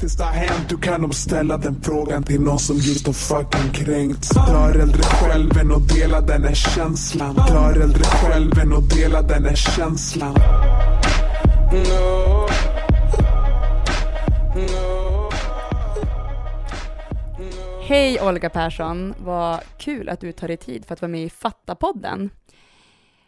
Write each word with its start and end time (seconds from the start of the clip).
faktiskt 0.00 0.20
har 0.20 0.32
hänt? 0.32 0.68
Du 0.68 0.78
kan 0.78 1.00
nog 1.00 1.14
ställa 1.14 1.56
den 1.56 1.82
frågan 1.82 2.22
till 2.22 2.40
någon 2.40 2.58
som 2.58 2.76
just 2.76 3.06
har 3.06 3.12
fucking 3.12 3.72
kränkts. 3.72 4.28
Drar 4.28 4.78
hellre 4.78 5.02
själv 5.02 5.58
än 5.58 5.72
att 5.72 5.88
dela 5.88 6.20
den 6.20 6.44
här 6.44 6.54
känslan. 6.54 7.34
Drar 7.34 7.80
hellre 7.80 8.04
själv 8.04 8.58
än 8.58 8.72
att 8.72 8.90
dela 8.90 9.22
den 9.22 9.44
här 9.44 9.54
känslan. 9.54 10.34
No. 11.72 12.48
No. 14.54 15.30
Hej 17.82 18.20
Olga 18.20 18.50
Persson, 18.50 19.14
vad 19.18 19.60
kul 19.78 20.08
att 20.08 20.20
du 20.20 20.32
tar 20.32 20.48
dig 20.48 20.56
tid 20.56 20.84
för 20.84 20.94
att 20.94 21.02
vara 21.02 21.10
med 21.10 21.24
i 21.24 21.30
Fatta-podden. 21.30 22.30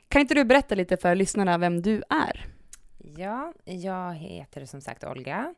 Kan 0.09 0.20
inte 0.20 0.34
du 0.34 0.45
berätta 0.45 0.75
lite 0.75 0.96
för 0.96 1.14
lyssnarna 1.14 1.59
vem 1.59 1.82
du 1.82 2.02
är? 2.11 2.46
Ja, 3.16 3.52
jag 3.64 4.14
heter 4.14 4.66
som 4.66 4.80
sagt 4.80 5.04
Olga 5.04 5.54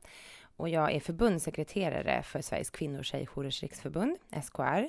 och 0.56 0.68
jag 0.68 0.92
är 0.92 1.00
förbundssekreterare 1.00 2.22
för 2.22 2.40
Sveriges 2.40 2.70
kvinno 2.70 2.98
och 2.98 3.04
tjejjourers 3.04 3.62
riksförbund, 3.62 4.16
SKR, 4.42 4.88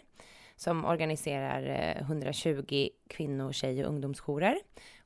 som 0.56 0.86
organiserar 0.86 1.64
eh, 1.98 2.02
120 2.02 2.90
kvinno-, 3.10 3.52
tjej 3.52 3.84
och 3.84 3.90
ungdomsjourer 3.90 4.60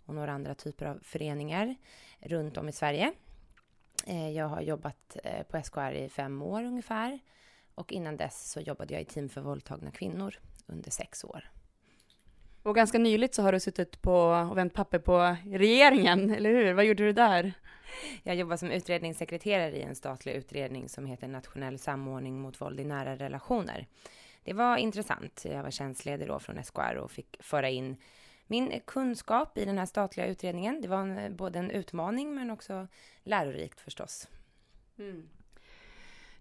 och 0.06 0.16
några 0.16 0.32
andra 0.32 0.56
typer 0.56 0.86
av 0.86 1.00
föreningar 1.04 1.76
runt 2.20 2.58
om 2.58 2.70
i 2.70 2.72
Sverige. 2.72 3.12
Eh, 4.08 4.30
jag 4.30 4.48
har 4.48 4.62
jobbat 4.62 5.18
eh, 5.24 5.44
på 5.44 5.62
SKR 5.64 5.92
i 5.92 6.10
fem 6.10 6.42
år 6.42 6.64
ungefär 6.64 7.20
och 7.76 7.94
innan 7.94 8.18
dess 8.18 8.52
så 8.52 8.60
jobbade 8.60 8.94
jag 8.94 9.02
i 9.02 9.06
team 9.06 9.30
för 9.30 9.42
våldtagna 9.42 9.92
kvinnor 9.92 10.40
under 10.68 10.92
sex 10.92 11.24
år. 11.24 11.52
Och 12.64 12.76
ganska 12.76 12.98
nyligt 12.98 13.36
så 13.36 13.42
har 13.42 13.52
du 13.52 13.60
suttit 13.60 14.02
på 14.02 14.16
och 14.52 14.58
vänt 14.58 14.74
papper 14.74 15.00
på 15.00 15.36
regeringen, 15.46 16.30
eller 16.36 16.50
hur? 16.50 16.74
Vad 16.74 16.86
gjorde 16.86 17.04
du 17.04 17.14
där? 17.14 17.54
Jag 18.24 18.36
jobbar 18.36 18.58
som 18.58 18.72
utredningssekreterare 18.72 19.78
i 19.78 19.82
en 19.82 19.96
statlig 19.96 20.34
utredning 20.34 20.90
som 20.90 21.06
heter 21.06 21.28
Nationell 21.28 21.80
samordning 21.80 22.42
mot 22.42 22.62
våld 22.62 22.80
i 22.80 22.84
nära 22.84 23.16
relationer. 23.16 23.88
Det 24.44 24.54
var 24.54 24.78
intressant. 24.78 25.46
Jag 25.46 25.64
var 25.64 25.72
tjänstledig 25.72 26.28
då 26.28 26.40
från 26.40 26.64
SKR 26.64 26.96
och 26.96 27.12
fick 27.12 27.38
föra 27.40 27.70
in 27.70 27.98
min 28.48 28.82
kunskap 28.86 29.58
i 29.58 29.66
den 29.66 29.78
här 29.78 29.86
statliga 29.86 30.28
utredningen. 30.28 30.82
Det 30.82 30.88
var 30.88 30.98
en, 30.98 31.36
både 31.36 31.60
en 31.60 31.72
utmaning 31.72 32.36
men 32.36 32.52
också 32.52 32.88
lärorikt 33.24 33.80
förstås. 33.80 34.28
Mm. 34.98 35.30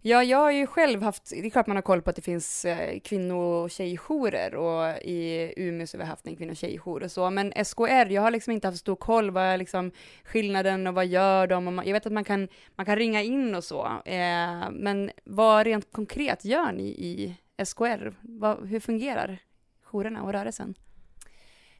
Ja, 0.03 0.25
jag 0.25 0.39
har 0.39 0.51
ju 0.51 0.67
själv 0.67 1.03
haft, 1.03 1.31
det 1.31 1.47
är 1.47 1.51
klart 1.51 1.67
man 1.67 1.77
har 1.77 1.83
koll 1.83 2.03
på 2.03 2.11
att 2.11 2.17
det 2.17 2.23
finns 2.23 2.65
eh, 2.65 2.99
kvinno 3.01 3.35
och 3.35 3.71
tjejjourer 3.71 4.55
och 4.55 5.03
i 5.03 5.53
Umeå 5.57 5.87
så 5.87 5.97
har 5.97 6.05
vi 6.05 6.09
haft 6.09 6.27
en 6.27 6.37
kvinno 6.37 6.51
och 6.51 6.57
tjejjour 6.57 7.03
och 7.03 7.11
så, 7.11 7.31
men 7.31 7.53
SKR, 7.65 8.11
jag 8.11 8.23
har 8.23 8.31
liksom 8.31 8.53
inte 8.53 8.69
haft 8.69 8.79
stor 8.79 8.97
koll, 8.97 9.31
vad 9.31 9.43
är 9.43 9.57
liksom 9.57 9.91
skillnaden 10.25 10.87
och 10.87 10.95
vad 10.95 11.07
gör 11.07 11.47
de? 11.47 11.67
Och 11.67 11.73
man, 11.73 11.87
jag 11.87 11.93
vet 11.93 12.07
att 12.07 12.13
man 12.13 12.25
kan, 12.25 12.49
man 12.77 12.87
kan 12.87 12.97
ringa 12.97 13.23
in 13.23 13.55
och 13.55 13.65
så, 13.65 13.87
eh, 14.05 14.71
men 14.71 15.11
vad 15.25 15.67
rent 15.67 15.93
konkret 15.93 16.45
gör 16.45 16.73
ni 16.73 16.89
i 16.89 17.37
SKR? 17.65 18.15
Vad, 18.21 18.69
hur 18.69 18.81
fungerar 18.81 19.39
jourerna 19.83 20.23
och 20.23 20.33
rörelsen? 20.33 20.75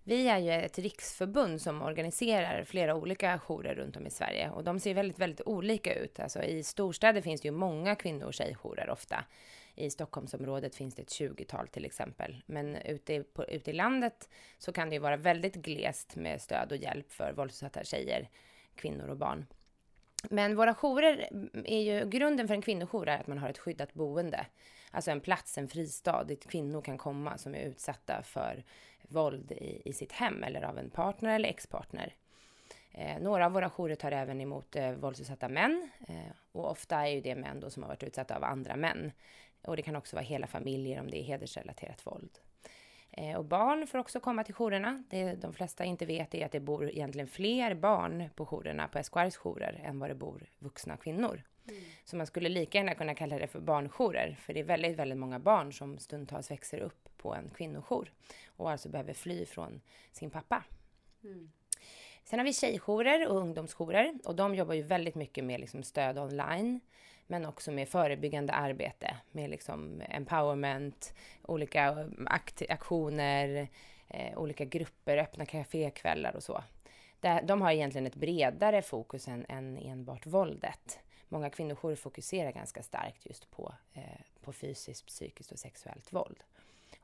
Vi 0.09 0.29
är 0.29 0.39
ju 0.39 0.51
ett 0.51 0.79
riksförbund 0.79 1.63
som 1.63 1.83
organiserar 1.83 2.65
flera 2.65 2.95
olika 2.95 3.39
jourer 3.39 3.75
runt 3.75 3.97
om 3.97 4.07
i 4.07 4.11
Sverige 4.11 4.51
och 4.51 4.65
de 4.65 4.81
ser 4.81 4.95
väldigt, 4.95 5.19
väldigt 5.19 5.47
olika 5.47 5.95
ut. 5.95 6.21
Alltså 6.21 6.43
i 6.43 6.63
storstäder 6.63 7.21
finns 7.21 7.41
det 7.41 7.49
ju 7.49 7.53
många 7.53 7.95
kvinno 7.95 8.27
och 8.27 8.35
tjejjourer 8.35 8.91
ofta. 8.91 9.25
I 9.75 9.91
Stockholmsområdet 9.91 10.75
finns 10.75 10.95
det 10.95 11.03
ett 11.03 11.09
20-tal 11.09 11.69
till 11.69 11.85
exempel. 11.85 12.43
Men 12.47 12.77
ute 12.77 13.15
i, 13.15 13.23
på, 13.23 13.45
ute 13.45 13.71
i 13.71 13.75
landet 13.75 14.29
så 14.59 14.73
kan 14.73 14.89
det 14.89 14.95
ju 14.95 15.01
vara 15.01 15.17
väldigt 15.17 15.55
glest 15.55 16.17
med 16.17 16.43
stöd 16.43 16.73
och 16.73 16.79
hjälp 16.79 17.13
för 17.13 17.33
våldsutsatta 17.33 17.85
tjejer, 17.85 18.29
kvinnor 18.75 19.09
och 19.09 19.17
barn. 19.17 19.47
Men 20.31 20.57
våra 20.57 20.75
jourer 20.75 21.29
mm, 21.31 21.65
är 21.65 21.81
ju, 21.81 22.09
grunden 22.09 22.49
för 22.49 22.55
en 22.55 22.63
kvinnojour 22.63 23.09
är 23.09 23.19
att 23.19 23.27
man 23.27 23.39
har 23.39 23.49
ett 23.49 23.59
skyddat 23.59 23.95
boende. 23.95 24.47
Alltså 24.91 25.11
en 25.11 25.21
plats, 25.21 25.59
en 25.59 25.69
fristad 25.69 26.25
dit 26.25 26.51
kvinnor 26.51 26.83
kan 26.83 26.99
komma 26.99 27.39
som 27.39 27.55
är 27.55 27.61
utsatta 27.61 28.23
för 28.23 28.65
våld 29.09 29.53
i, 29.53 29.83
i 29.85 29.93
sitt 29.93 30.13
hem 30.13 30.43
eller 30.43 30.63
av 30.63 30.79
en 30.79 30.91
partner 30.91 31.35
eller 31.35 31.49
expartner. 31.49 32.15
Eh, 32.93 33.21
några 33.21 33.47
av 33.47 33.53
våra 33.53 33.71
jourer 33.71 33.95
tar 33.95 34.13
även 34.13 34.41
emot 34.41 34.77
eh, 34.77 34.93
våldsutsatta 34.93 35.49
män 35.49 35.91
eh, 36.09 36.33
och 36.53 36.71
ofta 36.71 36.97
är 36.97 37.11
ju 37.11 37.21
det 37.21 37.35
män 37.35 37.61
då 37.61 37.71
som 37.71 37.83
har 37.83 37.89
varit 37.91 38.03
utsatta 38.03 38.37
av 38.37 38.45
andra 38.45 38.77
män. 38.77 39.13
Och 39.63 39.77
det 39.77 39.83
kan 39.83 39.97
också 39.97 40.17
vara 40.17 40.25
hela 40.25 40.47
familjer 40.47 41.01
om 41.01 41.11
det 41.11 41.21
är 41.21 41.25
hedersrelaterat 41.25 42.07
våld. 42.07 42.39
Eh, 43.11 43.37
och 43.37 43.45
barn 43.45 43.87
får 43.87 43.99
också 43.99 44.21
komma 44.21 44.45
till 44.45 44.55
jourerna. 44.55 45.05
Det 45.11 45.35
de 45.35 45.53
flesta 45.53 45.85
inte 45.85 46.07
vet 46.07 46.35
är 46.35 46.47
att 46.47 46.53
det 46.53 46.61
bor 46.61 46.91
egentligen 46.91 47.29
fler 47.29 47.75
barn 47.75 48.31
på 48.35 48.47
jourerna, 48.47 48.89
på 48.89 48.99
SKRs 49.03 49.37
jourer, 49.37 49.81
än 49.85 49.99
vad 49.99 50.11
det 50.11 50.15
bor 50.15 50.51
vuxna 50.59 50.97
kvinnor. 50.97 51.43
Mm. 51.69 51.83
Så 52.05 52.17
man 52.17 52.27
skulle 52.27 52.49
lika 52.49 52.79
gärna 52.79 52.95
kunna 52.95 53.15
kalla 53.15 53.39
det 53.39 53.47
för 53.47 53.61
barnjourer, 53.61 54.37
för 54.41 54.55
det 54.55 54.61
är 54.61 54.65
väldigt, 54.65 54.97
väldigt 54.97 55.19
många 55.19 55.39
barn 55.39 55.73
som 55.73 55.99
stundtals 55.99 56.51
växer 56.51 56.79
upp 56.79 57.09
på 57.17 57.35
en 57.35 57.51
kvinnojour 57.51 58.13
och 58.47 58.71
alltså 58.71 58.89
behöver 58.89 59.15
fly 59.15 59.47
från 59.47 59.81
sin 60.13 60.31
pappa. 60.31 60.65
Mm. 61.25 61.51
Sen 62.25 62.39
har 62.39 62.47
vi 62.47 62.53
tjejjourer 62.53 63.29
och 63.29 63.37
ungdomsjourer 63.37 64.19
och 64.25 64.37
de 64.37 64.55
jobbar 64.55 64.75
ju 64.75 64.83
väldigt 64.83 65.15
mycket 65.15 65.45
med 65.45 65.61
liksom 65.61 65.83
stöd 65.83 66.19
online 66.19 66.81
men 67.27 67.47
också 67.47 67.73
med 67.73 67.89
förebyggande 67.89 68.53
arbete 68.53 69.17
med 69.33 69.51
liksom 69.51 70.03
empowerment, 70.09 71.15
olika 71.43 72.09
akt 72.27 72.63
aktioner, 72.69 73.69
eh, 74.09 74.39
olika 74.39 74.65
grupper, 74.65 75.17
öppna 75.17 75.47
kafékvällar 75.47 76.37
och 76.37 76.43
så. 76.43 76.63
De 77.43 77.63
har 77.63 77.73
egentligen 77.73 78.07
ett 78.07 78.15
bredare 78.15 78.83
fokus 78.83 79.29
än, 79.29 79.47
än 79.49 79.79
enbart 79.79 80.27
våldet. 80.27 81.01
Många 81.29 81.51
kvinnojourer 81.51 81.97
fokuserar 81.97 82.53
ganska 82.53 82.83
starkt 82.83 83.27
just 83.27 83.51
på, 83.51 83.75
eh, 83.95 84.03
på 84.41 84.53
fysiskt, 84.53 85.07
psykiskt 85.07 85.53
och 85.53 85.59
sexuellt 85.59 86.13
våld. 86.13 86.45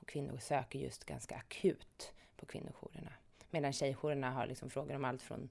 Och 0.01 0.09
kvinnor 0.09 0.39
söker 0.39 0.79
just 0.79 1.05
ganska 1.05 1.37
akut 1.37 2.13
på 2.37 2.47
kvinnojourerna. 2.47 3.13
Medan 3.51 3.73
tjejjourerna 3.73 4.31
har 4.31 4.47
liksom 4.47 4.71
frågor 4.71 4.97
om 4.97 5.05
allt 5.05 5.23
från 5.23 5.51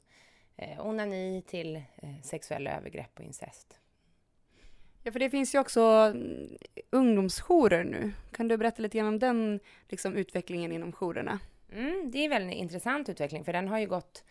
eh, 0.56 0.85
onani 0.88 1.44
till 1.47 1.75
eh, 1.75 2.22
sexuella 2.23 2.78
övergrepp 2.78 3.19
och 3.19 3.25
incest. 3.25 3.79
Ja, 5.03 5.12
för 5.12 5.19
det 5.19 5.29
finns 5.29 5.56
ju 5.56 5.59
också 5.59 5.81
mm, 5.81 6.57
ungdomsjourer 6.89 7.83
nu. 7.83 8.12
Kan 8.31 8.47
du 8.47 8.57
berätta 8.57 8.81
lite 8.81 8.97
grann 8.97 9.07
om 9.07 9.19
den 9.19 9.59
liksom, 9.89 10.16
utvecklingen 10.16 10.72
inom 10.72 10.91
jourerna? 10.91 11.39
Mm, 11.72 12.12
det 12.12 12.25
är 12.25 12.31
en 12.31 12.51
intressant 12.51 13.09
utveckling, 13.09 13.45
för 13.45 13.53
den 13.53 13.67
har 13.67 13.79
ju 13.79 13.88
gått 13.88 14.23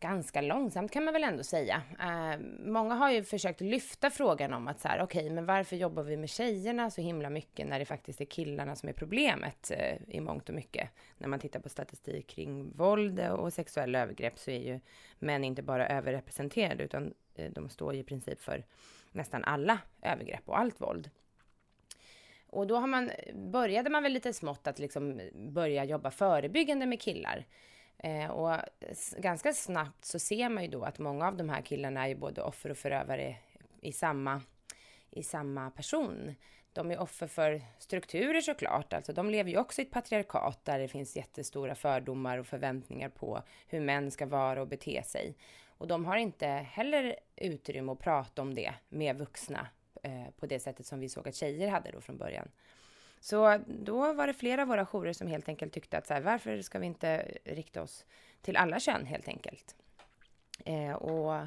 ganska 0.00 0.40
långsamt 0.40 0.92
kan 0.92 1.04
man 1.04 1.14
väl 1.14 1.24
ändå 1.24 1.42
säga. 1.42 1.82
Eh, 2.00 2.40
många 2.58 2.94
har 2.94 3.10
ju 3.10 3.24
försökt 3.24 3.60
lyfta 3.60 4.10
frågan 4.10 4.52
om 4.52 4.68
att 4.68 4.80
så 4.80 4.88
här, 4.88 5.02
okej, 5.02 5.20
okay, 5.20 5.34
men 5.34 5.46
varför 5.46 5.76
jobbar 5.76 6.02
vi 6.02 6.16
med 6.16 6.28
tjejerna 6.28 6.90
så 6.90 7.00
himla 7.00 7.30
mycket 7.30 7.66
när 7.66 7.78
det 7.78 7.84
faktiskt 7.84 8.20
är 8.20 8.24
killarna 8.24 8.76
som 8.76 8.88
är 8.88 8.92
problemet 8.92 9.70
eh, 9.70 9.96
i 10.08 10.20
mångt 10.20 10.48
och 10.48 10.54
mycket. 10.54 10.88
När 11.18 11.28
man 11.28 11.40
tittar 11.40 11.60
på 11.60 11.68
statistik 11.68 12.26
kring 12.26 12.76
våld 12.76 13.20
och 13.20 13.52
sexuella 13.52 14.00
övergrepp 14.00 14.38
så 14.38 14.50
är 14.50 14.60
ju 14.60 14.80
män 15.18 15.44
inte 15.44 15.62
bara 15.62 15.88
överrepresenterade 15.88 16.84
utan 16.84 17.14
eh, 17.34 17.50
de 17.50 17.68
står 17.68 17.94
ju 17.94 18.00
i 18.00 18.04
princip 18.04 18.40
för 18.40 18.64
nästan 19.12 19.44
alla 19.44 19.78
övergrepp 20.02 20.48
och 20.48 20.58
allt 20.58 20.80
våld. 20.80 21.10
Och 22.46 22.66
då 22.66 22.76
har 22.76 22.86
man, 22.86 23.10
började 23.34 23.90
man 23.90 24.02
väl 24.02 24.12
lite 24.12 24.32
smått 24.32 24.66
att 24.66 24.78
liksom 24.78 25.20
börja 25.34 25.84
jobba 25.84 26.10
förebyggande 26.10 26.86
med 26.86 27.00
killar. 27.00 27.46
Eh, 28.02 28.30
och 28.30 28.56
ganska 29.16 29.52
snabbt 29.52 30.04
så 30.04 30.18
ser 30.18 30.48
man 30.48 30.62
ju 30.64 30.70
då 30.70 30.82
att 30.82 30.98
många 30.98 31.26
av 31.26 31.36
de 31.36 31.48
här 31.48 31.62
killarna 31.62 32.04
är 32.04 32.08
ju 32.08 32.14
både 32.14 32.42
offer 32.42 32.70
och 32.70 32.78
förövare 32.78 33.36
i 33.80 33.92
samma, 33.92 34.42
i 35.10 35.22
samma 35.22 35.70
person. 35.70 36.34
De 36.72 36.90
är 36.90 37.00
offer 37.00 37.26
för 37.26 37.62
strukturer 37.78 38.40
såklart, 38.40 38.92
alltså 38.92 39.12
de 39.12 39.30
lever 39.30 39.50
ju 39.50 39.58
också 39.58 39.80
i 39.80 39.84
ett 39.84 39.90
patriarkat 39.90 40.64
där 40.64 40.78
det 40.78 40.88
finns 40.88 41.16
jättestora 41.16 41.74
fördomar 41.74 42.38
och 42.38 42.46
förväntningar 42.46 43.08
på 43.08 43.42
hur 43.68 43.80
män 43.80 44.10
ska 44.10 44.26
vara 44.26 44.60
och 44.60 44.68
bete 44.68 45.02
sig. 45.02 45.34
Och 45.68 45.86
de 45.86 46.04
har 46.04 46.16
inte 46.16 46.46
heller 46.46 47.16
utrymme 47.36 47.92
att 47.92 47.98
prata 47.98 48.42
om 48.42 48.54
det 48.54 48.74
med 48.88 49.16
vuxna 49.16 49.66
eh, 50.02 50.30
på 50.38 50.46
det 50.46 50.60
sättet 50.60 50.86
som 50.86 51.00
vi 51.00 51.08
såg 51.08 51.28
att 51.28 51.34
tjejer 51.34 51.68
hade 51.68 51.90
då 51.90 52.00
från 52.00 52.16
början. 52.16 52.48
Så 53.20 53.60
då 53.66 54.12
var 54.12 54.26
det 54.26 54.34
flera 54.34 54.62
av 54.62 54.68
våra 54.68 54.86
jourer 54.86 55.12
som 55.12 55.26
helt 55.26 55.48
enkelt 55.48 55.72
tyckte 55.72 55.98
att 55.98 56.06
så 56.06 56.14
här, 56.14 56.20
varför 56.20 56.62
ska 56.62 56.78
vi 56.78 56.86
inte 56.86 57.38
rikta 57.44 57.82
oss 57.82 58.04
till 58.42 58.56
alla 58.56 58.80
kön 58.80 59.06
helt 59.06 59.28
enkelt? 59.28 59.74
Eh, 60.64 60.92
och 60.92 61.46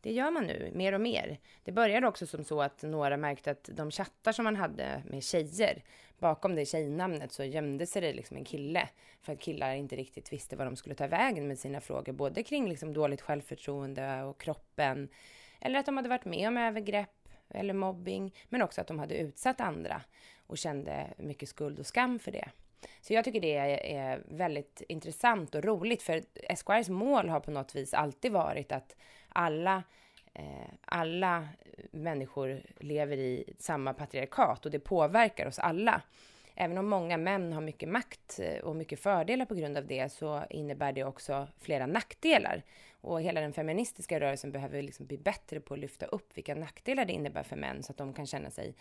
det 0.00 0.12
gör 0.12 0.30
man 0.30 0.44
nu 0.44 0.70
mer 0.74 0.92
och 0.92 1.00
mer. 1.00 1.38
Det 1.64 1.72
började 1.72 2.06
också 2.06 2.26
som 2.26 2.44
så 2.44 2.62
att 2.62 2.82
några 2.82 3.16
märkte 3.16 3.50
att 3.50 3.70
de 3.72 3.90
chattar 3.90 4.32
som 4.32 4.44
man 4.44 4.56
hade 4.56 5.02
med 5.06 5.22
tjejer, 5.22 5.82
bakom 6.18 6.54
det 6.54 6.66
tjejnamnet 6.66 7.32
så 7.32 7.44
gömde 7.44 7.86
sig 7.86 8.02
det 8.02 8.12
liksom 8.12 8.36
en 8.36 8.44
kille. 8.44 8.88
För 9.22 9.32
att 9.32 9.40
killar 9.40 9.74
inte 9.74 9.96
riktigt 9.96 10.32
visste 10.32 10.56
vad 10.56 10.66
de 10.66 10.76
skulle 10.76 10.94
ta 10.94 11.06
vägen 11.06 11.48
med 11.48 11.58
sina 11.58 11.80
frågor, 11.80 12.12
både 12.12 12.42
kring 12.42 12.68
liksom 12.68 12.92
dåligt 12.92 13.20
självförtroende 13.20 14.22
och 14.22 14.40
kroppen, 14.40 15.08
eller 15.60 15.78
att 15.78 15.86
de 15.86 15.96
hade 15.96 16.08
varit 16.08 16.24
med 16.24 16.48
om 16.48 16.56
övergrepp 16.56 17.28
eller 17.48 17.74
mobbing, 17.74 18.34
men 18.48 18.62
också 18.62 18.80
att 18.80 18.86
de 18.86 18.98
hade 18.98 19.14
utsatt 19.14 19.60
andra 19.60 20.02
och 20.50 20.58
kände 20.58 21.06
mycket 21.16 21.48
skuld 21.48 21.78
och 21.78 21.86
skam 21.86 22.18
för 22.18 22.32
det. 22.32 22.48
Så 23.00 23.14
jag 23.14 23.24
tycker 23.24 23.40
det 23.40 23.56
är 23.94 24.22
väldigt 24.28 24.82
intressant 24.88 25.54
och 25.54 25.64
roligt, 25.64 26.02
för 26.02 26.22
SKRs 26.56 26.88
mål 26.88 27.28
har 27.28 27.40
på 27.40 27.50
något 27.50 27.74
vis 27.74 27.94
alltid 27.94 28.32
varit 28.32 28.72
att 28.72 28.96
alla 29.28 29.82
eh, 30.34 30.70
alla 30.84 31.48
människor 31.90 32.62
lever 32.78 33.16
i 33.16 33.54
samma 33.58 33.94
patriarkat 33.94 34.66
och 34.66 34.72
det 34.72 34.78
påverkar 34.78 35.46
oss 35.46 35.58
alla. 35.58 36.02
Även 36.54 36.78
om 36.78 36.88
många 36.88 37.16
män 37.16 37.52
har 37.52 37.60
mycket 37.60 37.88
makt 37.88 38.40
eh, 38.42 38.60
och 38.60 38.76
mycket 38.76 39.00
fördelar 39.00 39.46
på 39.46 39.54
grund 39.54 39.76
av 39.76 39.86
det 39.86 40.12
så 40.12 40.42
innebär 40.50 40.92
det 40.92 41.04
också 41.04 41.48
flera 41.58 41.86
nackdelar. 41.86 42.62
Och 43.00 43.22
hela 43.22 43.40
den 43.40 43.52
feministiska 43.52 44.20
rörelsen 44.20 44.52
behöver 44.52 44.82
liksom 44.82 45.06
bli 45.06 45.18
bättre 45.18 45.60
på 45.60 45.74
att 45.74 45.80
lyfta 45.80 46.06
upp 46.06 46.36
vilka 46.36 46.54
nackdelar 46.54 47.04
det 47.04 47.12
innebär 47.12 47.42
för 47.42 47.56
män 47.56 47.82
så 47.82 47.92
att 47.92 47.98
de 47.98 48.12
kan 48.12 48.26
känna 48.26 48.50
sig 48.50 48.74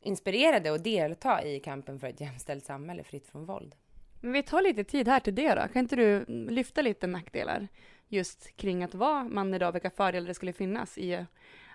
inspirerade 0.00 0.70
och 0.70 0.80
delta 0.80 1.44
i 1.44 1.60
kampen 1.60 2.00
för 2.00 2.06
ett 2.06 2.20
jämställt 2.20 2.64
samhälle 2.64 3.04
fritt 3.04 3.26
från 3.26 3.44
våld. 3.44 3.74
Men 4.20 4.32
vi 4.32 4.42
tar 4.42 4.62
lite 4.62 4.84
tid 4.84 5.08
här 5.08 5.20
till 5.20 5.34
det 5.34 5.54
då. 5.54 5.68
Kan 5.72 5.82
inte 5.82 5.96
du 5.96 6.24
lyfta 6.28 6.82
lite 6.82 7.06
nackdelar 7.06 7.68
just 8.08 8.56
kring 8.56 8.82
att 8.82 8.94
vara 8.94 9.24
man 9.24 9.54
idag, 9.54 9.72
vilka 9.72 9.90
fördelar 9.90 10.26
det 10.26 10.34
skulle 10.34 10.52
finnas 10.52 10.98
i 10.98 11.26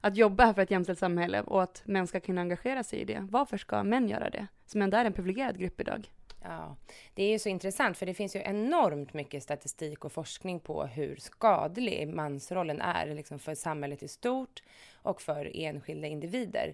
att 0.02 0.18
jobba 0.18 0.54
för 0.54 0.62
ett 0.62 0.72
jämställt 0.72 1.00
samhälle 1.00 1.42
och 1.42 1.64
att 1.64 1.82
män 1.86 2.08
ska 2.08 2.20
kunna 2.20 2.42
engagera 2.42 2.84
sig 2.84 3.00
i 3.00 3.06
det. 3.06 3.28
Varför 3.32 3.58
ska 3.58 3.84
män 3.84 4.10
göra 4.10 4.30
det? 4.30 4.48
Som 4.66 4.82
ändå 4.82 4.98
är 4.98 5.06
en 5.06 5.14
privilegierad 5.14 5.60
grupp 5.60 5.82
idag. 5.82 6.10
Ja, 6.44 6.76
det 7.14 7.24
är 7.24 7.32
ju 7.32 7.40
så 7.40 7.50
intressant 7.50 7.98
för 7.98 8.06
det 8.06 8.14
finns 8.14 8.36
ju 8.36 8.40
enormt 8.40 9.14
mycket 9.14 9.44
statistik 9.44 10.06
och 10.06 10.12
forskning 10.12 10.60
på 10.60 10.86
hur 10.86 11.16
skadlig 11.16 12.08
mansrollen 12.08 12.82
är 12.82 13.16
liksom 13.16 13.40
för 13.40 13.56
samhället 13.56 14.04
i 14.04 14.08
stort 14.08 14.64
och 14.94 15.22
för 15.22 15.52
enskilda 15.54 16.08
individer 16.08 16.74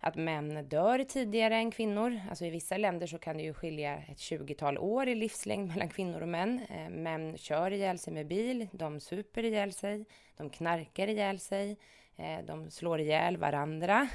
att 0.00 0.16
män 0.16 0.68
dör 0.68 1.04
tidigare 1.04 1.56
än 1.56 1.70
kvinnor. 1.70 2.20
Alltså 2.28 2.44
i 2.44 2.50
vissa 2.50 2.76
länder 2.76 3.06
så 3.06 3.18
kan 3.18 3.36
det 3.36 3.42
ju 3.42 3.54
skilja 3.54 3.96
ett 3.96 4.18
20-tal 4.18 4.78
år 4.78 5.08
i 5.08 5.14
livslängd 5.14 5.68
mellan 5.72 5.88
kvinnor 5.88 6.20
och 6.20 6.28
män. 6.28 6.66
Eh, 6.70 6.88
män 6.88 7.38
kör 7.38 7.70
ihjäl 7.70 7.98
sig 7.98 8.12
med 8.12 8.26
bil, 8.26 8.68
de 8.72 9.00
super 9.00 9.44
ihjäl 9.44 9.72
sig, 9.72 10.04
de 10.36 10.50
knarkar 10.50 11.08
ihjäl 11.08 11.38
sig, 11.38 11.76
eh, 12.16 12.44
de 12.44 12.70
slår 12.70 13.00
ihjäl 13.00 13.36
varandra, 13.36 14.08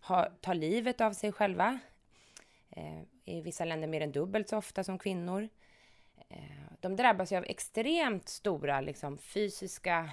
tar 0.40 0.54
livet 0.54 1.00
av 1.00 1.12
sig 1.12 1.32
själva. 1.32 1.78
Eh, 2.70 3.00
I 3.24 3.40
vissa 3.40 3.64
länder 3.64 3.88
mer 3.88 4.00
än 4.00 4.12
dubbelt 4.12 4.48
så 4.48 4.56
ofta 4.56 4.84
som 4.84 4.98
kvinnor. 4.98 5.48
Eh, 6.28 6.38
de 6.80 6.96
drabbas 6.96 7.32
ju 7.32 7.36
av 7.36 7.44
extremt 7.44 8.28
stora 8.28 8.80
liksom, 8.80 9.18
fysiska 9.18 10.10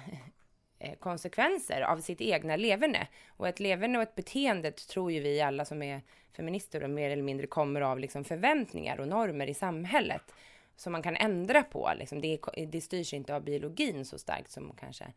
Eh, 0.84 0.94
konsekvenser 0.94 1.80
av 1.80 2.00
sitt 2.00 2.20
egna 2.20 2.56
leverne. 2.56 3.06
Och 3.28 3.48
ett 3.48 3.60
leverne 3.60 3.98
och 3.98 4.02
ett 4.02 4.14
beteende 4.14 4.70
tror 4.72 5.12
ju 5.12 5.20
vi 5.20 5.40
alla 5.40 5.64
som 5.64 5.82
är 5.82 6.00
feminister 6.32 6.84
och 6.84 6.90
mer 6.90 7.10
eller 7.10 7.22
mindre 7.22 7.46
kommer 7.46 7.80
av 7.80 7.98
liksom 7.98 8.24
förväntningar 8.24 9.00
och 9.00 9.08
normer 9.08 9.46
i 9.46 9.54
samhället 9.54 10.34
som 10.76 10.92
man 10.92 11.02
kan 11.02 11.16
ändra 11.16 11.62
på. 11.62 11.90
Liksom 11.98 12.20
det, 12.20 12.38
det 12.68 12.80
styrs 12.80 13.14
inte 13.14 13.34
av 13.34 13.42
biologin 13.44 14.04
så 14.04 14.18
starkt 14.18 14.50
som 14.50 14.72
kanske 14.80 15.12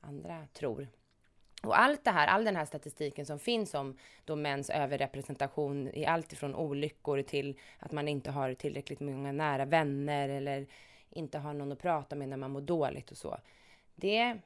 andra 0.00 0.46
tror. 0.52 0.88
Och 1.62 1.80
allt 1.80 2.04
det 2.04 2.10
här, 2.10 2.26
all 2.26 2.44
den 2.44 2.56
här 2.56 2.64
statistiken 2.64 3.26
som 3.26 3.38
finns 3.38 3.74
om 3.74 3.98
då 4.24 4.36
mäns 4.36 4.70
överrepresentation 4.70 5.88
i 5.88 6.06
allt 6.06 6.32
ifrån 6.32 6.54
olyckor 6.54 7.22
till 7.22 7.58
att 7.78 7.92
man 7.92 8.08
inte 8.08 8.30
har 8.30 8.54
tillräckligt 8.54 9.00
många 9.00 9.32
nära 9.32 9.64
vänner 9.64 10.28
eller 10.28 10.66
inte 11.10 11.38
har 11.38 11.52
någon 11.52 11.72
att 11.72 11.78
prata 11.78 12.16
med 12.16 12.28
när 12.28 12.36
man 12.36 12.50
mår 12.50 12.60
dåligt 12.60 13.10
och 13.10 13.16
så. 13.16 13.38
Det 13.94 14.40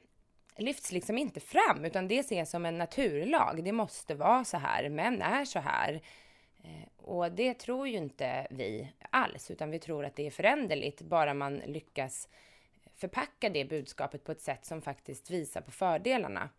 lyfts 0.57 0.91
liksom 0.91 1.17
inte 1.17 1.39
fram, 1.39 1.85
utan 1.85 2.07
det 2.07 2.19
ses 2.19 2.49
som 2.49 2.65
en 2.65 2.77
naturlag. 2.77 3.63
Det 3.63 3.71
måste 3.71 4.15
vara 4.15 4.43
så 4.43 4.57
här, 4.57 4.89
män 4.89 5.21
är 5.21 5.45
så 5.45 5.59
här. 5.59 6.01
Eh, 6.63 7.05
och 7.05 7.31
det 7.31 7.53
tror 7.53 7.87
ju 7.87 7.97
inte 7.97 8.47
vi 8.49 8.87
alls, 9.09 9.51
utan 9.51 9.71
vi 9.71 9.79
tror 9.79 10.05
att 10.05 10.15
det 10.15 10.27
är 10.27 10.31
föränderligt, 10.31 11.01
bara 11.01 11.33
man 11.33 11.57
lyckas 11.57 12.29
förpacka 12.95 13.49
det 13.49 13.65
budskapet 13.65 14.23
på 14.23 14.31
ett 14.31 14.41
sätt 14.41 14.65
som 14.65 14.81
faktiskt 14.81 15.31
visar 15.31 15.61
på 15.61 15.71
fördelarna. 15.71 16.49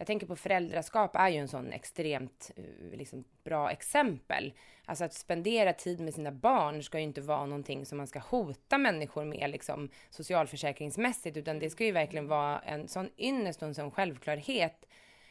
Jag 0.00 0.06
tänker 0.06 0.26
på 0.26 0.36
föräldraskap 0.36 1.16
är 1.16 1.28
ju 1.28 1.36
en 1.36 1.48
sån 1.48 1.72
extremt 1.72 2.50
eh, 2.56 2.98
liksom, 2.98 3.24
bra 3.44 3.70
exempel. 3.70 4.52
Alltså 4.84 5.04
att 5.04 5.14
spendera 5.14 5.72
tid 5.72 6.00
med 6.00 6.14
sina 6.14 6.32
barn 6.32 6.82
ska 6.82 6.98
ju 6.98 7.04
inte 7.04 7.20
vara 7.20 7.46
någonting 7.46 7.86
som 7.86 7.98
man 7.98 8.06
ska 8.06 8.18
hota 8.18 8.78
människor 8.78 9.24
med 9.24 9.50
liksom, 9.50 9.90
socialförsäkringsmässigt, 10.10 11.36
utan 11.36 11.58
det 11.58 11.70
ska 11.70 11.84
ju 11.84 11.92
verkligen 11.92 12.28
vara 12.28 12.58
en 12.60 12.88
sån 12.88 13.10
ynnest 13.18 13.62
och 13.62 13.68
en 13.68 13.74
sån 13.74 13.90
självklarhet 13.90 14.86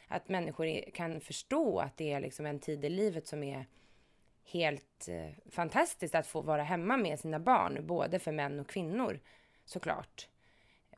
att 0.08 0.28
människor 0.28 0.90
kan 0.90 1.20
förstå 1.20 1.78
att 1.78 1.96
det 1.96 2.12
är 2.12 2.20
liksom 2.20 2.46
en 2.46 2.60
tid 2.60 2.84
i 2.84 2.88
livet 2.88 3.26
som 3.26 3.42
är 3.42 3.66
helt 4.44 5.08
eh, 5.08 5.50
fantastiskt 5.50 6.14
att 6.14 6.26
få 6.26 6.40
vara 6.40 6.62
hemma 6.62 6.96
med 6.96 7.20
sina 7.20 7.38
barn, 7.38 7.86
både 7.86 8.18
för 8.18 8.32
män 8.32 8.60
och 8.60 8.68
kvinnor 8.68 9.20
såklart 9.64 10.28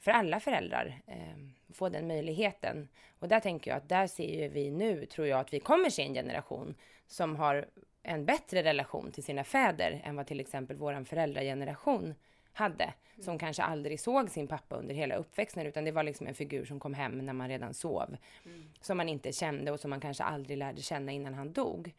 för 0.02 0.10
alla 0.10 0.40
föräldrar 0.40 1.02
eh, 1.06 1.74
få 1.74 1.88
den 1.88 2.06
möjligheten. 2.06 2.88
Och 3.18 3.28
där 3.28 3.40
tänker 3.40 3.70
jag 3.70 3.78
att 3.78 3.88
där 3.88 4.06
ser 4.06 4.42
ju 4.42 4.48
vi 4.48 4.70
nu, 4.70 5.06
tror 5.06 5.26
jag, 5.26 5.40
att 5.40 5.52
vi 5.52 5.60
kommer 5.60 5.90
se 5.90 6.02
en 6.02 6.14
generation 6.14 6.74
som 7.06 7.36
har 7.36 7.66
en 8.02 8.24
bättre 8.24 8.62
relation 8.62 9.12
till 9.12 9.22
sina 9.22 9.44
fäder 9.44 10.02
än 10.04 10.16
vad 10.16 10.26
till 10.26 10.40
exempel 10.40 10.76
vår 10.76 11.04
föräldrageneration 11.04 12.14
hade, 12.52 12.94
som 13.20 13.38
kanske 13.38 13.62
aldrig 13.62 14.00
såg 14.00 14.30
sin 14.30 14.48
pappa 14.48 14.76
under 14.76 14.94
hela 14.94 15.14
uppväxten, 15.14 15.66
utan 15.66 15.84
det 15.84 15.92
var 15.92 16.02
liksom 16.02 16.26
en 16.26 16.34
figur 16.34 16.64
som 16.64 16.80
kom 16.80 16.94
hem 16.94 17.18
när 17.18 17.32
man 17.32 17.48
redan 17.48 17.74
sov, 17.74 18.16
mm. 18.44 18.62
som 18.80 18.96
man 18.96 19.08
inte 19.08 19.32
kände 19.32 19.72
och 19.72 19.80
som 19.80 19.90
man 19.90 20.00
kanske 20.00 20.24
aldrig 20.24 20.58
lärde 20.58 20.82
känna 20.82 21.12
innan 21.12 21.34
han 21.34 21.52
dog. 21.52 21.94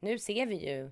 Nu 0.00 0.18
ser 0.18 0.46
vi 0.46 0.70
ju, 0.70 0.90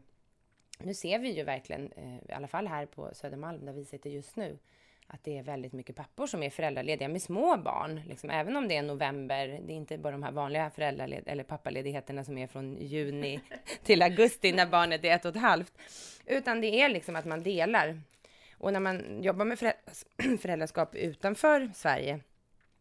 nu 0.78 0.94
ser 0.94 1.18
vi 1.18 1.30
ju 1.30 1.44
verkligen, 1.44 1.92
eh, 1.92 2.30
i 2.30 2.32
alla 2.32 2.48
fall 2.48 2.66
här 2.66 2.86
på 2.86 3.10
Södermalm 3.14 3.66
där 3.66 3.72
vi 3.72 3.84
sitter 3.84 4.10
just 4.10 4.36
nu, 4.36 4.58
att 5.06 5.24
det 5.24 5.38
är 5.38 5.42
väldigt 5.42 5.72
mycket 5.72 5.96
pappor 5.96 6.26
som 6.26 6.42
är 6.42 6.50
föräldralediga 6.50 7.08
med 7.08 7.22
små 7.22 7.56
barn. 7.56 8.00
Liksom, 8.08 8.30
även 8.30 8.56
om 8.56 8.68
det 8.68 8.76
är 8.76 8.82
november, 8.82 9.46
det 9.46 9.72
är 9.72 9.76
inte 9.76 9.98
bara 9.98 10.12
de 10.12 10.22
här 10.22 10.32
vanliga 10.32 10.70
föräldraled 10.70 11.24
eller 11.26 11.44
pappaledigheterna 11.44 12.24
som 12.24 12.38
är 12.38 12.46
från 12.46 12.76
juni 12.76 13.40
till 13.82 14.02
augusti 14.02 14.52
när 14.52 14.66
barnet 14.66 15.04
är 15.04 15.14
ett 15.14 15.24
och 15.24 15.36
ett 15.36 15.42
halvt. 15.42 15.72
Utan 16.26 16.60
det 16.60 16.80
är 16.80 16.88
liksom 16.88 17.16
att 17.16 17.24
man 17.24 17.42
delar. 17.42 18.00
Och 18.58 18.72
när 18.72 18.80
man 18.80 19.22
jobbar 19.22 19.44
med 19.44 19.58
föräldraskap 20.40 20.94
utanför 20.94 21.70
Sverige 21.74 22.20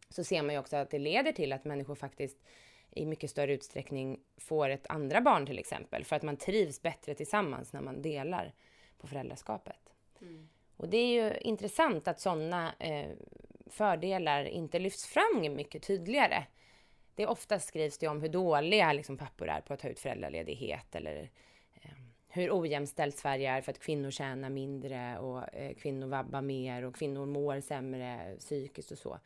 så 0.08 0.24
ser 0.24 0.42
man 0.42 0.54
ju 0.54 0.58
också 0.58 0.76
att 0.76 0.90
det 0.90 0.98
leder 0.98 1.32
till 1.32 1.52
att 1.52 1.64
människor 1.64 1.94
faktiskt 1.94 2.38
i 2.90 3.06
mycket 3.06 3.30
större 3.30 3.54
utsträckning 3.54 4.20
får 4.36 4.68
ett 4.68 4.86
andra 4.86 5.20
barn 5.20 5.46
till 5.46 5.58
exempel, 5.58 6.04
för 6.04 6.16
att 6.16 6.22
man 6.22 6.36
trivs 6.36 6.82
bättre 6.82 7.14
tillsammans 7.14 7.72
när 7.72 7.80
man 7.80 8.02
delar 8.02 8.52
på 8.98 9.06
föräldraskapet. 9.06 9.92
Mm. 10.20 10.48
Och 10.76 10.88
det 10.88 10.96
är 10.96 11.24
ju 11.24 11.38
intressant 11.40 12.08
att 12.08 12.20
sådana 12.20 12.74
eh, 12.78 13.10
fördelar 13.66 14.44
inte 14.44 14.78
lyfts 14.78 15.06
fram 15.06 15.54
mycket 15.54 15.82
tydligare. 15.82 16.44
Det 17.14 17.22
är 17.22 17.58
skrivs 17.58 17.98
det 17.98 18.08
om 18.08 18.22
hur 18.22 18.28
dåliga 18.28 18.92
liksom, 18.92 19.16
pappor 19.16 19.48
är 19.48 19.60
på 19.60 19.74
att 19.74 19.80
ta 19.80 19.88
ut 19.88 19.98
föräldraledighet 19.98 20.94
eller 20.94 21.30
eh, 21.74 21.90
hur 22.28 22.60
ojämställt 22.60 23.18
Sverige 23.18 23.50
är 23.50 23.60
för 23.60 23.72
att 23.72 23.78
kvinnor 23.78 24.10
tjänar 24.10 24.50
mindre 24.50 25.18
och 25.18 25.54
eh, 25.54 25.74
kvinnor 25.74 26.06
vabbar 26.06 26.42
mer 26.42 26.84
och 26.84 26.94
kvinnor 26.94 27.26
mår 27.26 27.60
sämre 27.60 28.36
psykiskt 28.38 28.90
och 28.90 28.98
så. 28.98 29.18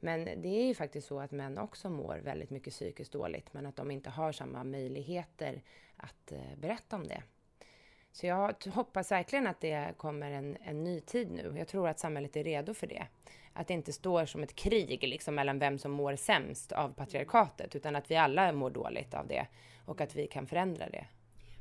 Men 0.00 0.24
det 0.24 0.48
är 0.48 0.66
ju 0.66 0.74
faktiskt 0.74 1.06
så 1.06 1.20
att 1.20 1.30
män 1.30 1.58
också 1.58 1.90
mår 1.90 2.16
väldigt 2.16 2.50
mycket 2.50 2.72
psykiskt 2.72 3.12
dåligt, 3.12 3.54
men 3.54 3.66
att 3.66 3.76
de 3.76 3.90
inte 3.90 4.10
har 4.10 4.32
samma 4.32 4.64
möjligheter 4.64 5.62
att 5.96 6.32
eh, 6.32 6.56
berätta 6.56 6.96
om 6.96 7.08
det. 7.08 7.22
Så 8.14 8.26
jag 8.26 8.54
hoppas 8.66 9.12
verkligen 9.12 9.46
att 9.46 9.60
det 9.60 9.94
kommer 9.96 10.30
en, 10.30 10.56
en 10.64 10.84
ny 10.84 11.00
tid 11.00 11.30
nu. 11.30 11.54
Jag 11.58 11.68
tror 11.68 11.88
att 11.88 11.98
samhället 11.98 12.36
är 12.36 12.44
redo 12.44 12.74
för 12.74 12.86
det. 12.86 13.06
Att 13.52 13.68
det 13.68 13.74
inte 13.74 13.92
står 13.92 14.26
som 14.26 14.42
ett 14.42 14.54
krig 14.54 15.02
liksom, 15.02 15.34
mellan 15.34 15.58
vem 15.58 15.78
som 15.78 15.92
mår 15.92 16.16
sämst 16.16 16.72
av 16.72 16.92
patriarkatet, 16.92 17.76
utan 17.76 17.96
att 17.96 18.10
vi 18.10 18.16
alla 18.16 18.52
mår 18.52 18.70
dåligt 18.70 19.14
av 19.14 19.26
det 19.26 19.46
och 19.84 20.00
att 20.00 20.14
vi 20.14 20.26
kan 20.26 20.46
förändra 20.46 20.88
det. 20.88 21.06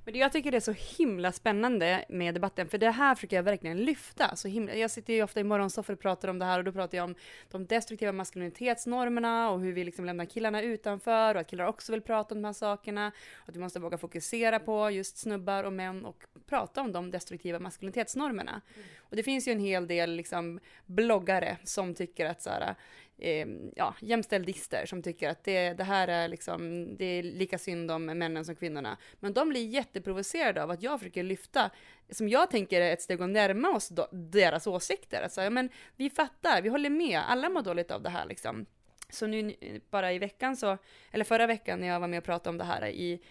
Men 0.06 0.16
jag 0.16 0.32
tycker 0.32 0.52
det 0.52 0.58
är 0.58 0.74
så 0.74 0.98
himla 0.98 1.32
spännande 1.32 2.06
med 2.10 2.34
debatten, 2.34 2.68
för 2.68 2.78
det 2.78 2.92
här 2.92 3.16
försöker 3.16 3.36
jag 3.36 3.44
verkligen 3.44 3.78
lyfta. 3.78 4.36
Så 4.36 4.48
himla, 4.48 4.76
jag 4.76 4.92
sitter 4.92 5.14
ju 5.14 5.24
ofta 5.24 5.40
i 5.40 5.44
morgonsoffor 5.44 5.94
och 5.94 6.00
pratar 6.00 6.28
om 6.28 6.40
det 6.40 6.46
här 6.46 6.60
och 6.60 6.64
då 6.64 6.72
pratar 6.72 6.98
jag 6.98 7.06
om 7.06 7.16
de 7.52 7.66
destruktiva 7.66 8.12
maskulinitetsnormerna 8.12 9.50
och 9.50 9.62
hur 9.62 9.74
vi 9.74 9.84
liksom 9.84 10.06
lämnar 10.06 10.26
killarna 10.26 10.62
utanför 10.62 11.36
och 11.36 11.42
att 11.42 11.48
killar 11.48 11.66
också 11.66 11.92
vill 11.92 12.02
prata 12.02 12.36
om 12.36 12.42
de 12.42 12.46
här 12.46 12.54
sakerna. 12.54 13.12
Att 13.46 13.56
vi 13.56 13.60
måste 13.60 13.80
våga 13.80 13.98
fokusera 13.98 14.60
på 14.60 14.92
just 14.92 15.18
snubbar 15.18 15.64
och 15.64 15.74
män 15.74 16.06
och 16.06 16.24
prata 16.48 16.82
om 16.82 16.92
de 16.92 17.12
destruktiva 17.12 17.60
maskulinitetsnormerna. 17.60 18.62
Mm. 18.76 18.88
Och 18.98 19.16
det 19.16 19.24
finns 19.24 19.48
ju 19.48 19.52
en 19.52 19.60
hel 19.60 19.88
del 19.88 20.16
liksom 20.16 20.60
bloggare 20.86 21.58
som 21.64 21.96
tycker 21.96 22.26
att 22.26 22.42
så 22.42 22.50
här, 22.50 22.76
eh, 23.18 23.48
ja, 23.76 23.96
jämställdister 24.00 24.86
som 24.86 25.02
tycker 25.04 25.30
att 25.30 25.44
det, 25.44 25.74
det 25.74 25.84
här 25.84 26.08
är 26.08 26.28
liksom, 26.28 26.88
det 26.98 27.06
är 27.06 27.24
lika 27.24 27.58
synd 27.58 27.92
om 27.92 28.06
männen 28.06 28.46
som 28.46 28.56
kvinnorna. 28.56 28.98
Men 29.20 29.34
de 29.34 29.50
blir 29.50 29.68
jätteprovocerade 29.68 30.64
av 30.64 30.72
att 30.72 30.84
jag 30.84 31.00
försöker 31.00 31.24
lyfta, 31.24 31.72
som 32.10 32.30
jag 32.30 32.52
tänker 32.52 32.82
är 32.82 32.94
ett 32.94 33.02
steg 33.02 33.22
att 33.22 33.30
närma 33.30 33.70
oss 33.70 33.90
då, 33.90 34.08
deras 34.12 34.68
åsikter. 34.68 35.22
Alltså, 35.22 35.42
ja, 35.42 35.50
men 35.50 35.70
vi 35.96 36.10
fattar, 36.10 36.62
vi 36.62 36.70
håller 36.70 36.90
med, 36.90 37.22
alla 37.28 37.50
mår 37.50 37.62
dåligt 37.62 37.92
av 37.92 38.02
det 38.02 38.10
här 38.10 38.26
liksom. 38.26 38.66
Så 39.10 39.28
nu 39.28 39.56
bara 39.90 40.14
i 40.14 40.20
veckan 40.20 40.58
så, 40.58 40.78
eller 41.12 41.26
förra 41.26 41.48
veckan 41.48 41.80
när 41.80 41.88
jag 41.88 42.00
var 42.00 42.08
med 42.08 42.18
och 42.18 42.24
pratade 42.24 42.50
om 42.50 42.58
det 42.58 42.64
här 42.64 42.88
i 42.88 43.22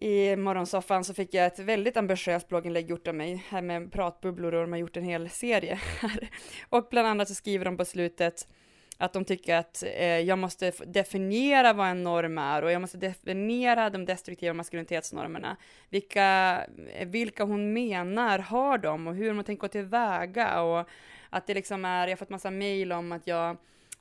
i 0.00 0.36
morgonsoffan 0.36 1.04
så 1.04 1.14
fick 1.14 1.34
jag 1.34 1.46
ett 1.46 1.58
väldigt 1.58 1.96
ambitiöst 1.96 2.48
blogginlägg 2.48 2.90
gjort 2.90 3.08
av 3.08 3.14
mig, 3.14 3.44
här 3.48 3.62
med 3.62 3.92
pratbubblor 3.92 4.54
och 4.54 4.60
de 4.60 4.72
har 4.72 4.78
gjort 4.78 4.96
en 4.96 5.04
hel 5.04 5.30
serie 5.30 5.74
här. 5.74 6.30
Och 6.68 6.86
bland 6.90 7.08
annat 7.08 7.28
så 7.28 7.34
skriver 7.34 7.64
de 7.64 7.76
på 7.76 7.84
slutet 7.84 8.48
att 8.98 9.12
de 9.12 9.24
tycker 9.24 9.56
att 9.56 9.82
eh, 9.82 10.18
jag 10.20 10.38
måste 10.38 10.72
definiera 10.86 11.72
vad 11.72 11.88
en 11.88 12.02
norm 12.02 12.38
är 12.38 12.62
och 12.62 12.72
jag 12.72 12.80
måste 12.80 12.98
definiera 12.98 13.90
de 13.90 14.04
destruktiva 14.04 14.54
maskulinitetsnormerna. 14.54 15.56
Vilka, 15.88 16.58
eh, 16.92 17.08
vilka 17.08 17.44
hon 17.44 17.72
menar 17.72 18.38
har 18.38 18.78
dem 18.78 19.06
och 19.06 19.14
hur 19.14 19.32
man 19.32 19.44
tänker 19.44 19.60
gå 19.60 19.68
tillväga 19.68 20.62
och 20.62 20.88
att 21.30 21.46
det 21.46 21.54
liksom 21.54 21.84
är, 21.84 22.06
jag 22.06 22.12
har 22.12 22.16
fått 22.16 22.30
massa 22.30 22.50
mail 22.50 22.92
om 22.92 23.12
att 23.12 23.26
jag 23.26 23.56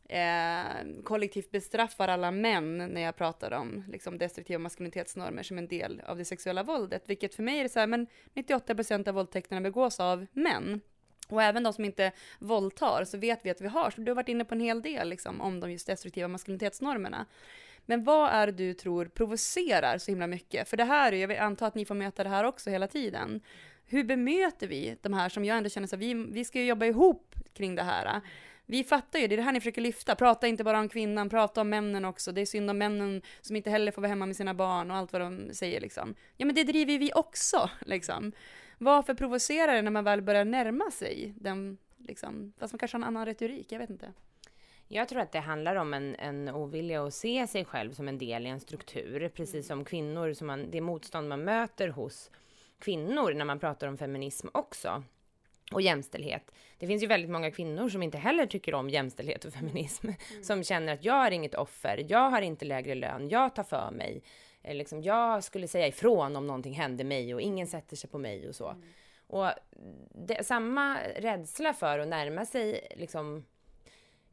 eh, 0.09 0.63
kollektivt 1.03 1.51
bestraffar 1.51 2.07
alla 2.07 2.31
män 2.31 2.77
när 2.77 3.01
jag 3.01 3.15
pratar 3.15 3.53
om 3.53 3.83
liksom, 3.87 4.17
destruktiva 4.17 4.59
maskulinitetsnormer 4.59 5.43
som 5.43 5.57
en 5.57 5.67
del 5.67 6.01
av 6.05 6.17
det 6.17 6.25
sexuella 6.25 6.63
våldet, 6.63 7.03
vilket 7.05 7.35
för 7.35 7.43
mig 7.43 7.59
är 7.59 7.67
så 7.67 7.79
här, 7.79 7.87
men 7.87 8.07
98% 8.35 9.07
av 9.07 9.15
våldtäkterna 9.15 9.61
begås 9.61 9.99
av 9.99 10.25
män. 10.33 10.81
Och 11.27 11.43
även 11.43 11.63
de 11.63 11.73
som 11.73 11.85
inte 11.85 12.11
våldtar 12.39 13.03
så 13.03 13.17
vet 13.17 13.45
vi 13.45 13.49
att 13.49 13.61
vi 13.61 13.67
har, 13.67 13.91
så 13.91 14.01
du 14.01 14.11
har 14.11 14.15
varit 14.15 14.29
inne 14.29 14.45
på 14.45 14.55
en 14.55 14.61
hel 14.61 14.81
del 14.81 15.09
liksom, 15.09 15.41
om 15.41 15.59
de 15.59 15.71
just 15.71 15.87
destruktiva 15.87 16.27
maskulinitetsnormerna. 16.27 17.25
Men 17.85 18.03
vad 18.03 18.29
är 18.31 18.47
det 18.47 18.51
du 18.51 18.73
tror 18.73 19.05
provocerar 19.05 19.97
så 19.97 20.11
himla 20.11 20.27
mycket? 20.27 20.69
För 20.69 20.77
det 20.77 20.83
här, 20.83 21.11
jag 21.11 21.35
antar 21.35 21.67
att 21.67 21.75
ni 21.75 21.85
får 21.85 21.95
möta 21.95 22.23
det 22.23 22.29
här 22.29 22.43
också 22.43 22.69
hela 22.69 22.87
tiden. 22.87 23.41
Hur 23.85 24.03
bemöter 24.03 24.67
vi 24.67 24.97
de 25.01 25.13
här 25.13 25.29
som 25.29 25.45
jag 25.45 25.57
ändå 25.57 25.69
känner 25.69 25.87
så 25.87 25.97
vi, 25.97 26.13
vi 26.13 26.45
ska 26.45 26.59
ju 26.59 26.65
jobba 26.65 26.85
ihop 26.85 27.35
kring 27.53 27.75
det 27.75 27.83
här. 27.83 28.21
Vi 28.65 28.83
fattar 28.83 29.19
ju, 29.19 29.27
det 29.27 29.35
är 29.35 29.37
det 29.37 29.43
här 29.43 29.51
ni 29.51 29.59
försöker 29.59 29.81
lyfta. 29.81 30.15
Prata 30.15 30.47
inte 30.47 30.63
bara 30.63 30.79
om 30.79 30.89
kvinnan, 30.89 31.29
prata 31.29 31.61
om 31.61 31.69
männen 31.69 32.05
också. 32.05 32.31
Det 32.31 32.41
är 32.41 32.45
synd 32.45 32.69
om 32.69 32.77
männen 32.77 33.21
som 33.41 33.55
inte 33.55 33.69
heller 33.69 33.91
får 33.91 34.01
vara 34.01 34.09
hemma 34.09 34.25
med 34.25 34.35
sina 34.35 34.53
barn 34.53 34.91
och 34.91 34.97
allt 34.97 35.13
vad 35.13 35.21
de 35.21 35.53
säger 35.53 35.81
liksom. 35.81 36.15
Ja 36.37 36.45
men 36.45 36.55
det 36.55 36.63
driver 36.63 36.99
vi 36.99 37.11
också 37.15 37.69
liksom. 37.85 38.31
Varför 38.77 39.13
provocerar 39.13 39.75
det 39.75 39.81
när 39.81 39.91
man 39.91 40.03
väl 40.03 40.21
börjar 40.21 40.45
närma 40.45 40.91
sig 40.91 41.33
den, 41.35 41.77
liksom, 41.97 42.53
fast 42.57 42.73
man 42.73 42.79
kanske 42.79 42.97
har 42.97 43.01
en 43.01 43.07
annan 43.07 43.25
retorik, 43.25 43.71
jag 43.71 43.79
vet 43.79 43.89
inte. 43.89 44.13
Jag 44.87 45.09
tror 45.09 45.21
att 45.21 45.31
det 45.31 45.39
handlar 45.39 45.75
om 45.75 45.93
en, 45.93 46.15
en 46.15 46.49
ovilja 46.49 47.03
att 47.03 47.13
se 47.13 47.47
sig 47.47 47.65
själv 47.65 47.93
som 47.93 48.07
en 48.07 48.17
del 48.17 48.45
i 48.45 48.49
en 48.49 48.59
struktur, 48.59 49.29
precis 49.29 49.67
som 49.67 49.85
kvinnor, 49.85 50.33
som 50.33 50.47
man, 50.47 50.71
det 50.71 50.81
motstånd 50.81 51.29
man 51.29 51.43
möter 51.43 51.87
hos 51.87 52.31
kvinnor 52.79 53.33
när 53.33 53.45
man 53.45 53.59
pratar 53.59 53.87
om 53.87 53.97
feminism 53.97 54.47
också 54.51 55.03
och 55.71 55.81
jämställdhet. 55.81 56.51
Det 56.77 56.87
finns 56.87 57.03
ju 57.03 57.07
väldigt 57.07 57.31
många 57.31 57.51
kvinnor 57.51 57.89
som 57.89 58.03
inte 58.03 58.17
heller 58.17 58.45
tycker 58.45 58.73
om 58.73 58.89
jämställdhet 58.89 59.45
och 59.45 59.53
feminism, 59.53 60.07
mm. 60.07 60.43
som 60.43 60.63
känner 60.63 60.93
att 60.93 61.03
jag 61.03 61.27
är 61.27 61.31
inget 61.31 61.55
offer, 61.55 62.05
jag 62.09 62.29
har 62.29 62.41
inte 62.41 62.65
lägre 62.65 62.95
lön, 62.95 63.29
jag 63.29 63.55
tar 63.55 63.63
för 63.63 63.91
mig, 63.91 64.23
liksom, 64.63 65.01
jag 65.01 65.43
skulle 65.43 65.67
säga 65.67 65.87
ifrån 65.87 66.35
om 66.35 66.47
någonting 66.47 66.73
hände 66.73 67.03
mig 67.03 67.33
och 67.33 67.41
ingen 67.41 67.67
sätter 67.67 67.95
sig 67.95 68.09
på 68.09 68.17
mig 68.17 68.49
och 68.49 68.55
så. 68.55 68.69
Mm. 68.69 68.83
Och 69.27 69.49
det, 70.27 70.45
samma 70.45 70.99
rädsla 71.15 71.73
för 71.73 71.99
att 71.99 72.07
närma 72.07 72.45
sig 72.45 72.87
liksom, 72.95 73.45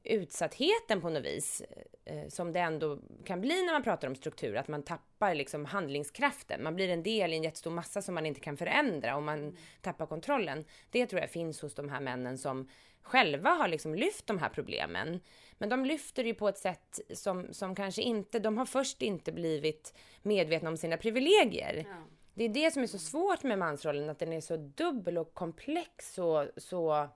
utsattheten 0.05 1.01
på 1.01 1.09
något 1.09 1.25
vis, 1.25 1.63
eh, 2.05 2.29
som 2.29 2.53
det 2.53 2.61
ändå 2.61 2.99
kan 3.25 3.41
bli 3.41 3.65
när 3.65 3.73
man 3.73 3.83
pratar 3.83 4.09
om 4.09 4.17
struktur, 4.17 4.57
att 4.57 4.69
man 4.69 4.83
tappar 4.83 5.35
liksom 5.35 5.65
handlingskraften. 5.65 6.63
Man 6.63 6.75
blir 6.75 6.89
en 6.89 7.03
del 7.03 7.33
i 7.33 7.37
en 7.37 7.43
jättestor 7.43 7.71
massa 7.71 8.03
som 8.03 8.15
man 8.15 8.27
inte 8.27 8.41
kan 8.41 8.57
förändra 8.57 9.17
och 9.17 9.23
man 9.23 9.39
mm. 9.39 9.57
tappar 9.81 10.07
kontrollen. 10.07 10.65
Det 10.91 11.07
tror 11.07 11.21
jag 11.21 11.31
finns 11.31 11.63
hos 11.63 11.75
de 11.75 11.89
här 11.89 12.01
männen 12.01 12.39
som 12.39 12.69
själva 13.05 13.51
har 13.51 13.69
liksom 13.69 13.95
lyft 13.95 14.27
de 14.27 14.39
här 14.39 14.49
problemen. 14.49 15.21
Men 15.59 15.69
de 15.69 15.85
lyfter 15.85 16.25
ju 16.25 16.35
på 16.35 16.49
ett 16.49 16.59
sätt 16.59 17.01
som, 17.15 17.53
som 17.53 17.75
kanske 17.75 18.03
inte, 18.03 18.39
de 18.39 18.59
har 18.59 18.67
först 18.67 19.03
inte 19.03 19.33
blivit 19.33 19.95
medvetna 20.23 20.69
om 20.69 20.77
sina 20.77 20.97
privilegier. 20.97 21.87
Ja. 21.89 21.97
Det 22.35 22.45
är 22.45 22.49
det 22.49 22.71
som 22.71 22.83
är 22.83 22.87
så 22.87 22.99
svårt 22.99 23.43
med 23.43 23.59
mansrollen, 23.59 24.11
att 24.11 24.19
den 24.19 24.33
är 24.33 24.41
så 24.41 24.57
dubbel 24.57 25.19
och 25.19 25.35
komplex 25.35 26.19
och 26.19 26.47
så 26.57 27.09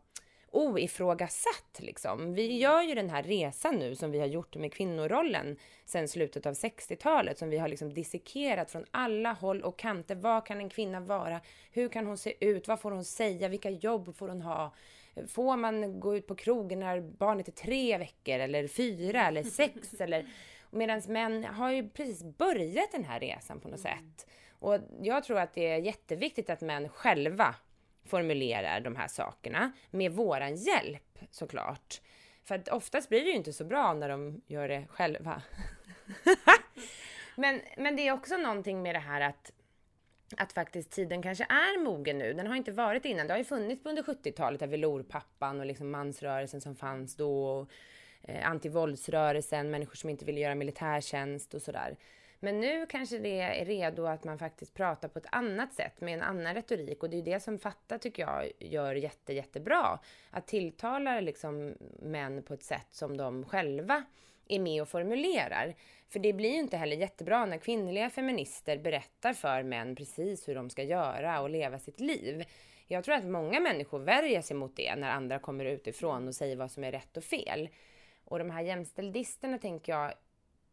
oifrågasatt 0.51 1.79
liksom. 1.79 2.35
Vi 2.35 2.59
gör 2.59 2.83
ju 2.83 2.95
den 2.95 3.11
här 3.11 3.23
resan 3.23 3.75
nu 3.75 3.97
som 3.97 4.11
vi 4.11 4.19
har 4.19 4.27
gjort 4.27 4.57
med 4.57 4.73
kvinnorollen 4.73 5.57
sedan 5.85 6.09
slutet 6.09 6.47
av 6.47 6.53
60-talet 6.55 7.39
som 7.39 7.51
vi 7.51 7.59
har 7.59 7.69
liksom 7.69 7.95
dissekerat 7.95 8.71
från 8.71 8.85
alla 8.91 9.33
håll 9.33 9.63
och 9.63 9.79
kanter. 9.79 10.15
Vad 10.15 10.47
kan 10.47 10.59
en 10.59 10.69
kvinna 10.69 11.01
vara? 11.01 11.41
Hur 11.73 11.89
kan 11.89 12.07
hon 12.07 12.19
se 12.19 12.45
ut? 12.45 12.69
Vad 12.69 12.81
får 12.81 12.91
hon 12.91 13.05
säga? 13.05 13.49
Vilka 13.49 13.71
jobb 13.71 14.17
får 14.17 14.29
hon 14.29 14.43
ha? 14.43 14.75
Får 15.27 15.57
man 15.57 16.01
gå 16.01 16.17
ut 16.17 16.27
på 16.27 16.35
krogen 16.35 16.81
när 16.81 17.01
barnet 17.01 17.49
är 17.49 17.53
tre 17.53 17.99
veckor 17.99 18.39
eller 18.39 18.69
fyra 18.69 19.27
eller 19.27 19.43
sex 19.43 19.95
eller 20.01 20.27
Medan 20.71 21.03
män 21.09 21.45
har 21.45 21.71
ju 21.71 21.89
precis 21.89 22.25
börjat 22.25 22.93
den 22.93 23.05
här 23.05 23.21
resan 23.21 23.61
på 23.61 23.69
något 23.69 23.85
mm. 23.85 23.99
sätt. 23.99 24.27
Och 24.51 24.79
jag 25.03 25.25
tror 25.25 25.39
att 25.39 25.55
det 25.55 25.67
är 25.67 25.79
jätteviktigt 25.79 26.51
att 26.51 26.61
män 26.61 26.89
själva 26.89 27.55
formulerar 28.05 28.81
de 28.81 28.97
här 28.97 29.09
sakerna 29.09 29.73
med 29.91 30.13
våran 30.13 30.57
hjälp 30.57 31.19
såklart. 31.31 32.01
För 32.45 32.55
att 32.55 32.69
oftast 32.69 33.09
blir 33.09 33.21
det 33.21 33.31
ju 33.31 33.37
inte 33.37 33.53
så 33.53 33.65
bra 33.65 33.95
när 33.95 34.09
de 34.09 34.43
gör 34.47 34.69
det 34.69 34.87
själva. 34.89 35.43
men, 37.37 37.61
men 37.77 37.97
det 37.97 38.09
är 38.09 38.13
också 38.13 38.37
någonting 38.37 38.83
med 38.83 38.95
det 38.95 38.99
här 38.99 39.21
att 39.21 39.53
att 40.37 40.53
faktiskt 40.53 40.91
tiden 40.91 41.23
kanske 41.23 41.45
är 41.45 41.85
mogen 41.85 42.19
nu. 42.19 42.33
Den 42.33 42.47
har 42.47 42.57
inte 42.57 42.73
varit 42.73 43.05
innan. 43.05 43.27
Det 43.27 43.33
har 43.33 43.39
ju 43.39 43.45
funnits 43.45 43.87
under 43.87 44.03
70-talet, 44.03 44.63
velourpappan 44.63 45.61
och 45.61 45.67
liksom 45.67 45.91
mansrörelsen 45.91 46.61
som 46.61 46.77
fanns 46.77 47.17
då. 47.17 47.45
Och, 47.45 47.71
eh, 48.23 48.51
antivåldsrörelsen, 48.51 49.71
människor 49.71 49.95
som 49.95 50.11
inte 50.11 50.25
ville 50.25 50.41
göra 50.41 50.55
militärtjänst 50.55 51.55
och 51.55 51.63
sådär. 51.63 51.97
Men 52.41 52.61
nu 52.61 52.87
kanske 52.87 53.19
det 53.19 53.41
är 53.41 53.65
redo 53.65 54.07
att 54.07 54.25
man 54.25 54.39
faktiskt 54.39 54.75
pratar 54.75 55.09
på 55.09 55.19
ett 55.19 55.27
annat 55.33 55.75
sätt 55.75 56.01
med 56.01 56.15
en 56.15 56.23
annan 56.23 56.55
retorik 56.55 57.03
och 57.03 57.11
det 57.11 57.19
är 57.19 57.23
det 57.23 57.41
som 57.41 57.59
Fatta 57.59 57.99
tycker 57.99 58.23
jag 58.23 58.53
gör 58.59 58.95
jätte, 58.95 59.33
jättebra. 59.33 59.99
Att 60.31 60.47
tilltala 60.47 61.21
liksom 61.21 61.75
män 62.03 62.43
på 62.43 62.55
ett 62.55 62.63
sätt 62.63 62.87
som 62.91 63.17
de 63.17 63.45
själva 63.45 64.05
är 64.49 64.59
med 64.61 64.83
och 64.83 64.89
formulerar. 64.89 65.75
För 66.09 66.19
det 66.19 66.33
blir 66.33 66.51
ju 66.51 66.59
inte 66.59 66.77
heller 66.77 66.97
jättebra 66.97 67.47
när 67.47 67.59
kvinnliga 67.59 68.11
feminister 68.11 68.79
berättar 68.79 69.33
för 69.33 69.63
män 69.63 69.97
precis 69.97 70.49
hur 70.49 70.55
de 70.55 70.71
ska 70.71 70.83
göra 70.83 71.41
och 71.41 71.51
leva 71.51 71.79
sitt 71.79 72.01
liv. 72.01 72.45
Jag 72.87 73.05
tror 73.05 73.15
att 73.15 73.25
många 73.25 73.61
människor 73.61 73.99
värjer 73.99 74.43
sig 74.43 74.57
mot 74.57 74.77
det 74.77 74.97
när 74.97 75.11
andra 75.11 75.39
kommer 75.39 75.65
utifrån 75.65 76.29
och 76.29 76.35
säger 76.35 76.57
vad 76.57 76.71
som 76.71 76.85
är 76.85 76.93
rätt 76.93 77.17
och 77.17 77.25
fel. 77.25 77.69
Och 78.25 78.39
de 78.39 78.51
här 78.51 78.63
jämställdisterna 78.63 79.59
tänker 79.59 79.93
jag 79.93 80.13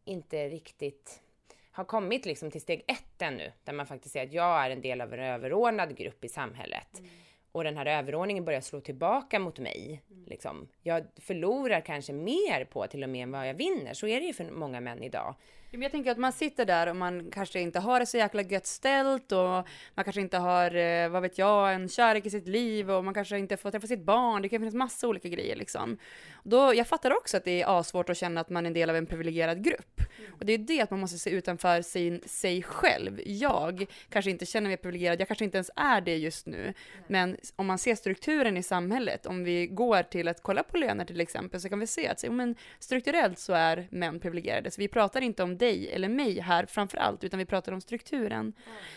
inte 0.04 0.48
riktigt 0.48 1.22
har 1.70 1.84
kommit 1.84 2.26
liksom 2.26 2.50
till 2.50 2.60
steg 2.60 2.84
ett 2.88 3.22
ännu, 3.22 3.52
där 3.64 3.72
man 3.72 3.86
faktiskt 3.86 4.12
säger 4.12 4.26
att 4.26 4.32
jag 4.32 4.64
är 4.64 4.70
en 4.70 4.80
del 4.80 5.00
av 5.00 5.14
en 5.14 5.20
överordnad 5.20 5.96
grupp 5.96 6.24
i 6.24 6.28
samhället. 6.28 6.98
Mm. 6.98 7.10
Och 7.56 7.64
den 7.64 7.76
här 7.76 7.86
överordningen 7.86 8.44
börjar 8.44 8.60
slå 8.60 8.80
tillbaka 8.80 9.38
mot 9.38 9.58
mig. 9.58 10.02
Mm. 10.10 10.24
Liksom. 10.26 10.68
Jag 10.82 11.04
förlorar 11.20 11.80
kanske 11.80 12.12
mer 12.12 12.64
på 12.64 12.86
till 12.86 13.02
och 13.02 13.08
med 13.08 13.22
än 13.22 13.30
vad 13.30 13.48
jag 13.48 13.54
vinner. 13.54 13.94
Så 13.94 14.06
är 14.06 14.20
det 14.20 14.26
ju 14.26 14.32
för 14.32 14.50
många 14.50 14.80
män 14.80 15.02
idag. 15.02 15.34
Jag 15.82 15.92
tänker 15.92 16.10
att 16.10 16.18
man 16.18 16.32
sitter 16.32 16.64
där 16.64 16.86
och 16.86 16.96
man 16.96 17.30
kanske 17.30 17.60
inte 17.60 17.78
har 17.78 18.00
det 18.00 18.06
så 18.06 18.16
jäkla 18.16 18.42
gött 18.42 18.66
ställt 18.66 19.32
och 19.32 19.68
man 19.94 20.04
kanske 20.04 20.20
inte 20.20 20.38
har, 20.38 20.74
eh, 20.74 21.08
vad 21.08 21.22
vet 21.22 21.38
jag, 21.38 21.74
en 21.74 21.88
kärlek 21.88 22.26
i 22.26 22.30
sitt 22.30 22.48
liv 22.48 22.90
och 22.90 23.04
man 23.04 23.14
kanske 23.14 23.38
inte 23.38 23.56
får 23.56 23.70
träffa 23.70 23.86
sitt 23.86 24.04
barn. 24.04 24.42
Det 24.42 24.48
kan 24.48 24.60
finnas 24.60 24.74
massa 24.74 25.08
olika 25.08 25.28
grejer 25.28 25.56
liksom. 25.56 25.98
Då, 26.42 26.74
jag 26.74 26.86
fattar 26.86 27.16
också 27.16 27.36
att 27.36 27.44
det 27.44 27.62
är 27.62 27.80
asvårt 27.80 28.10
att 28.10 28.16
känna 28.16 28.40
att 28.40 28.50
man 28.50 28.66
är 28.66 28.68
en 28.68 28.74
del 28.74 28.90
av 28.90 28.96
en 28.96 29.06
privilegierad 29.06 29.64
grupp. 29.64 30.00
Och 30.38 30.46
det 30.46 30.52
är 30.52 30.58
det 30.58 30.80
att 30.80 30.90
man 30.90 31.00
måste 31.00 31.18
se 31.18 31.30
utanför 31.30 31.82
sin, 31.82 32.20
sig 32.26 32.62
själv. 32.62 33.20
Jag 33.26 33.86
kanske 34.08 34.30
inte 34.30 34.46
känner 34.46 34.68
mig 34.68 34.76
privilegierad, 34.76 35.20
jag 35.20 35.28
kanske 35.28 35.44
inte 35.44 35.56
ens 35.56 35.70
är 35.76 36.00
det 36.00 36.16
just 36.16 36.46
nu. 36.46 36.74
Men 37.06 37.36
om 37.56 37.66
man 37.66 37.78
ser 37.78 37.94
strukturen 37.94 38.56
i 38.56 38.62
samhället, 38.62 39.26
om 39.26 39.44
vi 39.44 39.66
går 39.66 40.02
till 40.02 40.28
att 40.28 40.42
kolla 40.42 40.62
på 40.62 40.76
löner 40.76 41.04
till 41.04 41.20
exempel, 41.20 41.60
så 41.60 41.68
kan 41.68 41.80
vi 41.80 41.86
se 41.86 42.08
att 42.08 42.24
men, 42.30 42.56
strukturellt 42.78 43.38
så 43.38 43.52
är 43.52 43.88
män 43.90 44.20
privilegierade. 44.20 44.70
Så 44.70 44.80
vi 44.80 44.88
pratar 44.88 45.20
inte 45.20 45.42
om 45.42 45.58
dig 45.66 45.90
eller 45.92 46.08
mig 46.08 46.40
här 46.40 46.66
framför 46.66 46.98
allt, 46.98 47.24
utan 47.24 47.38
vi 47.38 47.44
pratar 47.44 47.72
om 47.72 47.80
strukturen. 47.80 48.40
Mm. 48.40 48.52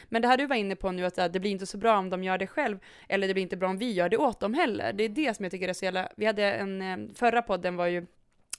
Men 0.10 0.22
det 0.22 0.28
här 0.28 0.38
du 0.38 0.46
var 0.48 0.56
inne 0.56 0.76
på 0.76 0.92
nu, 0.92 1.06
att 1.06 1.34
det 1.34 1.40
blir 1.40 1.52
inte 1.52 1.66
så 1.66 1.78
bra 1.78 1.98
om 1.98 2.10
de 2.10 2.24
gör 2.24 2.38
det 2.38 2.48
själv, 2.48 2.80
eller 3.08 3.28
det 3.28 3.34
blir 3.34 3.44
inte 3.44 3.58
bra 3.58 3.70
om 3.70 3.78
vi 3.78 3.92
gör 3.92 4.10
det 4.10 4.18
åt 4.18 4.40
dem 4.40 4.54
heller. 4.54 4.94
Det 4.94 5.04
är 5.04 5.10
det 5.10 5.36
som 5.36 5.46
jag 5.46 5.52
tycker 5.52 5.68
är 5.68 5.74
så 5.74 5.86
jävla, 5.86 6.10
vi 6.16 6.26
hade 6.26 6.54
en, 6.54 6.82
eh, 6.82 6.98
förra 7.16 7.42
podden 7.42 7.76
var 7.76 7.88
ju 7.88 8.06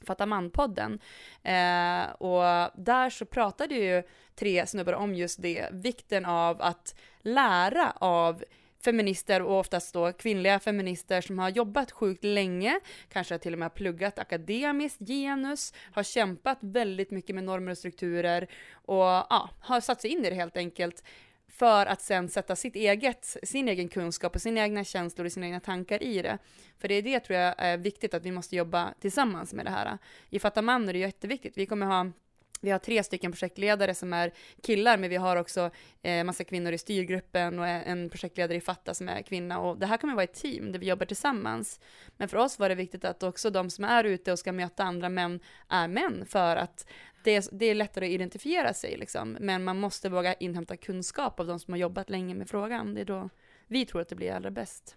Fatta 0.06 0.26
man-podden. 0.26 0.98
Eh, 1.42 2.10
och 2.12 2.70
där 2.74 3.10
så 3.10 3.24
pratade 3.24 3.74
ju 3.74 4.02
tre 4.34 4.66
snubbar 4.66 4.92
om 4.92 5.14
just 5.14 5.42
det, 5.42 5.68
vikten 5.72 6.24
av 6.24 6.62
att 6.62 6.94
lära 7.20 7.90
av 7.90 8.44
feminister 8.84 9.42
och 9.42 9.58
oftast 9.58 9.94
då 9.94 10.12
kvinnliga 10.12 10.58
feminister 10.58 11.20
som 11.20 11.38
har 11.38 11.48
jobbat 11.48 11.90
sjukt 11.90 12.24
länge, 12.24 12.80
kanske 13.08 13.38
till 13.38 13.52
och 13.52 13.58
med 13.58 13.74
pluggat 13.74 14.18
akademiskt 14.18 15.00
genus, 15.06 15.74
har 15.92 16.02
kämpat 16.02 16.58
väldigt 16.60 17.10
mycket 17.10 17.34
med 17.34 17.44
normer 17.44 17.72
och 17.72 17.78
strukturer 17.78 18.46
och 18.72 19.04
ja, 19.04 19.50
har 19.60 19.80
satt 19.80 20.00
sig 20.00 20.10
in 20.10 20.24
i 20.24 20.30
det 20.30 20.36
helt 20.36 20.56
enkelt 20.56 21.04
för 21.48 21.86
att 21.86 22.02
sen 22.02 22.28
sätta 22.28 22.56
sitt 22.56 22.76
eget, 22.76 23.36
sin 23.42 23.68
egen 23.68 23.88
kunskap 23.88 24.34
och 24.34 24.42
sina 24.42 24.60
egna 24.60 24.84
känslor 24.84 25.26
och 25.26 25.32
sina 25.32 25.46
egna 25.46 25.60
tankar 25.60 26.02
i 26.02 26.22
det. 26.22 26.38
För 26.78 26.88
det 26.88 26.94
är 26.94 27.02
det 27.02 27.20
tror 27.20 27.38
jag 27.38 27.54
är 27.58 27.76
viktigt 27.76 28.14
att 28.14 28.24
vi 28.24 28.32
måste 28.32 28.56
jobba 28.56 28.94
tillsammans 29.00 29.52
med 29.52 29.66
det 29.66 29.70
här. 29.70 29.98
I 30.30 30.38
Fatta 30.38 30.62
man 30.62 30.88
är 30.88 30.92
det 30.92 30.98
jätteviktigt. 30.98 31.58
Vi 31.58 31.66
kommer 31.66 31.86
ha 31.86 32.12
vi 32.60 32.70
har 32.70 32.78
tre 32.78 33.02
stycken 33.02 33.32
projektledare 33.32 33.94
som 33.94 34.12
är 34.12 34.32
killar, 34.62 34.96
men 34.96 35.10
vi 35.10 35.16
har 35.16 35.36
också 35.36 35.70
eh, 36.02 36.24
massa 36.24 36.44
kvinnor 36.44 36.72
i 36.72 36.78
styrgruppen 36.78 37.58
och 37.58 37.66
en 37.66 38.10
projektledare 38.10 38.56
i 38.56 38.60
Fatta 38.60 38.94
som 38.94 39.08
är 39.08 39.22
kvinna. 39.22 39.58
Och 39.58 39.78
det 39.78 39.86
här 39.86 39.96
kommer 39.96 40.14
vara 40.14 40.24
ett 40.24 40.34
team 40.34 40.72
där 40.72 40.78
vi 40.78 40.86
jobbar 40.86 41.06
tillsammans. 41.06 41.80
Men 42.16 42.28
för 42.28 42.36
oss 42.36 42.58
var 42.58 42.68
det 42.68 42.74
viktigt 42.74 43.04
att 43.04 43.22
också 43.22 43.50
de 43.50 43.70
som 43.70 43.84
är 43.84 44.04
ute 44.04 44.32
och 44.32 44.38
ska 44.38 44.52
möta 44.52 44.84
andra 44.84 45.08
män 45.08 45.40
är 45.68 45.88
män, 45.88 46.26
för 46.26 46.56
att 46.56 46.86
det 47.24 47.36
är, 47.36 47.44
det 47.52 47.66
är 47.66 47.74
lättare 47.74 48.06
att 48.06 48.12
identifiera 48.12 48.74
sig, 48.74 48.96
liksom. 48.96 49.36
men 49.40 49.64
man 49.64 49.80
måste 49.80 50.08
våga 50.08 50.34
inhämta 50.34 50.76
kunskap 50.76 51.40
av 51.40 51.46
de 51.46 51.58
som 51.58 51.72
har 51.72 51.78
jobbat 51.78 52.10
länge 52.10 52.34
med 52.34 52.48
frågan. 52.48 52.94
Det 52.94 53.00
är 53.00 53.04
då 53.04 53.28
vi 53.66 53.86
tror 53.86 54.00
att 54.00 54.08
det 54.08 54.16
blir 54.16 54.32
allra 54.32 54.50
bäst. 54.50 54.96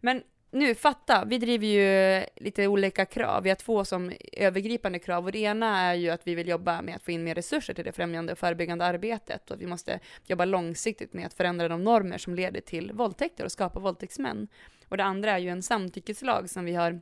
Men 0.00 0.22
nu, 0.50 0.74
fatta, 0.74 1.24
vi 1.24 1.38
driver 1.38 1.66
ju 1.66 2.24
lite 2.36 2.66
olika 2.66 3.04
krav. 3.04 3.42
Vi 3.42 3.48
har 3.48 3.56
två 3.56 3.84
som 3.84 4.12
övergripande 4.32 4.98
krav 4.98 5.24
och 5.24 5.32
det 5.32 5.38
ena 5.38 5.80
är 5.80 5.94
ju 5.94 6.10
att 6.10 6.26
vi 6.26 6.34
vill 6.34 6.48
jobba 6.48 6.82
med 6.82 6.96
att 6.96 7.02
få 7.02 7.10
in 7.10 7.24
mer 7.24 7.34
resurser 7.34 7.74
till 7.74 7.84
det 7.84 7.92
främjande 7.92 8.32
och 8.32 8.38
förebyggande 8.38 8.84
arbetet 8.84 9.50
och 9.50 9.54
att 9.54 9.62
vi 9.62 9.66
måste 9.66 10.00
jobba 10.26 10.44
långsiktigt 10.44 11.12
med 11.12 11.26
att 11.26 11.34
förändra 11.34 11.68
de 11.68 11.84
normer 11.84 12.18
som 12.18 12.34
leder 12.34 12.60
till 12.60 12.92
våldtäkter 12.92 13.44
och 13.44 13.52
skapa 13.52 13.80
våldtäktsmän. 13.80 14.48
Och 14.88 14.96
det 14.96 15.04
andra 15.04 15.32
är 15.32 15.38
ju 15.38 15.48
en 15.48 15.62
samtyckeslag 15.62 16.50
som 16.50 16.64
vi 16.64 16.74
har 16.74 17.00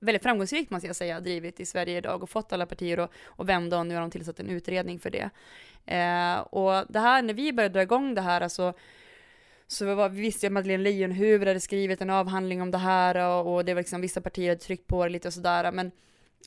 väldigt 0.00 0.22
framgångsrikt 0.22 0.70
måste 0.70 0.86
jag 0.86 0.96
säga, 0.96 1.20
drivit 1.20 1.60
i 1.60 1.66
Sverige 1.66 1.98
idag 1.98 2.22
och 2.22 2.30
fått 2.30 2.52
alla 2.52 2.66
partier 2.66 2.98
att, 2.98 3.10
att 3.36 3.46
vända 3.46 3.78
och 3.78 3.86
nu 3.86 3.94
har 3.94 4.00
de 4.00 4.10
tillsatt 4.10 4.40
en 4.40 4.50
utredning 4.50 4.98
för 4.98 5.10
det. 5.10 5.30
Eh, 5.86 6.38
och 6.38 6.84
det 6.88 7.00
här, 7.00 7.22
när 7.22 7.34
vi 7.34 7.52
började 7.52 7.72
dra 7.72 7.82
igång 7.82 8.14
det 8.14 8.20
här, 8.20 8.40
alltså 8.40 8.74
så 9.68 9.94
var, 9.94 10.08
vi 10.08 10.20
visste 10.20 10.46
ju 10.46 10.48
att 10.48 10.52
Madeleine 10.52 10.82
Leijonhufvud 10.82 11.48
hade 11.48 11.60
skrivit 11.60 12.00
en 12.00 12.10
avhandling 12.10 12.62
om 12.62 12.70
det 12.70 12.78
här 12.78 13.28
och, 13.28 13.54
och 13.54 13.64
det 13.64 13.74
var 13.74 13.80
liksom 13.80 14.00
vissa 14.00 14.20
partier 14.20 14.48
hade 14.48 14.60
tryckt 14.60 14.86
på 14.86 15.04
det 15.04 15.10
lite 15.10 15.28
och 15.28 15.34
sådär, 15.34 15.72
men 15.72 15.90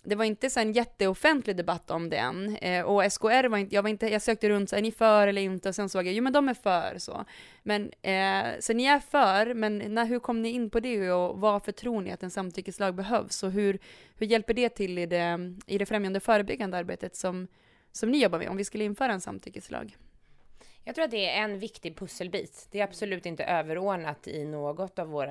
det 0.04 0.16
var 0.16 0.26
inte 0.26 0.50
så 0.50 0.60
en 0.60 0.74
jätteoffentlig 0.74 1.56
debatt 1.56 1.92
om 1.92 2.10
det 2.10 2.18
än. 2.18 2.56
Eh, 2.56 2.86
och 2.86 3.12
SKR 3.12 3.48
var 3.48 3.58
inte, 3.58 3.76
jag 3.76 3.84
var 3.84 3.90
inte, 3.90 4.08
jag 4.08 4.22
sökte 4.22 4.50
runt, 4.50 4.70
så 4.70 4.76
är 4.76 4.82
ni 4.82 4.92
för 4.92 5.28
eller 5.28 5.42
inte? 5.42 5.70
Och 5.70 5.76
sen 5.76 5.90
såg 5.90 6.08
jag, 6.08 6.14
jo 6.14 6.24
men 6.24 6.34
de 6.34 6.50
är 6.50 6.54
för 6.54 6.98
så. 6.98 7.26
Men, 7.64 7.92
eh, 8.02 8.46
så 8.60 8.74
ni 8.74 8.86
är 8.86 9.00
för, 9.00 9.54
men 9.54 9.78
när, 9.78 10.06
hur 10.06 10.20
kom 10.20 10.42
ni 10.42 10.50
in 10.50 10.70
på 10.70 10.80
det 10.80 11.12
och 11.12 11.42
varför 11.42 11.72
tror 11.72 12.02
ni 12.02 12.12
att 12.12 12.24
en 12.24 12.32
samtyckeslag 12.32 12.96
behövs? 12.96 13.44
Och 13.44 13.52
hur, 13.52 13.80
hur 14.16 14.28
hjälper 14.28 14.54
det 14.54 14.70
till 14.70 14.98
i 14.98 15.06
det, 15.06 15.56
i 15.66 15.78
det 15.78 15.86
främjande 15.86 16.20
förebyggande 16.20 16.78
arbetet 16.78 17.16
som, 17.16 17.48
som 17.92 18.12
ni 18.12 18.24
jobbar 18.24 18.40
med, 18.40 18.50
om 18.50 18.58
vi 18.58 18.66
skulle 18.66 18.84
införa 18.84 19.14
en 19.14 19.22
samtyckeslag? 19.22 19.98
Jag 20.84 20.96
tror 20.96 21.06
att 21.06 21.12
det 21.12 21.30
är 21.30 21.44
en 21.44 21.60
viktig 21.60 21.98
pusselbit. 21.98 22.68
Det 22.72 22.80
är 22.80 22.84
absolut 22.84 23.26
inte 23.26 23.44
överordnat 23.44 24.28
i 24.28 24.46
något 24.46 25.00
av 25.00 25.08
vårt 25.08 25.30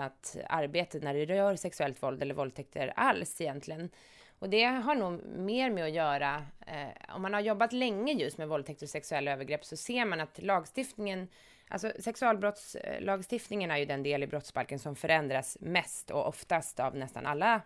arbete 0.49 0.99
när 0.99 1.15
det 1.15 1.25
rör 1.25 1.57
sexuellt 1.57 2.03
våld 2.03 2.23
eller 2.23 2.35
våldtäkter 2.35 2.93
alls 2.97 3.41
egentligen. 3.41 3.91
Och 4.39 4.49
det 4.49 4.65
har 4.65 4.95
nog 4.95 5.25
mer 5.25 5.71
med 5.71 5.85
att 5.85 5.93
göra, 5.93 6.47
eh, 6.67 7.15
om 7.15 7.23
man 7.23 7.35
har 7.35 7.41
jobbat 7.41 7.73
länge 7.73 8.13
just 8.13 8.39
med 8.39 8.49
våldtäkt 8.49 8.83
och 8.83 8.89
sexuella 8.89 9.31
övergrepp 9.31 9.65
så 9.65 9.77
ser 9.77 10.05
man 10.05 10.21
att 10.21 10.43
lagstiftningen, 10.43 11.29
alltså 11.69 11.93
sexualbrottslagstiftningen 11.99 13.71
är 13.71 13.77
ju 13.77 13.85
den 13.85 14.03
del 14.03 14.23
i 14.23 14.27
brottsbalken 14.27 14.79
som 14.79 14.97
förändras 14.97 15.57
mest 15.61 16.11
och 16.11 16.29
oftast 16.29 16.81
av 16.81 16.97
nästan 16.97 17.27
alla 17.27 17.63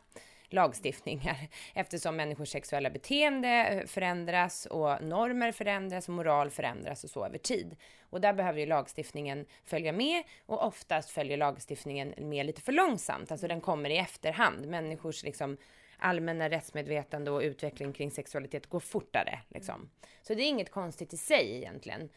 lagstiftningar 0.53 1.37
eftersom 1.75 2.17
människors 2.17 2.49
sexuella 2.49 2.91
beteende 2.91 3.49
eh, 3.49 3.87
förändras 3.87 4.67
och 4.67 5.03
normer 5.03 5.53
förändras 5.53 6.09
och 6.09 6.15
moral 6.15 6.51
förändras 6.51 7.05
och 7.05 7.11
så 7.11 7.27
över 7.27 7.39
tid. 7.39 7.77
Och 8.11 8.21
där 8.21 8.33
behöver 8.33 8.61
ju 8.61 8.67
lagstiftningen 8.67 9.47
följa 9.65 9.93
med 9.93 10.23
och 10.47 10.67
oftast 10.67 11.11
följer 11.11 11.37
lagstiftningen 11.37 12.15
med 12.19 12.47
lite 12.47 12.61
för 12.61 12.73
långsamt, 12.73 13.33
alltså 13.33 13.49
den 13.49 13.61
kommer 13.61 13.91
i 13.91 13.97
efterhand. 13.97 14.67
Människors 14.67 15.23
liksom 15.23 15.57
allmänna 16.03 16.51
rättsmedvetande 16.51 17.31
och 17.31 17.41
utveckling 17.41 17.93
kring 17.93 18.11
sexualitet 18.11 18.67
går 18.67 18.81
fortare. 18.81 19.39
Liksom. 19.49 19.91
Så 20.23 20.35
det 20.35 20.43
är 20.43 20.49
inget 20.49 20.71
konstigt 20.71 21.13
i 21.13 21.17
sig 21.17 21.57
egentligen. 21.57 22.09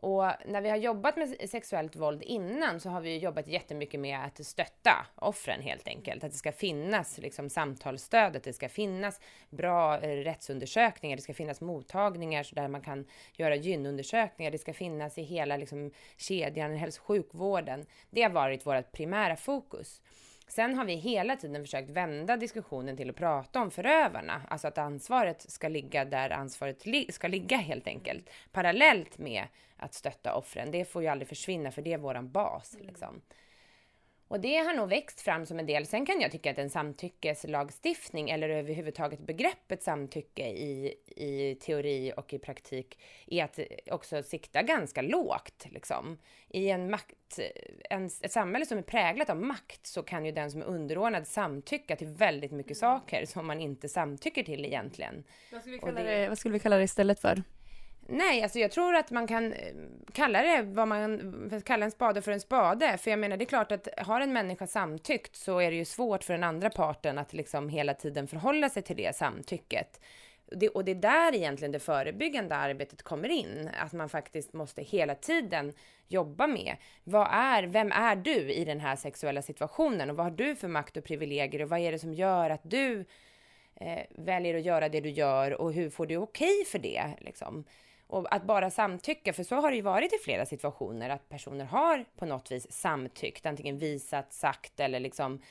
Och 0.00 0.24
när 0.46 0.60
vi 0.60 0.68
har 0.68 0.76
jobbat 0.76 1.16
med 1.16 1.50
sexuellt 1.50 1.96
våld 1.96 2.22
innan 2.22 2.80
så 2.80 2.88
har 2.88 3.00
vi 3.00 3.18
jobbat 3.18 3.48
jättemycket 3.48 4.00
med 4.00 4.24
att 4.24 4.46
stötta 4.46 5.06
offren 5.14 5.62
helt 5.62 5.88
enkelt. 5.88 6.24
Att 6.24 6.32
det 6.32 6.38
ska 6.38 6.52
finnas 6.52 7.18
liksom, 7.18 7.50
samtalsstöd, 7.50 8.36
att 8.36 8.42
det 8.42 8.52
ska 8.52 8.68
finnas 8.68 9.20
bra 9.50 10.00
eh, 10.00 10.16
rättsundersökningar, 10.16 11.16
det 11.16 11.22
ska 11.22 11.34
finnas 11.34 11.60
mottagningar 11.60 12.46
där 12.52 12.68
man 12.68 12.80
kan 12.80 13.04
göra 13.32 13.56
gynundersökningar, 13.56 14.50
det 14.50 14.58
ska 14.58 14.74
finnas 14.74 15.18
i 15.18 15.22
hela 15.22 15.56
liksom, 15.56 15.90
kedjan, 16.16 16.76
hälso 16.76 17.00
och 17.00 17.06
sjukvården. 17.06 17.86
Det 18.10 18.22
har 18.22 18.30
varit 18.30 18.66
vårt 18.66 18.92
primära 18.92 19.36
fokus. 19.36 20.00
Sen 20.48 20.74
har 20.74 20.84
vi 20.84 20.94
hela 20.94 21.36
tiden 21.36 21.64
försökt 21.64 21.90
vända 21.90 22.36
diskussionen 22.36 22.96
till 22.96 23.10
att 23.10 23.16
prata 23.16 23.60
om 23.60 23.70
förövarna, 23.70 24.42
alltså 24.48 24.68
att 24.68 24.78
ansvaret 24.78 25.50
ska 25.50 25.68
ligga 25.68 26.04
där 26.04 26.30
ansvaret 26.30 26.86
li 26.86 27.12
ska 27.12 27.28
ligga 27.28 27.56
helt 27.56 27.86
enkelt, 27.86 28.30
parallellt 28.52 29.18
med 29.18 29.44
att 29.76 29.94
stötta 29.94 30.34
offren. 30.34 30.70
Det 30.70 30.84
får 30.84 31.02
ju 31.02 31.08
aldrig 31.08 31.28
försvinna 31.28 31.70
för 31.70 31.82
det 31.82 31.92
är 31.92 31.98
våran 31.98 32.30
bas. 32.30 32.74
Mm. 32.74 32.86
Liksom. 32.86 33.20
Och 34.28 34.40
det 34.40 34.56
har 34.56 34.74
nog 34.74 34.88
växt 34.88 35.20
fram 35.20 35.46
som 35.46 35.58
en 35.58 35.66
del. 35.66 35.86
Sen 35.86 36.06
kan 36.06 36.20
jag 36.20 36.32
tycka 36.32 36.50
att 36.50 36.58
en 36.58 36.70
samtyckeslagstiftning 36.70 38.30
eller 38.30 38.48
överhuvudtaget 38.48 39.20
begreppet 39.20 39.82
samtycke 39.82 40.46
i, 40.48 40.94
i 41.06 41.54
teori 41.54 42.12
och 42.16 42.34
i 42.34 42.38
praktik 42.38 42.98
är 43.26 43.44
att 43.44 43.58
också 43.90 44.22
sikta 44.22 44.62
ganska 44.62 45.02
lågt. 45.02 45.66
Liksom. 45.70 46.18
I 46.48 46.68
en 46.68 46.90
makt, 46.90 47.38
en, 47.90 48.06
ett 48.06 48.32
samhälle 48.32 48.66
som 48.66 48.78
är 48.78 48.82
präglat 48.82 49.30
av 49.30 49.36
makt 49.36 49.86
så 49.86 50.02
kan 50.02 50.24
ju 50.24 50.32
den 50.32 50.50
som 50.50 50.62
är 50.62 50.66
underordnad 50.66 51.26
samtycka 51.26 51.96
till 51.96 52.08
väldigt 52.08 52.52
mycket 52.52 52.76
saker 52.76 53.26
som 53.26 53.46
man 53.46 53.60
inte 53.60 53.88
samtycker 53.88 54.42
till 54.42 54.64
egentligen. 54.64 55.24
Vad 55.52 55.60
skulle 55.60 55.74
vi 55.76 55.80
kalla, 55.80 56.02
det, 56.02 56.20
det, 56.20 56.28
vad 56.28 56.38
skulle 56.38 56.52
vi 56.52 56.60
kalla 56.60 56.76
det 56.76 56.84
istället 56.84 57.20
för? 57.20 57.42
Nej, 58.10 58.42
alltså 58.42 58.58
jag 58.58 58.70
tror 58.70 58.94
att 58.94 59.10
man 59.10 59.26
kan 59.26 59.52
eh, 59.52 59.74
kalla 60.12 60.42
det 60.42 60.62
vad 60.62 60.88
man 60.88 61.62
kalla 61.64 61.84
en 61.84 61.90
spade 61.90 62.22
för 62.22 62.32
en 62.32 62.40
spade. 62.40 62.98
För 62.98 63.10
jag 63.10 63.18
menar, 63.18 63.36
det 63.36 63.44
är 63.44 63.46
klart 63.46 63.72
att 63.72 63.88
har 63.96 64.20
en 64.20 64.32
människa 64.32 64.66
samtyckt 64.66 65.36
så 65.36 65.58
är 65.58 65.70
det 65.70 65.76
ju 65.76 65.84
svårt 65.84 66.24
för 66.24 66.34
den 66.34 66.44
andra 66.44 66.70
parten 66.70 67.18
att 67.18 67.32
liksom 67.32 67.68
hela 67.68 67.94
tiden 67.94 68.28
förhålla 68.28 68.68
sig 68.68 68.82
till 68.82 68.96
det 68.96 69.16
samtycket. 69.16 70.00
Det, 70.46 70.68
och 70.68 70.84
det 70.84 70.90
är 70.90 70.94
där 70.94 71.34
egentligen 71.34 71.72
det 71.72 71.78
förebyggande 71.78 72.56
arbetet 72.56 73.02
kommer 73.02 73.28
in. 73.28 73.70
Att 73.80 73.92
man 73.92 74.08
faktiskt 74.08 74.52
måste 74.52 74.82
hela 74.82 75.14
tiden 75.14 75.72
jobba 76.06 76.46
med 76.46 76.76
vad 77.04 77.28
är, 77.30 77.62
vem 77.62 77.92
är 77.92 78.16
du 78.16 78.52
i 78.52 78.64
den 78.64 78.80
här 78.80 78.96
sexuella 78.96 79.42
situationen 79.42 80.10
och 80.10 80.16
vad 80.16 80.26
har 80.26 80.30
du 80.30 80.56
för 80.56 80.68
makt 80.68 80.96
och 80.96 81.04
privilegier 81.04 81.62
och 81.62 81.68
vad 81.68 81.80
är 81.80 81.92
det 81.92 81.98
som 81.98 82.14
gör 82.14 82.50
att 82.50 82.70
du 82.70 83.04
eh, 83.80 84.02
väljer 84.10 84.54
att 84.54 84.64
göra 84.64 84.88
det 84.88 85.00
du 85.00 85.10
gör 85.10 85.60
och 85.60 85.72
hur 85.72 85.90
får 85.90 86.06
du 86.06 86.16
okej 86.16 86.60
okay 86.60 86.64
för 86.64 86.78
det? 86.78 87.04
Liksom. 87.20 87.64
Och 88.08 88.34
att 88.34 88.44
bara 88.44 88.70
samtycka, 88.70 89.32
för 89.32 89.42
så 89.42 89.56
har 89.56 89.70
det 89.70 89.76
ju 89.76 89.82
varit 89.82 90.12
i 90.12 90.18
flera 90.18 90.46
situationer, 90.46 91.10
att 91.10 91.28
personer 91.28 91.64
har 91.64 92.04
på 92.16 92.26
något 92.26 92.50
vis 92.50 92.72
samtyckt, 92.72 93.46
antingen 93.46 93.78
visat, 93.78 94.32
sagt 94.32 94.80
eller 94.80 95.00
liksom 95.00 95.42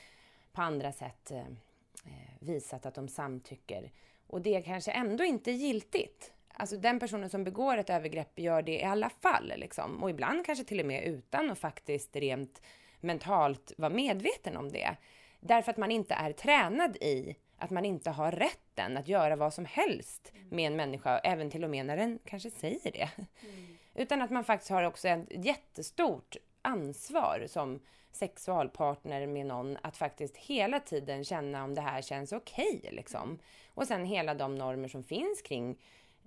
på 0.52 0.62
andra 0.62 0.92
sätt 0.92 1.30
eh, 1.30 1.38
eh, 1.38 2.34
visat 2.40 2.86
att 2.86 2.94
de 2.94 3.08
samtycker. 3.08 3.92
Och 4.26 4.42
det 4.42 4.54
är 4.54 4.62
kanske 4.62 4.90
ändå 4.90 5.24
inte 5.24 5.50
giltigt. 5.50 6.32
Alltså 6.54 6.76
den 6.76 7.00
personen 7.00 7.30
som 7.30 7.44
begår 7.44 7.76
ett 7.76 7.90
övergrepp 7.90 8.38
gör 8.38 8.62
det 8.62 8.80
i 8.80 8.84
alla 8.84 9.10
fall, 9.10 9.52
liksom. 9.56 10.02
och 10.02 10.10
ibland 10.10 10.46
kanske 10.46 10.64
till 10.64 10.80
och 10.80 10.86
med 10.86 11.04
utan 11.04 11.50
att 11.50 11.58
faktiskt 11.58 12.16
rent 12.16 12.62
mentalt 13.00 13.72
vara 13.76 13.92
medveten 13.92 14.56
om 14.56 14.72
det. 14.72 14.96
Därför 15.40 15.70
att 15.70 15.76
man 15.76 15.90
inte 15.90 16.14
är 16.14 16.32
tränad 16.32 16.96
i 16.96 17.36
att 17.58 17.70
man 17.70 17.84
inte 17.84 18.10
har 18.10 18.32
rätten 18.32 18.96
att 18.96 19.08
göra 19.08 19.36
vad 19.36 19.54
som 19.54 19.64
helst 19.64 20.32
med 20.50 20.66
en 20.66 20.76
människa, 20.76 21.18
även 21.18 21.50
till 21.50 21.64
och 21.64 21.70
med 21.70 21.86
när 21.86 21.96
den 21.96 22.18
kanske 22.24 22.50
säger 22.50 22.92
det. 22.92 23.10
Mm. 23.16 23.76
Utan 23.94 24.22
att 24.22 24.30
man 24.30 24.44
faktiskt 24.44 24.70
har 24.70 24.82
också 24.82 25.08
ett 25.08 25.44
jättestort 25.44 26.36
ansvar 26.62 27.44
som 27.46 27.80
sexualpartner 28.12 29.26
med 29.26 29.46
någon 29.46 29.78
att 29.82 29.96
faktiskt 29.96 30.36
hela 30.36 30.80
tiden 30.80 31.24
känna 31.24 31.64
om 31.64 31.74
det 31.74 31.80
här 31.80 32.02
känns 32.02 32.32
okej. 32.32 32.78
Okay, 32.78 32.96
liksom. 32.96 33.38
Och 33.74 33.86
sen 33.86 34.04
hela 34.04 34.34
de 34.34 34.54
normer 34.54 34.88
som 34.88 35.02
finns 35.02 35.42
kring 35.42 35.78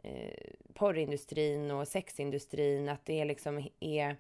eh, 0.04 0.54
porrindustrin 0.74 1.72
och 1.72 1.88
sexindustrin, 1.88 2.90
att 2.90 3.06
det 3.06 3.26
liksom 3.26 3.68
är 3.80 4.16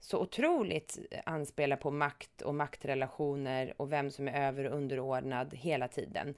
så 0.00 0.18
otroligt 0.18 0.98
anspelar 1.24 1.76
på 1.76 1.90
makt 1.90 2.42
och 2.42 2.54
maktrelationer 2.54 3.74
och 3.76 3.92
vem 3.92 4.10
som 4.10 4.28
är 4.28 4.48
över 4.48 4.64
och 4.64 4.76
underordnad 4.76 5.54
hela 5.54 5.88
tiden. 5.88 6.34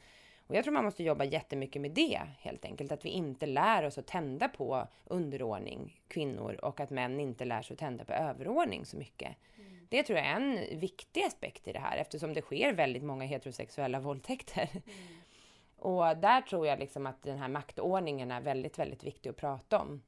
Och 0.46 0.56
jag 0.56 0.64
tror 0.64 0.74
man 0.74 0.84
måste 0.84 1.02
jobba 1.02 1.24
jättemycket 1.24 1.82
med 1.82 1.90
det 1.90 2.20
helt 2.38 2.64
enkelt. 2.64 2.92
Att 2.92 3.04
vi 3.04 3.08
inte 3.08 3.46
lär 3.46 3.86
oss 3.86 3.98
att 3.98 4.06
tända 4.06 4.48
på 4.48 4.88
underordning, 5.04 6.00
kvinnor, 6.08 6.58
och 6.62 6.80
att 6.80 6.90
män 6.90 7.20
inte 7.20 7.44
lär 7.44 7.62
sig 7.62 7.74
att 7.74 7.80
tända 7.80 8.04
på 8.04 8.12
överordning 8.12 8.86
så 8.86 8.96
mycket. 8.96 9.36
Mm. 9.58 9.86
Det 9.88 10.02
tror 10.02 10.18
jag 10.18 10.28
är 10.28 10.36
en 10.36 10.80
viktig 10.80 11.22
aspekt 11.22 11.68
i 11.68 11.72
det 11.72 11.78
här 11.78 11.96
eftersom 11.96 12.34
det 12.34 12.42
sker 12.42 12.72
väldigt 12.72 13.02
många 13.02 13.24
heterosexuella 13.24 14.00
våldtäkter. 14.00 14.68
Mm. 14.72 14.84
Och 15.76 16.16
där 16.16 16.40
tror 16.40 16.66
jag 16.66 16.78
liksom 16.78 17.06
att 17.06 17.22
den 17.22 17.38
här 17.38 17.48
maktordningen 17.48 18.30
är 18.30 18.40
väldigt, 18.40 18.78
väldigt 18.78 19.04
viktig 19.04 19.30
att 19.30 19.36
prata 19.36 19.78
om. 19.78 20.02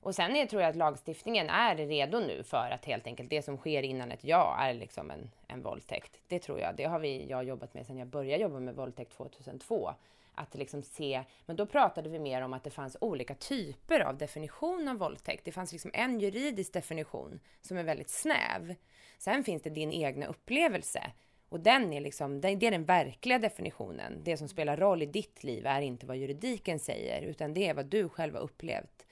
Och 0.00 0.14
sen 0.14 0.36
är, 0.36 0.46
tror 0.46 0.62
jag 0.62 0.68
att 0.70 0.76
lagstiftningen 0.76 1.50
är 1.50 1.76
redo 1.76 2.20
nu 2.20 2.42
för 2.42 2.70
att 2.70 2.84
helt 2.84 3.06
enkelt 3.06 3.30
det 3.30 3.42
som 3.42 3.56
sker 3.56 3.82
innan 3.82 4.12
ett 4.12 4.24
ja 4.24 4.56
är 4.60 4.74
liksom 4.74 5.10
en, 5.10 5.30
en 5.46 5.62
våldtäkt. 5.62 6.20
Det 6.28 6.38
tror 6.38 6.60
jag. 6.60 6.76
Det 6.76 6.84
har 6.84 6.98
vi, 6.98 7.26
jag 7.28 7.44
jobbat 7.44 7.74
med 7.74 7.86
sedan 7.86 7.98
jag 7.98 8.08
började 8.08 8.42
jobba 8.42 8.60
med 8.60 8.74
våldtäkt 8.74 9.12
2002. 9.12 9.94
att 10.34 10.54
liksom 10.54 10.82
se, 10.82 11.22
men 11.46 11.56
då 11.56 11.66
pratade 11.66 12.08
vi 12.08 12.18
mer 12.18 12.42
om 12.42 12.52
att 12.52 12.64
det 12.64 12.70
fanns 12.70 12.96
olika 13.00 13.34
typer 13.34 14.00
av 14.00 14.18
definition 14.18 14.88
av 14.88 14.96
våldtäkt. 14.96 15.44
Det 15.44 15.52
fanns 15.52 15.72
liksom 15.72 15.90
en 15.94 16.20
juridisk 16.20 16.72
definition 16.72 17.40
som 17.60 17.76
är 17.76 17.82
väldigt 17.82 18.10
snäv. 18.10 18.74
Sen 19.18 19.44
finns 19.44 19.62
det 19.62 19.70
din 19.70 19.92
egna 19.92 20.26
upplevelse 20.26 21.12
och 21.48 21.60
den 21.60 21.92
är 21.92 22.00
liksom, 22.00 22.40
det 22.40 22.48
är 22.48 22.70
den 22.70 22.84
verkliga 22.84 23.38
definitionen. 23.38 24.20
Det 24.24 24.36
som 24.36 24.48
spelar 24.48 24.76
roll 24.76 25.02
i 25.02 25.06
ditt 25.06 25.44
liv 25.44 25.66
är 25.66 25.80
inte 25.80 26.06
vad 26.06 26.16
juridiken 26.16 26.78
säger, 26.78 27.22
utan 27.22 27.54
det 27.54 27.68
är 27.68 27.74
vad 27.74 27.86
du 27.86 28.08
själv 28.08 28.34
har 28.34 28.42
upplevt. 28.42 29.06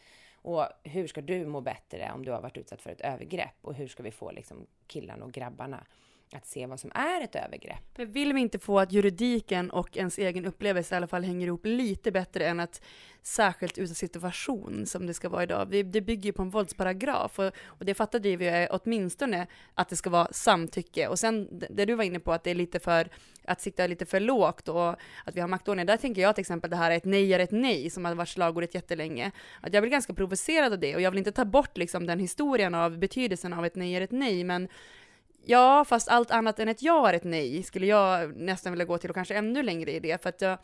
Och 0.46 0.66
hur 0.82 1.06
ska 1.06 1.20
du 1.20 1.46
må 1.46 1.61
bättre 1.61 2.12
om 2.14 2.24
du 2.24 2.30
har 2.30 2.40
varit 2.40 2.56
utsatt 2.56 2.82
för 2.82 2.90
ett 2.90 3.00
övergrepp? 3.00 3.54
Och 3.61 3.74
hur 3.74 3.88
ska 3.88 4.02
vi 4.02 4.11
få 4.11 4.30
liksom 4.30 4.66
killarna 4.87 5.24
och 5.24 5.32
grabbarna 5.32 5.87
att 6.32 6.46
se 6.46 6.66
vad 6.66 6.80
som 6.80 6.90
är 6.94 7.20
ett 7.20 7.36
övergrepp. 7.36 7.84
Men 7.96 8.12
vill 8.12 8.32
vi 8.32 8.40
inte 8.40 8.58
få 8.58 8.80
att 8.80 8.92
juridiken 8.92 9.70
och 9.70 9.96
ens 9.96 10.18
egen 10.18 10.46
upplevelse 10.46 10.94
i 10.94 10.96
alla 10.96 11.06
fall 11.06 11.24
hänger 11.24 11.46
ihop 11.46 11.66
lite 11.66 12.12
bättre 12.12 12.46
än 12.46 12.60
att 12.60 12.82
särskilt 13.22 13.78
utsatt 13.78 13.96
situation 13.96 14.86
som 14.86 15.06
det 15.06 15.14
ska 15.14 15.28
vara 15.28 15.42
idag. 15.42 15.70
Det, 15.70 15.82
det 15.82 16.00
bygger 16.00 16.24
ju 16.24 16.32
på 16.32 16.42
en 16.42 16.50
våldsparagraf 16.50 17.38
och, 17.38 17.52
och 17.66 17.84
det 17.84 17.94
fattade 17.94 18.36
vi 18.36 18.68
åtminstone 18.70 19.46
att 19.74 19.88
det 19.88 19.96
ska 19.96 20.10
vara 20.10 20.28
samtycke. 20.32 21.08
Och 21.08 21.18
sen 21.18 21.48
det 21.70 21.84
du 21.84 21.94
var 21.94 22.04
inne 22.04 22.20
på 22.20 22.32
att 22.32 22.44
det 22.44 22.50
är 22.50 22.54
lite 22.54 22.80
för, 22.80 23.08
att 23.44 23.60
sikta 23.60 23.86
lite 23.86 24.06
för 24.06 24.20
lågt 24.20 24.68
och 24.68 24.88
att 25.24 25.34
vi 25.34 25.40
har 25.40 25.48
maktordning. 25.48 25.86
Där 25.86 25.96
tänker 25.96 26.22
jag 26.22 26.34
till 26.34 26.42
exempel 26.42 26.70
det 26.70 26.76
här 26.76 26.90
är 26.90 26.96
ett 26.96 27.04
nej 27.04 27.34
är 27.34 27.38
ett 27.38 27.50
nej 27.50 27.90
som 27.90 28.04
har 28.04 28.14
varit 28.14 28.28
slagordet 28.28 28.74
jättelänge. 28.74 29.32
Att 29.60 29.74
jag 29.74 29.82
blir 29.82 29.90
ganska 29.90 30.14
provocerad 30.14 30.72
av 30.72 30.78
det 30.78 30.94
och 30.94 31.00
jag 31.00 31.10
vill 31.10 31.18
inte 31.18 31.32
ta 31.32 31.44
bort 31.44 31.76
liksom 31.76 32.06
den 32.06 32.18
historien 32.18 32.74
av 32.74 32.98
betydelsen 32.98 33.52
av 33.52 33.66
ett 33.66 33.76
nej 33.76 33.94
är 33.94 34.00
ett 34.00 34.10
nej 34.10 34.44
men 34.44 34.68
Ja, 35.48 35.85
fast 35.85 36.09
allt 36.09 36.30
annat 36.30 36.59
än 36.59 36.68
ett 36.68 36.82
ja 36.82 37.09
är 37.09 37.14
ett 37.14 37.24
nej, 37.24 37.62
skulle 37.62 37.87
jag 37.87 38.37
nästan 38.37 38.72
vilja 38.72 38.85
gå 38.85 38.98
till 38.98 39.11
och 39.11 39.16
kanske 39.16 39.35
ännu 39.35 39.62
längre 39.62 39.92
i 39.92 40.00
det, 40.00 40.22
för 40.22 40.28
att 40.28 40.40
jag, 40.40 40.59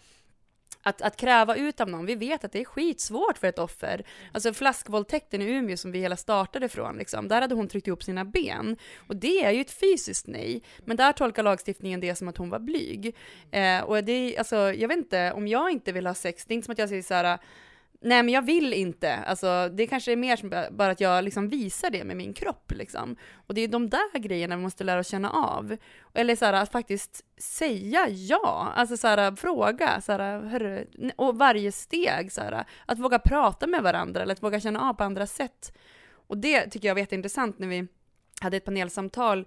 att, 0.82 1.02
att 1.02 1.16
kräva 1.16 1.56
ut 1.56 1.80
av 1.80 1.88
någon, 1.88 2.06
vi 2.06 2.14
vet 2.14 2.44
att 2.44 2.52
det 2.52 2.60
är 2.60 2.64
skitsvårt 2.64 3.38
för 3.38 3.46
ett 3.46 3.58
offer. 3.58 4.04
Alltså 4.32 4.54
flaskvåldtäkten 4.54 5.42
i 5.42 5.44
Umeå 5.44 5.76
som 5.76 5.92
vi 5.92 5.98
hela 5.98 6.16
startade 6.16 6.68
från, 6.68 6.96
liksom, 6.96 7.28
där 7.28 7.40
hade 7.40 7.54
hon 7.54 7.68
tryckt 7.68 7.86
ihop 7.86 8.02
sina 8.02 8.24
ben. 8.24 8.76
Och 9.06 9.16
det 9.16 9.44
är 9.44 9.50
ju 9.50 9.60
ett 9.60 9.70
fysiskt 9.70 10.26
nej, 10.26 10.62
men 10.84 10.96
där 10.96 11.12
tolkar 11.12 11.42
lagstiftningen 11.42 12.00
det 12.00 12.14
som 12.14 12.28
att 12.28 12.36
hon 12.36 12.50
var 12.50 12.58
blyg. 12.58 13.16
Eh, 13.50 13.80
och 13.80 14.04
det, 14.04 14.38
alltså, 14.38 14.56
jag 14.56 14.88
vet 14.88 14.98
inte, 14.98 15.32
om 15.32 15.48
jag 15.48 15.70
inte 15.70 15.92
vill 15.92 16.06
ha 16.06 16.14
sex, 16.14 16.44
det 16.44 16.52
är 16.52 16.56
inte 16.56 16.64
som 16.64 16.72
att 16.72 16.78
jag 16.78 16.88
säger 16.88 17.02
så 17.02 17.14
här, 17.14 17.38
nej 18.02 18.22
men 18.22 18.34
jag 18.34 18.42
vill 18.42 18.72
inte. 18.72 19.16
Alltså 19.16 19.68
det 19.68 19.86
kanske 19.86 20.12
är 20.12 20.16
mer 20.16 20.36
som 20.36 20.50
bara 20.70 20.90
att 20.90 21.00
jag 21.00 21.24
liksom 21.24 21.48
visar 21.48 21.90
det 21.90 22.04
med 22.04 22.16
min 22.16 22.32
kropp 22.32 22.72
liksom. 22.72 23.16
Och 23.46 23.54
det 23.54 23.60
är 23.60 23.68
de 23.68 23.90
där 23.90 24.18
grejerna 24.18 24.56
vi 24.56 24.62
måste 24.62 24.84
lära 24.84 25.00
oss 25.00 25.08
känna 25.08 25.30
av. 25.30 25.76
Eller 26.14 26.36
så 26.36 26.44
här, 26.44 26.52
att 26.52 26.72
faktiskt 26.72 27.24
säga 27.38 28.08
ja, 28.08 28.72
alltså 28.76 28.96
så 28.96 29.08
här, 29.08 29.36
fråga, 29.36 30.00
så 30.00 30.12
här, 30.12 30.40
hörru, 30.40 30.86
och 31.16 31.38
varje 31.38 31.72
steg 31.72 32.32
så 32.32 32.40
här, 32.40 32.64
att 32.86 32.98
våga 32.98 33.18
prata 33.18 33.66
med 33.66 33.82
varandra 33.82 34.22
eller 34.22 34.32
att 34.32 34.42
våga 34.42 34.60
känna 34.60 34.80
av 34.80 34.94
på 34.94 35.04
andra 35.04 35.26
sätt. 35.26 35.72
Och 36.26 36.38
det 36.38 36.70
tycker 36.70 36.88
jag 36.88 36.94
var 36.94 37.00
jätteintressant 37.00 37.58
när 37.58 37.68
vi 37.68 37.86
hade 38.40 38.56
ett 38.56 38.64
panelsamtal 38.64 39.46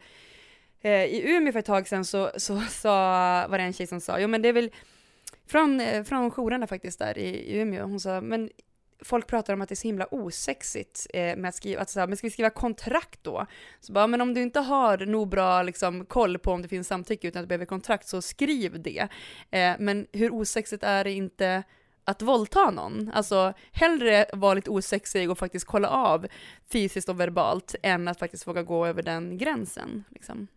eh, 0.82 1.04
i 1.04 1.22
Umeå 1.26 1.52
för 1.52 1.60
ett 1.60 1.65
tag 1.65 1.88
sedan 1.88 2.06
så, 2.06 2.32
så 2.38 2.60
sa, 2.60 2.91
var 3.50 3.58
det 3.58 3.63
en 3.63 3.74
tjej 3.74 3.88
som 3.88 4.02
sa, 4.02 4.20
jo 4.20 4.28
men 4.28 4.41
det 4.41 4.50
är 4.50 4.54
väl 4.54 4.72
från, 5.48 5.80
eh, 5.80 6.04
från 6.04 6.32
jourerna 6.32 6.68
faktiskt 6.68 7.00
där 7.00 7.18
i 7.18 7.58
Umeå. 7.58 7.86
Hon 7.86 8.00
sa, 8.00 8.22
men 8.22 8.50
folk 9.02 9.28
pratar 9.28 9.54
om 9.54 9.62
att 9.62 9.70
det 9.70 9.74
är 9.74 9.76
så 9.76 9.88
himla 9.88 10.08
osexigt 10.12 11.08
eh, 11.14 11.36
med 11.36 11.50
att 11.50 11.56
skriva, 11.56 11.82
att 11.82 11.90
så 11.90 12.00
men 12.00 12.18
ska 12.18 12.28
vi 12.28 12.32
skriva 12.32 12.50
kontrakt 12.50 13.24
då? 13.24 13.46
Så 13.80 13.94
bara, 13.94 14.08
men 14.08 14.22
om 14.22 14.34
du 14.34 14.42
inte 14.42 14.60
har 14.60 14.98
nog 14.98 15.30
bra 15.30 15.64
liksom, 15.64 16.06
koll 16.06 16.38
på 16.38 16.52
om 16.52 16.62
det 16.62 16.68
finns 16.68 16.88
samtycke 16.88 17.28
utan 17.28 17.40
att 17.40 17.44
du 17.44 17.48
behöver 17.48 17.66
kontrakt 17.66 18.08
så 18.08 18.22
skriv 18.22 18.82
det. 18.82 19.08
Eh, 19.52 19.76
men 19.80 20.08
hur 20.12 20.34
osexigt 20.34 20.84
är 20.84 21.04
det 21.04 21.12
inte 21.12 21.64
att 22.04 22.22
våldta 22.22 22.72
någon. 22.72 23.12
Alltså 23.14 23.54
hellre 23.72 24.26
vara 24.34 24.54
lite 24.54 24.70
osexig 24.70 25.32
och 25.32 25.38
faktiskt 25.38 25.66
kolla 25.66 25.90
av 25.90 26.28
fysiskt 26.72 27.10
och 27.10 27.20
verbalt 27.20 27.76
än 27.84 28.08
att 28.08 28.20
faktiskt 28.20 28.48
våga 28.48 28.64
gå 28.64 28.86
över 28.86 29.04
den 29.04 29.38
gränsen. 29.38 30.04
Liksom. 30.10 30.48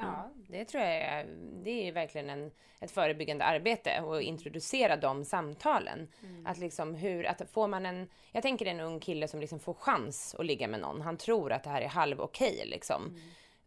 Ja, 0.00 0.30
det 0.48 0.64
tror 0.64 0.82
jag 0.82 0.94
är, 0.94 1.26
det 1.64 1.88
är 1.88 1.92
verkligen 1.92 2.30
en, 2.30 2.50
ett 2.80 2.90
förebyggande 2.90 3.44
arbete 3.44 4.00
och 4.00 4.22
introducera 4.22 4.96
de 4.96 5.24
samtalen. 5.24 6.08
Mm. 6.22 6.46
Att 6.46 6.58
liksom 6.58 6.94
hur, 6.94 7.26
att 7.26 7.42
får 7.50 7.68
man 7.68 7.86
en, 7.86 8.08
jag 8.32 8.42
tänker 8.42 8.66
en 8.66 8.80
ung 8.80 9.00
kille 9.00 9.28
som 9.28 9.40
liksom 9.40 9.60
får 9.60 9.74
chans 9.74 10.36
att 10.38 10.46
ligga 10.46 10.68
med 10.68 10.80
någon, 10.80 11.00
han 11.00 11.16
tror 11.16 11.52
att 11.52 11.62
det 11.62 11.70
här 11.70 11.82
är 11.82 11.88
halv 11.88 12.20
okej 12.20 12.62
liksom. 12.66 13.06
Mm. 13.06 13.20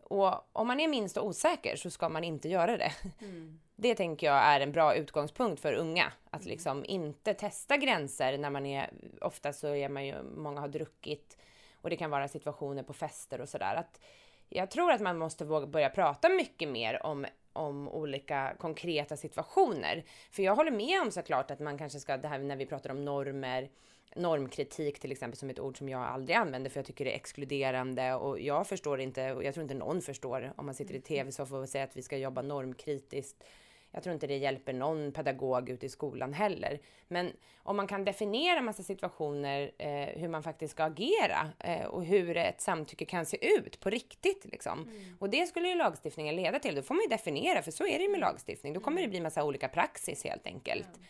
Och 0.03 0.33
om 0.53 0.67
man 0.67 0.79
är 0.79 0.87
minst 0.87 1.17
osäker 1.17 1.75
så 1.75 1.89
ska 1.89 2.09
man 2.09 2.23
inte 2.23 2.49
göra 2.49 2.77
det. 2.77 2.91
Mm. 3.21 3.59
Det 3.75 3.95
tänker 3.95 4.27
jag 4.27 4.35
är 4.35 4.59
en 4.59 4.71
bra 4.71 4.95
utgångspunkt 4.95 5.61
för 5.61 5.73
unga. 5.73 6.11
Att 6.29 6.41
mm. 6.41 6.51
liksom 6.51 6.85
inte 6.85 7.33
testa 7.33 7.77
gränser 7.77 8.37
när 8.37 8.49
man 8.49 8.65
är, 8.65 8.89
ofta 9.21 9.53
så 9.53 9.67
är 9.67 9.89
man 9.89 10.05
ju, 10.05 10.23
många 10.23 10.61
har 10.61 10.67
druckit 10.67 11.37
och 11.81 11.89
det 11.89 11.95
kan 11.95 12.09
vara 12.09 12.27
situationer 12.27 12.83
på 12.83 12.93
fester 12.93 13.41
och 13.41 13.49
sådär. 13.49 13.75
Att 13.75 13.99
jag 14.49 14.71
tror 14.71 14.91
att 14.91 15.01
man 15.01 15.17
måste 15.17 15.45
våga 15.45 15.67
börja 15.67 15.89
prata 15.89 16.29
mycket 16.29 16.69
mer 16.69 17.05
om, 17.05 17.25
om 17.53 17.89
olika 17.89 18.55
konkreta 18.59 19.17
situationer. 19.17 20.03
För 20.31 20.43
jag 20.43 20.55
håller 20.55 20.71
med 20.71 21.01
om 21.01 21.11
såklart 21.11 21.51
att 21.51 21.59
man 21.59 21.77
kanske 21.77 21.99
ska, 21.99 22.17
det 22.17 22.27
här 22.27 22.39
när 22.39 22.55
vi 22.55 22.65
pratar 22.65 22.89
om 22.89 23.05
normer, 23.05 23.69
normkritik 24.15 24.99
till 24.99 25.11
exempel 25.11 25.37
som 25.37 25.49
ett 25.49 25.59
ord 25.59 25.77
som 25.77 25.89
jag 25.89 26.01
aldrig 26.01 26.35
använder 26.35 26.69
för 26.69 26.79
jag 26.79 26.85
tycker 26.85 27.05
det 27.05 27.11
är 27.11 27.15
exkluderande 27.15 28.13
och 28.13 28.39
jag 28.39 28.67
förstår 28.67 28.99
inte 28.99 29.33
och 29.33 29.43
jag 29.43 29.53
tror 29.53 29.61
inte 29.61 29.75
någon 29.75 30.01
förstår 30.01 30.53
om 30.55 30.65
man 30.65 30.75
sitter 30.75 30.93
i 30.93 30.97
mm. 30.97 31.05
tv-soffa 31.05 31.55
och 31.55 31.69
säger 31.69 31.85
att 31.85 31.97
vi 31.97 32.01
ska 32.01 32.17
jobba 32.17 32.41
normkritiskt 32.41 33.43
jag 33.91 34.03
tror 34.03 34.13
inte 34.13 34.27
det 34.27 34.37
hjälper 34.37 34.73
någon 34.73 35.11
pedagog 35.11 35.69
ute 35.69 35.85
i 35.85 35.89
skolan 35.89 36.33
heller. 36.33 36.79
Men 37.07 37.33
om 37.57 37.77
man 37.77 37.87
kan 37.87 38.05
definiera 38.05 38.61
massa 38.61 38.83
situationer 38.83 39.71
eh, 39.77 40.21
hur 40.21 40.27
man 40.27 40.43
faktiskt 40.43 40.71
ska 40.71 40.83
agera 40.83 41.51
eh, 41.59 41.85
och 41.85 42.05
hur 42.05 42.37
ett 42.37 42.61
samtycke 42.61 43.05
kan 43.05 43.25
se 43.25 43.57
ut 43.57 43.79
på 43.79 43.89
riktigt. 43.89 44.45
Liksom. 44.45 44.79
Mm. 44.79 45.17
Och 45.19 45.29
det 45.29 45.45
skulle 45.45 45.67
ju 45.67 45.75
lagstiftningen 45.75 46.35
leda 46.35 46.59
till. 46.59 46.75
Då 46.75 46.81
får 46.81 46.95
man 46.95 47.03
ju 47.03 47.09
definiera, 47.09 47.61
för 47.61 47.71
så 47.71 47.87
är 47.87 47.97
det 47.97 48.03
ju 48.03 48.09
med 48.09 48.19
lagstiftning. 48.19 48.73
Då 48.73 48.79
kommer 48.79 48.97
det 48.97 49.03
mm. 49.03 49.11
bli 49.11 49.21
massa 49.21 49.43
olika 49.43 49.67
praxis 49.67 50.23
helt 50.23 50.45
enkelt. 50.45 50.87
Mm. 50.95 51.07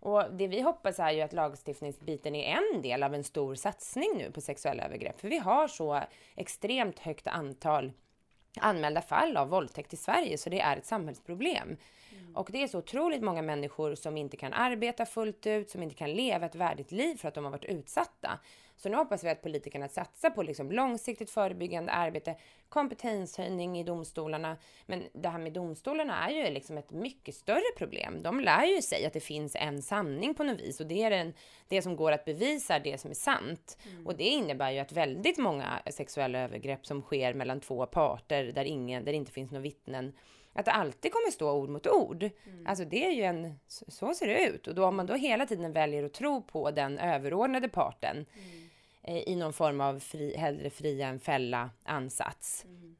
Och 0.00 0.34
det 0.34 0.48
vi 0.48 0.60
hoppas 0.60 0.98
är 0.98 1.10
ju 1.10 1.20
att 1.20 1.32
lagstiftningsbiten 1.32 2.34
är 2.34 2.56
en 2.56 2.82
del 2.82 3.02
av 3.02 3.14
en 3.14 3.24
stor 3.24 3.54
satsning 3.54 4.10
nu 4.18 4.30
på 4.30 4.40
sexuella 4.40 4.84
övergrepp. 4.84 5.20
För 5.20 5.28
vi 5.28 5.38
har 5.38 5.68
så 5.68 6.00
extremt 6.36 6.98
högt 6.98 7.26
antal 7.26 7.92
anmälda 8.56 9.02
fall 9.02 9.36
av 9.36 9.48
våldtäkt 9.48 9.92
i 9.92 9.96
Sverige, 9.96 10.38
så 10.38 10.50
det 10.50 10.60
är 10.60 10.76
ett 10.76 10.86
samhällsproblem. 10.86 11.76
Mm. 12.30 12.36
Och 12.36 12.48
det 12.52 12.62
är 12.62 12.68
så 12.68 12.78
otroligt 12.78 13.22
många 13.22 13.42
människor 13.42 13.94
som 13.94 14.16
inte 14.16 14.36
kan 14.36 14.52
arbeta 14.52 15.06
fullt 15.06 15.46
ut, 15.46 15.70
som 15.70 15.82
inte 15.82 15.94
kan 15.94 16.12
leva 16.12 16.46
ett 16.46 16.54
värdigt 16.54 16.92
liv 16.92 17.16
för 17.16 17.28
att 17.28 17.34
de 17.34 17.44
har 17.44 17.50
varit 17.50 17.64
utsatta. 17.64 18.40
Så 18.76 18.88
nu 18.88 18.96
hoppas 18.96 19.24
vi 19.24 19.28
att 19.28 19.42
politikerna 19.42 19.88
satsar 19.88 20.30
på 20.30 20.42
liksom 20.42 20.72
långsiktigt 20.72 21.30
förebyggande 21.30 21.92
arbete, 21.92 22.36
kompetenshöjning 22.68 23.78
i 23.78 23.84
domstolarna. 23.84 24.56
Men 24.86 25.04
det 25.12 25.28
här 25.28 25.38
med 25.38 25.52
domstolarna 25.52 26.28
är 26.28 26.34
ju 26.34 26.54
liksom 26.54 26.78
ett 26.78 26.90
mycket 26.90 27.34
större 27.34 27.76
problem. 27.76 28.22
De 28.22 28.40
lär 28.40 28.64
ju 28.64 28.82
sig 28.82 29.06
att 29.06 29.12
det 29.12 29.20
finns 29.20 29.56
en 29.56 29.82
sanning 29.82 30.34
på 30.34 30.44
något 30.44 30.60
vis 30.60 30.80
och 30.80 30.86
det 30.86 31.02
är 31.02 31.10
den, 31.10 31.34
det 31.68 31.82
som 31.82 31.96
går 31.96 32.12
att 32.12 32.24
bevisa 32.24 32.78
det 32.78 33.00
som 33.00 33.10
är 33.10 33.14
sant. 33.14 33.78
Mm. 33.90 34.06
Och 34.06 34.16
det 34.16 34.28
innebär 34.28 34.70
ju 34.70 34.78
att 34.78 34.92
väldigt 34.92 35.38
många 35.38 35.82
sexuella 35.90 36.38
övergrepp 36.38 36.86
som 36.86 37.02
sker 37.02 37.34
mellan 37.34 37.60
två 37.60 37.86
parter 37.86 38.44
där, 38.44 38.64
ingen, 38.64 39.04
där 39.04 39.12
det 39.12 39.16
inte 39.16 39.32
finns 39.32 39.50
några 39.50 39.62
vittnen 39.62 40.12
att 40.52 40.64
det 40.64 40.72
alltid 40.72 41.12
kommer 41.12 41.30
stå 41.30 41.52
ord 41.52 41.68
mot 41.68 41.86
ord. 41.86 42.22
Mm. 42.22 42.66
Alltså 42.66 42.84
det 42.84 43.06
är 43.06 43.10
ju 43.10 43.22
en, 43.22 43.54
så 43.66 44.14
ser 44.14 44.26
det 44.26 44.46
ut. 44.46 44.66
Och 44.66 44.74
då 44.74 44.86
om 44.86 44.96
man 44.96 45.06
då 45.06 45.14
hela 45.14 45.46
tiden 45.46 45.72
väljer 45.72 46.04
att 46.04 46.12
tro 46.12 46.42
på 46.42 46.70
den 46.70 46.98
överordnade 46.98 47.68
parten 47.68 48.16
mm. 48.16 48.68
eh, 49.02 49.28
i 49.28 49.36
någon 49.36 49.52
form 49.52 49.80
av 49.80 49.98
fri, 49.98 50.36
hellre 50.36 50.70
fria 50.70 51.08
än 51.08 51.20
fälla 51.20 51.70
ansats. 51.82 52.64
Mm. 52.64 52.96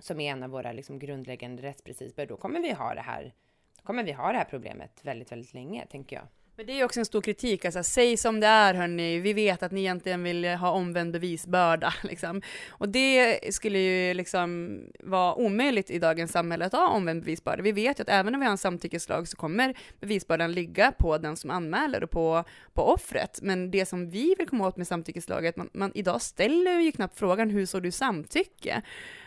Som 0.00 0.20
är 0.20 0.32
en 0.32 0.42
av 0.42 0.50
våra 0.50 0.72
liksom, 0.72 0.98
grundläggande 0.98 1.62
rättsprinciper. 1.62 2.26
Då 2.26 2.36
kommer 2.36 2.60
vi 2.60 2.72
ha 2.72 2.94
det 2.94 3.00
här, 3.00 3.34
kommer 3.82 4.02
vi 4.02 4.12
ha 4.12 4.32
det 4.32 4.38
här 4.38 4.44
problemet 4.44 5.00
väldigt, 5.02 5.32
väldigt 5.32 5.54
länge, 5.54 5.86
tänker 5.86 6.16
jag. 6.16 6.26
Men 6.58 6.66
det 6.66 6.72
är 6.72 6.76
ju 6.76 6.84
också 6.84 7.00
en 7.00 7.06
stor 7.06 7.20
kritik, 7.20 7.64
alltså 7.64 7.82
säg 7.82 8.16
som 8.16 8.40
det 8.40 8.46
är 8.46 8.74
hörni, 8.74 9.18
vi 9.18 9.32
vet 9.32 9.62
att 9.62 9.72
ni 9.72 9.80
egentligen 9.80 10.22
vill 10.22 10.44
ha 10.44 10.70
omvänd 10.70 11.12
bevisbörda 11.12 11.94
liksom. 12.02 12.42
Och 12.70 12.88
det 12.88 13.38
skulle 13.54 13.78
ju 13.78 14.14
liksom 14.14 14.80
vara 15.00 15.34
omöjligt 15.34 15.90
i 15.90 15.98
dagens 15.98 16.32
samhälle 16.32 16.66
att 16.66 16.72
ha 16.72 16.88
omvänd 16.88 17.20
bevisbörda. 17.20 17.62
Vi 17.62 17.72
vet 17.72 17.98
ju 17.98 18.02
att 18.02 18.08
även 18.08 18.34
om 18.34 18.40
vi 18.40 18.46
har 18.46 18.52
en 18.52 18.58
samtyckeslag 18.58 19.28
så 19.28 19.36
kommer 19.36 19.74
bevisbördan 20.00 20.52
ligga 20.52 20.92
på 20.92 21.18
den 21.18 21.36
som 21.36 21.50
anmäler 21.50 22.04
och 22.04 22.10
på, 22.10 22.44
på 22.72 22.82
offret. 22.82 23.38
Men 23.42 23.70
det 23.70 23.86
som 23.86 24.10
vi 24.10 24.34
vill 24.38 24.48
komma 24.48 24.66
åt 24.66 24.76
med 24.76 24.86
samtyckeslaget, 24.86 25.56
man, 25.56 25.70
man 25.72 25.92
idag 25.94 26.22
ställer 26.22 26.80
ju 26.80 26.92
knappt 26.92 27.18
frågan 27.18 27.50
hur 27.50 27.66
såg 27.66 27.82
du 27.82 27.90
samtycke? 27.90 28.82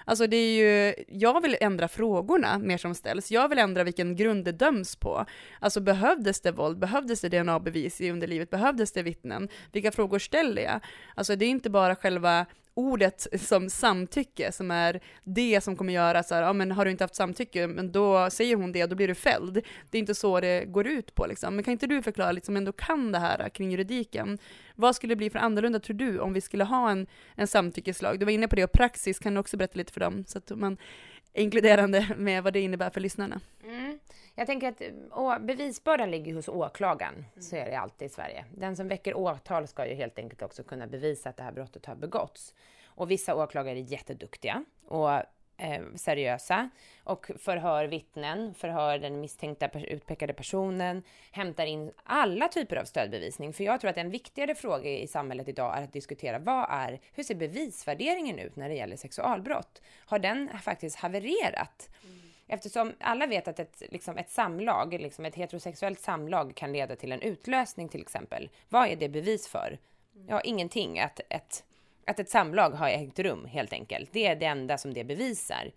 Alltså 0.06 0.28
det 0.28 0.38
är 0.38 0.54
ju, 0.54 0.94
jag 1.08 1.42
vill 1.42 1.58
ändra 1.62 1.88
frågorna 1.88 2.60
mer 2.60 2.78
som 2.78 2.96
ställs. 2.96 3.32
Jag 3.32 3.50
vill 3.50 3.60
ändra 3.60 3.84
vilken 3.84 4.16
grund 4.16 4.46
det 4.46 4.52
döms 4.52 4.96
på. 4.96 5.26
Alltså 5.60 5.80
behövdes 5.80 6.42
det 6.42 6.52
våld? 6.52 6.80
Behövdes 6.80 7.21
det 7.22 7.30
DNA-bevis 7.30 8.02
i 8.02 8.12
underlivet? 8.12 8.50
Behövdes 8.50 8.92
det 8.92 9.04
vittnen? 9.04 9.50
Vilka 9.72 9.92
frågor 9.92 10.20
ställer 10.20 10.62
jag? 10.62 10.80
Alltså 11.16 11.36
det 11.36 11.46
är 11.46 11.50
inte 11.50 11.70
bara 11.70 11.96
själva 11.96 12.46
ordet 12.74 13.28
som 13.40 13.70
samtycke 13.70 14.52
som 14.52 14.72
är 14.72 15.00
det 15.24 15.62
som 15.62 15.76
kommer 15.76 15.94
göra 15.94 16.24
så 16.24 16.36
här, 16.36 16.42
ja 16.42 16.54
men 16.54 16.72
har 16.72 16.86
du 16.86 16.92
inte 16.92 17.04
haft 17.04 17.16
samtycke, 17.16 17.68
men 17.68 17.92
då 17.92 18.30
säger 18.30 18.56
hon 18.56 18.72
det, 18.72 18.86
då 18.86 18.96
blir 18.96 19.08
du 19.08 19.16
fälld. 19.16 19.54
Det 19.90 19.98
är 19.98 20.00
inte 20.00 20.16
så 20.16 20.40
det 20.40 20.66
går 20.66 20.88
ut 20.88 21.16
på 21.16 21.26
liksom. 21.26 21.56
Men 21.56 21.64
kan 21.64 21.72
inte 21.72 21.88
du 21.88 22.02
förklara 22.02 22.32
liksom, 22.32 22.58
ändå 22.58 22.72
kan 22.72 23.12
det 23.12 23.20
här 23.20 23.50
kring 23.50 23.72
juridiken? 23.72 24.38
Vad 24.76 24.96
skulle 24.96 25.12
det 25.12 25.18
bli 25.18 25.30
för 25.30 25.40
annorlunda 25.40 25.80
tror 25.80 25.98
du 25.98 26.20
om 26.20 26.34
vi 26.34 26.42
skulle 26.42 26.64
ha 26.64 26.92
en, 26.92 27.08
en 27.36 27.48
samtyckeslag? 27.48 28.20
Du 28.20 28.26
var 28.26 28.32
inne 28.32 28.48
på 28.48 28.56
det 28.56 28.64
och 28.64 28.72
praxis, 28.72 29.20
kan 29.20 29.34
du 29.34 29.40
också 29.40 29.58
berätta 29.58 29.78
lite 29.78 29.94
för 29.94 30.00
dem 30.00 30.24
så 30.28 30.38
att 30.38 30.52
man 30.56 30.78
är 31.34 31.44
inkluderande 31.44 32.08
med 32.18 32.44
vad 32.44 32.54
det 32.54 32.60
innebär 32.60 32.90
för 32.90 33.02
lyssnarna? 33.02 33.40
Mm. 33.64 33.91
Jag 34.36 34.48
tänker 34.48 34.70
att 34.70 34.82
eh, 34.82 34.90
å, 35.12 35.40
bevisbördan 35.40 36.12
ligger 36.12 36.34
hos 36.34 36.48
åklagaren, 36.48 37.14
mm. 37.14 37.42
så 37.42 37.56
är 37.56 37.66
det 37.66 37.80
alltid 37.80 38.06
i 38.06 38.10
Sverige. 38.10 38.46
Den 38.56 38.76
som 38.76 38.88
väcker 38.88 39.18
åtal 39.18 39.68
ska 39.68 39.88
ju 39.88 39.96
helt 39.96 40.20
enkelt 40.20 40.42
också 40.42 40.64
kunna 40.64 40.88
bevisa 40.88 41.30
att 41.30 41.38
det 41.38 41.44
här 41.44 41.52
brottet 41.52 41.86
har 41.86 41.96
begåtts. 41.96 42.54
Och 42.86 43.12
vissa 43.12 43.36
åklagare 43.36 43.80
är 43.80 43.84
jätteduktiga 43.84 44.64
och 44.88 45.12
eh, 45.62 45.84
seriösa 45.96 46.70
och 47.04 47.32
förhör 47.40 47.86
vittnen, 47.86 48.54
förhör 48.54 48.98
den 48.98 49.22
misstänkta 49.22 49.70
utpekade 49.80 50.34
personen, 50.34 51.04
hämtar 51.32 51.66
in 51.66 51.92
alla 52.04 52.48
typer 52.48 52.76
av 52.76 52.86
stödbevisning. 52.86 53.54
För 53.54 53.64
jag 53.64 53.82
tror 53.82 53.92
att 53.92 53.98
en 53.98 54.10
viktigare 54.10 54.56
fråga 54.56 54.90
i 54.90 55.08
samhället 55.08 55.48
idag 55.48 55.78
är 55.78 55.84
att 55.84 55.94
diskutera 55.94 56.40
vad 56.40 56.66
är, 56.70 57.00
hur 57.14 57.24
ser 57.24 57.36
bevisvärderingen 57.36 58.40
ut 58.40 58.56
när 58.56 58.70
det 58.70 58.76
gäller 58.76 58.98
sexualbrott? 58.98 59.82
Har 60.06 60.20
den 60.20 60.50
faktiskt 60.64 60.96
havererat? 60.96 61.90
Mm. 62.04 62.21
Eftersom 62.54 62.94
alla 63.00 63.28
vet 63.28 63.48
att 63.48 63.60
ett, 63.60 63.84
liksom 63.90 64.18
ett 64.18 64.30
samlag, 64.30 64.94
liksom 64.94 65.26
ett 65.26 65.36
heterosexuellt 65.36 66.00
samlag 66.00 66.56
kan 66.56 66.74
leda 66.74 66.96
till 66.96 67.12
en 67.12 67.22
utlösning 67.22 67.90
till 67.90 68.02
exempel. 68.02 68.50
Vad 68.70 68.88
är 68.88 68.96
det 68.96 69.10
bevis 69.10 69.48
för? 69.48 69.78
Ja, 70.28 70.42
ingenting. 70.42 71.00
Att 71.00 71.20
ett, 71.30 71.64
att 72.06 72.20
ett 72.20 72.30
samlag 72.30 72.70
har 72.70 72.90
ägt 72.90 73.20
rum 73.20 73.46
helt 73.46 73.74
enkelt. 73.74 74.10
Det 74.14 74.28
är 74.28 74.36
det 74.36 74.46
enda 74.46 74.78
som 74.78 74.94
det 74.94 75.04
bevisar. 75.04 75.72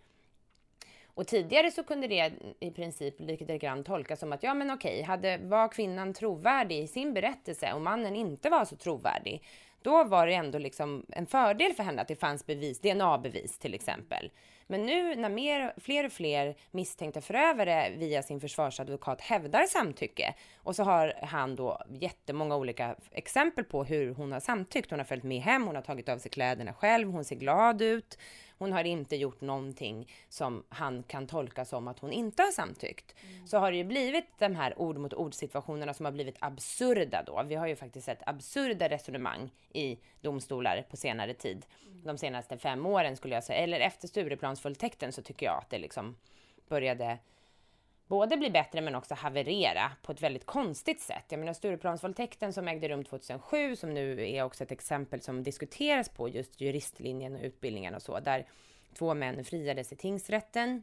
Och 1.06 1.26
tidigare 1.26 1.70
så 1.70 1.84
kunde 1.84 2.06
det 2.06 2.32
i 2.60 2.70
princip 2.70 3.20
lite 3.20 3.58
grann 3.58 3.84
tolkas 3.84 4.20
som 4.20 4.32
att 4.32 4.42
ja 4.42 4.54
men 4.54 4.70
okej, 4.70 5.02
hade, 5.02 5.38
var 5.38 5.68
kvinnan 5.68 6.14
trovärdig 6.14 6.78
i 6.78 6.87
sin 6.87 7.14
berättelse 7.14 7.72
och 7.72 7.80
mannen 7.80 8.16
inte 8.16 8.50
var 8.50 8.64
så 8.64 8.76
trovärdig, 8.76 9.42
då 9.82 10.04
var 10.04 10.26
det 10.26 10.34
ändå 10.34 10.58
liksom 10.58 11.06
en 11.08 11.26
fördel 11.26 11.72
för 11.72 11.82
henne 11.82 12.02
att 12.02 12.08
det 12.08 12.16
fanns 12.16 12.46
bevis, 12.46 12.80
DNA-bevis 12.80 13.58
till 13.58 13.74
exempel. 13.74 14.30
Men 14.66 14.87
nu 14.87 15.16
när 15.16 15.29
mer, 15.29 15.74
fler 15.77 16.07
och 16.07 16.12
fler 16.12 16.55
misstänkta 16.70 17.20
förövare 17.20 17.90
via 17.96 18.22
sin 18.22 18.40
försvarsadvokat 18.40 19.20
hävdar 19.20 19.66
samtycke 19.66 20.35
och 20.57 20.77
så 20.77 20.83
har 20.83 21.14
han 21.22 21.57
då 21.57 21.83
jättemånga 21.90 22.57
olika 22.57 22.96
exempel 23.11 23.64
på 23.64 23.85
hur 23.85 24.14
hon 24.14 24.33
har 24.33 24.40
samtyckt. 24.40 24.90
Hon 24.90 24.98
har 25.00 25.05
följt 25.05 25.24
med 25.24 25.40
hem, 25.42 25.66
hon 25.66 25.74
har 25.74 25.83
tagit 25.83 26.09
av 26.09 26.18
sig 26.18 26.31
kläderna 26.31 26.72
själv, 26.72 27.11
hon 27.11 27.24
ser 27.24 27.37
glad 27.37 27.83
ut. 27.83 28.18
Hon 28.59 28.73
har 28.73 28.85
inte 28.85 29.17
gjort 29.17 29.40
någonting 29.40 30.12
som 30.29 30.64
han 30.69 31.03
kan 31.03 31.27
tolka 31.27 31.64
som 31.64 31.88
att 31.88 31.99
hon 31.99 32.12
inte 32.12 32.43
har 32.43 32.51
samtyckt. 32.51 33.14
Mm. 33.23 33.47
Så 33.47 33.59
har 33.59 33.71
det 33.71 33.77
ju 33.77 33.85
blivit 33.85 34.27
de 34.38 34.55
här 34.55 34.79
ord 34.79 34.99
mot 34.99 35.14
ord 35.14 35.35
situationerna 35.35 35.95
som 35.95 36.05
har 36.05 36.12
blivit 36.12 36.37
absurda 36.38 37.23
då. 37.23 37.43
Vi 37.43 37.55
har 37.55 37.67
ju 37.67 37.77
faktiskt 37.77 38.07
sett 38.07 38.23
absurda 38.27 38.88
resonemang 38.88 39.51
i 39.73 39.99
domstolar 40.21 40.87
på 40.90 40.97
senare 40.97 41.35
tid. 41.35 41.67
Mm. 41.87 42.05
De 42.05 42.19
senaste 42.19 42.59
fem 42.59 42.87
åren 42.87 43.17
skulle 43.17 43.35
jag 43.35 43.45
säga, 43.45 43.59
eller 43.59 43.81
efter 43.81 44.09
Stureplansvåldtäkten 44.09 45.12
så 45.12 45.23
tycker 45.23 45.47
jag 45.47 45.59
att 45.59 45.71
det 45.71 45.79
liksom 45.79 46.17
började 46.69 47.19
både 48.07 48.37
bli 48.37 48.51
bättre 48.51 48.81
men 48.81 48.95
också 48.95 49.14
haverera 49.14 49.93
på 50.03 50.12
ett 50.12 50.23
väldigt 50.23 50.47
konstigt 50.47 51.01
sätt. 51.01 51.25
Jag 51.29 51.40
menar 51.40 51.53
Stureplansvåldtäkten 51.53 52.53
som 52.53 52.69
ägde 52.69 52.88
rum 52.88 53.05
2007 53.05 53.77
som 53.77 53.95
nu 53.95 54.31
är 54.31 54.43
också 54.43 54.64
ett 54.64 54.73
exempel 54.73 55.21
som 55.21 55.43
diskuteras 55.43 56.09
på 56.09 56.29
just 56.29 56.61
juristlinjen 56.61 57.35
och 57.35 57.43
utbildningen 57.43 57.95
och 57.95 58.03
så 58.03 58.21
där 58.21 58.47
två 58.95 59.14
män 59.14 59.45
friades 59.45 59.93
i 59.93 59.97
tingsrätten 59.97 60.83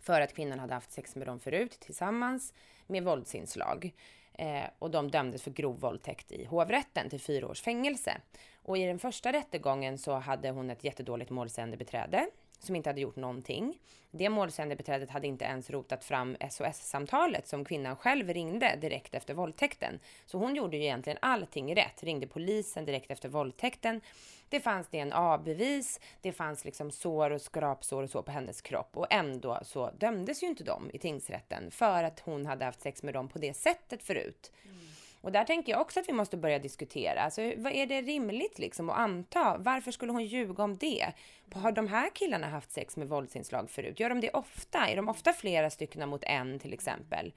för 0.00 0.20
att 0.20 0.34
kvinnan 0.34 0.58
hade 0.58 0.74
haft 0.74 0.92
sex 0.92 1.16
med 1.16 1.26
dem 1.26 1.40
förut 1.40 1.80
tillsammans 1.80 2.54
med 2.86 3.04
våldsinslag. 3.04 3.92
Eh, 4.32 4.64
och 4.78 4.90
de 4.90 5.10
dömdes 5.10 5.42
för 5.42 5.50
grov 5.50 5.80
våldtäkt 5.80 6.32
i 6.32 6.44
hovrätten 6.44 7.10
till 7.10 7.20
fyra 7.20 7.48
års 7.48 7.62
fängelse. 7.62 8.16
Och 8.62 8.78
i 8.78 8.84
den 8.84 8.98
första 8.98 9.32
rättegången 9.32 9.98
så 9.98 10.12
hade 10.12 10.50
hon 10.50 10.70
ett 10.70 10.84
jättedåligt 10.84 11.30
målsägandebiträde 11.30 12.26
som 12.60 12.76
inte 12.76 12.88
hade 12.88 13.00
gjort 13.00 13.16
någonting. 13.16 13.78
Det 14.10 14.28
målsägandebiträdet 14.28 15.10
hade 15.10 15.26
inte 15.26 15.44
ens 15.44 15.70
rotat 15.70 16.04
fram 16.04 16.36
SOS-samtalet 16.50 17.48
som 17.48 17.64
kvinnan 17.64 17.96
själv 17.96 18.28
ringde 18.28 18.76
direkt 18.80 19.14
efter 19.14 19.34
våldtäkten. 19.34 20.00
Så 20.26 20.38
hon 20.38 20.56
gjorde 20.56 20.76
ju 20.76 20.82
egentligen 20.82 21.18
allting 21.22 21.76
rätt, 21.76 22.02
ringde 22.02 22.26
polisen 22.26 22.84
direkt 22.84 23.10
efter 23.10 23.28
våldtäkten. 23.28 24.00
Det 24.48 24.60
fanns 24.60 24.88
DNA-bevis, 24.88 26.00
det 26.20 26.32
fanns 26.32 26.64
liksom 26.64 26.90
sår 26.90 27.30
och 27.30 27.40
skrapsår 27.40 28.02
och 28.02 28.10
så 28.10 28.22
på 28.22 28.30
hennes 28.30 28.60
kropp 28.60 28.90
och 28.96 29.06
ändå 29.10 29.58
så 29.62 29.90
dömdes 29.90 30.42
ju 30.42 30.46
inte 30.46 30.64
de 30.64 30.90
i 30.92 30.98
tingsrätten 30.98 31.70
för 31.70 32.04
att 32.04 32.20
hon 32.20 32.46
hade 32.46 32.64
haft 32.64 32.80
sex 32.80 33.02
med 33.02 33.14
dem 33.14 33.28
på 33.28 33.38
det 33.38 33.54
sättet 33.54 34.02
förut. 34.02 34.52
Mm. 34.64 34.76
Och 35.20 35.32
där 35.32 35.44
tänker 35.44 35.72
jag 35.72 35.80
också 35.80 36.00
att 36.00 36.08
vi 36.08 36.12
måste 36.12 36.36
börja 36.36 36.58
diskutera. 36.58 37.22
Alltså, 37.22 37.52
vad 37.56 37.72
är 37.72 37.86
det 37.86 38.00
rimligt 38.00 38.58
liksom 38.58 38.90
att 38.90 38.98
anta? 38.98 39.56
Varför 39.58 39.90
skulle 39.90 40.12
hon 40.12 40.24
ljuga 40.24 40.64
om 40.64 40.76
det? 40.76 41.12
Har 41.54 41.72
de 41.72 41.88
här 41.88 42.10
killarna 42.14 42.48
haft 42.48 42.72
sex 42.72 42.96
med 42.96 43.08
våldsinslag 43.08 43.70
förut? 43.70 44.00
Gör 44.00 44.08
de 44.08 44.20
det 44.20 44.30
ofta? 44.30 44.88
Är 44.88 44.96
de 44.96 45.08
ofta 45.08 45.32
flera 45.32 45.70
stycken 45.70 46.08
mot 46.08 46.24
en 46.24 46.58
till 46.58 46.72
exempel? 46.72 47.32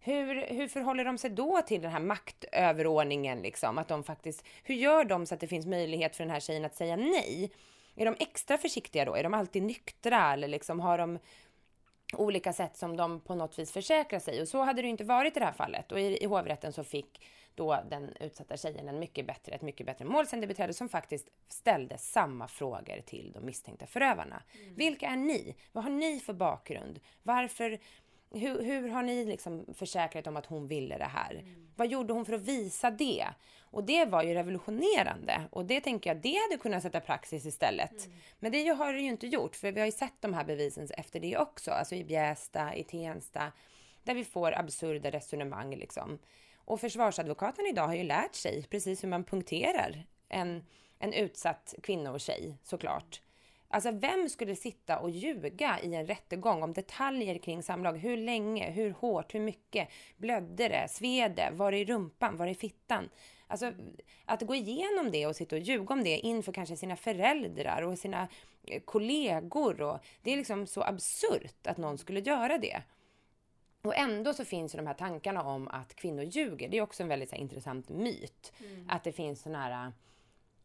Hur, 0.00 0.46
hur 0.54 0.68
förhåller 0.68 1.04
de 1.04 1.18
sig 1.18 1.30
då 1.30 1.62
till 1.66 1.82
den 1.82 1.90
här 1.90 2.00
maktöverordningen? 2.00 3.42
Liksom? 3.42 3.78
Att 3.78 3.88
de 3.88 4.04
faktiskt, 4.04 4.44
hur 4.64 4.74
gör 4.74 5.04
de 5.04 5.26
så 5.26 5.34
att 5.34 5.40
det 5.40 5.46
finns 5.46 5.66
möjlighet 5.66 6.16
för 6.16 6.24
den 6.24 6.30
här 6.30 6.40
tjejen 6.40 6.64
att 6.64 6.74
säga 6.74 6.96
nej? 6.96 7.50
Är 7.96 8.04
de 8.04 8.16
extra 8.18 8.58
försiktiga 8.58 9.04
då? 9.04 9.14
Är 9.14 9.22
de 9.22 9.34
alltid 9.34 9.62
nyktra 9.62 10.32
eller 10.32 10.48
liksom 10.48 10.80
har 10.80 10.98
de 10.98 11.18
olika 12.16 12.52
sätt 12.52 12.76
som 12.76 12.96
de 12.96 13.20
på 13.20 13.34
något 13.34 13.58
vis 13.58 13.72
försäkrar 13.72 14.20
sig. 14.20 14.42
Och 14.42 14.48
så 14.48 14.62
hade 14.62 14.82
det 14.82 14.88
inte 14.88 15.04
varit 15.04 15.36
i 15.36 15.40
det 15.40 15.46
här 15.46 15.52
fallet. 15.52 15.92
Och 15.92 16.00
i, 16.00 16.22
i 16.22 16.26
hovrätten 16.26 16.72
så 16.72 16.84
fick 16.84 17.20
då 17.54 17.78
den 17.90 18.16
utsatta 18.20 18.56
tjejen 18.56 18.88
en 18.88 18.98
mycket 18.98 19.26
bättre, 19.26 19.54
ett 19.54 19.62
mycket 19.62 19.86
bättre 19.86 20.04
målsägandebiträde 20.04 20.74
som 20.74 20.88
faktiskt 20.88 21.28
ställde 21.48 21.98
samma 21.98 22.48
frågor 22.48 23.00
till 23.06 23.32
de 23.32 23.46
misstänkta 23.46 23.86
förövarna. 23.86 24.42
Mm. 24.62 24.74
Vilka 24.74 25.06
är 25.06 25.16
ni? 25.16 25.56
Vad 25.72 25.84
har 25.84 25.90
ni 25.90 26.20
för 26.20 26.32
bakgrund? 26.32 27.00
Varför 27.22 27.78
hur, 28.34 28.62
hur, 28.62 28.88
har 28.88 29.02
ni 29.02 29.24
liksom 29.24 29.64
försäkrat 29.74 30.26
om 30.26 30.36
att 30.36 30.46
hon 30.46 30.68
ville 30.68 30.98
det 30.98 31.04
här? 31.04 31.32
Mm. 31.32 31.68
Vad 31.76 31.86
gjorde 31.86 32.12
hon 32.12 32.24
för 32.24 32.32
att 32.32 32.40
visa 32.40 32.90
det? 32.90 33.26
Och 33.72 33.84
det 33.84 34.04
var 34.04 34.22
ju 34.22 34.34
revolutionerande 34.34 35.42
och 35.50 35.64
det 35.64 35.80
tänker 35.80 36.10
jag, 36.10 36.22
det 36.22 36.38
hade 36.48 36.62
kunnat 36.62 36.82
sätta 36.82 37.00
praxis 37.00 37.46
istället. 37.46 38.06
Mm. 38.06 38.18
Men 38.38 38.52
det 38.52 38.68
har 38.68 38.92
det 38.92 39.00
ju 39.00 39.08
inte 39.08 39.26
gjort, 39.26 39.56
för 39.56 39.72
vi 39.72 39.80
har 39.80 39.86
ju 39.86 39.92
sett 39.92 40.14
de 40.20 40.34
här 40.34 40.44
bevisen 40.44 40.88
efter 40.96 41.20
det 41.20 41.36
också, 41.36 41.70
alltså 41.70 41.94
i 41.94 42.04
Bjästa, 42.04 42.74
i 42.74 42.84
Tensta, 42.84 43.52
där 44.02 44.14
vi 44.14 44.24
får 44.24 44.58
absurda 44.58 45.10
resonemang 45.10 45.76
liksom. 45.76 46.18
Och 46.56 46.80
försvarsadvokaten 46.80 47.66
idag 47.66 47.86
har 47.86 47.94
ju 47.94 48.02
lärt 48.02 48.34
sig 48.34 48.66
precis 48.70 49.04
hur 49.04 49.08
man 49.08 49.24
punkterar 49.24 50.06
en, 50.28 50.64
en 50.98 51.12
utsatt 51.12 51.74
kvinna 51.82 52.12
och 52.12 52.20
tjej 52.20 52.56
såklart. 52.62 53.20
Alltså 53.68 53.90
vem 53.90 54.28
skulle 54.28 54.56
sitta 54.56 54.98
och 54.98 55.10
ljuga 55.10 55.78
i 55.82 55.94
en 55.94 56.06
rättegång 56.06 56.62
om 56.62 56.72
detaljer 56.72 57.38
kring 57.38 57.62
samlag? 57.62 57.98
Hur 57.98 58.16
länge, 58.16 58.70
hur 58.70 58.90
hårt, 58.90 59.34
hur 59.34 59.40
mycket? 59.40 59.88
Blödde 60.16 60.68
det? 60.68 60.88
Sved 60.90 61.32
det? 61.36 61.50
Var 61.52 61.72
det 61.72 61.78
i 61.78 61.84
rumpan? 61.84 62.36
Var 62.36 62.46
det 62.46 62.52
i 62.52 62.54
fittan? 62.54 63.08
Alltså 63.52 63.72
att 64.24 64.42
gå 64.42 64.54
igenom 64.54 65.10
det 65.10 65.26
och 65.26 65.36
sitta 65.36 65.56
och 65.56 65.62
ljuga 65.62 65.94
om 65.94 66.04
det 66.04 66.18
inför 66.18 66.52
kanske 66.52 66.76
sina 66.76 66.96
föräldrar 66.96 67.82
och 67.82 67.98
sina 67.98 68.28
eh, 68.66 68.82
kollegor. 68.82 69.82
Och 69.82 69.98
det 70.22 70.32
är 70.32 70.36
liksom 70.36 70.66
så 70.66 70.82
absurt 70.82 71.66
att 71.66 71.76
någon 71.76 71.98
skulle 71.98 72.20
göra 72.20 72.58
det. 72.58 72.82
Och 73.82 73.96
ändå 73.96 74.32
så 74.32 74.44
finns 74.44 74.74
ju 74.74 74.76
de 74.76 74.86
här 74.86 74.94
tankarna 74.94 75.42
om 75.42 75.68
att 75.68 75.94
kvinnor 75.94 76.24
ljuger. 76.24 76.68
Det 76.68 76.78
är 76.78 76.82
också 76.82 77.02
en 77.02 77.08
väldigt 77.08 77.32
här, 77.32 77.38
intressant 77.38 77.88
myt. 77.88 78.52
Mm. 78.60 78.86
Att 78.90 79.04
det 79.04 79.12
finns 79.12 79.42
sådana 79.42 79.62
här 79.62 79.92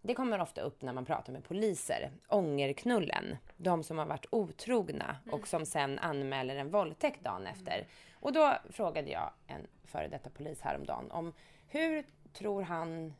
det 0.02 0.13
kommer 0.13 0.41
ofta 0.41 0.62
upp 0.62 0.82
när 0.82 0.93
man 0.93 1.06
pratar 1.06 1.34
med 1.34 1.43
poliser. 1.43 2.12
Ångerknullen. 2.28 3.38
De 3.58 3.84
som 3.84 3.97
har 3.97 4.06
varit 4.06 4.26
otrogna 4.30 5.17
och 5.32 5.47
som 5.47 5.65
sen 5.65 6.00
anmäler 6.00 6.56
en 6.56 6.71
våldtäkt 6.71 7.23
dagen 7.23 7.47
efter. 7.47 7.88
Och 8.13 8.34
då 8.34 8.54
frågade 8.69 9.12
jag 9.12 9.32
en 9.47 9.67
före 9.86 10.08
detta 10.08 10.30
polis 10.30 10.62
häromdagen 10.62 11.12
om 11.12 11.34
hur 11.67 12.06
tror 12.38 12.62
han 12.62 13.13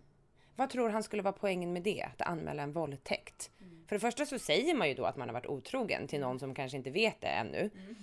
vad 0.58 0.69
tror 0.69 0.89
han 0.89 1.03
skulle 1.03 1.21
vara 1.21 1.34
poängen 1.34 1.73
med 1.73 1.84
det? 1.84 2.03
Att 2.03 2.21
anmäla 2.21 2.63
en 2.63 2.71
våldtäkt? 2.71 3.51
Mm. 3.62 3.86
För 3.88 3.95
det 3.95 3.99
första 3.99 4.25
så 4.25 4.39
säger 4.39 4.75
man 4.75 4.88
ju 4.88 4.93
då 4.93 5.06
att 5.06 5.17
man 5.17 5.30
har 5.30 5.34
varit 5.34 5.45
otrogen 5.45 6.08
till 6.08 6.19
någon 6.19 6.39
som 6.39 6.56
kanske 6.56 6.77
inte 6.77 6.89
vet 6.89 7.21
det 7.21 7.27
ännu. 7.27 7.69
Mm. 7.73 7.95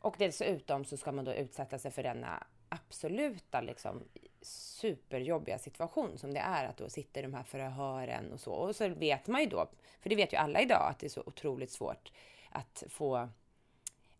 Och 0.00 0.14
dessutom 0.18 0.84
så 0.84 0.96
ska 0.96 1.12
man 1.12 1.24
då 1.24 1.34
utsätta 1.34 1.78
sig 1.78 1.90
för 1.90 2.02
denna 2.02 2.46
absoluta 2.68 3.60
liksom 3.60 4.02
superjobbiga 4.42 5.58
situation 5.58 6.18
som 6.18 6.34
det 6.34 6.40
är 6.40 6.64
att 6.64 6.76
då 6.76 6.88
sitta 6.88 7.20
i 7.20 7.22
de 7.22 7.34
här 7.34 7.42
förhören 7.42 8.32
och 8.32 8.40
så. 8.40 8.52
Och 8.52 8.76
så 8.76 8.88
vet 8.88 9.26
man 9.26 9.40
ju 9.40 9.46
då, 9.46 9.68
för 10.00 10.10
det 10.10 10.16
vet 10.16 10.32
ju 10.32 10.36
alla 10.36 10.60
idag, 10.60 10.90
att 10.90 10.98
det 10.98 11.06
är 11.06 11.10
så 11.10 11.22
otroligt 11.26 11.70
svårt 11.70 12.12
att 12.50 12.84
få 12.88 13.28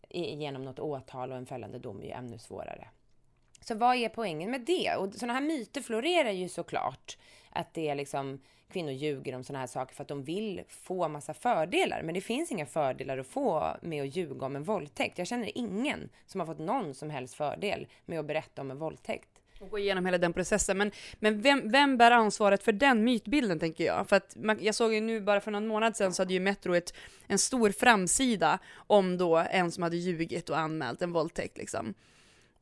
igenom 0.09 0.65
något 0.65 0.79
åtal 0.79 1.31
och 1.31 1.37
en 1.37 1.45
fällande 1.45 1.79
dom 1.79 2.01
är 2.01 2.05
ju 2.05 2.11
ännu 2.11 2.37
svårare. 2.37 2.87
Så 3.67 3.75
vad 3.75 3.95
är 3.95 4.09
poängen 4.09 4.51
med 4.51 4.61
det? 4.61 4.95
Och 4.95 5.13
sådana 5.13 5.33
här 5.33 5.41
myter 5.41 5.81
florerar 5.81 6.31
ju 6.31 6.49
såklart. 6.49 7.17
att 7.49 7.73
det 7.73 7.89
är 7.89 7.95
liksom 7.95 8.39
kvinnor 8.71 8.91
ljuger 8.91 9.35
om 9.35 9.43
sådana 9.43 9.59
här 9.59 9.67
saker 9.67 9.95
för 9.95 10.01
att 10.01 10.07
de 10.07 10.23
vill 10.23 10.61
få 10.67 11.07
massa 11.07 11.33
fördelar. 11.33 12.01
Men 12.01 12.15
det 12.15 12.21
finns 12.21 12.51
inga 12.51 12.65
fördelar 12.65 13.17
att 13.17 13.27
få 13.27 13.77
med 13.81 14.03
att 14.03 14.15
ljuga 14.15 14.45
om 14.45 14.55
en 14.55 14.63
våldtäkt. 14.63 15.17
Jag 15.17 15.27
känner 15.27 15.57
ingen 15.57 16.09
som 16.25 16.39
har 16.39 16.47
fått 16.47 16.59
någon 16.59 16.93
som 16.93 17.09
helst 17.09 17.35
fördel 17.35 17.87
med 18.05 18.19
att 18.19 18.25
berätta 18.25 18.61
om 18.61 18.71
en 18.71 18.77
våldtäkt. 18.77 19.29
Och 19.59 19.69
gå 19.69 19.79
igenom 19.79 20.05
hela 20.05 20.17
den 20.17 20.33
processen. 20.33 20.77
Men, 20.77 20.91
men 21.19 21.41
vem, 21.41 21.71
vem 21.71 21.97
bär 21.97 22.11
ansvaret 22.11 22.63
för 22.63 22.71
den 22.71 23.03
mytbilden 23.03 23.59
tänker 23.59 23.83
jag? 23.83 24.09
För 24.09 24.15
att 24.15 24.35
man, 24.35 24.57
jag 24.61 24.75
såg 24.75 24.93
ju 24.93 25.01
nu 25.01 25.21
bara 25.21 25.41
för 25.41 25.51
någon 25.51 25.67
månad 25.67 25.95
sedan 25.95 26.13
så 26.13 26.21
hade 26.21 26.33
ju 26.33 26.39
Metro 26.39 26.75
ett, 26.75 26.93
en 27.27 27.39
stor 27.39 27.69
framsida 27.69 28.59
om 28.75 29.17
då 29.17 29.37
en 29.37 29.71
som 29.71 29.83
hade 29.83 29.97
ljugit 29.97 30.49
och 30.49 30.57
anmält 30.57 31.01
en 31.01 31.13
våldtäkt 31.13 31.57
liksom. 31.57 31.93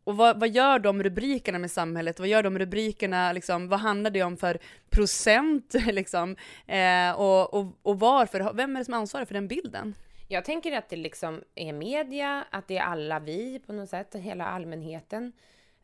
Och 0.06 0.18
vad, 0.18 0.40
vad 0.40 0.50
gör 0.50 0.80
de 0.80 1.04
rubrikerna 1.04 1.60
med 1.60 1.72
samhället? 1.72 2.20
Vad 2.20 2.28
gör 2.28 2.44
de 2.44 2.60
rubrikerna, 2.60 3.32
liksom, 3.32 3.68
vad 3.68 3.80
handlar 3.80 4.12
det 4.12 4.24
om 4.24 4.38
för 4.38 4.60
procent 4.90 5.74
liksom? 5.88 6.36
Eh, 6.68 7.12
och, 7.12 7.54
och, 7.54 7.66
och 7.82 8.00
varför? 8.00 8.54
Vem 8.54 8.76
är 8.76 8.80
det 8.80 8.86
som 8.86 8.94
ansvarar 8.94 9.26
för 9.26 9.34
den 9.34 9.48
bilden? 9.48 9.96
Jag 10.28 10.46
tänker 10.46 10.78
att 10.78 10.90
det 10.90 10.96
liksom 10.96 11.44
är 11.56 11.74
media, 11.74 12.46
att 12.50 12.68
det 12.68 12.78
är 12.78 12.82
alla 12.82 13.20
vi 13.20 13.60
på 13.60 13.74
något 13.74 13.90
sätt, 13.90 14.16
hela 14.16 14.46
allmänheten. 14.46 15.32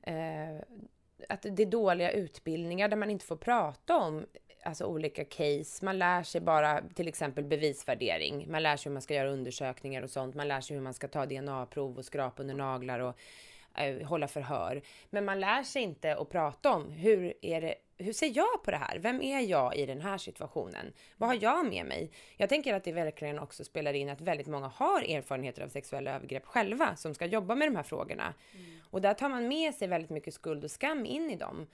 Eh, 0.03 0.63
att 1.29 1.41
det 1.41 1.63
är 1.63 1.71
dåliga 1.71 2.11
utbildningar 2.11 2.87
där 2.87 2.97
man 2.97 3.09
inte 3.09 3.25
får 3.25 3.35
prata 3.35 3.97
om 3.97 4.25
alltså 4.63 4.85
olika 4.85 5.25
case. 5.25 5.85
Man 5.85 5.99
lär 5.99 6.23
sig 6.23 6.41
bara 6.41 6.81
till 6.95 7.07
exempel 7.07 7.43
bevisvärdering. 7.43 8.51
Man 8.51 8.63
lär 8.63 8.77
sig 8.77 8.89
hur 8.89 8.93
man 8.93 9.01
ska 9.01 9.13
göra 9.13 9.29
undersökningar 9.29 10.01
och 10.01 10.09
sånt. 10.09 10.35
Man 10.35 10.47
lär 10.47 10.61
sig 10.61 10.75
hur 10.75 10.83
man 10.83 10.93
ska 10.93 11.07
ta 11.07 11.25
DNA-prov 11.25 11.97
och 11.97 12.05
skrapa 12.05 12.41
under 12.41 12.55
naglar 12.55 12.99
och 12.99 13.17
eh, 13.77 14.07
hålla 14.07 14.27
förhör. 14.27 14.81
Men 15.09 15.25
man 15.25 15.39
lär 15.39 15.63
sig 15.63 15.81
inte 15.81 16.15
att 16.15 16.29
prata 16.29 16.71
om 16.71 16.91
hur 16.91 17.33
är 17.41 17.61
det 17.61 17.75
hur 18.01 18.13
ser 18.13 18.37
jag 18.37 18.63
på 18.63 18.71
det 18.71 18.77
här? 18.77 18.99
Vem 18.99 19.21
är 19.21 19.39
jag 19.39 19.75
i 19.75 19.85
den 19.85 20.01
här 20.01 20.17
situationen? 20.17 20.93
Vad 21.17 21.29
har 21.29 21.37
jag 21.41 21.65
med 21.65 21.85
mig? 21.85 22.11
Jag 22.37 22.49
tänker 22.49 22.73
att 22.73 22.83
det 22.83 22.91
verkligen 22.91 23.39
också 23.39 23.63
spelar 23.63 23.93
in 23.93 24.09
att 24.09 24.21
väldigt 24.21 24.47
många 24.47 24.67
har 24.67 25.01
erfarenheter 25.01 25.63
av 25.63 25.67
sexuella 25.67 26.11
övergrepp 26.11 26.45
själva 26.45 26.95
som 26.95 27.13
ska 27.13 27.25
jobba 27.25 27.55
med 27.55 27.67
de 27.67 27.75
här 27.75 27.83
frågorna. 27.83 28.33
Mm. 28.53 28.79
Och 28.89 29.01
där 29.01 29.13
tar 29.13 29.29
man 29.29 29.47
med 29.47 29.73
sig 29.73 29.87
väldigt 29.87 30.09
mycket 30.09 30.33
skuld 30.33 30.63
och 30.63 30.71
skam 30.71 31.05
in 31.05 31.29
i 31.29 31.35
dem. 31.35 31.67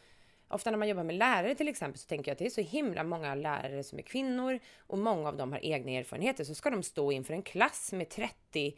Ofta 0.47 0.71
när 0.71 0.77
man 0.77 0.87
jobbar 0.87 1.03
med 1.03 1.15
lärare 1.15 1.55
till 1.55 1.67
exempel 1.67 1.99
så 1.99 2.07
tänker 2.07 2.31
jag 2.31 2.33
att 2.33 2.39
det 2.39 2.45
är 2.45 2.49
så 2.49 2.61
himla 2.61 3.03
många 3.03 3.35
lärare 3.35 3.83
som 3.83 3.99
är 3.99 4.03
kvinnor 4.03 4.59
och 4.79 4.97
många 4.97 5.29
av 5.29 5.37
dem 5.37 5.51
har 5.51 5.65
egna 5.65 5.91
erfarenheter. 5.91 6.43
Så 6.43 6.55
ska 6.55 6.69
de 6.69 6.83
stå 6.83 7.11
inför 7.11 7.33
en 7.33 7.41
klass 7.41 7.91
med 7.91 8.09
30 8.09 8.77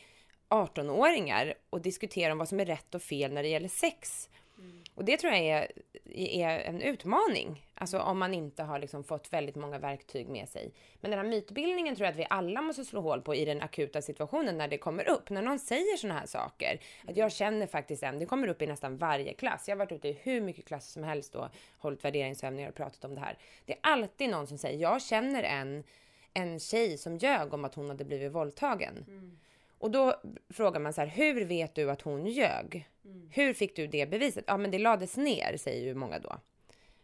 18-åringar 0.49 1.53
och 1.69 1.81
diskutera 1.81 2.31
om 2.31 2.37
vad 2.37 2.49
som 2.49 2.59
är 2.59 2.65
rätt 2.65 2.95
och 2.95 3.01
fel 3.01 3.33
när 3.33 3.43
det 3.43 3.49
gäller 3.49 3.67
sex. 3.67 4.29
Mm. 4.59 4.83
Och 4.95 5.05
det 5.05 5.17
tror 5.17 5.33
jag 5.33 5.41
är, 5.41 5.71
är 6.15 6.59
en 6.59 6.81
utmaning, 6.81 7.65
alltså 7.73 7.99
om 7.99 8.19
man 8.19 8.33
inte 8.33 8.63
har 8.63 8.79
liksom 8.79 9.03
fått 9.03 9.33
väldigt 9.33 9.55
många 9.55 9.79
verktyg 9.79 10.29
med 10.29 10.49
sig. 10.49 10.71
Men 11.01 11.11
den 11.11 11.19
här 11.19 11.27
mytbildningen 11.27 11.95
tror 11.95 12.05
jag 12.05 12.11
att 12.11 12.19
vi 12.19 12.27
alla 12.29 12.61
måste 12.61 12.85
slå 12.85 13.01
hål 13.01 13.21
på 13.21 13.35
i 13.35 13.45
den 13.45 13.61
akuta 13.61 14.01
situationen 14.01 14.57
när 14.57 14.67
det 14.67 14.77
kommer 14.77 15.09
upp. 15.09 15.29
När 15.29 15.41
någon 15.41 15.59
säger 15.59 15.97
sådana 15.97 16.19
här 16.19 16.27
saker. 16.27 16.79
Att 17.07 17.17
jag 17.17 17.31
känner 17.31 17.67
faktiskt 17.67 18.03
en, 18.03 18.19
det 18.19 18.25
kommer 18.25 18.47
upp 18.47 18.61
i 18.61 18.67
nästan 18.67 18.97
varje 18.97 19.33
klass. 19.33 19.67
Jag 19.67 19.75
har 19.75 19.85
varit 19.85 19.91
ute 19.91 20.07
i 20.07 20.19
hur 20.23 20.41
mycket 20.41 20.65
klasser 20.65 20.91
som 20.91 21.03
helst 21.03 21.35
och 21.35 21.47
hållit 21.77 22.05
värderingsövningar 22.05 22.69
och 22.69 22.75
pratat 22.75 23.05
om 23.05 23.15
det 23.15 23.21
här. 23.21 23.37
Det 23.65 23.73
är 23.73 23.79
alltid 23.81 24.29
någon 24.29 24.47
som 24.47 24.57
säger, 24.57 24.79
jag 24.79 25.01
känner 25.01 25.43
en, 25.43 25.83
en 26.33 26.59
tjej 26.59 26.97
som 26.97 27.17
ljög 27.17 27.53
om 27.53 27.65
att 27.65 27.75
hon 27.75 27.89
hade 27.89 28.05
blivit 28.05 28.31
våldtagen. 28.31 29.05
Mm. 29.07 29.39
Och 29.79 29.91
då 29.91 30.21
frågar 30.49 30.79
man 30.79 30.93
så 30.93 31.01
här, 31.01 31.07
hur 31.07 31.45
vet 31.45 31.75
du 31.75 31.91
att 31.91 32.01
hon 32.01 32.25
ljög? 32.25 32.89
Mm. 33.05 33.29
Hur 33.33 33.53
fick 33.53 33.75
du 33.75 33.87
det 33.87 34.09
beviset? 34.09 34.43
Ja, 34.47 34.57
men 34.57 34.71
det 34.71 34.79
lades 34.79 35.17
ner, 35.17 35.57
säger 35.57 35.85
ju 35.85 35.95
många 35.95 36.19
då. 36.19 36.35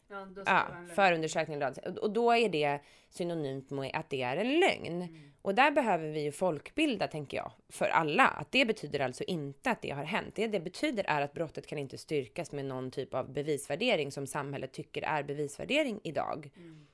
Ja, 0.07 0.27
då 0.35 0.43
ja 0.45 0.65
förundersökningen 0.95 1.59
lades 1.59 1.97
Och 1.97 2.11
då 2.11 2.31
är 2.31 2.49
det 2.49 2.79
synonymt 3.09 3.69
med 3.69 3.91
att 3.93 4.09
det 4.09 4.21
är 4.21 4.37
en 4.37 4.59
lögn. 4.59 5.01
Mm. 5.01 5.31
Och 5.41 5.55
där 5.55 5.71
behöver 5.71 6.07
vi 6.07 6.21
ju 6.21 6.31
folkbilda, 6.31 7.07
tänker 7.07 7.37
jag, 7.37 7.51
för 7.69 7.85
alla. 7.85 8.27
Att 8.27 8.51
det 8.51 8.65
betyder 8.65 8.99
alltså 8.99 9.23
inte 9.23 9.71
att 9.71 9.81
det 9.81 9.89
har 9.89 10.03
hänt. 10.03 10.35
Det 10.35 10.47
det 10.47 10.59
betyder 10.59 11.03
är 11.07 11.21
att 11.21 11.33
brottet 11.33 11.67
kan 11.67 11.77
inte 11.77 11.97
styrkas 11.97 12.51
med 12.51 12.65
någon 12.65 12.91
typ 12.91 13.13
av 13.13 13.33
bevisvärdering 13.33 14.11
som 14.11 14.27
samhället 14.27 14.71
tycker 14.71 15.01
är 15.01 15.23
bevisvärdering 15.23 15.99
idag. 16.03 16.49
Mm. 16.57 16.87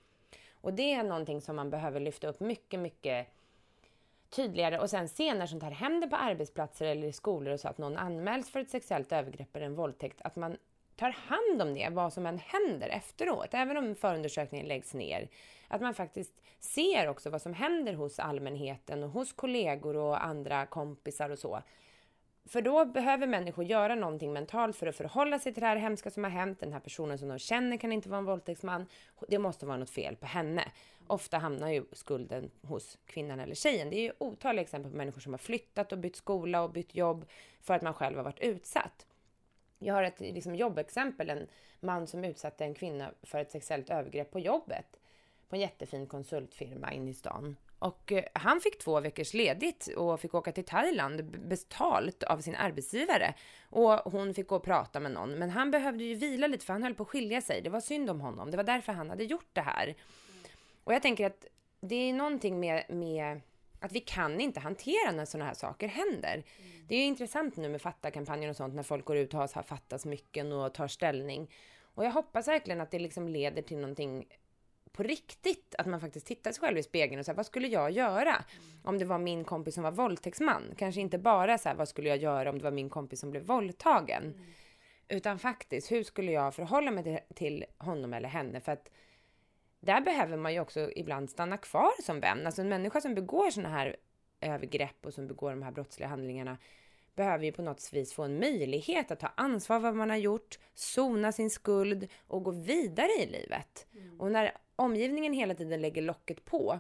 Och 0.54 0.74
det 0.74 0.94
är 0.94 1.04
någonting 1.04 1.42
som 1.42 1.56
man 1.56 1.70
behöver 1.70 2.00
lyfta 2.00 2.28
upp 2.28 2.40
mycket, 2.40 2.80
mycket 2.80 3.28
tydligare 4.32 4.80
och 4.80 4.90
sen 4.90 5.08
se 5.08 5.34
när 5.34 5.46
sånt 5.46 5.64
här 5.64 5.72
händer 5.72 6.08
på 6.08 6.16
arbetsplatser 6.16 6.86
eller 6.86 7.08
i 7.08 7.12
skolor 7.12 7.54
och 7.54 7.60
så 7.60 7.68
att 7.68 7.78
någon 7.78 7.98
anmäls 7.98 8.50
för 8.50 8.60
ett 8.60 8.70
sexuellt 8.70 9.12
övergrepp 9.12 9.56
eller 9.56 9.66
en 9.66 9.76
våldtäkt, 9.76 10.22
att 10.22 10.36
man 10.36 10.58
tar 10.96 11.10
hand 11.10 11.62
om 11.62 11.74
det, 11.74 11.90
vad 11.92 12.14
som 12.14 12.26
än 12.26 12.40
händer 12.40 12.90
efteråt, 12.90 13.50
även 13.52 13.78
om 13.78 13.96
förundersökningen 13.96 14.68
läggs 14.68 14.94
ner. 14.94 15.30
Att 15.68 15.82
man 15.82 15.94
faktiskt 15.94 16.34
ser 16.60 17.08
också 17.08 17.30
vad 17.30 17.42
som 17.42 17.54
händer 17.54 17.94
hos 17.94 18.20
allmänheten 18.20 19.04
och 19.04 19.10
hos 19.10 19.34
kollegor 19.34 19.96
och 19.96 20.26
andra 20.26 20.66
kompisar 20.66 21.30
och 21.30 21.40
så. 21.40 21.62
För 22.46 22.62
då 22.62 22.86
behöver 22.86 23.28
människor 23.28 23.66
göra 23.66 23.96
någonting 23.96 24.34
mentalt 24.34 24.76
för 24.76 24.88
att 24.88 24.96
förhålla 24.96 25.40
sig 25.40 25.54
till 25.54 25.62
det 25.62 25.68
här 25.68 25.76
hemska 25.76 26.10
som 26.12 26.24
har 26.24 26.32
hänt. 26.32 26.60
Den 26.60 26.74
här 26.74 26.80
personen 26.80 27.18
som 27.18 27.28
de 27.28 27.40
känner 27.40 27.78
kan 27.78 27.92
inte 27.92 28.10
vara 28.10 28.20
en 28.20 28.26
våldtäktsman. 28.26 28.86
Det 29.28 29.40
måste 29.40 29.66
vara 29.66 29.78
något 29.78 29.90
fel 29.90 30.16
på 30.16 30.26
henne. 30.26 30.64
Ofta 31.12 31.38
hamnar 31.38 31.70
ju 31.70 31.86
skulden 31.92 32.52
hos 32.62 32.98
kvinnan 33.06 33.40
eller 33.40 33.56
tjejen. 33.56 33.90
Det 33.90 33.96
är 33.96 34.02
ju 34.02 34.14
otaliga 34.18 34.62
exempel 34.62 34.92
på 34.92 34.98
människor 34.98 35.22
som 35.22 35.34
har 35.34 35.38
flyttat 35.38 35.92
och 35.92 35.98
bytt 35.98 36.16
skola 36.16 36.64
och 36.64 36.72
bytt 36.72 36.96
jobb 36.96 37.26
för 37.62 37.74
att 37.74 37.82
man 37.82 37.94
själv 37.94 38.18
har 38.18 38.24
varit 38.24 38.40
utsatt. 38.40 39.06
Jag 39.80 39.94
har 39.94 40.04
ett 40.04 40.20
liksom, 40.20 40.56
jobbexempel, 40.56 41.30
en 41.30 41.48
man 41.80 42.08
som 42.08 42.24
utsatte 42.24 42.66
en 42.66 42.74
kvinna 42.74 43.12
för 43.24 43.40
ett 43.40 43.52
sexuellt 43.52 43.90
övergrepp 43.90 44.32
på 44.32 44.40
jobbet 44.40 45.00
på 45.50 45.56
en 45.56 45.62
jättefin 45.62 46.08
konsultfirma 46.08 46.94
inne 46.94 47.12
i 47.12 47.14
stan. 47.14 47.56
Och 47.80 48.12
eh, 48.12 48.24
han 48.34 48.62
fick 48.62 48.80
två 48.80 49.00
veckors 49.00 49.34
ledigt 49.34 49.88
och 49.88 50.20
fick 50.20 50.34
åka 50.34 50.52
till 50.52 50.66
Thailand 50.66 51.26
betalt 51.26 52.24
av 52.24 52.42
sin 52.42 52.56
arbetsgivare. 52.56 53.34
Och 53.70 53.92
hon 53.92 54.34
fick 54.34 54.48
gå 54.48 54.56
och 54.56 54.64
prata 54.64 55.00
med 55.00 55.12
någon. 55.12 55.32
Men 55.32 55.50
han 55.50 55.72
behövde 55.72 56.04
ju 56.04 56.16
vila 56.16 56.48
lite 56.48 56.66
för 56.66 56.74
han 56.74 56.84
höll 56.84 56.96
på 56.96 57.04
att 57.04 57.10
skilja 57.10 57.42
sig. 57.42 57.62
Det 57.62 57.70
var 57.70 57.82
synd 57.82 58.10
om 58.10 58.22
honom. 58.22 58.52
Det 58.52 58.58
var 58.58 58.64
därför 58.64 58.94
han 58.94 59.10
hade 59.10 59.24
gjort 59.24 59.50
det 59.54 59.62
här. 59.62 59.96
Och 60.84 60.94
jag 60.94 61.02
tänker 61.02 61.26
att 61.26 61.46
det 61.82 61.96
är 61.96 62.14
någonting 62.14 62.60
med, 62.60 62.84
med 62.90 63.42
att 63.80 63.92
vi 63.92 64.00
kan 64.00 64.42
inte 64.42 64.60
hantera 64.60 65.12
när 65.12 65.26
sådana 65.26 65.46
här 65.46 65.54
saker 65.54 65.88
händer. 65.88 66.34
Mm. 66.34 66.88
Det 66.88 66.96
är 66.96 67.00
ju 67.00 67.06
intressant 67.06 67.58
nu 67.58 67.70
med 67.70 67.82
fatta-kampanjen 67.82 68.50
och 68.50 68.56
sånt 68.56 68.76
när 68.76 68.84
folk 68.84 69.06
går 69.06 69.18
ut 69.18 69.34
och 69.34 69.40
har 69.40 69.64
fattas 69.64 70.06
mycket 70.06 70.46
och 70.46 70.74
tar 70.74 70.88
ställning. 70.88 71.52
Och 71.82 72.06
jag 72.06 72.12
hoppas 72.12 72.48
verkligen 72.48 72.82
att 72.82 72.92
det 72.92 73.00
liksom 73.00 73.28
leder 73.28 73.62
till 73.62 73.78
någonting 73.78 74.28
på 74.92 75.04
riktigt, 75.04 75.76
att 75.78 75.86
man 75.86 76.02
faktiskt 76.02 76.26
tittar 76.26 76.52
sig 76.52 76.62
själv 76.62 76.78
i 76.78 76.84
spegeln 76.84 77.20
och 77.20 77.26
säger 77.26 77.38
vad 77.38 77.46
skulle 77.46 77.68
jag 77.68 77.92
göra 77.92 78.36
mm. 78.36 78.46
om 78.84 79.00
det 79.00 79.06
var 79.06 79.18
min 79.18 79.44
kompis 79.44 79.76
som 79.76 79.84
var 79.84 79.92
våldtäktsman? 79.92 80.64
Kanske 80.78 81.02
inte 81.02 81.18
bara 81.18 81.58
så 81.58 81.70
här, 81.70 81.76
vad 81.76 81.90
skulle 81.90 82.10
jag 82.10 82.18
göra 82.18 82.50
om 82.50 82.58
det 82.58 82.64
var 82.64 82.72
min 82.72 82.90
kompis 82.90 83.20
som 83.20 83.32
blev 83.32 83.44
våldtagen? 83.44 84.24
Mm. 84.24 84.54
Utan 85.08 85.40
faktiskt, 85.40 85.92
hur 85.92 86.04
skulle 86.04 86.32
jag 86.32 86.56
förhålla 86.56 86.92
mig 86.92 87.04
till, 87.04 87.20
till 87.36 87.66
honom 87.78 88.14
eller 88.14 88.30
henne? 88.30 88.62
För 88.62 88.72
att 88.72 88.92
där 89.82 90.02
behöver 90.02 90.38
man 90.38 90.54
ju 90.54 90.60
också 90.60 90.92
ibland 90.96 91.30
stanna 91.30 91.58
kvar 91.58 91.92
som 92.02 92.20
vän. 92.20 92.46
Alltså 92.46 92.62
en 92.62 92.70
människa 92.70 93.02
som 93.02 93.16
begår 93.16 93.52
sådana 93.52 93.70
här 93.70 93.96
övergrepp 94.42 95.06
och 95.06 95.14
som 95.14 95.28
begår 95.28 95.50
de 95.50 95.64
här 95.64 95.72
brottsliga 95.72 96.10
handlingarna 96.10 96.58
behöver 97.16 97.46
ju 97.46 97.52
på 97.52 97.62
något 97.62 97.90
vis 97.94 98.14
få 98.14 98.24
en 98.24 98.40
möjlighet 98.40 99.12
att 99.12 99.20
ta 99.20 99.32
ansvar 99.36 99.80
för 99.80 99.84
vad 99.84 99.96
man 99.96 100.10
har 100.10 100.18
gjort, 100.18 100.60
sona 100.74 101.32
sin 101.32 101.50
skuld 101.50 102.08
och 102.28 102.44
gå 102.44 102.52
vidare 102.52 103.12
i 103.20 103.26
livet. 103.26 103.88
Mm. 103.94 104.22
Och 104.22 104.32
när 104.32 104.52
omgivningen 104.76 105.34
hela 105.34 105.56
tiden 105.56 105.82
lägger 105.82 106.02
locket 106.02 106.46
på 106.46 106.80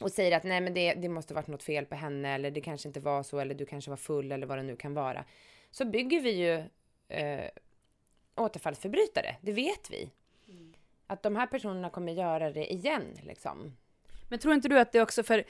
och 0.00 0.12
säger 0.12 0.36
att 0.36 0.44
nej 0.44 0.60
men 0.60 0.74
det, 0.74 0.94
det 0.94 1.08
måste 1.08 1.34
varit 1.34 1.46
något 1.46 1.62
fel 1.62 1.86
på 1.86 1.94
henne 1.94 2.34
eller 2.34 2.50
det 2.50 2.60
kanske 2.60 2.88
inte 2.88 3.00
var 3.00 3.22
så 3.22 3.38
eller 3.38 3.54
du 3.54 3.66
kanske 3.66 3.90
var 3.90 3.96
full 3.96 4.32
eller 4.32 4.46
vad 4.46 4.58
det 4.58 4.62
nu 4.62 4.76
kan 4.76 4.94
vara. 4.94 5.24
Så 5.70 5.84
bygger 5.84 6.20
vi 6.20 6.30
ju 6.30 6.64
eh, 7.08 7.50
återfallsförbrytare, 8.34 9.36
det 9.40 9.52
vet 9.52 9.90
vi. 9.90 10.10
Att 11.12 11.22
de 11.22 11.36
här 11.36 11.46
personerna 11.46 11.90
kommer 11.90 12.12
göra 12.12 12.50
det 12.50 12.72
igen 12.72 13.18
liksom. 13.22 13.76
Men 14.28 14.38
tror 14.38 14.54
inte 14.54 14.68
du 14.68 14.78
att 14.78 14.92
det 14.92 15.02
också 15.02 15.22
för 15.22 15.44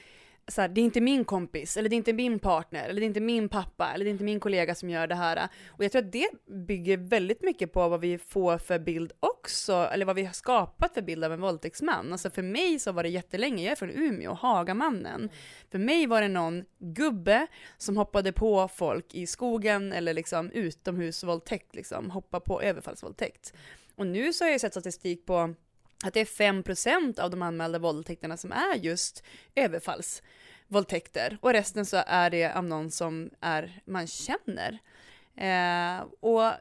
så 0.47 0.61
här, 0.61 0.67
det 0.67 0.81
är 0.81 0.83
inte 0.83 1.01
min 1.01 1.25
kompis, 1.25 1.77
eller 1.77 1.89
det 1.89 1.95
är 1.95 1.97
inte 1.97 2.13
min 2.13 2.39
partner, 2.39 2.83
eller 2.83 2.99
det 2.99 3.05
är 3.05 3.07
inte 3.07 3.19
min 3.19 3.49
pappa, 3.49 3.91
eller 3.93 4.05
det 4.05 4.09
är 4.09 4.11
inte 4.11 4.23
min 4.23 4.39
kollega 4.39 4.75
som 4.75 4.89
gör 4.89 5.07
det 5.07 5.15
här. 5.15 5.47
Och 5.67 5.83
jag 5.83 5.91
tror 5.91 6.01
att 6.01 6.11
det 6.11 6.29
bygger 6.67 6.97
väldigt 6.97 7.41
mycket 7.41 7.73
på 7.73 7.89
vad 7.89 7.99
vi 7.99 8.17
får 8.17 8.57
för 8.57 8.79
bild 8.79 9.11
också, 9.19 9.73
eller 9.73 10.05
vad 10.05 10.15
vi 10.15 10.23
har 10.23 10.33
skapat 10.33 10.93
för 10.93 11.01
bild 11.01 11.23
av 11.23 11.33
en 11.33 11.41
våldtäktsman. 11.41 12.11
Alltså 12.11 12.29
för 12.29 12.41
mig 12.41 12.79
så 12.79 12.91
var 12.91 13.03
det 13.03 13.09
jättelänge, 13.09 13.63
jag 13.63 13.71
är 13.71 13.75
från 13.75 13.89
Umeå, 13.89 14.33
Hagamannen. 14.33 15.21
Mm. 15.21 15.29
För 15.71 15.79
mig 15.79 16.07
var 16.07 16.21
det 16.21 16.27
någon 16.27 16.63
gubbe 16.79 17.47
som 17.77 17.97
hoppade 17.97 18.31
på 18.31 18.67
folk 18.67 19.15
i 19.15 19.27
skogen 19.27 19.93
eller 19.93 20.13
liksom 20.13 20.51
utomhusvåldtäkt, 20.51 21.75
liksom, 21.75 22.11
hoppa 22.11 22.39
på 22.39 22.61
överfallsvåldtäkt. 22.61 23.53
Och 23.95 24.07
nu 24.07 24.33
så 24.33 24.43
har 24.43 24.51
jag 24.51 24.61
sett 24.61 24.73
statistik 24.73 25.25
på 25.25 25.53
att 26.05 26.13
det 26.13 26.19
är 26.19 26.25
5% 26.25 27.19
av 27.19 27.29
de 27.31 27.41
anmälda 27.41 27.79
våldtäkterna 27.79 28.37
som 28.37 28.51
är 28.51 28.75
just 28.75 29.23
överfallsvåldtäkter 29.55 31.37
och 31.41 31.53
resten 31.53 31.85
så 31.85 32.03
är 32.07 32.29
det 32.29 32.53
av 32.53 32.63
någon 32.63 32.91
som 32.91 33.29
är, 33.41 33.81
man 33.85 34.07
känner. 34.07 34.79
Eh, 35.35 36.05
och 36.19 36.51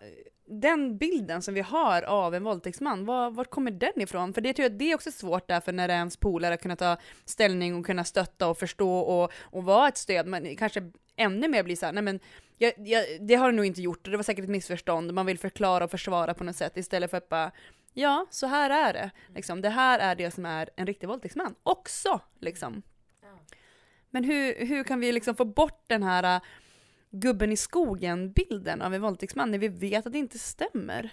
den 0.46 0.98
bilden 0.98 1.42
som 1.42 1.54
vi 1.54 1.60
har 1.60 2.02
av 2.02 2.34
en 2.34 2.44
våldtäktsman, 2.44 3.04
var, 3.04 3.30
var 3.30 3.44
kommer 3.44 3.70
den 3.70 4.00
ifrån? 4.00 4.34
För 4.34 4.40
det 4.40 4.52
tror 4.52 4.64
jag 4.64 4.72
det 4.72 4.90
är 4.90 4.94
också 4.94 5.10
svårt 5.10 5.48
därför 5.48 5.72
när 5.72 5.88
det 5.88 5.94
är 5.94 5.98
ens 5.98 6.16
polare 6.16 6.54
att 6.54 6.62
kunna 6.62 6.76
ta 6.76 6.96
ställning 7.24 7.74
och 7.74 7.86
kunna 7.86 8.04
stötta 8.04 8.48
och 8.48 8.58
förstå 8.58 8.98
och, 8.98 9.32
och 9.40 9.64
vara 9.64 9.88
ett 9.88 9.96
stöd, 9.96 10.26
men 10.26 10.56
kanske 10.56 10.90
ännu 11.16 11.48
mer 11.48 11.62
blir 11.62 11.76
så 11.76 11.86
här, 11.86 11.92
nej 11.92 12.02
men 12.02 12.20
jag, 12.58 12.72
jag, 12.76 13.04
det 13.20 13.34
har 13.34 13.50
du 13.50 13.56
nog 13.56 13.64
inte 13.64 13.82
gjort 13.82 14.06
och 14.06 14.10
det 14.10 14.16
var 14.16 14.24
säkert 14.24 14.44
ett 14.44 14.50
missförstånd, 14.50 15.14
man 15.14 15.26
vill 15.26 15.38
förklara 15.38 15.84
och 15.84 15.90
försvara 15.90 16.34
på 16.34 16.44
något 16.44 16.56
sätt 16.56 16.76
istället 16.76 17.10
för 17.10 17.16
att 17.16 17.28
bara 17.28 17.52
ja, 17.92 18.26
så 18.30 18.46
här 18.46 18.70
är 18.70 18.92
det. 18.92 19.10
Liksom, 19.34 19.60
det 19.60 19.68
här 19.68 19.98
är 19.98 20.14
det 20.14 20.30
som 20.30 20.46
är 20.46 20.70
en 20.76 20.86
riktig 20.86 21.06
våldtäktsman 21.06 21.54
också. 21.62 22.20
Liksom. 22.40 22.82
Men 24.10 24.24
hur, 24.24 24.66
hur 24.66 24.84
kan 24.84 25.00
vi 25.00 25.12
liksom 25.12 25.34
få 25.34 25.44
bort 25.44 25.84
den 25.86 26.02
här 26.02 26.36
uh, 26.36 26.42
gubben 27.10 27.52
i 27.52 27.56
skogen-bilden 27.56 28.82
av 28.82 28.94
en 28.94 29.02
våldtäktsman 29.02 29.50
när 29.50 29.58
vi 29.58 29.68
vet 29.68 30.06
att 30.06 30.12
det 30.12 30.18
inte 30.18 30.38
stämmer? 30.38 31.12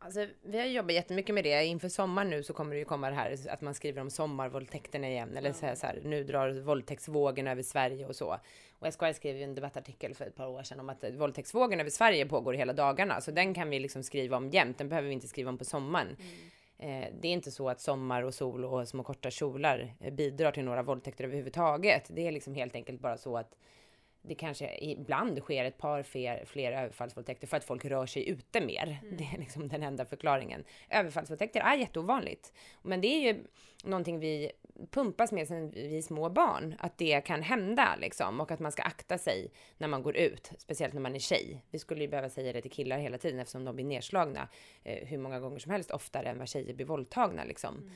Alltså, 0.00 0.26
vi 0.42 0.58
har 0.58 0.66
jobbat 0.66 0.92
jättemycket 0.92 1.34
med 1.34 1.44
det. 1.44 1.64
Inför 1.64 1.88
sommaren 1.88 2.30
nu 2.30 2.42
så 2.42 2.52
kommer 2.52 2.74
det 2.74 2.78
ju 2.78 2.84
komma 2.84 3.10
det 3.10 3.16
här 3.16 3.36
att 3.48 3.60
man 3.60 3.74
skriver 3.74 4.00
om 4.00 4.10
sommarvåldtäkterna 4.10 5.08
igen. 5.08 5.36
Eller 5.36 5.52
så 5.52 5.66
här, 5.66 5.74
så 5.74 5.86
här, 5.86 6.00
nu 6.04 6.24
drar 6.24 6.60
våldtäktsvågen 6.60 7.46
över 7.46 7.62
Sverige 7.62 8.06
och 8.06 8.16
så. 8.16 8.38
Och 8.78 8.92
SKR 8.92 9.12
skrev 9.12 9.36
ju 9.36 9.42
en 9.42 9.54
debattartikel 9.54 10.14
för 10.14 10.24
ett 10.24 10.36
par 10.36 10.46
år 10.46 10.62
sedan 10.62 10.80
om 10.80 10.88
att 10.88 11.04
våldtäktsvågen 11.12 11.80
över 11.80 11.90
Sverige 11.90 12.26
pågår 12.26 12.54
hela 12.54 12.72
dagarna. 12.72 13.20
Så 13.20 13.30
den 13.30 13.54
kan 13.54 13.70
vi 13.70 13.78
liksom 13.78 14.02
skriva 14.02 14.36
om 14.36 14.50
jämt. 14.50 14.78
Den 14.78 14.88
behöver 14.88 15.08
vi 15.08 15.14
inte 15.14 15.28
skriva 15.28 15.50
om 15.50 15.58
på 15.58 15.64
sommaren. 15.64 16.16
Mm. 16.20 17.02
Eh, 17.02 17.08
det 17.20 17.28
är 17.28 17.32
inte 17.32 17.50
så 17.50 17.68
att 17.68 17.80
sommar 17.80 18.22
och 18.22 18.34
sol 18.34 18.64
och 18.64 18.88
små 18.88 19.02
korta 19.02 19.30
kjolar 19.30 19.94
eh, 20.00 20.12
bidrar 20.12 20.52
till 20.52 20.64
några 20.64 20.82
våldtäkter 20.82 21.24
överhuvudtaget. 21.24 22.06
Det 22.08 22.26
är 22.26 22.32
liksom 22.32 22.54
helt 22.54 22.74
enkelt 22.74 23.00
bara 23.00 23.16
så 23.16 23.36
att 23.36 23.56
det 24.22 24.34
kanske 24.34 24.78
ibland 24.80 25.38
sker 25.38 25.64
ett 25.64 25.78
par 25.78 26.02
fler, 26.02 26.44
fler 26.44 26.72
överfallsvåldtäkter 26.72 27.46
för 27.46 27.56
att 27.56 27.64
folk 27.64 27.84
rör 27.84 28.06
sig 28.06 28.28
ute 28.28 28.60
mer. 28.60 28.98
Mm. 29.02 29.16
Det 29.16 29.24
är 29.24 29.38
liksom 29.38 29.68
den 29.68 29.82
enda 29.82 30.04
förklaringen. 30.04 30.64
Överfallsvåldtäkter 30.90 31.60
är 31.60 31.76
jätteovanligt. 31.76 32.52
Men 32.82 33.00
det 33.00 33.08
är 33.08 33.32
ju 33.32 33.44
någonting 33.84 34.20
vi 34.20 34.52
pumpas 34.90 35.32
med 35.32 35.48
sen 35.48 35.70
vi 35.70 35.98
är 35.98 36.02
små 36.02 36.28
barn, 36.28 36.74
att 36.78 36.98
det 36.98 37.20
kan 37.20 37.42
hända 37.42 37.96
liksom 38.00 38.40
och 38.40 38.50
att 38.50 38.60
man 38.60 38.72
ska 38.72 38.82
akta 38.82 39.18
sig 39.18 39.50
när 39.78 39.88
man 39.88 40.02
går 40.02 40.16
ut, 40.16 40.50
speciellt 40.58 40.94
när 40.94 41.00
man 41.00 41.14
är 41.14 41.18
tjej. 41.18 41.64
Vi 41.70 41.78
skulle 41.78 42.00
ju 42.00 42.08
behöva 42.08 42.28
säga 42.28 42.52
det 42.52 42.60
till 42.60 42.70
killar 42.70 42.98
hela 42.98 43.18
tiden 43.18 43.40
eftersom 43.40 43.64
de 43.64 43.74
blir 43.74 43.84
nedslagna 43.84 44.48
eh, 44.84 45.06
hur 45.06 45.18
många 45.18 45.40
gånger 45.40 45.58
som 45.58 45.72
helst 45.72 45.90
oftare 45.90 46.28
än 46.28 46.38
vad 46.38 46.48
tjejer 46.48 46.74
blir 46.74 46.86
våldtagna 46.86 47.44
liksom. 47.44 47.76
Mm. 47.76 47.90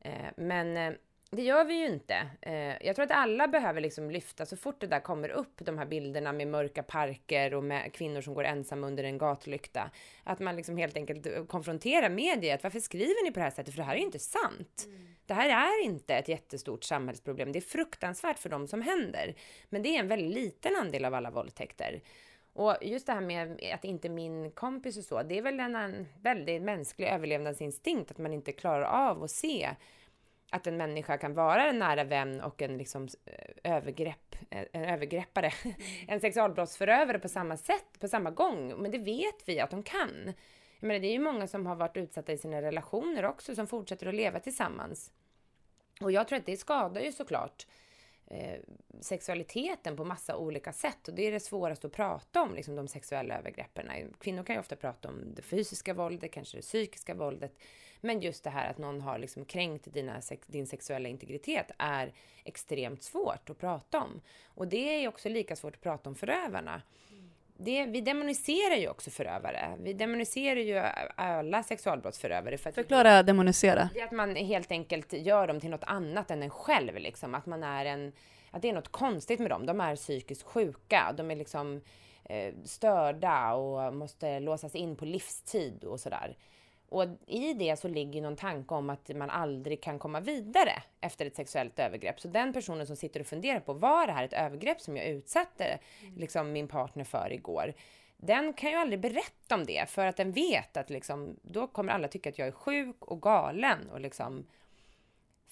Eh, 0.00 0.32
men 0.36 0.76
eh, 0.76 0.98
det 1.30 1.42
gör 1.42 1.64
vi 1.64 1.74
ju 1.74 1.86
inte. 1.86 2.26
Eh, 2.40 2.86
jag 2.86 2.96
tror 2.96 3.04
att 3.04 3.10
alla 3.10 3.48
behöver 3.48 3.80
liksom 3.80 4.10
lyfta 4.10 4.46
så 4.46 4.56
fort 4.56 4.80
det 4.80 4.86
där 4.86 5.00
kommer 5.00 5.28
upp, 5.28 5.52
de 5.56 5.78
här 5.78 5.86
bilderna 5.86 6.32
med 6.32 6.48
mörka 6.48 6.82
parker 6.82 7.54
och 7.54 7.64
med 7.64 7.92
kvinnor 7.92 8.20
som 8.20 8.34
går 8.34 8.44
ensamma 8.44 8.86
under 8.86 9.04
en 9.04 9.18
gatlykta. 9.18 9.90
Att 10.24 10.40
man 10.40 10.56
liksom 10.56 10.76
helt 10.76 10.96
enkelt 10.96 11.48
konfronterar 11.48 12.08
mediet. 12.08 12.62
Varför 12.62 12.80
skriver 12.80 13.24
ni 13.24 13.30
på 13.30 13.38
det 13.38 13.44
här 13.44 13.50
sättet? 13.50 13.74
För 13.74 13.78
det 13.78 13.86
här 13.86 13.94
är 13.94 13.98
ju 13.98 14.04
inte 14.04 14.18
sant. 14.18 14.84
Mm. 14.86 15.14
Det 15.26 15.34
här 15.34 15.48
är 15.48 15.84
inte 15.84 16.14
ett 16.14 16.28
jättestort 16.28 16.84
samhällsproblem. 16.84 17.52
Det 17.52 17.58
är 17.58 17.60
fruktansvärt 17.60 18.38
för 18.38 18.48
dem 18.48 18.68
som 18.68 18.82
händer. 18.82 19.34
Men 19.68 19.82
det 19.82 19.88
är 19.88 20.00
en 20.00 20.08
väldigt 20.08 20.34
liten 20.34 20.76
andel 20.76 21.04
av 21.04 21.14
alla 21.14 21.30
våldtäkter. 21.30 22.00
Och 22.52 22.76
just 22.82 23.06
det 23.06 23.12
här 23.12 23.20
med 23.20 23.60
att 23.74 23.84
inte 23.84 24.08
min 24.08 24.50
kompis 24.50 24.96
och 24.96 25.04
så, 25.04 25.22
det 25.22 25.38
är 25.38 25.42
väl 25.42 25.60
en 25.60 26.06
väldigt 26.22 26.62
mänsklig 26.62 27.06
överlevnadsinstinkt 27.06 28.10
att 28.10 28.18
man 28.18 28.32
inte 28.32 28.52
klarar 28.52 28.82
av 28.82 29.22
att 29.22 29.30
se 29.30 29.70
att 30.54 30.66
en 30.66 30.76
människa 30.76 31.18
kan 31.18 31.34
vara 31.34 31.68
en 31.68 31.78
nära 31.78 32.04
vän 32.04 32.40
och 32.40 32.62
en 32.62 32.78
liksom 32.78 33.08
eh, 33.24 33.72
övergrepp, 33.76 34.36
eh, 34.50 34.64
en 34.72 34.84
övergreppare, 34.84 35.52
en 36.08 36.20
sexualbrottsförövare 36.20 37.18
på 37.18 37.28
samma 37.28 37.56
sätt, 37.56 38.00
på 38.00 38.08
samma 38.08 38.30
gång. 38.30 38.82
Men 38.82 38.90
det 38.90 38.98
vet 38.98 39.48
vi 39.48 39.60
att 39.60 39.70
de 39.70 39.82
kan. 39.82 40.32
Jag 40.80 40.86
menar, 40.86 41.00
det 41.00 41.06
är 41.06 41.12
ju 41.12 41.18
många 41.18 41.46
som 41.46 41.66
har 41.66 41.76
varit 41.76 41.96
utsatta 41.96 42.32
i 42.32 42.38
sina 42.38 42.62
relationer 42.62 43.24
också, 43.24 43.54
som 43.54 43.66
fortsätter 43.66 44.06
att 44.06 44.14
leva 44.14 44.40
tillsammans. 44.40 45.12
Och 46.00 46.12
jag 46.12 46.28
tror 46.28 46.38
att 46.38 46.46
det 46.46 46.56
skadar 46.56 47.00
ju 47.00 47.12
såklart 47.12 47.66
eh, 48.26 48.60
sexualiteten 49.00 49.96
på 49.96 50.04
massa 50.04 50.36
olika 50.36 50.72
sätt. 50.72 51.08
Och 51.08 51.14
det 51.14 51.22
är 51.22 51.32
det 51.32 51.40
svåraste 51.40 51.86
att 51.86 51.92
prata 51.92 52.42
om, 52.42 52.54
liksom 52.54 52.76
de 52.76 52.88
sexuella 52.88 53.38
övergreppen. 53.38 54.14
Kvinnor 54.20 54.42
kan 54.42 54.56
ju 54.56 54.60
ofta 54.60 54.76
prata 54.76 55.08
om 55.08 55.34
det 55.34 55.42
fysiska 55.42 55.94
våldet, 55.94 56.32
kanske 56.32 56.58
det 56.58 56.62
psykiska 56.62 57.14
våldet. 57.14 57.58
Men 58.04 58.20
just 58.20 58.44
det 58.44 58.50
här 58.50 58.70
att 58.70 58.78
någon 58.78 59.00
har 59.00 59.18
liksom 59.18 59.44
kränkt 59.44 59.92
dina, 59.92 60.20
din 60.46 60.66
sexuella 60.66 61.08
integritet 61.08 61.70
är 61.78 62.12
extremt 62.44 63.02
svårt 63.02 63.50
att 63.50 63.58
prata 63.58 64.00
om. 64.00 64.20
Och 64.46 64.68
det 64.68 65.04
är 65.04 65.08
också 65.08 65.28
lika 65.28 65.56
svårt 65.56 65.74
att 65.74 65.80
prata 65.80 66.08
om 66.08 66.14
förövarna. 66.14 66.82
Det, 67.56 67.86
vi 67.86 68.00
demoniserar 68.00 68.76
ju 68.76 68.88
också 68.88 69.10
förövare. 69.10 69.76
Vi 69.80 69.92
demoniserar 69.92 70.60
ju 70.60 70.78
alla 71.14 71.62
sexualbrottsförövare. 71.62 72.58
För 72.58 72.68
att 72.68 72.74
Förklara 72.74 73.22
demonisera. 73.22 73.88
Att 74.04 74.12
man 74.12 74.36
helt 74.36 74.70
enkelt 74.70 75.12
gör 75.12 75.46
dem 75.46 75.60
till 75.60 75.70
något 75.70 75.84
annat 75.84 76.30
än 76.30 76.42
en 76.42 76.50
själv. 76.50 76.96
Liksom. 76.96 77.34
Att 77.34 77.46
man 77.46 77.62
är 77.62 77.84
en... 77.84 78.12
Att 78.50 78.62
det 78.62 78.68
är 78.68 78.72
något 78.72 78.88
konstigt 78.92 79.40
med 79.40 79.50
dem. 79.50 79.66
De 79.66 79.80
är 79.80 79.96
psykiskt 79.96 80.42
sjuka. 80.42 81.14
De 81.16 81.30
är 81.30 81.36
liksom 81.36 81.80
eh, 82.24 82.54
störda 82.64 83.54
och 83.54 83.94
måste 83.94 84.40
låsas 84.40 84.74
in 84.74 84.96
på 84.96 85.04
livstid 85.04 85.84
och 85.84 86.00
sådär. 86.00 86.36
Och 86.88 87.04
i 87.26 87.54
det 87.54 87.78
så 87.78 87.88
ligger 87.88 88.22
någon 88.22 88.36
tanke 88.36 88.74
om 88.74 88.90
att 88.90 89.10
man 89.16 89.30
aldrig 89.30 89.82
kan 89.82 89.98
komma 89.98 90.20
vidare 90.20 90.82
efter 91.00 91.26
ett 91.26 91.36
sexuellt 91.36 91.78
övergrepp. 91.78 92.20
Så 92.20 92.28
den 92.28 92.52
personen 92.52 92.86
som 92.86 92.96
sitter 92.96 93.20
och 93.20 93.26
funderar 93.26 93.60
på, 93.60 93.72
var 93.72 94.06
det 94.06 94.12
här 94.12 94.24
ett 94.24 94.32
övergrepp 94.32 94.80
som 94.80 94.96
jag 94.96 95.06
utsatte 95.06 95.78
liksom, 96.16 96.52
min 96.52 96.68
partner 96.68 97.04
för 97.04 97.32
igår? 97.32 97.74
Den 98.16 98.52
kan 98.52 98.70
ju 98.70 98.76
aldrig 98.76 99.00
berätta 99.00 99.54
om 99.54 99.66
det 99.66 99.90
för 99.90 100.06
att 100.06 100.16
den 100.16 100.32
vet 100.32 100.76
att 100.76 100.90
liksom, 100.90 101.36
då 101.42 101.66
kommer 101.66 101.92
alla 101.92 102.08
tycka 102.08 102.28
att 102.28 102.38
jag 102.38 102.48
är 102.48 102.52
sjuk 102.52 103.04
och 103.04 103.22
galen 103.22 103.90
och 103.90 104.00
liksom 104.00 104.46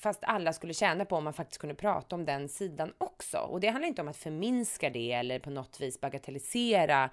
Fast 0.03 0.25
alla 0.25 0.53
skulle 0.53 0.75
tjäna 0.75 1.05
på 1.05 1.17
om 1.17 1.25
man 1.25 1.33
faktiskt 1.33 1.61
kunde 1.61 1.75
prata 1.75 2.17
om 2.17 2.25
den 2.25 2.49
sidan 2.49 2.93
också. 2.99 3.39
Och 3.39 3.61
det 3.61 3.69
handlar 3.69 3.89
inte 3.89 4.03
om 4.03 4.09
att 4.09 4.17
förminska 4.17 4.91
det 4.91 5.13
eller 5.13 5.39
på 5.39 5.51
något 5.51 5.81
vis 5.81 6.01
bagatellisera 6.01 7.11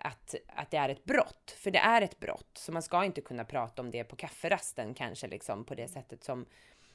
att, 0.00 0.34
att 0.46 0.70
det 0.70 0.76
är 0.76 0.88
ett 0.88 1.04
brott, 1.04 1.56
för 1.58 1.70
det 1.70 1.78
är 1.78 2.02
ett 2.02 2.20
brott. 2.20 2.50
Så 2.54 2.72
man 2.72 2.82
ska 2.82 3.04
inte 3.04 3.20
kunna 3.20 3.44
prata 3.44 3.82
om 3.82 3.90
det 3.90 4.04
på 4.04 4.16
kafferasten 4.16 4.94
kanske 4.94 5.26
liksom 5.26 5.64
på 5.64 5.74
det 5.74 5.88
sättet 5.88 6.24
som, 6.24 6.46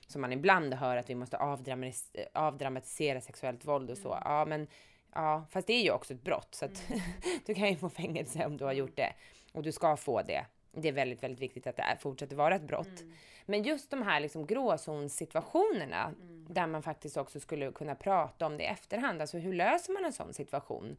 som 0.08 0.22
man 0.22 0.34
ibland 0.34 0.74
hör 0.74 0.98
att 0.98 1.10
vi 1.10 1.16
måste 1.16 1.38
avdramatis 1.38 2.12
avdramatisera 2.34 3.22
sexuellt 3.22 3.66
våld 3.66 3.90
och 3.90 3.98
så. 3.98 4.14
Mm. 4.14 4.24
Ja, 4.26 4.46
men 4.46 4.68
ja, 5.14 5.46
fast 5.50 5.68
det 5.68 5.74
är 5.74 5.84
ju 5.84 5.92
också 5.92 6.14
ett 6.14 6.24
brott 6.24 6.56
så 6.56 6.66
att 6.66 6.90
mm. 6.90 7.02
du 7.46 7.54
kan 7.54 7.70
ju 7.70 7.76
få 7.76 7.90
fängelse 7.90 8.46
om 8.46 8.58
du 8.58 8.66
har 8.66 8.74
gjort 8.74 8.96
det 8.96 9.14
och 9.54 9.64
du 9.64 9.72
ska 9.72 9.98
få 9.98 10.22
det. 10.22 10.46
Det 10.72 10.88
är 10.88 10.94
väldigt, 10.94 11.24
väldigt 11.24 11.42
viktigt 11.42 11.68
att 11.68 11.76
det 11.76 11.84
är, 11.84 11.96
fortsätter 11.96 12.36
vara 12.36 12.56
ett 12.56 12.68
brott. 12.68 13.02
Mm. 13.02 13.14
Men 13.46 13.64
just 13.64 13.90
de 13.90 14.02
här 14.02 14.20
liksom 14.20 14.48
gråzonssituationerna 14.48 16.04
mm. 16.04 16.46
där 16.50 16.68
man 16.68 16.84
faktiskt 16.84 17.18
också 17.18 17.40
skulle 17.40 17.72
kunna 17.72 17.96
prata 17.96 18.46
om 18.46 18.58
det 18.58 18.64
i 18.64 18.68
efterhand. 18.68 19.22
Alltså 19.22 19.38
hur 19.38 19.54
löser 19.54 19.94
man 19.94 20.06
en 20.06 20.14
sån 20.14 20.34
situation? 20.34 20.98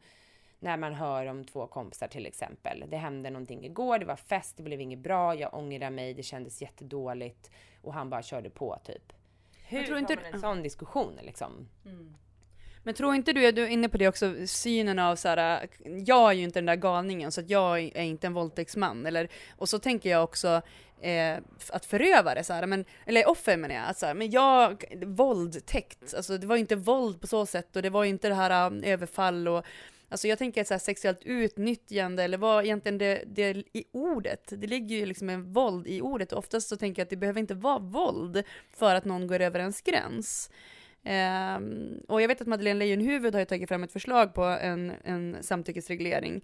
När 0.59 0.77
man 0.77 0.93
hör 0.93 1.25
om 1.25 1.45
två 1.45 1.67
kompisar 1.67 2.07
till 2.07 2.25
exempel. 2.25 2.83
Det 2.87 2.97
hände 2.97 3.29
någonting 3.29 3.65
igår, 3.65 3.99
det 3.99 4.05
var 4.05 4.15
fest, 4.15 4.57
det 4.57 4.63
blev 4.63 4.81
inget 4.81 4.99
bra, 4.99 5.35
jag 5.35 5.53
ångrar 5.53 5.89
mig, 5.89 6.13
det 6.13 6.23
kändes 6.23 6.61
jättedåligt 6.61 7.51
och 7.81 7.93
han 7.93 8.09
bara 8.09 8.21
körde 8.21 8.49
på 8.49 8.79
typ. 8.83 9.13
Hur 9.67 9.83
tror 9.83 9.97
inte... 9.99 10.13
har 10.13 10.21
man 10.21 10.33
en 10.33 10.39
sån 10.39 10.63
diskussion 10.63 11.19
liksom? 11.21 11.69
Mm. 11.85 12.15
Men 12.83 12.93
tror 12.93 13.15
inte 13.15 13.33
du, 13.33 13.51
du 13.51 13.63
är 13.63 13.67
inne 13.67 13.89
på 13.89 13.97
det 13.97 14.07
också, 14.07 14.33
synen 14.47 14.99
av 14.99 15.15
så 15.15 15.27
här, 15.27 15.67
jag 16.05 16.29
är 16.29 16.33
ju 16.33 16.43
inte 16.43 16.59
den 16.59 16.65
där 16.65 16.75
galningen 16.75 17.31
så 17.31 17.41
att 17.41 17.49
jag 17.49 17.79
är 17.79 18.01
inte 18.01 18.27
en 18.27 18.33
våldtäktsman. 18.33 19.05
Eller, 19.05 19.29
och 19.57 19.69
så 19.69 19.79
tänker 19.79 20.09
jag 20.09 20.23
också 20.23 20.61
eh, 21.01 21.37
att 21.69 21.85
förövare, 21.85 22.43
så 22.43 22.53
här, 22.53 22.65
men, 22.65 22.85
eller 23.05 23.29
offer 23.29 23.57
menar 23.57 23.75
jag, 23.75 23.89
att 23.89 23.97
så 23.97 24.05
här, 24.05 24.13
men 24.13 24.31
jag, 24.31 24.83
våldtäkt, 25.05 26.13
alltså 26.13 26.37
det 26.37 26.47
var 26.47 26.55
ju 26.55 26.59
inte 26.59 26.75
våld 26.75 27.21
på 27.21 27.27
så 27.27 27.45
sätt 27.45 27.75
och 27.75 27.81
det 27.81 27.89
var 27.89 28.03
ju 28.03 28.09
inte 28.09 28.29
det 28.29 28.35
här 28.35 28.67
um, 28.67 28.83
överfall 28.83 29.47
och 29.47 29.65
Alltså 30.09 30.27
jag 30.27 30.37
tänker 30.37 30.61
att 30.61 30.67
så 30.67 30.73
här, 30.73 30.79
sexuellt 30.79 31.23
utnyttjande, 31.23 32.23
eller 32.23 32.37
vad 32.37 32.63
egentligen 32.63 32.97
det, 32.97 33.23
det 33.27 33.57
i 33.73 33.83
ordet, 33.91 34.53
det 34.57 34.67
ligger 34.67 34.95
ju 34.95 35.05
liksom 35.05 35.29
en 35.29 35.53
våld 35.53 35.87
i 35.87 36.01
ordet. 36.01 36.33
Oftast 36.33 36.69
så 36.69 36.77
tänker 36.77 36.99
jag 37.01 37.05
att 37.05 37.09
det 37.09 37.17
behöver 37.17 37.39
inte 37.39 37.55
vara 37.55 37.79
våld 37.79 38.43
för 38.73 38.95
att 38.95 39.05
någon 39.05 39.27
går 39.27 39.39
över 39.39 39.59
ens 39.59 39.81
gräns. 39.81 40.51
Um, 41.57 42.01
och 42.07 42.21
jag 42.21 42.27
vet 42.27 42.41
att 42.41 42.47
Madeleine 42.47 42.79
Leijonhufvud 42.79 43.35
har 43.35 43.45
tagit 43.45 43.69
fram 43.69 43.83
ett 43.83 43.91
förslag 43.91 44.33
på 44.33 44.43
en, 44.43 44.91
en 45.03 45.37
samtyckesreglering 45.41 46.41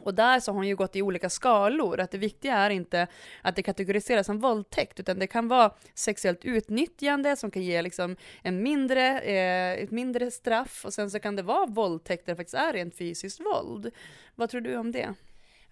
och 0.00 0.14
där 0.14 0.40
så 0.40 0.52
har 0.52 0.56
hon 0.56 0.68
ju 0.68 0.76
gått 0.76 0.96
i 0.96 1.02
olika 1.02 1.30
skalor, 1.30 2.00
att 2.00 2.10
det 2.10 2.18
viktiga 2.18 2.54
är 2.54 2.70
inte 2.70 3.06
att 3.42 3.56
det 3.56 3.62
kategoriseras 3.62 4.26
som 4.26 4.38
våldtäkt, 4.38 5.00
utan 5.00 5.18
det 5.18 5.26
kan 5.26 5.48
vara 5.48 5.72
sexuellt 5.94 6.44
utnyttjande 6.44 7.36
som 7.36 7.50
kan 7.50 7.62
ge 7.62 7.82
liksom 7.82 8.16
en 8.42 8.62
mindre, 8.62 9.20
eh, 9.20 9.82
ett 9.82 9.90
mindre 9.90 10.30
straff, 10.30 10.84
och 10.84 10.94
sen 10.94 11.10
så 11.10 11.20
kan 11.20 11.36
det 11.36 11.42
vara 11.42 11.66
våldtäkt 11.66 12.26
där 12.26 12.32
det 12.32 12.36
faktiskt 12.36 12.54
är 12.54 12.72
rent 12.72 12.96
fysiskt 12.96 13.40
våld. 13.40 13.90
Vad 14.34 14.50
tror 14.50 14.60
du 14.60 14.76
om 14.76 14.92
det? 14.92 15.14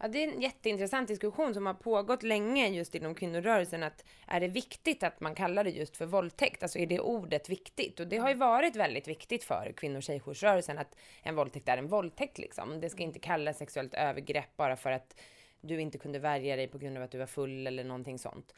Ja, 0.02 0.08
det 0.08 0.24
är 0.24 0.28
en 0.28 0.40
jätteintressant 0.40 1.08
diskussion 1.08 1.54
som 1.54 1.66
har 1.66 1.74
pågått 1.74 2.22
länge 2.22 2.68
just 2.68 2.94
inom 2.94 3.14
kvinnorörelsen. 3.14 3.82
Att 3.82 4.04
är 4.26 4.40
det 4.40 4.48
viktigt 4.48 5.02
att 5.02 5.20
man 5.20 5.34
kallar 5.34 5.64
det 5.64 5.70
just 5.70 5.96
för 5.96 6.06
våldtäkt? 6.06 6.62
Alltså 6.62 6.78
är 6.78 6.86
det 6.86 7.00
ordet 7.00 7.48
viktigt? 7.48 8.00
Och 8.00 8.06
det 8.06 8.16
har 8.18 8.28
ju 8.28 8.34
varit 8.34 8.76
väldigt 8.76 9.08
viktigt 9.08 9.44
för 9.44 9.72
kvinno 9.76 9.96
och 9.96 10.02
tjejjoursrörelsen 10.02 10.78
att 10.78 10.96
en 11.22 11.36
våldtäkt 11.36 11.68
är 11.68 11.78
en 11.78 11.88
våldtäkt 11.88 12.38
liksom. 12.38 12.80
Det 12.80 12.90
ska 12.90 13.02
inte 13.02 13.18
kallas 13.18 13.58
sexuellt 13.58 13.94
övergrepp 13.94 14.56
bara 14.56 14.76
för 14.76 14.92
att 14.92 15.20
du 15.60 15.80
inte 15.80 15.98
kunde 15.98 16.18
värja 16.18 16.56
dig 16.56 16.68
på 16.68 16.78
grund 16.78 16.96
av 16.96 17.02
att 17.02 17.10
du 17.10 17.18
var 17.18 17.26
full 17.26 17.66
eller 17.66 17.84
någonting 17.84 18.18
sånt. 18.18 18.54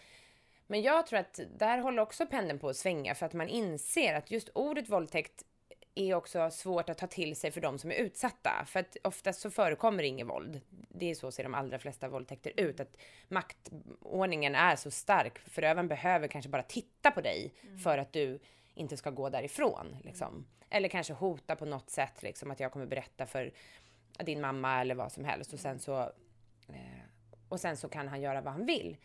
Men 0.67 0.83
jag 0.83 1.07
tror 1.07 1.19
att 1.19 1.41
där 1.59 1.79
håller 1.79 2.03
också 2.03 2.27
pendeln 2.27 2.59
på 2.59 2.69
att 2.69 2.77
svänga 2.77 3.15
för 3.15 3.27
att 3.27 3.33
man 3.33 3.49
inser 3.49 4.15
att 4.15 4.31
just 4.31 4.49
ordet 4.55 4.89
våldtäkt 4.89 5.45
är 5.95 6.15
också 6.15 6.51
svårt 6.51 6.89
att 6.89 6.99
ta 6.99 7.07
till 7.07 7.37
sig 7.37 7.51
för 7.51 7.61
de 7.61 7.79
som 7.79 7.91
är 7.91 7.95
utsatta. 7.95 8.65
För 8.67 8.81
att 8.81 8.97
oftast 9.05 9.41
så 9.41 9.51
förekommer 9.51 10.03
inget 10.03 10.27
våld. 10.27 10.61
Det 10.89 11.11
är 11.11 11.15
så 11.15 11.31
ser 11.31 11.43
de 11.43 11.55
allra 11.55 11.79
flesta 11.79 12.09
våldtäkter 12.09 12.53
ut. 12.57 12.81
Att 12.81 12.97
maktordningen 13.29 14.55
är 14.55 14.77
så 14.77 14.91
stark. 14.91 15.39
Förövaren 15.39 15.89
behöver 15.89 16.29
kanske 16.29 16.49
bara 16.49 16.63
titta 16.63 17.11
på 17.11 17.21
dig 17.21 17.55
mm. 17.63 17.79
för 17.79 17.99
att 17.99 18.13
du 18.13 18.39
inte 18.75 18.97
ska 18.97 19.11
gå 19.11 19.31
därifrån. 19.31 19.97
Liksom. 20.05 20.47
Eller 20.71 20.89
kanske 20.89 21.13
hota 21.13 21.57
på 21.57 21.65
något 21.65 21.91
sätt, 21.91 22.23
liksom, 22.23 22.51
att 22.51 22.61
jag 22.61 22.73
kommer 22.73 22.87
berätta 22.87 23.27
för 23.27 23.53
din 24.19 24.41
mamma 24.41 24.81
eller 24.81 24.95
vad 24.95 25.13
som 25.13 25.25
helst. 25.25 25.53
Och 25.53 25.61
sen 25.61 25.79
så, 25.79 26.01
eh, 26.69 27.05
och 27.49 27.61
sen 27.61 27.77
så 27.77 27.89
kan 27.89 28.09
han 28.09 28.21
göra 28.21 28.41
vad 28.41 28.53
han 28.53 28.67
vill. 28.67 28.97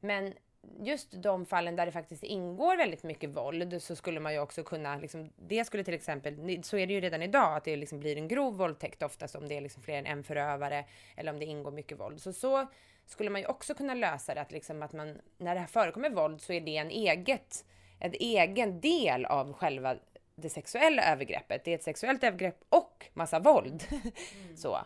Men 0.00 0.34
just 0.80 1.22
de 1.22 1.46
fallen 1.46 1.76
där 1.76 1.86
det 1.86 1.92
faktiskt 1.92 2.22
ingår 2.22 2.76
väldigt 2.76 3.02
mycket 3.02 3.30
våld 3.30 3.82
så 3.82 3.96
skulle 3.96 4.20
man 4.20 4.32
ju 4.32 4.38
också 4.38 4.62
kunna, 4.62 4.96
liksom, 4.96 5.30
det 5.36 5.64
skulle 5.64 5.84
till 5.84 5.94
exempel, 5.94 6.62
så 6.64 6.76
är 6.76 6.86
det 6.86 6.92
ju 6.92 7.00
redan 7.00 7.22
idag, 7.22 7.56
att 7.56 7.64
det 7.64 7.76
liksom 7.76 8.00
blir 8.00 8.16
en 8.16 8.28
grov 8.28 8.56
våldtäkt 8.56 9.02
oftast 9.02 9.34
om 9.34 9.48
det 9.48 9.56
är 9.56 9.60
liksom 9.60 9.82
fler 9.82 9.98
än 9.98 10.06
en 10.06 10.24
förövare 10.24 10.84
eller 11.16 11.32
om 11.32 11.38
det 11.38 11.44
ingår 11.44 11.70
mycket 11.70 12.00
våld. 12.00 12.20
Så 12.20 12.32
så 12.32 12.66
skulle 13.06 13.30
man 13.30 13.40
ju 13.40 13.46
också 13.46 13.74
kunna 13.74 13.94
lösa 13.94 14.34
det, 14.34 14.40
att, 14.40 14.52
liksom 14.52 14.82
att 14.82 14.92
man, 14.92 15.18
när 15.38 15.54
det 15.54 15.60
här 15.60 15.66
förekommer 15.66 16.10
våld 16.10 16.40
så 16.40 16.52
är 16.52 16.60
det 16.60 16.76
en 16.76 16.90
eget, 16.90 17.64
en 17.98 18.12
egen 18.14 18.80
del 18.80 19.24
av 19.24 19.52
själva 19.52 19.96
det 20.34 20.50
sexuella 20.50 21.12
övergreppet. 21.12 21.64
Det 21.64 21.70
är 21.70 21.74
ett 21.74 21.82
sexuellt 21.82 22.24
övergrepp 22.24 22.64
och 22.68 23.06
massa 23.14 23.38
våld. 23.38 23.84
Mm. 23.90 24.56
så. 24.56 24.78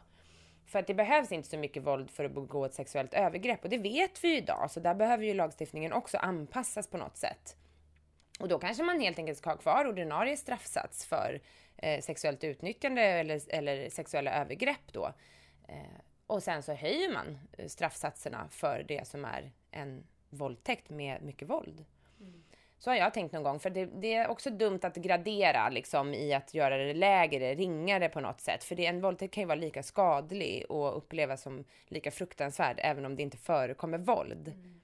För 0.66 0.78
att 0.78 0.86
det 0.86 0.94
behövs 0.94 1.32
inte 1.32 1.48
så 1.48 1.58
mycket 1.58 1.82
våld 1.82 2.10
för 2.10 2.24
att 2.24 2.32
begå 2.32 2.64
ett 2.64 2.74
sexuellt 2.74 3.14
övergrepp 3.14 3.64
och 3.64 3.70
det 3.70 3.78
vet 3.78 4.24
vi 4.24 4.28
ju 4.28 4.36
idag, 4.36 4.70
så 4.70 4.80
där 4.80 4.94
behöver 4.94 5.24
ju 5.24 5.34
lagstiftningen 5.34 5.92
också 5.92 6.18
anpassas 6.18 6.88
på 6.88 6.96
något 6.96 7.16
sätt. 7.16 7.56
Och 8.40 8.48
då 8.48 8.58
kanske 8.58 8.82
man 8.82 9.00
helt 9.00 9.18
enkelt 9.18 9.38
ska 9.38 9.50
ha 9.50 9.56
kvar 9.56 9.86
ordinarie 9.86 10.36
straffsats 10.36 11.06
för 11.06 11.40
eh, 11.76 12.00
sexuellt 12.00 12.44
utnyttjande 12.44 13.02
eller, 13.02 13.40
eller 13.48 13.90
sexuella 13.90 14.30
övergrepp 14.30 14.92
då. 14.92 15.12
Eh, 15.68 16.00
och 16.26 16.42
sen 16.42 16.62
så 16.62 16.72
höjer 16.72 17.12
man 17.12 17.38
eh, 17.58 17.66
straffsatserna 17.66 18.48
för 18.50 18.84
det 18.88 19.08
som 19.08 19.24
är 19.24 19.52
en 19.70 20.06
våldtäkt 20.30 20.90
med 20.90 21.22
mycket 21.22 21.48
våld. 21.48 21.84
Så 22.86 22.90
har 22.90 22.96
jag 22.96 23.14
tänkt 23.14 23.32
någon 23.32 23.42
gång, 23.42 23.60
för 23.60 23.70
det, 23.70 23.86
det, 23.86 24.14
är 24.14 24.28
också 24.28 24.50
dumt 24.50 24.78
att 24.82 24.96
gradera 24.96 25.68
liksom 25.68 26.14
i 26.14 26.34
att 26.34 26.54
göra 26.54 26.76
det 26.76 26.94
lägre, 26.94 27.54
ringare 27.54 28.08
på 28.08 28.20
något 28.20 28.40
sätt. 28.40 28.64
För 28.64 28.74
det, 28.74 28.86
en 28.86 29.00
våldtäkt 29.00 29.34
kan 29.34 29.42
ju 29.42 29.46
vara 29.46 29.58
lika 29.58 29.82
skadlig 29.82 30.64
och 30.68 30.96
upplevas 30.96 31.42
som 31.42 31.64
lika 31.88 32.10
fruktansvärd, 32.10 32.80
även 32.82 33.04
om 33.04 33.16
det 33.16 33.22
inte 33.22 33.36
förekommer 33.36 33.98
våld. 33.98 34.48
Mm. 34.48 34.80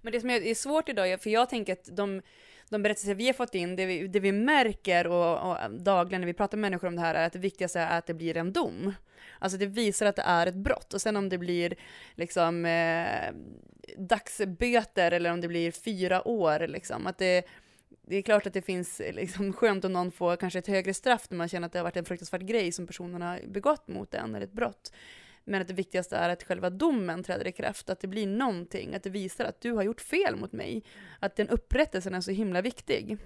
Men 0.00 0.12
det 0.12 0.20
som 0.20 0.30
är 0.30 0.54
svårt 0.54 0.88
idag, 0.88 1.20
för 1.20 1.30
jag 1.30 1.50
tänker 1.50 1.72
att 1.72 1.96
de, 1.96 2.22
de 2.70 2.82
berättelser 2.82 3.14
vi 3.14 3.26
har 3.26 3.32
fått 3.32 3.54
in, 3.54 3.76
det 3.76 3.86
vi, 3.86 4.08
det 4.08 4.20
vi 4.20 4.32
märker 4.32 5.06
och, 5.06 5.50
och, 5.50 5.70
dagligen 5.70 6.20
när 6.20 6.26
vi 6.26 6.34
pratar 6.34 6.58
med 6.58 6.70
människor 6.70 6.88
om 6.88 6.96
det 6.96 7.02
här 7.02 7.14
är 7.14 7.26
att 7.26 7.32
det 7.32 7.38
viktigaste 7.38 7.80
är 7.80 7.98
att 7.98 8.06
det 8.06 8.14
blir 8.14 8.36
en 8.36 8.52
dom. 8.52 8.94
Alltså 9.38 9.58
det 9.58 9.66
visar 9.66 10.06
att 10.06 10.16
det 10.16 10.22
är 10.22 10.46
ett 10.46 10.54
brott 10.54 10.94
och 10.94 11.00
sen 11.00 11.16
om 11.16 11.28
det 11.28 11.38
blir 11.38 11.74
liksom 12.14 12.64
eh, 12.64 13.32
dagsböter 13.96 15.12
eller 15.12 15.32
om 15.32 15.40
det 15.40 15.48
blir 15.48 15.70
fyra 15.70 16.28
år 16.28 16.66
liksom, 16.66 17.06
att 17.06 17.18
det 17.18 17.44
det 18.06 18.16
är 18.16 18.22
klart 18.22 18.46
att 18.46 18.52
det 18.52 18.62
finns 18.62 19.02
liksom 19.12 19.52
skönt 19.52 19.84
om 19.84 19.92
någon 19.92 20.12
får 20.12 20.36
kanske 20.36 20.58
ett 20.58 20.66
högre 20.66 20.94
straff 20.94 21.26
när 21.30 21.38
man 21.38 21.48
känner 21.48 21.66
att 21.66 21.72
det 21.72 21.78
har 21.78 21.84
varit 21.84 21.96
en 21.96 22.04
fruktansvärd 22.04 22.46
grej 22.46 22.72
som 22.72 22.86
personen 22.86 23.22
har 23.22 23.40
begått 23.46 23.88
mot 23.88 24.14
en 24.14 24.34
eller 24.34 24.44
ett 24.46 24.52
brott. 24.52 24.92
Men 25.44 25.60
att 25.60 25.68
det 25.68 25.74
viktigaste 25.74 26.16
är 26.16 26.28
att 26.28 26.42
själva 26.42 26.70
domen 26.70 27.22
träder 27.22 27.46
i 27.46 27.52
kraft, 27.52 27.90
att 27.90 28.00
det 28.00 28.08
blir 28.08 28.26
någonting, 28.26 28.94
att 28.94 29.02
det 29.02 29.10
visar 29.10 29.44
att 29.44 29.60
du 29.60 29.72
har 29.72 29.82
gjort 29.82 30.00
fel 30.00 30.36
mot 30.36 30.52
mig. 30.52 30.82
Att 31.20 31.36
den 31.36 31.48
upprättelsen 31.48 32.14
är 32.14 32.20
så 32.20 32.30
himla 32.30 32.62
viktig. 32.62 33.18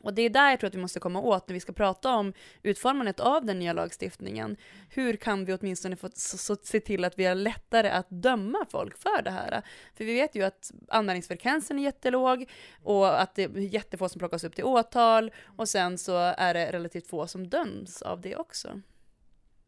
Och 0.00 0.14
det 0.14 0.22
är 0.22 0.30
där 0.30 0.50
jag 0.50 0.60
tror 0.60 0.68
att 0.68 0.74
vi 0.74 0.80
måste 0.80 1.00
komma 1.00 1.20
åt 1.20 1.48
när 1.48 1.54
vi 1.54 1.60
ska 1.60 1.72
prata 1.72 2.14
om 2.14 2.32
utformandet 2.62 3.20
av 3.20 3.44
den 3.44 3.58
nya 3.58 3.72
lagstiftningen. 3.72 4.56
Hur 4.90 5.16
kan 5.16 5.44
vi 5.44 5.54
åtminstone 5.54 5.96
få 5.96 6.08
så, 6.14 6.38
så, 6.38 6.56
se 6.62 6.80
till 6.80 7.04
att 7.04 7.18
vi 7.18 7.24
har 7.24 7.34
lättare 7.34 7.88
att 7.88 8.06
döma 8.10 8.66
folk 8.70 8.98
för 8.98 9.22
det 9.22 9.30
här? 9.30 9.62
För 9.94 10.04
vi 10.04 10.14
vet 10.14 10.34
ju 10.34 10.42
att 10.42 10.72
anmälningsfrekvensen 10.88 11.78
är 11.78 11.82
jättelåg 11.82 12.50
och 12.82 13.22
att 13.22 13.34
det 13.34 13.42
är 13.42 13.58
jättefå 13.58 14.08
som 14.08 14.18
plockas 14.18 14.44
upp 14.44 14.54
till 14.54 14.64
åtal 14.64 15.32
och 15.56 15.68
sen 15.68 15.98
så 15.98 16.16
är 16.16 16.54
det 16.54 16.72
relativt 16.72 17.06
få 17.06 17.26
som 17.26 17.48
döms 17.48 18.02
av 18.02 18.20
det 18.20 18.36
också. 18.36 18.80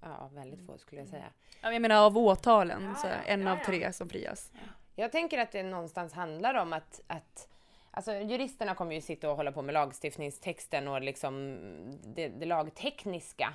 Ja, 0.02 0.30
väldigt 0.34 0.66
få 0.66 0.78
skulle 0.78 1.00
jag 1.00 1.08
säga. 1.08 1.26
Ja, 1.62 1.72
jag 1.72 1.82
menar 1.82 2.06
av 2.06 2.18
åtalen, 2.18 2.82
ja, 2.82 2.94
så 2.94 3.08
en 3.26 3.42
ja, 3.42 3.52
av 3.52 3.64
tre 3.64 3.92
som 3.92 4.08
frias. 4.08 4.52
Jag 4.94 5.12
tänker 5.12 5.38
att 5.38 5.52
det 5.52 5.62
någonstans 5.62 6.12
handlar 6.12 6.54
om 6.54 6.72
att, 6.72 7.00
att 7.06 7.48
Alltså 7.90 8.14
juristerna 8.14 8.74
kommer 8.74 8.94
ju 8.94 9.00
sitta 9.00 9.30
och 9.30 9.36
hålla 9.36 9.52
på 9.52 9.62
med 9.62 9.72
lagstiftningstexten 9.72 10.88
och 10.88 11.02
liksom 11.02 11.58
det, 12.04 12.28
det 12.28 12.46
lagtekniska. 12.46 13.54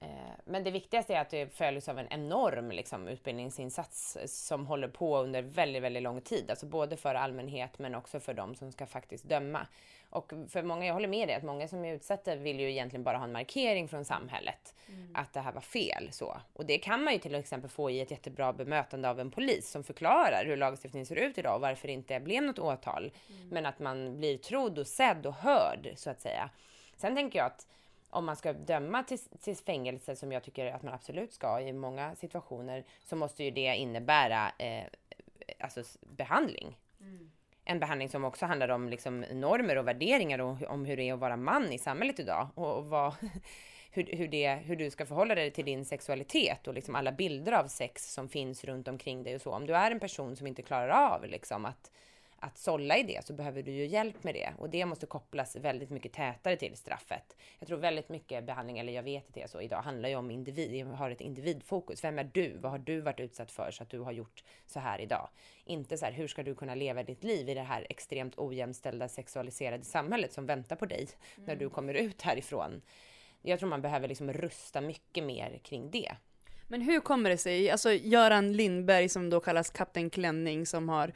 Eh, 0.00 0.08
men 0.44 0.64
det 0.64 0.70
viktigaste 0.70 1.14
är 1.14 1.20
att 1.20 1.30
det 1.30 1.54
följs 1.54 1.88
av 1.88 1.98
en 1.98 2.08
enorm 2.10 2.70
liksom, 2.70 3.08
utbildningsinsats 3.08 4.18
som 4.26 4.66
håller 4.66 4.88
på 4.88 5.18
under 5.18 5.42
väldigt, 5.42 5.82
väldigt 5.82 6.02
lång 6.02 6.20
tid. 6.20 6.50
Alltså 6.50 6.66
både 6.66 6.96
för 6.96 7.14
allmänhet 7.14 7.78
men 7.78 7.94
också 7.94 8.20
för 8.20 8.34
de 8.34 8.54
som 8.54 8.72
ska 8.72 8.86
faktiskt 8.86 9.24
döma. 9.24 9.66
Och 10.16 10.32
för 10.48 10.62
många, 10.62 10.86
jag 10.86 10.94
håller 10.94 11.08
med 11.08 11.28
dig, 11.28 11.36
att 11.36 11.42
många 11.42 11.68
som 11.68 11.84
är 11.84 11.94
utsatta 11.94 12.36
vill 12.36 12.60
ju 12.60 12.70
egentligen 12.70 13.04
bara 13.04 13.18
ha 13.18 13.24
en 13.24 13.32
markering 13.32 13.88
från 13.88 14.04
samhället. 14.04 14.74
Mm. 14.88 15.10
Att 15.14 15.32
det 15.32 15.40
här 15.40 15.52
var 15.52 15.60
fel. 15.60 16.08
så. 16.12 16.40
Och 16.52 16.66
det 16.66 16.78
kan 16.78 17.04
man 17.04 17.12
ju 17.12 17.18
till 17.18 17.34
exempel 17.34 17.70
få 17.70 17.90
i 17.90 18.00
ett 18.00 18.10
jättebra 18.10 18.52
bemötande 18.52 19.10
av 19.10 19.20
en 19.20 19.30
polis 19.30 19.70
som 19.70 19.84
förklarar 19.84 20.44
hur 20.46 20.56
lagstiftningen 20.56 21.06
ser 21.06 21.16
ut 21.16 21.38
idag 21.38 21.54
och 21.54 21.60
varför 21.60 21.88
det 21.88 21.92
inte 21.94 22.20
blev 22.20 22.42
något 22.42 22.58
åtal. 22.58 23.12
Mm. 23.28 23.48
Men 23.48 23.66
att 23.66 23.78
man 23.78 24.18
blir 24.18 24.38
trodd 24.38 24.78
och 24.78 24.86
sedd 24.86 25.26
och 25.26 25.34
hörd 25.34 25.92
så 25.96 26.10
att 26.10 26.20
säga. 26.20 26.50
Sen 26.96 27.14
tänker 27.14 27.38
jag 27.38 27.46
att 27.46 27.66
om 28.10 28.24
man 28.24 28.36
ska 28.36 28.52
döma 28.52 29.02
till, 29.02 29.18
till 29.18 29.56
fängelse, 29.56 30.16
som 30.16 30.32
jag 30.32 30.42
tycker 30.42 30.66
att 30.66 30.82
man 30.82 30.94
absolut 30.94 31.32
ska 31.32 31.60
i 31.60 31.72
många 31.72 32.14
situationer, 32.14 32.84
så 33.04 33.16
måste 33.16 33.44
ju 33.44 33.50
det 33.50 33.76
innebära 33.76 34.52
eh, 34.58 34.84
alltså 35.60 35.82
behandling. 36.00 36.78
Mm. 37.00 37.30
En 37.68 37.80
behandling 37.80 38.08
som 38.08 38.24
också 38.24 38.46
handlar 38.46 38.68
om 38.68 38.88
liksom, 38.88 39.20
normer 39.20 39.76
och 39.78 39.88
värderingar 39.88 40.38
och 40.38 40.62
om 40.62 40.84
hur 40.84 40.96
det 40.96 41.08
är 41.08 41.14
att 41.14 41.20
vara 41.20 41.36
man 41.36 41.72
i 41.72 41.78
samhället 41.78 42.20
idag. 42.20 42.48
Och, 42.54 42.76
och 42.78 42.86
vad, 42.86 43.14
hur, 43.90 44.16
hur, 44.16 44.28
det, 44.28 44.54
hur 44.54 44.76
du 44.76 44.90
ska 44.90 45.06
förhålla 45.06 45.34
dig 45.34 45.50
till 45.50 45.64
din 45.64 45.84
sexualitet 45.84 46.68
och 46.68 46.74
liksom 46.74 46.94
alla 46.94 47.12
bilder 47.12 47.52
av 47.52 47.66
sex 47.66 48.12
som 48.12 48.28
finns 48.28 48.64
runt 48.64 48.88
omkring 48.88 49.22
dig 49.22 49.34
och 49.34 49.40
så. 49.40 49.52
Om 49.52 49.66
du 49.66 49.76
är 49.76 49.90
en 49.90 50.00
person 50.00 50.36
som 50.36 50.46
inte 50.46 50.62
klarar 50.62 50.88
av 50.88 51.26
liksom, 51.26 51.64
att 51.64 51.90
att 52.38 52.58
sålla 52.58 52.96
i 52.96 53.02
det 53.02 53.24
så 53.24 53.32
behöver 53.32 53.62
du 53.62 53.72
ju 53.72 53.86
hjälp 53.86 54.24
med 54.24 54.34
det 54.34 54.52
och 54.58 54.70
det 54.70 54.86
måste 54.86 55.06
kopplas 55.06 55.56
väldigt 55.56 55.90
mycket 55.90 56.12
tätare 56.12 56.56
till 56.56 56.76
straffet. 56.76 57.36
Jag 57.58 57.68
tror 57.68 57.78
väldigt 57.78 58.08
mycket 58.08 58.44
behandling, 58.44 58.78
eller 58.78 58.92
jag 58.92 59.02
vet 59.02 59.28
att 59.28 59.34
det 59.34 59.42
är 59.42 59.46
så 59.46 59.60
idag, 59.60 59.82
handlar 59.82 60.08
ju 60.08 60.14
om 60.16 60.30
individ, 60.30 60.86
har 60.86 61.10
ett 61.10 61.20
individfokus. 61.20 62.04
Vem 62.04 62.18
är 62.18 62.30
du? 62.34 62.58
Vad 62.58 62.70
har 62.70 62.78
du 62.78 63.00
varit 63.00 63.20
utsatt 63.20 63.50
för 63.52 63.70
så 63.70 63.82
att 63.82 63.90
du 63.90 64.00
har 64.00 64.12
gjort 64.12 64.44
så 64.66 64.80
här 64.80 65.00
idag? 65.00 65.28
Inte 65.64 65.98
så 65.98 66.04
här, 66.04 66.12
hur 66.12 66.28
ska 66.28 66.42
du 66.42 66.54
kunna 66.54 66.74
leva 66.74 67.02
ditt 67.02 67.24
liv 67.24 67.48
i 67.48 67.54
det 67.54 67.62
här 67.62 67.86
extremt 67.90 68.38
ojämställda 68.38 69.08
sexualiserade 69.08 69.84
samhället 69.84 70.32
som 70.32 70.46
väntar 70.46 70.76
på 70.76 70.86
dig 70.86 71.08
mm. 71.36 71.46
när 71.46 71.56
du 71.56 71.70
kommer 71.70 71.94
ut 71.94 72.22
härifrån. 72.22 72.82
Jag 73.42 73.58
tror 73.58 73.68
man 73.68 73.82
behöver 73.82 74.08
liksom 74.08 74.32
rusta 74.32 74.80
mycket 74.80 75.24
mer 75.24 75.60
kring 75.62 75.90
det. 75.90 76.16
Men 76.68 76.80
hur 76.80 77.00
kommer 77.00 77.30
det 77.30 77.38
sig, 77.38 77.70
alltså 77.70 77.92
Göran 77.92 78.52
Lindberg 78.52 79.08
som 79.08 79.30
då 79.30 79.40
kallas 79.40 79.70
Kapten 79.70 80.10
Klänning 80.10 80.66
som 80.66 80.88
har 80.88 81.12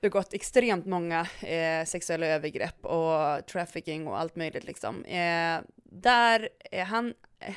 begått 0.00 0.34
extremt 0.34 0.86
många 0.86 1.26
eh, 1.42 1.84
sexuella 1.84 2.26
övergrepp 2.26 2.84
och 2.84 3.46
trafficking 3.46 4.06
och 4.06 4.20
allt 4.20 4.36
möjligt 4.36 4.64
liksom. 4.64 5.04
Eh, 5.04 5.60
där 5.84 6.48
är 6.70 6.84
han, 6.84 7.14
eh, 7.40 7.54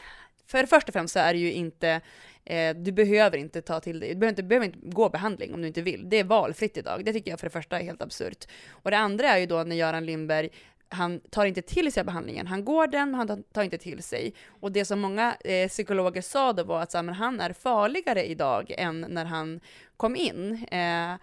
för 0.48 0.62
det 0.62 0.68
först 0.68 0.88
och 0.88 0.94
främst 0.94 1.14
så 1.14 1.20
är 1.20 1.34
det 1.34 1.40
ju 1.40 1.52
inte, 1.52 2.02
eh, 2.46 2.76
du 2.76 2.92
behöver 2.92 3.38
inte 3.38 3.62
ta 3.62 3.80
till 3.80 4.00
dig, 4.00 4.10
du 4.10 4.16
behöver 4.16 4.32
inte, 4.32 4.44
behöver 4.44 4.66
inte 4.66 4.80
gå 4.82 5.10
behandling 5.10 5.54
om 5.54 5.62
du 5.62 5.68
inte 5.68 5.82
vill. 5.82 6.10
Det 6.10 6.20
är 6.20 6.24
valfritt 6.24 6.78
idag. 6.78 7.06
Det 7.06 7.14
tycker 7.14 7.32
jag 7.32 7.40
för 7.40 7.48
det 7.48 7.54
första 7.54 7.80
är 7.80 7.84
helt 7.84 8.02
absurt. 8.02 8.46
Och 8.70 8.92
det 8.92 8.98
andra 8.98 9.28
är 9.28 9.38
ju 9.38 9.46
då 9.46 9.64
när 9.64 9.76
Göran 9.76 10.06
Lindberg 10.06 10.50
han 10.94 11.20
tar 11.20 11.46
inte 11.46 11.62
till 11.62 11.92
sig 11.92 12.04
behandlingen. 12.04 12.48
Han 12.48 12.66
går 12.66 12.88
den, 12.88 13.12
men 13.12 13.30
han 13.30 13.44
tar 13.44 13.64
inte 13.64 13.78
till 13.78 14.04
sig. 14.04 14.34
Och 14.48 14.72
det 14.72 14.86
som 14.86 15.00
många 15.00 15.36
eh, 15.40 15.68
psykologer 15.68 16.22
sa 16.22 16.54
då 16.54 16.64
var 16.64 16.82
att 16.82 16.92
så 16.92 16.98
här, 16.98 17.04
men 17.04 17.16
han 17.16 17.40
är 17.40 17.54
farligare 17.54 18.24
idag 18.24 18.74
än 18.78 19.06
när 19.10 19.26
han 19.26 19.60
kom 19.98 20.16
in. 20.16 20.66
Eh, 20.72 21.16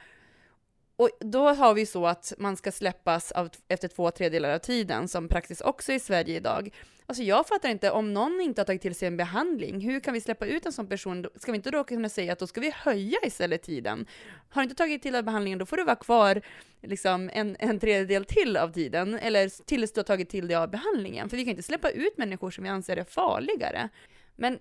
och 0.99 1.11
då 1.20 1.49
har 1.49 1.74
vi 1.74 1.86
så 1.86 2.07
att 2.07 2.32
man 2.38 2.57
ska 2.57 2.72
släppas 2.72 3.32
av, 3.32 3.51
efter 3.68 3.88
två 3.88 4.11
tredjedelar 4.11 4.55
av 4.55 4.59
tiden, 4.59 5.09
som 5.09 5.28
praxis 5.28 5.61
också 5.61 5.92
i 5.92 6.01
Sverige 6.01 6.36
idag. 6.36 6.70
Alltså 7.07 7.22
jag 7.22 7.46
fattar 7.46 7.68
inte, 7.68 7.90
om 7.90 8.14
någon 8.14 8.40
inte 8.40 8.61
har 8.61 8.66
tagit 8.66 8.82
till 8.82 8.94
sig 8.94 9.09
en 9.09 9.16
behandling, 9.16 9.80
hur 9.80 10.01
kan 10.01 10.14
vi 10.14 10.20
släppa 10.20 10.46
ut 10.46 10.66
en 10.66 10.72
sån 10.72 10.86
person? 10.86 11.26
Ska 11.34 11.53
vi 11.53 11.57
inte 11.57 11.70
då 11.70 11.84
kunna 11.84 12.09
säga 12.09 12.32
att 12.32 12.38
då 12.38 12.46
ska 12.46 12.61
vi 12.61 12.70
höja 12.76 13.18
istället 13.22 13.62
tiden? 13.62 14.07
Har 14.51 14.62
du 14.62 14.64
inte 14.64 14.74
tagit 14.74 15.03
till 15.03 15.12
dig 15.12 15.22
behandlingen, 15.22 15.59
då 15.59 15.66
får 15.66 15.76
du 15.76 15.84
vara 15.84 15.96
kvar 15.96 16.42
liksom 16.82 17.30
en, 17.32 17.57
en 17.59 17.80
tredjedel 17.80 18.24
till 18.24 18.57
av 18.57 18.72
tiden, 18.72 19.18
eller 19.18 19.64
tills 19.64 19.92
du 19.92 19.99
har 19.99 20.05
tagit 20.05 20.28
till 20.28 20.49
dig 20.49 20.57
av 20.57 20.70
behandlingen. 20.70 21.28
För 21.28 21.36
vi 21.36 21.44
kan 21.44 21.51
inte 21.51 21.62
släppa 21.62 21.90
ut 21.90 22.18
människor 22.18 22.51
som 22.51 22.64
vi 22.64 22.70
anser 22.70 22.96
är 22.96 23.05
farligare. 23.05 23.88
Men 24.36 24.59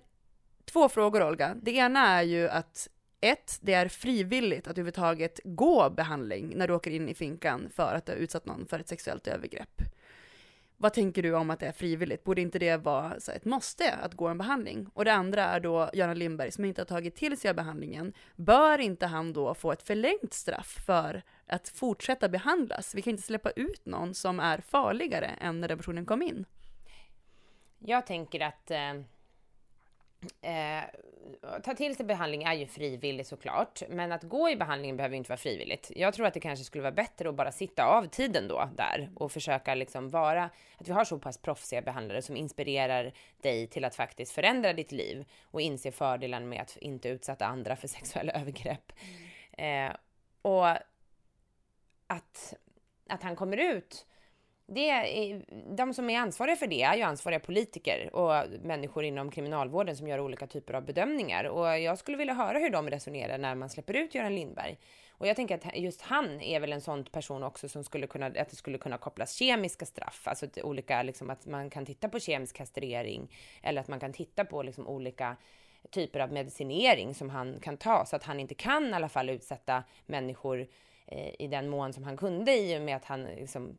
två 0.64 0.88
frågor 0.88 1.28
Olga. 1.28 1.54
Det 1.62 1.70
ena 1.70 2.08
är 2.08 2.22
ju 2.22 2.48
att 2.48 2.88
ett, 3.20 3.58
det 3.60 3.74
är 3.74 3.88
frivilligt 3.88 4.66
att 4.66 4.72
överhuvudtaget 4.72 5.40
gå 5.44 5.90
behandling 5.90 6.52
när 6.56 6.68
du 6.68 6.74
åker 6.74 6.90
in 6.90 7.08
i 7.08 7.14
finkan 7.14 7.70
för 7.74 7.94
att 7.94 8.06
du 8.06 8.12
har 8.12 8.16
utsatt 8.16 8.46
någon 8.46 8.66
för 8.66 8.78
ett 8.78 8.88
sexuellt 8.88 9.26
övergrepp. 9.26 9.82
Vad 10.80 10.92
tänker 10.92 11.22
du 11.22 11.34
om 11.34 11.50
att 11.50 11.60
det 11.60 11.66
är 11.66 11.72
frivilligt? 11.72 12.24
Borde 12.24 12.40
inte 12.40 12.58
det 12.58 12.76
vara 12.76 13.16
ett 13.34 13.44
måste 13.44 13.92
att 13.94 14.14
gå 14.14 14.28
en 14.28 14.38
behandling? 14.38 14.90
Och 14.94 15.04
det 15.04 15.12
andra 15.12 15.44
är 15.44 15.60
då 15.60 15.90
Göran 15.92 16.18
Lindberg 16.18 16.50
som 16.50 16.64
inte 16.64 16.80
har 16.80 16.86
tagit 16.86 17.16
till 17.16 17.36
sig 17.36 17.48
av 17.48 17.56
behandlingen. 17.56 18.12
Bör 18.36 18.78
inte 18.78 19.06
han 19.06 19.32
då 19.32 19.54
få 19.54 19.72
ett 19.72 19.82
förlängt 19.82 20.32
straff 20.32 20.78
för 20.86 21.22
att 21.46 21.68
fortsätta 21.68 22.28
behandlas? 22.28 22.94
Vi 22.94 23.02
kan 23.02 23.10
inte 23.10 23.22
släppa 23.22 23.50
ut 23.50 23.86
någon 23.86 24.14
som 24.14 24.40
är 24.40 24.58
farligare 24.58 25.26
än 25.26 25.60
när 25.60 25.68
den 25.68 25.78
personen 25.78 26.06
kom 26.06 26.22
in. 26.22 26.44
Jag 27.78 28.06
tänker 28.06 28.40
att 28.40 28.70
eh, 28.70 28.94
eh, 30.42 30.82
ta 31.62 31.74
till 31.74 31.96
sig 31.96 32.06
behandling 32.06 32.42
är 32.42 32.54
ju 32.54 32.66
frivilligt 32.66 33.26
såklart, 33.26 33.82
men 33.88 34.12
att 34.12 34.22
gå 34.22 34.50
i 34.50 34.56
behandlingen 34.56 34.96
behöver 34.96 35.16
inte 35.16 35.28
vara 35.28 35.38
frivilligt. 35.38 35.90
Jag 35.96 36.14
tror 36.14 36.26
att 36.26 36.34
det 36.34 36.40
kanske 36.40 36.64
skulle 36.64 36.82
vara 36.82 36.92
bättre 36.92 37.28
att 37.28 37.34
bara 37.34 37.52
sitta 37.52 37.84
av 37.84 38.06
tiden 38.06 38.48
då 38.48 38.70
där 38.76 39.10
och 39.14 39.32
försöka 39.32 39.74
liksom 39.74 40.08
vara, 40.08 40.50
att 40.76 40.88
vi 40.88 40.92
har 40.92 41.04
så 41.04 41.18
pass 41.18 41.38
proffsiga 41.38 41.82
behandlare 41.82 42.22
som 42.22 42.36
inspirerar 42.36 43.12
dig 43.42 43.66
till 43.66 43.84
att 43.84 43.94
faktiskt 43.94 44.32
förändra 44.32 44.72
ditt 44.72 44.92
liv 44.92 45.24
och 45.42 45.60
inse 45.60 45.92
fördelen 45.92 46.48
med 46.48 46.62
att 46.62 46.76
inte 46.76 47.08
utsätta 47.08 47.46
andra 47.46 47.76
för 47.76 47.88
sexuella 47.98 48.32
övergrepp. 48.32 48.92
Mm. 49.56 49.90
Eh, 49.90 49.96
och 50.42 50.68
att, 52.06 52.54
att 53.08 53.22
han 53.22 53.36
kommer 53.36 53.56
ut 53.56 54.06
det 54.70 54.90
är, 54.90 55.42
de 55.76 55.94
som 55.94 56.10
är 56.10 56.18
ansvariga 56.18 56.56
för 56.56 56.66
det 56.66 56.82
är 56.82 56.96
ju 56.96 57.02
ansvariga 57.02 57.40
politiker 57.40 58.14
och 58.16 58.46
människor 58.62 59.04
inom 59.04 59.30
kriminalvården 59.30 59.96
som 59.96 60.08
gör 60.08 60.20
olika 60.20 60.46
typer 60.46 60.74
av 60.74 60.84
bedömningar. 60.84 61.44
Och 61.44 61.78
jag 61.78 61.98
skulle 61.98 62.16
vilja 62.16 62.34
höra 62.34 62.58
hur 62.58 62.70
de 62.70 62.90
resonerar 62.90 63.38
när 63.38 63.54
man 63.54 63.70
släpper 63.70 63.94
ut 63.94 64.14
Göran 64.14 64.34
Lindberg. 64.34 64.78
Och 65.10 65.26
jag 65.26 65.36
tänker 65.36 65.54
att 65.54 65.76
just 65.76 66.02
han 66.02 66.40
är 66.40 66.60
väl 66.60 66.72
en 66.72 66.80
sån 66.80 67.04
person 67.04 67.42
också 67.42 67.68
som 67.68 67.84
skulle 67.84 68.06
kunna, 68.06 68.26
att 68.26 68.50
det 68.50 68.56
skulle 68.56 68.78
kunna 68.78 68.98
kopplas 68.98 69.32
kemiska 69.32 69.86
straff, 69.86 70.28
alltså 70.28 70.46
olika, 70.62 71.02
liksom 71.02 71.30
att 71.30 71.46
man 71.46 71.70
kan 71.70 71.86
titta 71.86 72.08
på 72.08 72.20
kemisk 72.20 72.56
kastrering 72.56 73.32
eller 73.62 73.80
att 73.80 73.88
man 73.88 74.00
kan 74.00 74.12
titta 74.12 74.44
på 74.44 74.62
liksom 74.62 74.88
olika 74.88 75.36
typer 75.90 76.20
av 76.20 76.32
medicinering 76.32 77.14
som 77.14 77.30
han 77.30 77.60
kan 77.60 77.76
ta 77.76 78.04
så 78.06 78.16
att 78.16 78.24
han 78.24 78.40
inte 78.40 78.54
kan 78.54 78.90
i 78.90 78.92
alla 78.92 79.08
fall 79.08 79.30
utsätta 79.30 79.84
människor 80.06 80.66
eh, 81.06 81.34
i 81.38 81.46
den 81.46 81.68
mån 81.68 81.92
som 81.92 82.04
han 82.04 82.16
kunde 82.16 82.56
i 82.56 82.78
och 82.78 82.82
med 82.82 82.96
att 82.96 83.04
han 83.04 83.24
liksom 83.24 83.78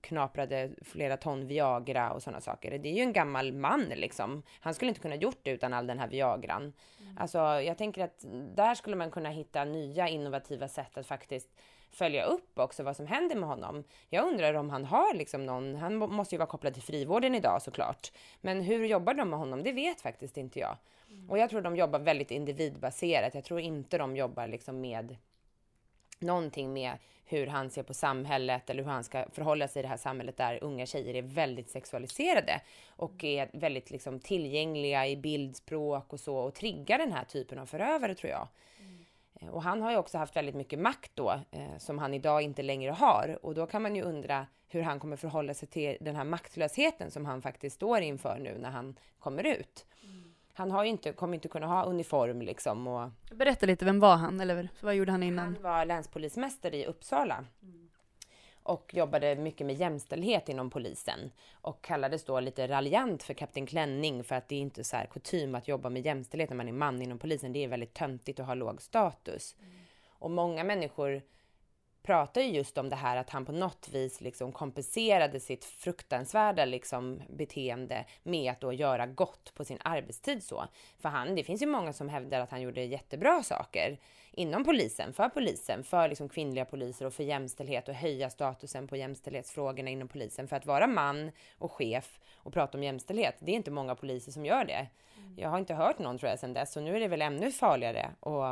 knaprade 0.00 0.70
flera 0.82 1.16
ton 1.16 1.46
Viagra 1.46 2.12
och 2.12 2.22
sådana 2.22 2.40
saker. 2.40 2.78
Det 2.78 2.88
är 2.88 2.94
ju 2.94 3.02
en 3.02 3.12
gammal 3.12 3.52
man 3.52 3.84
liksom. 3.84 4.42
Han 4.60 4.74
skulle 4.74 4.88
inte 4.88 5.00
kunna 5.00 5.14
gjort 5.14 5.38
det 5.42 5.50
utan 5.50 5.74
all 5.74 5.86
den 5.86 5.98
här 5.98 6.08
Viagran. 6.08 6.62
Mm. 6.62 7.18
Alltså, 7.18 7.38
jag 7.38 7.78
tänker 7.78 8.04
att 8.04 8.24
där 8.56 8.74
skulle 8.74 8.96
man 8.96 9.10
kunna 9.10 9.28
hitta 9.28 9.64
nya 9.64 10.08
innovativa 10.08 10.68
sätt 10.68 10.98
att 10.98 11.06
faktiskt 11.06 11.48
följa 11.90 12.24
upp 12.24 12.58
också 12.58 12.82
vad 12.82 12.96
som 12.96 13.06
händer 13.06 13.36
med 13.36 13.48
honom. 13.48 13.84
Jag 14.08 14.28
undrar 14.28 14.54
om 14.54 14.70
han 14.70 14.84
har 14.84 15.14
liksom 15.14 15.46
någon, 15.46 15.74
han 15.74 15.96
måste 15.96 16.34
ju 16.34 16.38
vara 16.38 16.48
kopplad 16.48 16.74
till 16.74 16.82
frivården 16.82 17.34
idag 17.34 17.62
såklart. 17.62 18.12
Men 18.40 18.60
hur 18.60 18.84
jobbar 18.84 19.14
de 19.14 19.30
med 19.30 19.38
honom? 19.38 19.62
Det 19.62 19.72
vet 19.72 20.00
faktiskt 20.00 20.36
inte 20.36 20.58
jag. 20.58 20.76
Mm. 21.10 21.30
Och 21.30 21.38
jag 21.38 21.50
tror 21.50 21.60
de 21.60 21.76
jobbar 21.76 21.98
väldigt 21.98 22.30
individbaserat. 22.30 23.34
Jag 23.34 23.44
tror 23.44 23.60
inte 23.60 23.98
de 23.98 24.16
jobbar 24.16 24.46
liksom 24.46 24.80
med 24.80 25.16
någonting 26.20 26.72
med 26.72 26.92
hur 27.24 27.46
han 27.46 27.70
ser 27.70 27.82
på 27.82 27.94
samhället 27.94 28.70
eller 28.70 28.82
hur 28.82 28.90
han 28.90 29.04
ska 29.04 29.24
förhålla 29.32 29.68
sig 29.68 29.80
i 29.80 29.82
det 29.82 29.88
här 29.88 29.96
samhället 29.96 30.36
där 30.36 30.64
unga 30.64 30.86
tjejer 30.86 31.14
är 31.14 31.22
väldigt 31.22 31.70
sexualiserade 31.70 32.60
och 32.88 33.24
är 33.24 33.50
väldigt 33.52 33.90
liksom 33.90 34.20
tillgängliga 34.20 35.06
i 35.06 35.16
bildspråk 35.16 36.12
och 36.12 36.20
så 36.20 36.36
och 36.36 36.54
triggar 36.54 36.98
den 36.98 37.12
här 37.12 37.24
typen 37.24 37.58
av 37.58 37.66
förövare 37.66 38.14
tror 38.14 38.30
jag. 38.30 38.48
Mm. 38.80 39.54
Och 39.54 39.62
han 39.62 39.82
har 39.82 39.90
ju 39.90 39.96
också 39.96 40.18
haft 40.18 40.36
väldigt 40.36 40.54
mycket 40.54 40.78
makt 40.78 41.12
då 41.14 41.40
eh, 41.50 41.78
som 41.78 41.98
han 41.98 42.14
idag 42.14 42.42
inte 42.42 42.62
längre 42.62 42.90
har 42.90 43.38
och 43.42 43.54
då 43.54 43.66
kan 43.66 43.82
man 43.82 43.96
ju 43.96 44.02
undra 44.02 44.46
hur 44.68 44.82
han 44.82 45.00
kommer 45.00 45.16
förhålla 45.16 45.54
sig 45.54 45.68
till 45.68 45.96
den 46.00 46.16
här 46.16 46.24
maktlösheten 46.24 47.10
som 47.10 47.24
han 47.24 47.42
faktiskt 47.42 47.76
står 47.76 48.00
inför 48.00 48.38
nu 48.38 48.58
när 48.58 48.70
han 48.70 48.98
kommer 49.18 49.46
ut. 49.46 49.86
Mm 50.02 50.17
han 50.58 50.70
har 50.70 50.84
inte, 50.84 51.12
kommer 51.12 51.34
inte 51.34 51.48
kunna 51.48 51.66
ha 51.66 51.84
uniform 51.84 52.42
liksom. 52.42 52.86
Och... 52.86 53.10
Berätta 53.30 53.66
lite, 53.66 53.84
vem 53.84 54.00
var 54.00 54.16
han? 54.16 54.40
Eller 54.40 54.68
vad 54.80 54.94
gjorde 54.94 55.12
han 55.12 55.22
innan? 55.22 55.44
Han 55.54 55.62
var 55.62 55.84
länspolismästare 55.84 56.76
i 56.76 56.86
Uppsala. 56.86 57.44
Mm. 57.62 57.88
Och 58.62 58.94
jobbade 58.94 59.36
mycket 59.36 59.66
med 59.66 59.76
jämställdhet 59.76 60.48
inom 60.48 60.70
polisen. 60.70 61.30
Och 61.52 61.82
kallades 61.82 62.24
då 62.24 62.40
lite 62.40 62.68
raljant 62.68 63.22
för 63.22 63.34
Kapten 63.34 63.66
Klänning 63.66 64.24
för 64.24 64.34
att 64.34 64.48
det 64.48 64.54
är 64.54 64.60
inte 64.60 64.84
så 64.84 64.96
här 64.96 65.06
kutym 65.06 65.54
att 65.54 65.68
jobba 65.68 65.90
med 65.90 66.06
jämställdhet 66.06 66.50
när 66.50 66.56
man 66.56 66.68
är 66.68 66.72
man 66.72 67.02
inom 67.02 67.18
polisen. 67.18 67.52
Det 67.52 67.64
är 67.64 67.68
väldigt 67.68 67.94
töntigt 67.94 68.40
att 68.40 68.46
ha 68.46 68.54
låg 68.54 68.82
status. 68.82 69.56
Mm. 69.60 69.72
Och 70.08 70.30
många 70.30 70.64
människor 70.64 71.22
pratar 72.08 72.40
ju 72.40 72.48
just 72.48 72.78
om 72.78 72.88
det 72.88 72.96
här 72.96 73.16
att 73.16 73.30
han 73.30 73.44
på 73.44 73.52
något 73.52 73.88
vis 73.92 74.20
liksom 74.20 74.52
kompenserade 74.52 75.40
sitt 75.40 75.64
fruktansvärda 75.64 76.64
liksom 76.64 77.22
beteende 77.28 78.04
med 78.22 78.52
att 78.52 78.60
då 78.60 78.72
göra 78.72 79.06
gott 79.06 79.54
på 79.54 79.64
sin 79.64 79.78
arbetstid 79.84 80.42
så. 80.42 80.64
För 80.98 81.08
han, 81.08 81.34
det 81.34 81.44
finns 81.44 81.62
ju 81.62 81.66
många 81.66 81.92
som 81.92 82.08
hävdar 82.08 82.40
att 82.40 82.50
han 82.50 82.60
gjorde 82.60 82.84
jättebra 82.84 83.42
saker 83.42 83.98
inom 84.32 84.64
polisen, 84.64 85.12
för 85.12 85.28
polisen, 85.28 85.84
för 85.84 86.08
liksom 86.08 86.28
kvinnliga 86.28 86.64
poliser 86.64 87.06
och 87.06 87.14
för 87.14 87.24
jämställdhet 87.24 87.88
och 87.88 87.94
höja 87.94 88.30
statusen 88.30 88.88
på 88.88 88.96
jämställdhetsfrågorna 88.96 89.90
inom 89.90 90.08
polisen. 90.08 90.48
För 90.48 90.56
att 90.56 90.66
vara 90.66 90.86
man 90.86 91.30
och 91.58 91.72
chef 91.72 92.20
och 92.34 92.52
prata 92.52 92.78
om 92.78 92.84
jämställdhet, 92.84 93.34
det 93.38 93.52
är 93.52 93.56
inte 93.56 93.70
många 93.70 93.94
poliser 93.94 94.32
som 94.32 94.46
gör 94.46 94.64
det. 94.64 94.86
Mm. 95.16 95.34
Jag 95.36 95.48
har 95.48 95.58
inte 95.58 95.74
hört 95.74 95.98
någon 95.98 96.18
tror 96.18 96.30
jag 96.30 96.38
sedan 96.38 96.52
dess, 96.52 96.72
så 96.72 96.80
nu 96.80 96.96
är 96.96 97.00
det 97.00 97.08
väl 97.08 97.22
ännu 97.22 97.50
farligare. 97.50 98.10
Och 98.20 98.44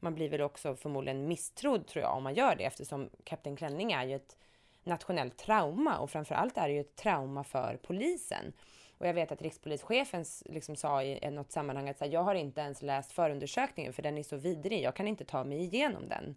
man 0.00 0.14
blir 0.14 0.28
väl 0.28 0.40
också 0.40 0.76
förmodligen 0.76 1.28
misstrodd 1.28 1.86
tror 1.86 2.02
jag 2.02 2.16
om 2.16 2.22
man 2.22 2.34
gör 2.34 2.56
det 2.56 2.64
eftersom 2.64 3.10
Kapten 3.24 3.56
Klänning 3.56 3.92
är 3.92 4.04
ju 4.04 4.16
ett 4.16 4.36
nationellt 4.84 5.38
trauma 5.38 5.98
och 5.98 6.10
framförallt 6.10 6.58
är 6.58 6.68
det 6.68 6.74
ju 6.74 6.80
ett 6.80 6.96
trauma 6.96 7.44
för 7.44 7.78
polisen. 7.82 8.52
Och 8.98 9.06
jag 9.06 9.14
vet 9.14 9.32
att 9.32 9.42
rikspolischefen 9.42 10.24
liksom 10.44 10.76
sa 10.76 11.02
i 11.02 11.30
något 11.30 11.52
sammanhang 11.52 11.88
att 11.88 12.12
jag 12.12 12.22
har 12.22 12.34
inte 12.34 12.60
ens 12.60 12.82
läst 12.82 13.12
förundersökningen 13.12 13.92
för 13.92 14.02
den 14.02 14.18
är 14.18 14.22
så 14.22 14.36
vidrig. 14.36 14.82
Jag 14.82 14.94
kan 14.94 15.08
inte 15.08 15.24
ta 15.24 15.44
mig 15.44 15.58
igenom 15.58 16.08
den. 16.08 16.24
Mm. 16.24 16.36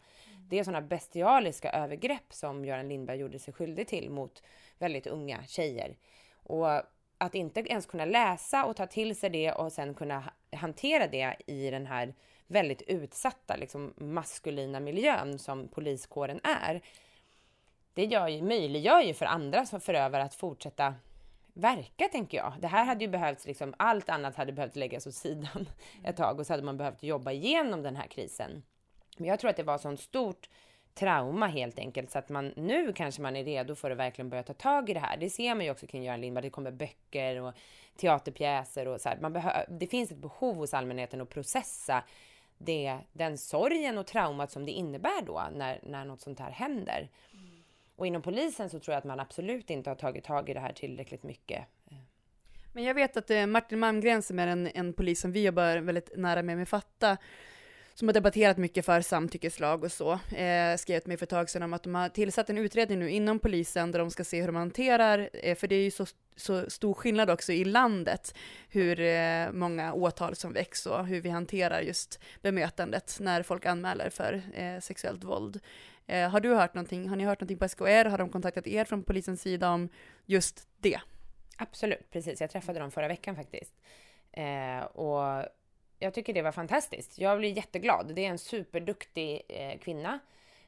Det 0.49 0.59
är 0.59 0.63
sådana 0.63 0.81
bestialiska 0.81 1.71
övergrepp 1.71 2.33
som 2.33 2.65
Göran 2.65 2.89
Lindberg 2.89 3.17
gjorde 3.17 3.39
sig 3.39 3.53
skyldig 3.53 3.87
till 3.87 4.09
mot 4.09 4.43
väldigt 4.77 5.07
unga 5.07 5.43
tjejer. 5.47 5.97
Och 6.33 6.67
att 7.17 7.35
inte 7.35 7.59
ens 7.59 7.85
kunna 7.85 8.05
läsa 8.05 8.65
och 8.65 8.75
ta 8.75 8.87
till 8.87 9.15
sig 9.15 9.29
det 9.29 9.51
och 9.51 9.71
sen 9.71 9.93
kunna 9.93 10.23
hantera 10.51 11.07
det 11.07 11.35
i 11.47 11.69
den 11.69 11.85
här 11.85 12.13
väldigt 12.47 12.81
utsatta 12.81 13.55
liksom, 13.55 13.93
maskulina 13.97 14.79
miljön 14.79 15.39
som 15.39 15.67
poliskåren 15.67 16.39
är. 16.43 16.81
Det 17.93 18.05
gör 18.05 18.27
ju, 18.27 18.41
möjliggör 18.41 19.01
ju 19.01 19.13
för 19.13 19.25
andra 19.25 19.65
som 19.65 19.81
förövare 19.81 20.23
att 20.23 20.35
fortsätta 20.35 20.95
verka, 21.53 22.07
tänker 22.07 22.37
jag. 22.37 22.53
Det 22.59 22.67
här 22.67 22.85
hade 22.85 23.05
ju 23.05 23.11
behövts, 23.11 23.45
liksom, 23.45 23.73
allt 23.77 24.09
annat 24.09 24.35
hade 24.35 24.51
behövt 24.53 24.75
läggas 24.75 25.07
åt 25.07 25.13
sidan 25.13 25.69
ett 26.03 26.17
tag 26.17 26.39
och 26.39 26.45
så 26.45 26.53
hade 26.53 26.63
man 26.63 26.77
behövt 26.77 27.03
jobba 27.03 27.31
igenom 27.31 27.83
den 27.83 27.95
här 27.95 28.07
krisen. 28.07 28.63
Men 29.17 29.27
jag 29.27 29.39
tror 29.39 29.49
att 29.49 29.57
det 29.57 29.63
var 29.63 29.77
sånt 29.77 29.99
stort 29.99 30.49
trauma 30.93 31.47
helt 31.47 31.79
enkelt 31.79 32.11
så 32.11 32.19
att 32.19 32.29
man 32.29 32.53
nu 32.55 32.93
kanske 32.93 33.21
man 33.21 33.35
är 33.35 33.43
redo 33.43 33.75
för 33.75 33.91
att 33.91 33.97
verkligen 33.97 34.29
börja 34.29 34.43
ta 34.43 34.53
tag 34.53 34.89
i 34.89 34.93
det 34.93 34.99
här. 34.99 35.17
Det 35.17 35.29
ser 35.29 35.55
man 35.55 35.65
ju 35.65 35.71
också 35.71 35.87
kring 35.87 36.03
Göran 36.03 36.21
Lindberg. 36.21 36.43
Det 36.43 36.49
kommer 36.49 36.71
böcker 36.71 37.41
och 37.41 37.53
teaterpjäser 37.95 38.87
och 38.87 39.01
så 39.01 39.09
här. 39.09 39.17
Man 39.21 39.41
det 39.69 39.87
finns 39.87 40.11
ett 40.11 40.17
behov 40.17 40.55
hos 40.55 40.73
allmänheten 40.73 41.21
att 41.21 41.29
processa 41.29 42.03
det, 42.65 42.97
den 43.13 43.37
sorgen 43.37 43.97
och 43.97 44.07
traumat 44.07 44.51
som 44.51 44.65
det 44.65 44.71
innebär 44.71 45.21
då 45.25 45.43
när, 45.53 45.79
när 45.83 46.05
något 46.05 46.21
sånt 46.21 46.39
här 46.39 46.51
händer. 46.51 47.09
Mm. 47.33 47.63
Och 47.95 48.07
inom 48.07 48.21
polisen 48.21 48.69
så 48.69 48.79
tror 48.79 48.93
jag 48.93 48.99
att 48.99 49.05
man 49.05 49.19
absolut 49.19 49.69
inte 49.69 49.89
har 49.89 49.95
tagit 49.95 50.23
tag 50.23 50.49
i 50.49 50.53
det 50.53 50.59
här 50.59 50.73
tillräckligt 50.73 51.23
mycket. 51.23 51.65
Men 52.73 52.83
jag 52.83 52.93
vet 52.93 53.17
att 53.17 53.29
eh, 53.29 53.45
Martin 53.45 53.79
Malmgren 53.79 54.21
som 54.21 54.39
är 54.39 54.47
en, 54.47 54.67
en 54.67 54.93
polis 54.93 55.21
som 55.21 55.31
vi 55.31 55.45
jobbar 55.45 55.77
väldigt 55.77 56.17
nära 56.17 56.41
med 56.41 56.57
med 56.57 56.69
Fatta, 56.69 57.17
som 57.93 58.07
har 58.07 58.13
debatterat 58.13 58.57
mycket 58.57 58.85
för 58.85 59.01
samtyckeslag 59.01 59.83
och 59.83 59.91
så, 59.91 60.11
eh, 60.11 60.77
skrev 60.77 60.99
till 60.99 61.07
mig 61.07 61.17
för 61.17 61.25
ett 61.25 61.29
tag 61.29 61.49
sedan 61.49 61.63
om 61.63 61.73
att 61.73 61.83
de 61.83 61.95
har 61.95 62.09
tillsatt 62.09 62.49
en 62.49 62.57
utredning 62.57 62.99
nu 62.99 63.09
inom 63.09 63.39
polisen 63.39 63.91
där 63.91 63.99
de 63.99 64.11
ska 64.11 64.23
se 64.23 64.39
hur 64.39 64.47
de 64.47 64.55
hanterar, 64.55 65.29
eh, 65.33 65.55
för 65.55 65.67
det 65.67 65.75
är 65.75 65.83
ju 65.83 65.91
så, 65.91 66.05
så 66.35 66.69
stor 66.69 66.93
skillnad 66.93 67.29
också 67.29 67.51
i 67.51 67.65
landet, 67.65 68.35
hur 68.69 68.99
eh, 68.99 69.51
många 69.51 69.93
åtal 69.93 70.35
som 70.35 70.53
väcks 70.53 70.85
och 70.85 71.05
hur 71.05 71.21
vi 71.21 71.29
hanterar 71.29 71.81
just 71.81 72.19
bemötandet 72.41 73.17
när 73.19 73.43
folk 73.43 73.65
anmäler 73.65 74.09
för 74.09 74.41
eh, 74.53 74.79
sexuellt 74.79 75.23
våld. 75.23 75.59
Eh, 76.07 76.29
har 76.29 76.39
du 76.39 76.55
hört 76.55 76.73
någonting, 76.73 77.09
har 77.09 77.15
ni 77.15 77.23
hört 77.23 77.39
någonting 77.39 77.57
på 77.57 77.69
SKR, 77.69 78.05
har 78.05 78.17
de 78.17 78.29
kontaktat 78.29 78.67
er 78.67 78.85
från 78.85 79.03
polisens 79.03 79.41
sida 79.41 79.69
om 79.69 79.89
just 80.25 80.67
det? 80.79 80.99
Absolut, 81.57 82.11
precis. 82.11 82.41
Jag 82.41 82.49
träffade 82.49 82.79
dem 82.79 82.91
förra 82.91 83.07
veckan 83.07 83.35
faktiskt. 83.35 83.73
Eh, 84.31 84.83
och 84.83 85.45
jag 86.03 86.13
tycker 86.13 86.33
det 86.33 86.41
var 86.41 86.51
fantastiskt. 86.51 87.17
Jag 87.17 87.37
blir 87.37 87.57
jätteglad. 87.57 88.15
Det 88.15 88.25
är 88.25 88.29
en 88.29 88.37
superduktig 88.37 89.41
eh, 89.47 89.79
kvinna 89.79 90.19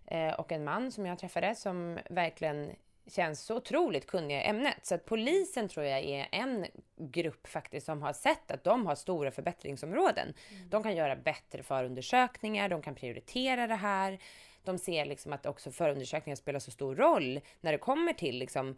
eh, 0.08 0.34
och 0.34 0.52
en 0.52 0.64
man 0.64 0.92
som 0.92 1.06
jag 1.06 1.20
träffade 1.20 1.56
som 1.56 2.00
verkligen 2.10 2.72
känns 3.08 3.42
så 3.42 3.56
otroligt 3.56 4.08
kunniga 4.08 4.44
i 4.44 4.48
ämnet. 4.48 4.86
Så 4.86 4.96
att 4.96 5.06
polisen 5.06 5.70
tror 5.70 5.86
jag 5.86 6.04
är 6.04 6.28
en 6.32 6.66
grupp 6.98 7.48
faktiskt 7.48 7.86
som 7.86 8.02
har 8.02 8.14
sett 8.14 8.52
att 8.52 8.64
de 8.64 8.86
har 8.86 8.96
stora 8.96 9.32
förbättringsområden. 9.32 10.34
Mm. 10.52 10.70
De 10.70 10.84
kan 10.84 10.96
göra 10.96 11.16
bättre 11.16 11.64
förundersökningar, 11.64 12.70
de 12.70 12.82
kan 12.82 12.96
prioritera 12.96 13.68
det 13.68 13.76
här 13.76 14.20
de 14.66 14.78
ser 14.78 15.06
liksom 15.06 15.34
att 15.34 15.46
också 15.46 15.72
förundersökningar 15.72 16.36
spelar 16.36 16.60
så 16.60 16.72
stor 16.72 16.96
roll 16.96 17.40
när 17.62 17.72
det 17.72 17.78
kommer 17.78 18.14
till 18.14 18.40
liksom 18.40 18.76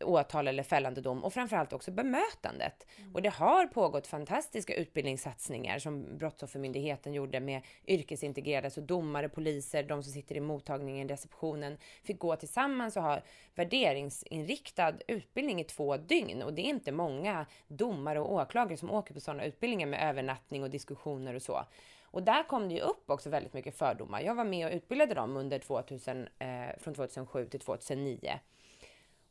åtal 0.00 0.48
eller 0.48 0.62
fällande 0.62 1.00
dom 1.00 1.24
och 1.24 1.32
framförallt 1.32 1.72
också 1.72 1.90
bemötandet. 1.90 2.86
Mm. 2.96 3.14
Och 3.14 3.22
det 3.22 3.28
har 3.28 3.66
pågått 3.66 4.06
fantastiska 4.06 4.74
utbildningssatsningar 4.74 5.78
som 5.78 6.18
Brottsoffermyndigheten 6.18 7.14
gjorde 7.14 7.40
med 7.40 7.62
yrkesintegrerade, 7.86 8.70
så 8.70 8.80
domare, 8.80 9.28
poliser, 9.28 9.82
de 9.82 10.02
som 10.02 10.12
sitter 10.12 10.34
i 10.34 10.40
mottagningen, 10.40 11.08
receptionen, 11.08 11.78
fick 12.02 12.18
gå 12.18 12.36
tillsammans 12.36 12.96
och 12.96 13.02
ha 13.02 13.20
värderingsinriktad 13.54 14.94
utbildning 15.08 15.60
i 15.60 15.64
två 15.64 15.96
dygn. 15.96 16.42
Och 16.42 16.54
det 16.54 16.62
är 16.62 16.68
inte 16.68 16.92
många 16.92 17.46
domare 17.68 18.20
och 18.20 18.32
åklagare 18.32 18.76
som 18.76 18.90
åker 18.90 19.14
på 19.14 19.20
sådana 19.20 19.44
utbildningar 19.44 19.86
med 19.86 20.08
övernattning 20.08 20.62
och 20.62 20.70
diskussioner 20.70 21.34
och 21.34 21.42
så. 21.42 21.64
Och 22.10 22.22
där 22.22 22.42
kom 22.42 22.68
det 22.68 22.74
ju 22.74 22.80
upp 22.80 23.10
också 23.10 23.30
väldigt 23.30 23.52
mycket 23.52 23.78
fördomar. 23.78 24.20
Jag 24.20 24.34
var 24.34 24.44
med 24.44 24.66
och 24.66 24.72
utbildade 24.72 25.14
dem 25.14 25.36
under 25.36 25.58
2000, 25.58 26.28
eh, 26.38 26.48
från 26.78 26.94
2007 26.94 27.48
till 27.48 27.60
2009. 27.60 28.40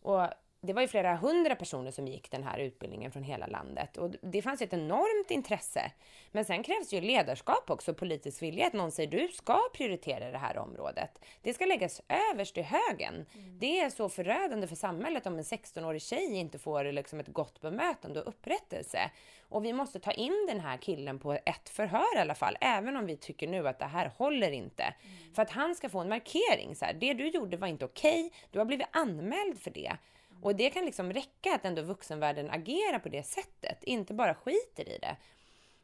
Och 0.01 0.27
det 0.61 0.73
var 0.73 0.81
ju 0.81 0.87
flera 0.87 1.15
hundra 1.15 1.55
personer 1.55 1.91
som 1.91 2.07
gick 2.07 2.31
den 2.31 2.43
här 2.43 2.57
utbildningen 2.57 3.11
från 3.11 3.23
hela 3.23 3.47
landet 3.47 3.97
och 3.97 4.11
det 4.21 4.41
fanns 4.41 4.61
ett 4.61 4.73
enormt 4.73 5.31
intresse. 5.31 5.91
Men 6.31 6.45
sen 6.45 6.63
krävs 6.63 6.93
ju 6.93 7.01
ledarskap 7.01 7.69
också, 7.69 7.93
politisk 7.93 8.41
vilja, 8.41 8.67
att 8.67 8.73
någon 8.73 8.91
säger 8.91 9.11
du 9.11 9.27
ska 9.27 9.61
prioritera 9.73 10.31
det 10.31 10.37
här 10.37 10.57
området. 10.57 11.19
Det 11.41 11.53
ska 11.53 11.65
läggas 11.65 12.01
överst 12.31 12.57
i 12.57 12.61
högen. 12.61 13.13
Mm. 13.13 13.59
Det 13.59 13.79
är 13.79 13.89
så 13.89 14.09
förödande 14.09 14.67
för 14.67 14.75
samhället 14.75 15.27
om 15.27 15.33
en 15.33 15.43
16-årig 15.43 16.01
tjej 16.01 16.35
inte 16.35 16.59
får 16.59 16.83
liksom 16.83 17.19
ett 17.19 17.27
gott 17.27 17.61
bemötande 17.61 18.21
och 18.21 18.27
upprättelse. 18.27 19.11
Och 19.49 19.65
vi 19.65 19.73
måste 19.73 19.99
ta 19.99 20.11
in 20.11 20.45
den 20.47 20.59
här 20.59 20.77
killen 20.77 21.19
på 21.19 21.33
ett 21.33 21.69
förhör 21.69 22.17
i 22.17 22.19
alla 22.19 22.35
fall, 22.35 22.57
även 22.61 22.97
om 22.97 23.05
vi 23.05 23.17
tycker 23.17 23.47
nu 23.47 23.67
att 23.67 23.79
det 23.79 23.85
här 23.85 24.11
håller 24.17 24.51
inte. 24.51 24.83
Mm. 24.83 25.33
För 25.33 25.41
att 25.41 25.49
han 25.49 25.75
ska 25.75 25.89
få 25.89 25.99
en 25.99 26.09
markering. 26.09 26.75
Så 26.75 26.85
här, 26.85 26.93
det 26.93 27.13
du 27.13 27.27
gjorde 27.27 27.57
var 27.57 27.67
inte 27.67 27.85
okej, 27.85 28.25
okay, 28.25 28.39
du 28.51 28.59
har 28.59 28.65
blivit 28.65 28.87
anmäld 28.91 29.59
för 29.59 29.71
det. 29.71 29.97
Och 30.41 30.55
det 30.55 30.69
kan 30.69 30.85
liksom 30.85 31.13
räcka 31.13 31.55
att 31.55 31.65
ändå 31.65 31.81
vuxenvärlden 31.81 32.49
agerar 32.51 32.99
på 32.99 33.09
det 33.09 33.23
sättet, 33.23 33.83
inte 33.83 34.13
bara 34.13 34.35
skiter 34.35 34.89
i 34.89 34.97
det. 35.01 35.17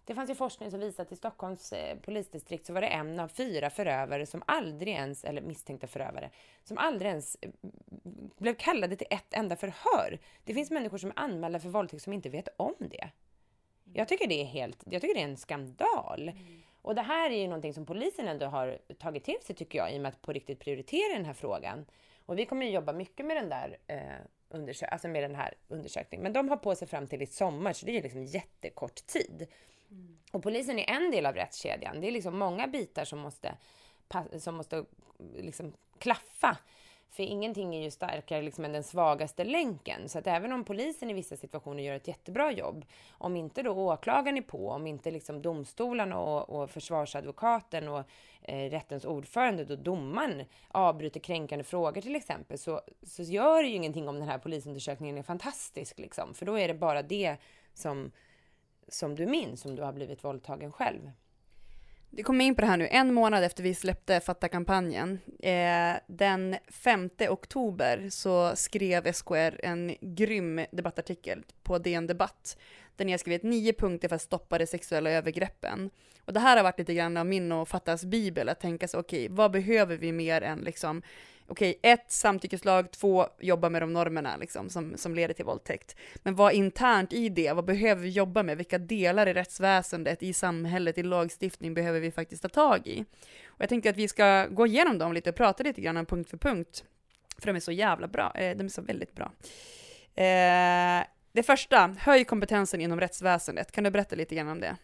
Det 0.05 0.15
fanns 0.15 0.29
ju 0.29 0.35
forskning 0.35 0.71
som 0.71 0.79
visade 0.79 1.01
att 1.07 1.11
i 1.11 1.15
Stockholms 1.15 1.73
eh, 1.73 1.97
polisdistrikt 1.97 2.65
så 2.65 2.73
var 2.73 2.81
det 2.81 2.87
en 2.87 3.19
av 3.19 3.27
fyra 3.27 3.69
förövare 3.69 4.25
som 4.25 4.43
aldrig 4.45 4.93
ens, 4.93 5.23
eller 5.23 5.41
misstänkta 5.41 5.87
förövare, 5.87 6.29
som 6.63 6.77
aldrig 6.77 7.09
ens 7.09 7.37
eh, 7.41 7.49
blev 8.37 8.53
kallade 8.53 8.95
till 8.95 9.07
ett 9.09 9.33
enda 9.33 9.55
förhör. 9.55 10.19
Det 10.43 10.53
finns 10.53 10.71
människor 10.71 10.97
som 10.97 11.09
är 11.09 11.19
anmälda 11.19 11.59
för 11.59 11.69
våldtäkt 11.69 12.03
som 12.03 12.13
inte 12.13 12.29
vet 12.29 12.47
om 12.57 12.75
det. 12.79 13.09
Jag 13.93 14.07
tycker 14.07 14.27
det 14.27 14.41
är 14.41 14.45
helt, 14.45 14.83
jag 14.85 15.01
tycker 15.01 15.15
det 15.15 15.21
är 15.21 15.27
en 15.27 15.37
skandal. 15.37 16.29
Mm. 16.29 16.61
Och 16.81 16.95
det 16.95 17.01
här 17.01 17.29
är 17.29 17.37
ju 17.37 17.47
någonting 17.47 17.73
som 17.73 17.85
polisen 17.85 18.27
ändå 18.27 18.45
har 18.45 18.77
tagit 18.99 19.23
till 19.23 19.37
sig 19.41 19.55
tycker 19.55 19.77
jag, 19.77 19.93
i 19.93 19.97
och 19.97 20.01
med 20.01 20.09
att 20.09 20.21
på 20.21 20.33
riktigt 20.33 20.59
prioritera 20.59 21.13
den 21.13 21.25
här 21.25 21.33
frågan. 21.33 21.85
Och 22.25 22.39
vi 22.39 22.45
kommer 22.45 22.65
ju 22.65 22.71
jobba 22.71 22.93
mycket 22.93 23.25
med 23.25 23.37
den 23.37 23.49
där 23.49 23.77
eh, 23.87 23.97
undersö 24.53 24.85
alltså 24.85 25.07
med 25.07 25.23
den 25.23 25.35
här 25.35 25.53
undersökningen. 25.67 26.23
Men 26.23 26.33
de 26.33 26.49
har 26.49 26.57
på 26.57 26.75
sig 26.75 26.87
fram 26.87 27.07
till 27.07 27.21
i 27.21 27.25
sommar, 27.25 27.73
så 27.73 27.85
det 27.85 27.97
är 27.97 28.03
liksom 28.03 28.23
jättekort 28.23 29.05
tid. 29.05 29.47
Mm. 29.91 30.17
Och 30.31 30.43
polisen 30.43 30.79
är 30.79 30.89
en 30.89 31.11
del 31.11 31.25
av 31.25 31.35
rättskedjan. 31.35 32.01
Det 32.01 32.07
är 32.07 32.11
liksom 32.11 32.37
många 32.37 32.67
bitar 32.67 33.05
som 33.05 33.19
måste, 33.19 33.57
som 34.39 34.55
måste 34.55 34.85
liksom 35.37 35.73
klaffa. 35.99 36.57
För 37.13 37.23
ingenting 37.23 37.75
är 37.75 37.81
ju 37.81 37.91
starkare 37.91 38.41
liksom 38.41 38.65
än 38.65 38.71
den 38.71 38.83
svagaste 38.83 39.43
länken. 39.43 40.09
Så 40.09 40.19
att 40.19 40.27
även 40.27 40.53
om 40.53 40.63
polisen 40.63 41.09
i 41.09 41.13
vissa 41.13 41.37
situationer 41.37 41.83
gör 41.83 41.95
ett 41.95 42.07
jättebra 42.07 42.51
jobb, 42.51 42.85
om 43.11 43.35
inte 43.35 43.63
då 43.63 43.71
åklagaren 43.71 44.37
är 44.37 44.41
på, 44.41 44.69
om 44.69 44.87
inte 44.87 45.11
liksom 45.11 45.41
domstolarna 45.41 46.19
och, 46.19 46.49
och 46.49 46.69
försvarsadvokaten 46.69 47.87
och 47.87 48.03
eh, 48.41 48.69
rättens 48.69 49.05
ordförande 49.05 49.65
då 49.65 49.75
domaren 49.75 50.45
avbryter 50.67 51.19
kränkande 51.19 51.63
frågor 51.63 52.01
till 52.01 52.15
exempel, 52.15 52.57
så, 52.57 52.81
så 53.03 53.23
gör 53.23 53.63
det 53.63 53.69
ju 53.69 53.75
ingenting 53.75 54.09
om 54.09 54.19
den 54.19 54.27
här 54.27 54.37
polisundersökningen 54.37 55.17
är 55.17 55.23
fantastisk. 55.23 55.99
Liksom. 55.99 56.33
För 56.33 56.45
då 56.45 56.59
är 56.59 56.67
det 56.67 56.73
bara 56.73 57.01
det 57.01 57.37
som, 57.73 58.11
som 58.87 59.15
du 59.15 59.25
minns, 59.25 59.65
om 59.65 59.75
du 59.75 59.83
har 59.83 59.93
blivit 59.93 60.23
våldtagen 60.23 60.71
själv. 60.71 61.11
Det 62.15 62.23
kommer 62.23 62.45
in 62.45 62.55
på 62.55 62.61
det 62.61 62.67
här 62.67 62.77
nu, 62.77 62.87
en 62.91 63.13
månad 63.13 63.43
efter 63.43 63.63
vi 63.63 63.73
släppte 63.73 64.19
Fatta-kampanjen. 64.19 65.19
Eh, 65.39 65.93
den 66.07 66.55
5 66.67 67.09
oktober 67.29 68.09
så 68.09 68.55
skrev 68.55 69.13
SKR 69.13 69.59
en 69.65 69.95
grym 70.01 70.65
debattartikel 70.71 71.43
på 71.63 71.77
DN 71.77 72.07
Debatt, 72.07 72.57
där 72.95 73.05
ni 73.05 73.11
har 73.11 73.17
skrivit 73.17 73.43
nio 73.43 73.73
punkter 73.73 74.07
för 74.07 74.15
att 74.15 74.21
stoppa 74.21 74.57
de 74.57 74.67
sexuella 74.67 75.09
övergreppen. 75.09 75.89
Och 76.25 76.33
det 76.33 76.39
här 76.39 76.57
har 76.57 76.63
varit 76.63 76.79
lite 76.79 76.93
grann 76.93 77.17
av 77.17 77.25
min 77.25 77.51
och 77.51 77.67
Fattas 77.67 78.05
bibel, 78.05 78.49
att 78.49 78.59
tänka 78.59 78.87
sig, 78.87 78.99
okej, 78.99 79.25
okay, 79.25 79.35
vad 79.35 79.51
behöver 79.51 79.97
vi 79.97 80.11
mer 80.11 80.41
än 80.41 80.59
liksom 80.59 81.01
okej, 81.47 81.79
ett, 81.81 82.11
samtyckeslag, 82.11 82.91
två, 82.91 83.27
jobba 83.39 83.69
med 83.69 83.81
de 83.81 83.93
normerna 83.93 84.37
liksom, 84.37 84.69
som, 84.69 84.97
som 84.97 85.15
leder 85.15 85.33
till 85.33 85.45
våldtäkt. 85.45 85.95
Men 86.23 86.35
vad 86.35 86.53
internt 86.53 87.13
i 87.13 87.29
det, 87.29 87.53
vad 87.53 87.65
behöver 87.65 88.01
vi 88.01 88.09
jobba 88.09 88.43
med? 88.43 88.57
Vilka 88.57 88.77
delar 88.77 89.27
i 89.27 89.33
rättsväsendet, 89.33 90.23
i 90.23 90.33
samhället, 90.33 90.97
i 90.97 91.03
lagstiftning 91.03 91.73
behöver 91.73 91.99
vi 91.99 92.11
faktiskt 92.11 92.41
ta 92.41 92.49
tag 92.49 92.87
i? 92.87 93.05
Och 93.45 93.61
jag 93.61 93.69
tänkte 93.69 93.89
att 93.89 93.97
vi 93.97 94.07
ska 94.07 94.47
gå 94.47 94.67
igenom 94.67 94.97
dem 94.97 95.13
lite 95.13 95.29
och 95.29 95.35
prata 95.35 95.63
lite 95.63 95.81
grann 95.81 96.05
punkt 96.05 96.29
för 96.29 96.37
punkt, 96.37 96.83
för 97.37 97.47
de 97.47 97.55
är 97.55 97.59
så 97.59 97.71
jävla 97.71 98.07
bra, 98.07 98.31
eh, 98.35 98.57
de 98.57 98.63
är 98.65 98.69
så 98.69 98.81
väldigt 98.81 99.15
bra. 99.15 99.31
Eh, 100.15 101.03
det 101.31 101.43
första, 101.43 101.95
höj 101.99 102.25
kompetensen 102.25 102.81
inom 102.81 102.99
rättsväsendet. 102.99 103.71
Kan 103.71 103.83
du 103.83 103.91
berätta 103.91 104.15
lite 104.15 104.35
grann 104.35 104.47
om 104.47 104.59
det? 104.59 104.77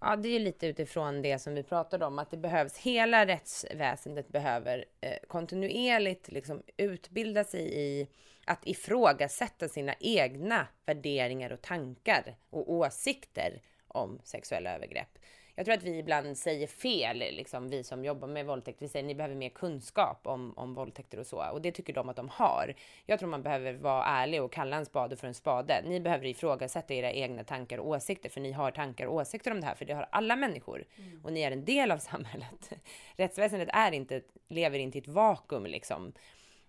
Ja, 0.00 0.16
det 0.16 0.28
är 0.28 0.40
lite 0.40 0.66
utifrån 0.66 1.22
det 1.22 1.38
som 1.38 1.54
vi 1.54 1.62
pratade 1.62 2.06
om, 2.06 2.18
att 2.18 2.30
det 2.30 2.36
behövs, 2.36 2.76
hela 2.78 3.26
rättsväsendet 3.26 4.28
behöver 4.28 4.84
eh, 5.00 5.16
kontinuerligt 5.28 6.28
liksom 6.28 6.62
utbilda 6.76 7.44
sig 7.44 7.74
i 7.74 8.08
att 8.46 8.66
ifrågasätta 8.66 9.68
sina 9.68 9.94
egna 10.00 10.66
värderingar 10.86 11.50
och 11.50 11.62
tankar 11.62 12.36
och 12.50 12.72
åsikter 12.72 13.62
om 13.88 14.20
sexuella 14.24 14.74
övergrepp 14.74 15.18
jag 15.56 15.66
tror 15.66 15.76
att 15.76 15.82
vi 15.82 15.98
ibland 15.98 16.38
säger 16.38 16.66
fel, 16.66 17.18
liksom, 17.18 17.68
vi 17.68 17.84
som 17.84 18.04
jobbar 18.04 18.28
med 18.28 18.46
våldtäkt. 18.46 18.82
Vi 18.82 18.88
säger 18.88 19.04
att 19.04 19.08
ni 19.08 19.14
behöver 19.14 19.34
mer 19.34 19.48
kunskap 19.48 20.20
om, 20.22 20.52
om 20.56 20.74
våldtäkter 20.74 21.18
och 21.18 21.26
så. 21.26 21.50
Och 21.52 21.62
det 21.62 21.72
tycker 21.72 21.92
de 21.92 22.08
att 22.08 22.16
de 22.16 22.28
har. 22.28 22.74
Jag 23.06 23.18
tror 23.18 23.28
man 23.28 23.42
behöver 23.42 23.72
vara 23.72 24.04
ärlig 24.04 24.42
och 24.42 24.52
kalla 24.52 24.76
en 24.76 24.86
spade 24.86 25.16
för 25.16 25.26
en 25.26 25.34
spade. 25.34 25.82
Ni 25.84 26.00
behöver 26.00 26.26
ifrågasätta 26.26 26.94
era 26.94 27.12
egna 27.12 27.44
tankar 27.44 27.78
och 27.78 27.88
åsikter, 27.88 28.28
för 28.28 28.40
ni 28.40 28.52
har 28.52 28.70
tankar 28.70 29.06
och 29.06 29.14
åsikter 29.14 29.50
om 29.50 29.60
det 29.60 29.66
här, 29.66 29.74
för 29.74 29.84
det 29.84 29.94
har 29.94 30.08
alla 30.10 30.36
människor. 30.36 30.84
Mm. 30.98 31.20
Och 31.24 31.32
ni 31.32 31.40
är 31.40 31.50
en 31.50 31.64
del 31.64 31.90
av 31.90 31.98
samhället. 32.12 32.72
Rättsväsendet 33.16 33.68
är 33.72 33.92
inte, 33.92 34.22
lever 34.48 34.78
inte 34.78 34.98
i 34.98 35.00
ett 35.00 35.08
vakuum 35.08 35.66
liksom. 35.66 36.12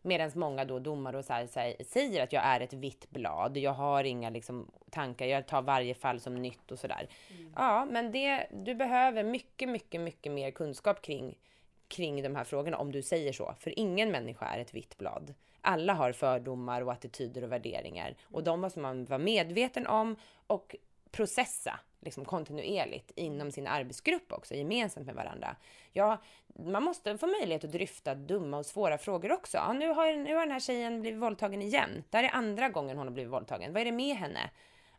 Medan 0.07 0.31
många 0.35 0.65
då 0.65 0.79
domare 0.79 1.17
och 1.17 1.25
så 1.25 1.33
här, 1.33 1.83
säger 1.83 2.23
att 2.23 2.33
jag 2.33 2.45
är 2.45 2.59
ett 2.59 2.73
vitt 2.73 3.09
blad, 3.09 3.57
jag 3.57 3.71
har 3.71 4.03
inga 4.03 4.29
liksom, 4.29 4.71
tankar, 4.89 5.25
jag 5.25 5.47
tar 5.47 5.61
varje 5.61 5.93
fall 5.93 6.19
som 6.19 6.35
nytt 6.35 6.71
och 6.71 6.79
sådär. 6.79 7.07
Mm. 7.29 7.53
Ja, 7.55 7.85
men 7.85 8.11
det, 8.11 8.47
du 8.51 8.75
behöver 8.75 9.23
mycket, 9.23 9.69
mycket, 9.69 10.01
mycket 10.01 10.31
mer 10.31 10.51
kunskap 10.51 11.01
kring, 11.01 11.37
kring 11.87 12.23
de 12.23 12.35
här 12.35 12.43
frågorna 12.43 12.77
om 12.77 12.91
du 12.91 13.01
säger 13.01 13.33
så. 13.33 13.55
För 13.59 13.79
ingen 13.79 14.11
människa 14.11 14.45
är 14.45 14.59
ett 14.59 14.73
vitt 14.73 14.97
blad. 14.97 15.33
Alla 15.61 15.93
har 15.93 16.11
fördomar 16.11 16.81
och 16.81 16.91
attityder 16.91 17.43
och 17.43 17.51
värderingar 17.51 18.15
och 18.23 18.43
de 18.43 18.61
måste 18.61 18.79
man 18.79 19.05
vara 19.05 19.19
medveten 19.19 19.87
om 19.87 20.15
och 20.47 20.75
processa 21.11 21.79
liksom 22.01 22.25
kontinuerligt 22.25 23.11
inom 23.15 23.51
sin 23.51 23.67
arbetsgrupp 23.67 24.31
också, 24.31 24.55
gemensamt 24.55 25.05
med 25.05 25.15
varandra. 25.15 25.55
Ja, 25.93 26.21
man 26.59 26.83
måste 26.83 27.17
få 27.17 27.27
möjlighet 27.27 27.63
att 27.63 27.71
dryfta 27.71 28.15
dumma 28.15 28.57
och 28.57 28.65
svåra 28.65 28.97
frågor 28.97 29.31
också. 29.31 29.57
Ja, 29.57 29.73
nu, 29.73 29.87
har, 29.87 30.13
nu 30.13 30.33
har 30.35 30.41
den 30.41 30.51
här 30.51 30.59
tjejen 30.59 31.01
blivit 31.01 31.21
våldtagen 31.21 31.61
igen. 31.61 32.03
Det 32.09 32.17
här 32.17 32.23
är 32.23 32.35
andra 32.35 32.69
gången 32.69 32.97
hon 32.97 33.07
har 33.07 33.13
blivit 33.13 33.33
våldtagen. 33.33 33.73
Vad 33.73 33.81
är 33.81 33.85
det 33.85 33.91
med 33.91 34.15
henne? 34.15 34.49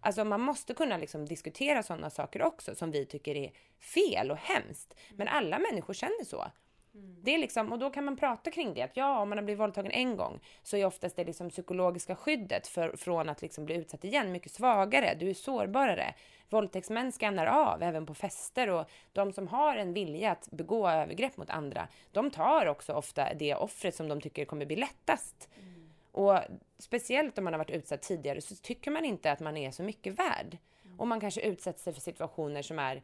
Alltså 0.00 0.24
man 0.24 0.40
måste 0.40 0.74
kunna 0.74 0.96
liksom 0.96 1.26
diskutera 1.26 1.82
sådana 1.82 2.10
saker 2.10 2.42
också 2.42 2.74
som 2.74 2.90
vi 2.90 3.06
tycker 3.06 3.36
är 3.36 3.52
fel 3.78 4.30
och 4.30 4.36
hemskt. 4.36 4.94
Men 5.10 5.28
alla 5.28 5.58
människor 5.58 5.94
känner 5.94 6.24
så. 6.24 6.46
Mm. 6.94 7.16
Det 7.22 7.34
är 7.34 7.38
liksom, 7.38 7.72
och 7.72 7.78
då 7.78 7.90
kan 7.90 8.04
man 8.04 8.16
prata 8.16 8.50
kring 8.50 8.74
det. 8.74 8.82
Att 8.82 8.96
ja, 8.96 9.20
om 9.20 9.28
man 9.28 9.38
har 9.38 9.44
blivit 9.44 9.60
våldtagen 9.60 9.90
en 9.90 10.16
gång 10.16 10.40
så 10.62 10.76
är 10.76 10.84
oftast 10.84 11.16
det 11.16 11.24
liksom 11.24 11.50
psykologiska 11.50 12.16
skyddet 12.16 12.66
för, 12.66 12.96
från 12.96 13.28
att 13.28 13.42
liksom 13.42 13.64
bli 13.64 13.74
utsatt 13.74 14.04
igen 14.04 14.32
mycket 14.32 14.52
svagare. 14.52 15.14
Du 15.20 15.30
är 15.30 15.34
sårbarare. 15.34 16.14
Våldtäktsmän 16.50 17.12
skannar 17.12 17.46
av 17.46 17.82
även 17.82 18.06
på 18.06 18.14
fester 18.14 18.70
och 18.70 18.90
de 19.12 19.32
som 19.32 19.48
har 19.48 19.76
en 19.76 19.92
vilja 19.92 20.32
att 20.32 20.48
begå 20.50 20.88
övergrepp 20.88 21.36
mot 21.36 21.50
andra, 21.50 21.88
de 22.12 22.30
tar 22.30 22.66
också 22.66 22.92
ofta 22.92 23.34
det 23.34 23.54
offret 23.54 23.94
som 23.94 24.08
de 24.08 24.20
tycker 24.20 24.44
kommer 24.44 24.66
bli 24.66 24.76
lättast. 24.76 25.48
Mm. 25.58 25.90
Och 26.12 26.38
speciellt 26.78 27.38
om 27.38 27.44
man 27.44 27.52
har 27.52 27.58
varit 27.58 27.70
utsatt 27.70 28.02
tidigare 28.02 28.40
så 28.40 28.54
tycker 28.54 28.90
man 28.90 29.04
inte 29.04 29.32
att 29.32 29.40
man 29.40 29.56
är 29.56 29.70
så 29.70 29.82
mycket 29.82 30.18
värd. 30.18 30.58
Mm. 30.84 31.00
Och 31.00 31.08
man 31.08 31.20
kanske 31.20 31.40
utsätter 31.40 31.80
sig 31.80 31.92
för 31.92 32.00
situationer 32.00 32.62
som 32.62 32.78
är 32.78 33.02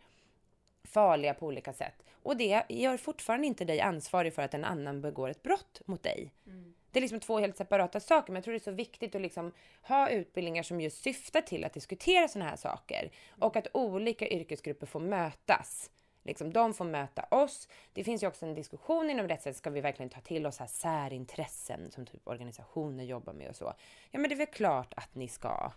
farliga 0.85 1.35
på 1.35 1.47
olika 1.47 1.73
sätt. 1.73 2.03
Och 2.23 2.37
det 2.37 2.63
gör 2.69 2.97
fortfarande 2.97 3.47
inte 3.47 3.65
dig 3.65 3.81
ansvarig 3.81 4.35
för 4.35 4.43
att 4.43 4.55
en 4.55 4.65
annan 4.65 5.01
begår 5.01 5.29
ett 5.29 5.43
brott 5.43 5.81
mot 5.87 6.03
dig. 6.03 6.33
Mm. 6.47 6.75
Det 6.91 6.99
är 6.99 7.01
liksom 7.01 7.21
två 7.21 7.39
helt 7.39 7.57
separata 7.57 8.01
saker, 8.01 8.33
men 8.33 8.37
jag 8.37 8.45
tror 8.45 8.53
det 8.53 8.59
är 8.59 8.71
så 8.71 8.71
viktigt 8.71 9.15
att 9.15 9.21
liksom 9.21 9.53
ha 9.83 10.11
utbildningar 10.11 10.63
som 10.63 10.81
just 10.81 11.03
syftar 11.03 11.41
till 11.41 11.65
att 11.65 11.73
diskutera 11.73 12.29
sådana 12.29 12.51
här 12.51 12.57
saker 12.57 13.11
och 13.29 13.57
att 13.57 13.67
olika 13.73 14.29
yrkesgrupper 14.29 14.87
får 14.87 15.01
mötas. 15.01 15.91
Liksom, 16.23 16.53
de 16.53 16.75
får 16.75 16.85
möta 16.85 17.27
oss. 17.31 17.69
Det 17.93 18.05
finns 18.05 18.23
ju 18.23 18.27
också 18.27 18.47
en 18.47 18.55
diskussion 18.55 19.11
inom 19.11 19.29
rättsväsendet. 19.29 19.57
Ska 19.57 19.71
vi 19.71 19.81
verkligen 19.81 20.11
ta 20.11 20.21
till 20.21 20.47
oss 20.47 20.59
här 20.59 20.67
särintressen 20.67 21.91
som 21.91 22.07
typ 22.07 22.29
organisationer 22.29 23.05
jobbar 23.05 23.33
med 23.33 23.49
och 23.49 23.57
så? 23.57 23.75
Ja, 24.11 24.19
men 24.19 24.29
det 24.29 24.35
är 24.35 24.39
väl 24.39 24.47
klart 24.47 24.95
att 24.97 25.15
ni 25.15 25.29
ska. 25.29 25.73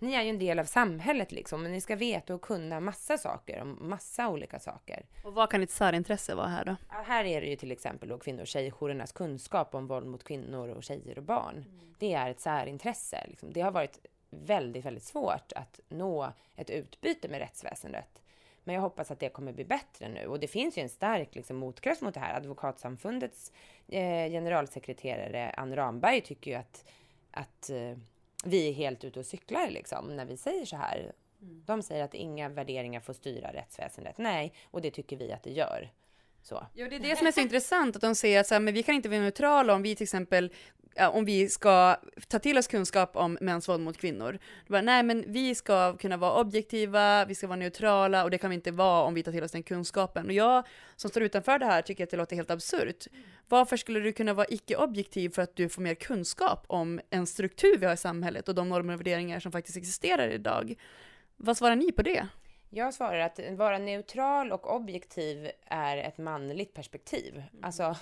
Ni 0.00 0.14
är 0.14 0.22
ju 0.22 0.30
en 0.30 0.38
del 0.38 0.58
av 0.58 0.64
samhället 0.64 1.32
liksom, 1.32 1.62
men 1.62 1.72
ni 1.72 1.80
ska 1.80 1.96
veta 1.96 2.34
och 2.34 2.42
kunna 2.42 2.80
massa 2.80 3.18
saker 3.18 3.62
om 3.62 3.78
massa 3.80 4.28
olika 4.28 4.58
saker. 4.58 5.06
Och 5.24 5.34
vad 5.34 5.50
kan 5.50 5.62
ett 5.62 5.70
särintresse 5.70 6.34
vara 6.34 6.46
här 6.46 6.64
då? 6.64 6.76
Ja, 6.88 7.02
här 7.06 7.24
är 7.24 7.40
det 7.40 7.46
ju 7.46 7.56
till 7.56 7.72
exempel 7.72 8.08
då 8.08 8.18
kvinno 8.18 8.40
och 8.40 8.46
tjejjourernas 8.46 9.12
kunskap 9.12 9.74
om 9.74 9.86
våld 9.86 10.06
mot 10.06 10.24
kvinnor 10.24 10.68
och 10.68 10.82
tjejer 10.82 11.18
och 11.18 11.24
barn. 11.24 11.54
Mm. 11.54 11.94
Det 11.98 12.14
är 12.14 12.30
ett 12.30 12.40
särintresse. 12.40 13.24
Liksom. 13.28 13.52
Det 13.52 13.60
har 13.60 13.70
varit 13.70 13.98
väldigt, 14.30 14.84
väldigt 14.84 15.04
svårt 15.04 15.52
att 15.56 15.80
nå 15.88 16.32
ett 16.56 16.70
utbyte 16.70 17.28
med 17.28 17.38
rättsväsendet. 17.38 18.22
Men 18.64 18.74
jag 18.74 18.82
hoppas 18.82 19.10
att 19.10 19.20
det 19.20 19.28
kommer 19.28 19.52
bli 19.52 19.64
bättre 19.64 20.08
nu. 20.08 20.26
Och 20.26 20.40
det 20.40 20.48
finns 20.48 20.78
ju 20.78 20.82
en 20.82 20.88
stark 20.88 21.34
liksom, 21.34 21.56
motkraft 21.56 22.00
mot 22.00 22.14
det 22.14 22.20
här. 22.20 22.36
Advokatsamfundets 22.36 23.52
eh, 23.88 24.30
generalsekreterare 24.30 25.50
Ann 25.50 25.76
Ramberg 25.76 26.20
tycker 26.20 26.50
ju 26.50 26.56
att, 26.56 26.84
att 27.30 27.70
eh, 27.70 27.96
vi 28.44 28.68
är 28.68 28.72
helt 28.72 29.04
ute 29.04 29.18
och 29.18 29.26
cyklar 29.26 29.70
liksom, 29.70 30.16
när 30.16 30.24
vi 30.24 30.36
säger 30.36 30.64
så 30.64 30.76
här. 30.76 31.12
Mm. 31.42 31.62
De 31.66 31.82
säger 31.82 32.04
att 32.04 32.14
inga 32.14 32.48
värderingar 32.48 33.00
får 33.00 33.12
styra 33.12 33.52
rättsväsendet. 33.52 34.18
Nej, 34.18 34.54
och 34.70 34.80
det 34.80 34.90
tycker 34.90 35.16
vi 35.16 35.32
att 35.32 35.42
det 35.42 35.50
gör. 35.50 35.90
Så. 36.42 36.66
Ja, 36.74 36.88
det 36.88 36.96
är 36.96 37.00
det 37.00 37.16
som 37.16 37.26
är 37.26 37.32
så 37.32 37.40
intressant, 37.40 37.96
att 37.96 38.02
de 38.02 38.14
säger 38.14 38.40
att 38.40 38.46
så 38.46 38.54
här, 38.54 38.60
men 38.60 38.74
vi 38.74 38.82
kan 38.82 38.94
inte 38.94 39.08
vara 39.08 39.20
neutrala 39.20 39.74
om 39.74 39.82
vi 39.82 39.96
till 39.96 40.04
exempel 40.04 40.52
om 41.12 41.24
vi 41.24 41.48
ska 41.48 41.96
ta 42.28 42.38
till 42.38 42.58
oss 42.58 42.66
kunskap 42.66 43.16
om 43.16 43.38
mäns 43.40 43.68
våld 43.68 43.82
mot 43.82 43.98
kvinnor. 43.98 44.38
Bara, 44.68 44.82
nej, 44.82 45.02
men 45.02 45.24
vi 45.26 45.54
ska 45.54 45.96
kunna 45.96 46.16
vara 46.16 46.40
objektiva, 46.40 47.24
vi 47.24 47.34
ska 47.34 47.46
vara 47.46 47.56
neutrala 47.56 48.24
och 48.24 48.30
det 48.30 48.38
kan 48.38 48.50
vi 48.50 48.54
inte 48.54 48.70
vara 48.70 49.02
om 49.02 49.14
vi 49.14 49.22
tar 49.22 49.32
till 49.32 49.44
oss 49.44 49.52
den 49.52 49.62
kunskapen. 49.62 50.26
Och 50.26 50.32
jag 50.32 50.66
som 50.96 51.10
står 51.10 51.22
utanför 51.22 51.58
det 51.58 51.66
här 51.66 51.82
tycker 51.82 52.04
att 52.04 52.10
det 52.10 52.16
låter 52.16 52.36
helt 52.36 52.50
absurt. 52.50 53.06
Varför 53.48 53.76
skulle 53.76 54.00
du 54.00 54.12
kunna 54.12 54.34
vara 54.34 54.46
icke-objektiv 54.48 55.30
för 55.30 55.42
att 55.42 55.56
du 55.56 55.68
får 55.68 55.82
mer 55.82 55.94
kunskap 55.94 56.64
om 56.66 57.00
en 57.10 57.26
struktur 57.26 57.78
vi 57.78 57.86
har 57.86 57.94
i 57.94 57.96
samhället 57.96 58.48
och 58.48 58.54
de 58.54 58.68
normer 58.68 58.94
och 58.94 59.00
värderingar 59.00 59.40
som 59.40 59.52
faktiskt 59.52 59.76
existerar 59.76 60.28
idag? 60.28 60.74
Vad 61.36 61.56
svarar 61.56 61.76
ni 61.76 61.92
på 61.92 62.02
det? 62.02 62.26
Jag 62.72 62.94
svarar 62.94 63.18
att 63.18 63.40
vara 63.50 63.78
neutral 63.78 64.52
och 64.52 64.74
objektiv 64.74 65.50
är 65.66 65.96
ett 65.96 66.18
manligt 66.18 66.74
perspektiv. 66.74 67.34
Mm. 67.34 67.46
Alltså, 67.62 67.96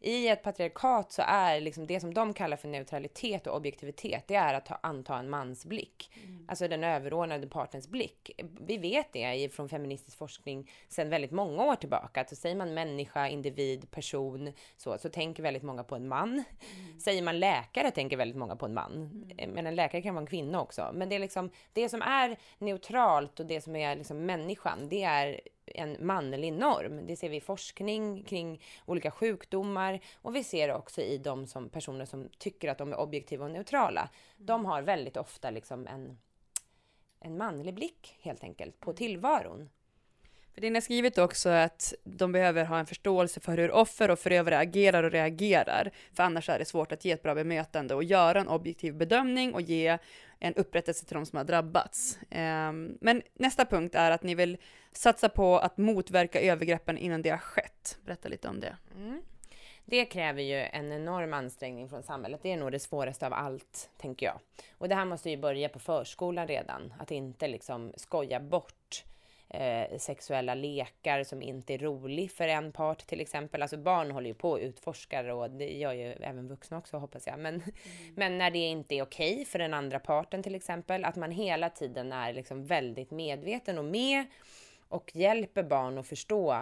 i 0.00 0.28
ett 0.28 0.42
patriarkat 0.42 1.12
så 1.12 1.22
är 1.26 1.60
liksom 1.60 1.86
det 1.86 2.00
som 2.00 2.14
de 2.14 2.34
kallar 2.34 2.56
för 2.56 2.68
neutralitet 2.68 3.46
och 3.46 3.56
objektivitet, 3.56 4.24
det 4.26 4.34
är 4.34 4.54
att 4.54 4.66
ta, 4.66 4.78
anta 4.82 5.18
en 5.18 5.30
mans 5.30 5.66
blick. 5.66 6.10
Mm. 6.24 6.44
Alltså 6.48 6.68
den 6.68 6.84
överordnade 6.84 7.46
partens 7.46 7.88
blick. 7.88 8.30
Vi 8.60 8.78
vet 8.78 9.12
det 9.12 9.54
från 9.54 9.68
feministisk 9.68 10.18
forskning 10.18 10.70
sedan 10.88 11.10
väldigt 11.10 11.30
många 11.30 11.64
år 11.64 11.76
tillbaka. 11.76 12.20
Att 12.20 12.28
så 12.28 12.36
säger 12.36 12.56
man 12.56 12.74
människa, 12.74 13.28
individ, 13.28 13.90
person, 13.90 14.52
så, 14.76 14.98
så 14.98 15.08
tänker 15.08 15.42
väldigt 15.42 15.62
många 15.62 15.84
på 15.84 15.96
en 15.96 16.08
man. 16.08 16.30
Mm. 16.30 17.00
Säger 17.00 17.22
man 17.22 17.38
läkare 17.38 17.90
tänker 17.90 18.16
väldigt 18.16 18.38
många 18.38 18.56
på 18.56 18.66
en 18.66 18.74
man. 18.74 18.92
Mm. 19.38 19.50
Men 19.50 19.66
en 19.66 19.74
läkare 19.74 20.02
kan 20.02 20.14
vara 20.14 20.22
en 20.22 20.26
kvinna 20.26 20.60
också. 20.60 20.90
Men 20.94 21.08
det 21.08 21.14
är 21.14 21.20
liksom 21.20 21.50
det 21.72 21.88
som 21.88 22.02
är 22.02 22.36
neutralt 22.58 23.40
och 23.40 23.46
det 23.46 23.60
som 23.60 23.76
är 23.76 23.96
liksom 23.96 24.26
människan, 24.26 24.88
det 24.88 25.02
är 25.02 25.40
en 25.74 25.96
manlig 26.00 26.52
norm. 26.52 27.06
Det 27.06 27.16
ser 27.16 27.28
vi 27.28 27.36
i 27.36 27.40
forskning 27.40 28.22
kring 28.22 28.62
olika 28.86 29.10
sjukdomar 29.10 30.00
och 30.14 30.36
vi 30.36 30.44
ser 30.44 30.72
också 30.72 31.00
i 31.00 31.18
de 31.18 31.46
som 31.46 31.68
personer 31.68 32.04
som 32.04 32.28
tycker 32.38 32.68
att 32.68 32.78
de 32.78 32.92
är 32.92 33.00
objektiva 33.00 33.44
och 33.44 33.50
neutrala. 33.50 34.10
De 34.36 34.64
har 34.64 34.82
väldigt 34.82 35.16
ofta 35.16 35.50
liksom 35.50 35.86
en, 35.86 36.18
en 37.20 37.36
manlig 37.36 37.74
blick 37.74 38.18
helt 38.20 38.44
enkelt 38.44 38.80
på 38.80 38.92
tillvaron. 38.92 39.68
För 40.54 40.60
det 40.60 40.70
ni 40.70 40.76
har 40.76 40.80
skrivit 40.80 41.18
också 41.18 41.48
är 41.48 41.64
att 41.64 41.94
de 42.04 42.32
behöver 42.32 42.64
ha 42.64 42.78
en 42.78 42.86
förståelse 42.86 43.40
för 43.40 43.58
hur 43.58 43.70
offer 43.70 44.10
och 44.10 44.18
förövare 44.18 44.58
agerar 44.58 45.02
och 45.02 45.10
reagerar, 45.10 45.90
för 46.12 46.22
annars 46.22 46.48
är 46.48 46.58
det 46.58 46.64
svårt 46.64 46.92
att 46.92 47.04
ge 47.04 47.12
ett 47.12 47.22
bra 47.22 47.34
bemötande 47.34 47.94
och 47.94 48.04
göra 48.04 48.40
en 48.40 48.48
objektiv 48.48 48.94
bedömning 48.94 49.54
och 49.54 49.60
ge 49.60 49.98
en 50.38 50.54
upprättelse 50.54 51.06
till 51.06 51.14
de 51.14 51.26
som 51.26 51.36
har 51.36 51.44
drabbats. 51.44 52.18
Ehm, 52.30 52.98
men 53.00 53.22
nästa 53.34 53.64
punkt 53.64 53.94
är 53.94 54.10
att 54.10 54.22
ni 54.22 54.34
vill 54.34 54.58
satsa 54.92 55.28
på 55.28 55.58
att 55.58 55.76
motverka 55.76 56.40
övergreppen 56.40 56.98
innan 56.98 57.22
det 57.22 57.30
har 57.30 57.38
skett. 57.38 57.98
Berätta 58.04 58.28
lite 58.28 58.48
om 58.48 58.60
det. 58.60 58.76
Mm. 58.96 59.22
Det 59.84 60.04
kräver 60.04 60.42
ju 60.42 60.56
en 60.56 60.92
enorm 60.92 61.32
ansträngning 61.32 61.88
från 61.88 62.02
samhället. 62.02 62.40
Det 62.42 62.52
är 62.52 62.56
nog 62.56 62.72
det 62.72 62.78
svåraste 62.78 63.26
av 63.26 63.32
allt, 63.32 63.90
tänker 63.96 64.26
jag. 64.26 64.40
Och 64.78 64.88
det 64.88 64.94
här 64.94 65.04
måste 65.04 65.30
ju 65.30 65.36
börja 65.36 65.68
på 65.68 65.78
förskolan 65.78 66.48
redan. 66.48 66.94
Att 66.98 67.10
inte 67.10 67.48
liksom 67.48 67.92
skoja 67.96 68.40
bort 68.40 69.04
eh, 69.50 69.98
sexuella 69.98 70.54
lekar 70.54 71.24
som 71.24 71.42
inte 71.42 71.74
är 71.74 71.78
rolig 71.78 72.30
för 72.30 72.48
en 72.48 72.72
part 72.72 73.06
till 73.06 73.20
exempel. 73.20 73.62
Alltså 73.62 73.76
barn 73.76 74.10
håller 74.10 74.28
ju 74.28 74.34
på 74.34 74.50
och 74.50 74.58
utforskar 74.58 75.24
och 75.24 75.50
det 75.50 75.78
gör 75.78 75.92
ju 75.92 76.12
även 76.12 76.48
vuxna 76.48 76.78
också 76.78 76.96
hoppas 76.96 77.26
jag. 77.26 77.38
Men, 77.38 77.54
mm. 77.54 77.70
men 78.14 78.38
när 78.38 78.50
det 78.50 78.58
inte 78.58 78.94
är 78.94 79.02
okej 79.02 79.32
okay 79.32 79.44
för 79.44 79.58
den 79.58 79.74
andra 79.74 79.98
parten 79.98 80.42
till 80.42 80.54
exempel, 80.54 81.04
att 81.04 81.16
man 81.16 81.30
hela 81.30 81.70
tiden 81.70 82.12
är 82.12 82.32
liksom 82.32 82.66
väldigt 82.66 83.10
medveten 83.10 83.78
och 83.78 83.84
med 83.84 84.24
och 84.88 85.10
hjälper 85.14 85.62
barn 85.62 85.98
att 85.98 86.06
förstå 86.06 86.52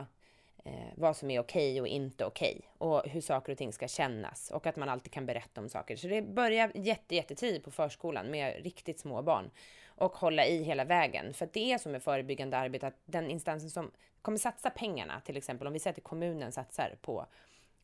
eh, 0.64 0.72
vad 0.95 1.16
som 1.16 1.30
är 1.30 1.41
okej 1.41 1.72
okay 1.72 1.80
och 1.80 1.89
inte 1.89 2.24
okej 2.24 2.61
okay, 2.78 2.89
och 2.89 3.09
hur 3.09 3.20
saker 3.20 3.53
och 3.53 3.59
ting 3.59 3.72
ska 3.72 3.89
kännas 3.89 4.51
och 4.51 4.66
att 4.66 4.76
man 4.76 4.89
alltid 4.89 5.12
kan 5.12 5.26
berätta 5.26 5.61
om 5.61 5.68
saker. 5.68 5.97
Så 5.97 6.09
det 6.09 6.22
börjar 6.22 6.72
jätte, 6.74 7.14
jättetidigt 7.14 7.64
på 7.64 7.70
förskolan 7.70 8.30
med 8.30 8.64
riktigt 8.64 9.01
små 9.01 9.22
barn 9.22 9.51
och 9.99 10.12
hålla 10.12 10.46
i 10.46 10.62
hela 10.62 10.84
vägen. 10.84 11.34
För 11.34 11.49
det 11.53 11.72
är 11.72 11.78
som 11.78 11.92
med 11.92 12.03
förebyggande 12.03 12.59
arbete 12.59 12.86
att 12.86 13.01
den 13.05 13.30
instansen 13.30 13.70
som 13.70 13.90
kommer 14.22 14.38
satsa 14.38 14.70
pengarna, 14.70 15.20
till 15.20 15.36
exempel 15.36 15.66
om 15.66 15.72
vi 15.72 15.78
säger 15.78 15.96
att 15.96 16.05
kommunen 16.05 16.53
satsar 16.53 16.96
på 17.03 17.26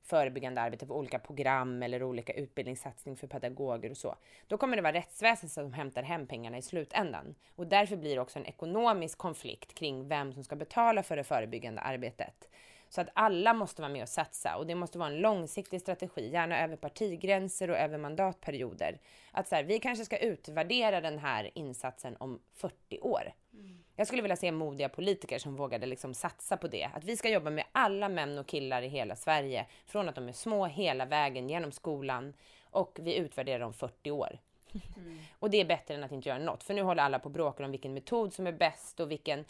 förebyggande 0.03 0.61
arbete 0.61 0.87
på 0.87 0.99
olika 0.99 1.19
program 1.19 1.83
eller 1.83 2.03
olika 2.03 2.33
utbildningssatsning 2.33 3.17
för 3.17 3.27
pedagoger 3.27 3.91
och 3.91 3.97
så. 3.97 4.17
Då 4.47 4.59
kommer 4.59 4.77
det 4.77 4.83
vara 4.83 4.93
rättsväsendet 4.93 5.53
som 5.53 5.73
hämtar 5.73 6.03
hem 6.03 6.27
pengarna 6.27 6.59
i 6.59 6.62
slutändan. 6.62 7.35
Och 7.57 7.67
därför 7.67 7.97
blir 7.97 8.15
det 8.15 8.21
också 8.21 8.39
en 8.39 8.47
ekonomisk 8.47 9.19
konflikt 9.19 9.75
kring 9.75 10.09
vem 10.09 10.33
som 10.33 10.45
ska 10.45 10.57
betala 10.57 11.03
för 11.03 11.17
det 11.17 11.25
förebyggande 11.25 11.81
arbetet. 11.81 12.49
Så 12.95 13.01
att 13.01 13.09
alla 13.15 13.55
måste 13.55 13.83
vara 13.83 13.93
med 13.93 14.03
och 14.03 14.09
satsa 14.09 14.57
och 14.57 14.67
det 14.67 14.75
måste 14.75 14.99
vara 14.99 15.09
en 15.09 15.21
långsiktig 15.21 15.81
strategi, 15.81 16.31
gärna 16.31 16.61
över 16.63 16.77
partigränser 16.77 17.71
och 17.71 17.77
över 17.77 17.99
mandatperioder. 17.99 19.01
Att 19.31 19.49
så 19.49 19.55
här, 19.55 19.65
vi 19.65 19.79
kanske 19.79 20.05
ska 20.05 20.19
utvärdera 20.19 21.01
den 21.01 21.19
här 21.19 21.51
insatsen 21.55 22.17
om 22.19 22.41
40 22.55 22.99
år. 23.01 23.33
Mm. 23.53 23.85
Jag 23.97 24.07
skulle 24.07 24.23
vilja 24.23 24.37
se 24.37 24.53
modiga 24.53 24.89
politiker 24.89 25.39
som 25.39 25.57
vågade 25.57 25.87
liksom 25.87 26.15
satsa 26.15 26.57
på 26.57 26.69
det. 26.69 26.91
Att 26.95 27.05
vi 27.05 27.17
ska 27.17 27.29
jobba 27.29 27.51
med 27.51 27.65
alla 27.73 28.09
män 28.09 28.39
och 28.39 28.47
killar 28.47 28.83
i 28.83 28.89
hela 28.89 29.17
Sverige, 29.17 29.67
från 29.87 30.09
att 30.09 30.15
de 30.15 30.29
är 30.29 30.33
små 30.33 30.67
hela 30.67 31.07
vägen 31.07 31.49
genom 31.49 31.73
skolan 31.73 32.35
och 32.71 32.99
vi 33.03 33.17
utvärderar 33.17 33.65
om 33.65 33.73
40 33.73 34.11
år. 34.11 34.39
Mm. 34.97 35.19
och 35.39 35.51
det 35.51 35.61
är 35.61 35.65
bättre 35.65 35.95
än 35.95 36.05
att 36.05 36.13
inte 36.13 36.29
göra 36.29 36.39
något, 36.39 36.63
för 36.63 36.75
nu 36.75 36.83
håller 36.83 37.03
alla 37.03 37.19
på 37.19 37.25
och 37.25 37.31
bråkar 37.31 37.65
om 37.65 37.71
vilken 37.71 37.95
metod 37.95 38.33
som 38.33 38.47
är 38.47 38.53
bäst 38.53 39.01
och 39.01 39.11
vilken 39.11 39.45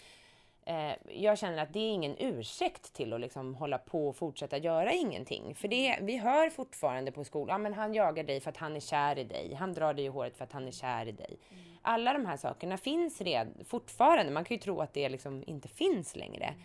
jag 1.07 1.39
känner 1.39 1.63
att 1.63 1.73
det 1.73 1.79
är 1.79 1.93
ingen 1.93 2.17
ursäkt 2.19 2.93
till 2.93 3.13
att 3.13 3.21
liksom 3.21 3.55
hålla 3.55 3.79
på 3.79 4.09
och 4.09 4.17
fortsätta 4.17 4.59
göra 4.59 4.93
ingenting. 4.93 5.55
För 5.55 5.69
det, 5.69 5.99
vi 6.01 6.17
hör 6.17 6.51
fortfarande 6.51 7.13
på 7.13 7.25
skolan, 7.25 7.55
ja, 7.55 7.59
men 7.59 7.75
han 7.75 7.95
jagar 7.95 8.25
dig 8.25 8.41
för 8.41 8.51
att 8.51 8.57
han 8.57 8.77
är 8.77 8.81
kär 8.81 9.19
i 9.19 9.25
dig. 9.25 9.55
Han 9.55 9.73
drar 9.73 9.95
dig 9.95 10.05
i 10.05 10.09
håret 10.09 10.37
för 10.37 10.45
att 10.45 10.53
han 10.53 10.69
är 10.69 10.73
kär 10.73 11.07
i 11.07 11.13
dig. 11.13 11.39
Mm. 11.51 11.65
Alla 11.83 12.13
de 12.13 12.27
här 12.27 12.37
sakerna 12.37 12.77
finns 12.77 13.21
red, 13.21 13.49
fortfarande. 13.67 14.33
Man 14.33 14.45
kan 14.45 14.55
ju 14.55 14.61
tro 14.61 14.81
att 14.81 14.95
det 14.95 15.09
liksom 15.09 15.45
inte 15.47 15.69
finns 15.69 16.17
längre. 16.17 16.45
Mm. 16.45 16.61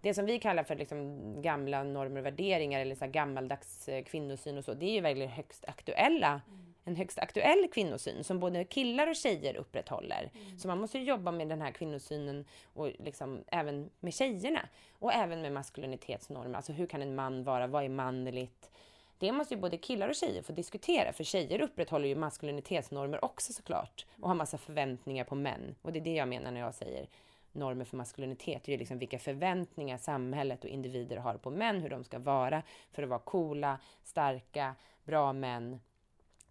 Det 0.00 0.14
som 0.14 0.26
vi 0.26 0.38
kallar 0.38 0.62
för 0.62 0.76
liksom 0.76 1.22
gamla 1.42 1.82
normer 1.82 2.20
och 2.20 2.26
värderingar 2.26 2.80
eller 2.80 2.94
så 2.94 3.06
gammaldags 3.06 3.88
eh, 3.88 4.04
kvinnosyn 4.04 4.58
och 4.58 4.64
så, 4.64 4.74
det 4.74 4.86
är 4.86 4.92
ju 4.92 5.00
verkligen 5.00 5.30
högst 5.30 5.64
aktuella 5.64 6.40
mm 6.48 6.73
en 6.84 6.96
högst 6.96 7.18
aktuell 7.18 7.68
kvinnosyn 7.72 8.24
som 8.24 8.40
både 8.40 8.64
killar 8.64 9.06
och 9.06 9.16
tjejer 9.16 9.56
upprätthåller. 9.56 10.30
Mm. 10.34 10.58
Så 10.58 10.68
man 10.68 10.80
måste 10.80 10.98
jobba 10.98 11.32
med 11.32 11.48
den 11.48 11.60
här 11.60 11.70
kvinnosynen 11.70 12.44
och 12.74 12.90
liksom 12.98 13.44
även 13.46 13.90
med 14.00 14.14
tjejerna 14.14 14.68
och 14.98 15.12
även 15.12 15.42
med 15.42 15.52
maskulinitetsnormer. 15.52 16.56
Alltså 16.56 16.72
hur 16.72 16.86
kan 16.86 17.02
en 17.02 17.14
man 17.14 17.44
vara? 17.44 17.66
Vad 17.66 17.84
är 17.84 17.88
manligt? 17.88 18.70
Det 19.18 19.32
måste 19.32 19.54
ju 19.54 19.60
både 19.60 19.76
killar 19.76 20.08
och 20.08 20.14
tjejer 20.14 20.42
få 20.42 20.52
diskutera, 20.52 21.12
för 21.12 21.24
tjejer 21.24 21.60
upprätthåller 21.60 22.08
ju 22.08 22.14
maskulinitetsnormer 22.14 23.24
också 23.24 23.52
såklart 23.52 24.06
och 24.20 24.28
har 24.28 24.34
massa 24.34 24.58
förväntningar 24.58 25.24
på 25.24 25.34
män. 25.34 25.74
Och 25.82 25.92
det 25.92 25.98
är 25.98 26.04
det 26.04 26.14
jag 26.14 26.28
menar 26.28 26.50
när 26.50 26.60
jag 26.60 26.74
säger 26.74 27.06
normer 27.52 27.84
för 27.84 27.96
maskulinitet. 27.96 28.62
Det 28.64 28.70
är 28.70 28.74
ju 28.74 28.78
liksom 28.78 28.98
vilka 28.98 29.18
förväntningar 29.18 29.98
samhället 29.98 30.64
och 30.64 30.70
individer 30.70 31.16
har 31.16 31.34
på 31.34 31.50
män, 31.50 31.80
hur 31.80 31.90
de 31.90 32.04
ska 32.04 32.18
vara 32.18 32.62
för 32.92 33.02
att 33.02 33.08
vara 33.08 33.18
coola, 33.20 33.78
starka, 34.02 34.74
bra 35.04 35.32
män 35.32 35.80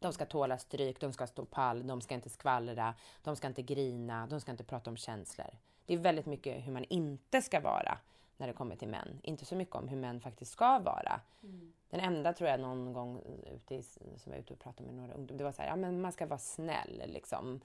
de 0.04 0.14
ska 0.14 0.26
tåla 0.26 0.58
stryk, 0.58 1.00
de 1.00 1.14
ska 1.14 1.28
stå 1.28 1.46
pall, 1.46 1.88
de 1.88 2.02
ska 2.02 2.16
inte 2.16 2.30
skvallra, 2.30 2.94
de 3.24 3.36
ska 3.36 3.48
inte 3.48 3.62
grina, 3.62 4.28
de 4.28 4.42
ska 4.42 4.52
inte 4.52 4.64
prata 4.64 4.90
om 4.90 4.98
känslor. 4.98 5.58
Det 5.86 5.94
är 5.94 5.98
väldigt 5.98 6.26
mycket 6.26 6.68
hur 6.68 6.72
man 6.72 6.84
inte 6.84 7.42
ska 7.42 7.60
vara 7.60 7.98
när 8.38 8.48
det 8.48 8.54
kommer 8.54 8.76
till 8.76 8.88
män. 8.88 9.20
Inte 9.24 9.46
så 9.46 9.56
mycket 9.56 9.76
om 9.76 9.88
hur 9.88 9.98
män 9.98 10.22
faktiskt 10.22 10.52
ska 10.52 10.80
vara. 10.80 11.22
Mm. 11.44 11.74
Den 11.90 12.00
enda 12.00 12.34
tror 12.34 12.50
jag 12.50 12.60
någon 12.60 12.94
gång 12.94 13.22
ute 13.56 13.76
i, 13.76 13.84
som 13.84 14.08
jag 14.24 14.32
var 14.32 14.38
ute 14.38 14.54
och 14.54 14.60
pratade 14.60 14.92
med 14.92 14.96
några 14.96 15.14
ungdomar, 15.14 15.38
det 15.38 15.44
var 15.44 15.52
så 15.52 15.62
här, 15.62 15.70
ja 15.70 15.76
men 15.76 16.02
man 16.02 16.12
ska 16.12 16.26
vara 16.26 16.40
snäll 16.40 17.04
liksom. 17.06 17.62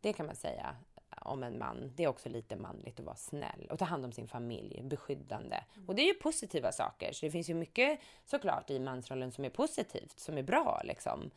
Det 0.00 0.12
kan 0.12 0.26
man 0.26 0.36
säga 0.36 0.76
om 1.20 1.42
en 1.42 1.58
man. 1.58 1.92
Det 1.96 2.04
är 2.04 2.08
också 2.08 2.28
lite 2.28 2.56
manligt 2.56 3.00
att 3.00 3.06
vara 3.06 3.16
snäll 3.16 3.68
och 3.70 3.78
ta 3.78 3.84
hand 3.84 4.04
om 4.04 4.12
sin 4.12 4.28
familj, 4.28 4.82
beskyddande. 4.82 5.56
Mm. 5.74 5.88
Och 5.88 5.94
det 5.94 6.02
är 6.02 6.06
ju 6.06 6.14
positiva 6.14 6.72
saker, 6.72 7.12
så 7.12 7.26
det 7.26 7.32
finns 7.32 7.50
ju 7.50 7.54
mycket 7.54 8.00
såklart 8.24 8.70
i 8.70 8.78
mansrollen 8.78 9.32
som 9.32 9.44
är 9.44 9.50
positivt, 9.50 10.18
som 10.18 10.38
är 10.38 10.42
bra 10.42 10.82
liksom. 10.84 11.30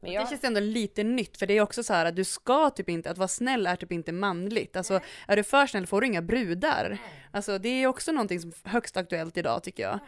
Men 0.00 0.12
jag... 0.12 0.24
Det 0.24 0.30
känns 0.30 0.44
ändå 0.44 0.60
lite 0.60 1.04
nytt, 1.04 1.36
för 1.36 1.46
det 1.46 1.54
är 1.54 1.60
också 1.60 1.82
så 1.82 1.92
här 1.92 2.06
att 2.06 2.16
du 2.16 2.24
ska 2.24 2.70
typ 2.70 2.88
inte, 2.88 3.10
att 3.10 3.18
vara 3.18 3.28
snäll 3.28 3.66
är 3.66 3.76
typ 3.76 3.92
inte 3.92 4.12
manligt. 4.12 4.76
Alltså 4.76 5.00
är 5.26 5.36
du 5.36 5.42
för 5.42 5.66
snäll 5.66 5.86
får 5.86 6.00
du 6.00 6.06
inga 6.06 6.22
brudar. 6.22 6.98
Alltså 7.30 7.58
det 7.58 7.68
är 7.68 7.86
också 7.86 8.12
någonting 8.12 8.40
som 8.40 8.52
är 8.64 8.68
högst 8.68 8.96
aktuellt 8.96 9.36
idag 9.36 9.62
tycker 9.62 9.82
jag. 9.82 9.98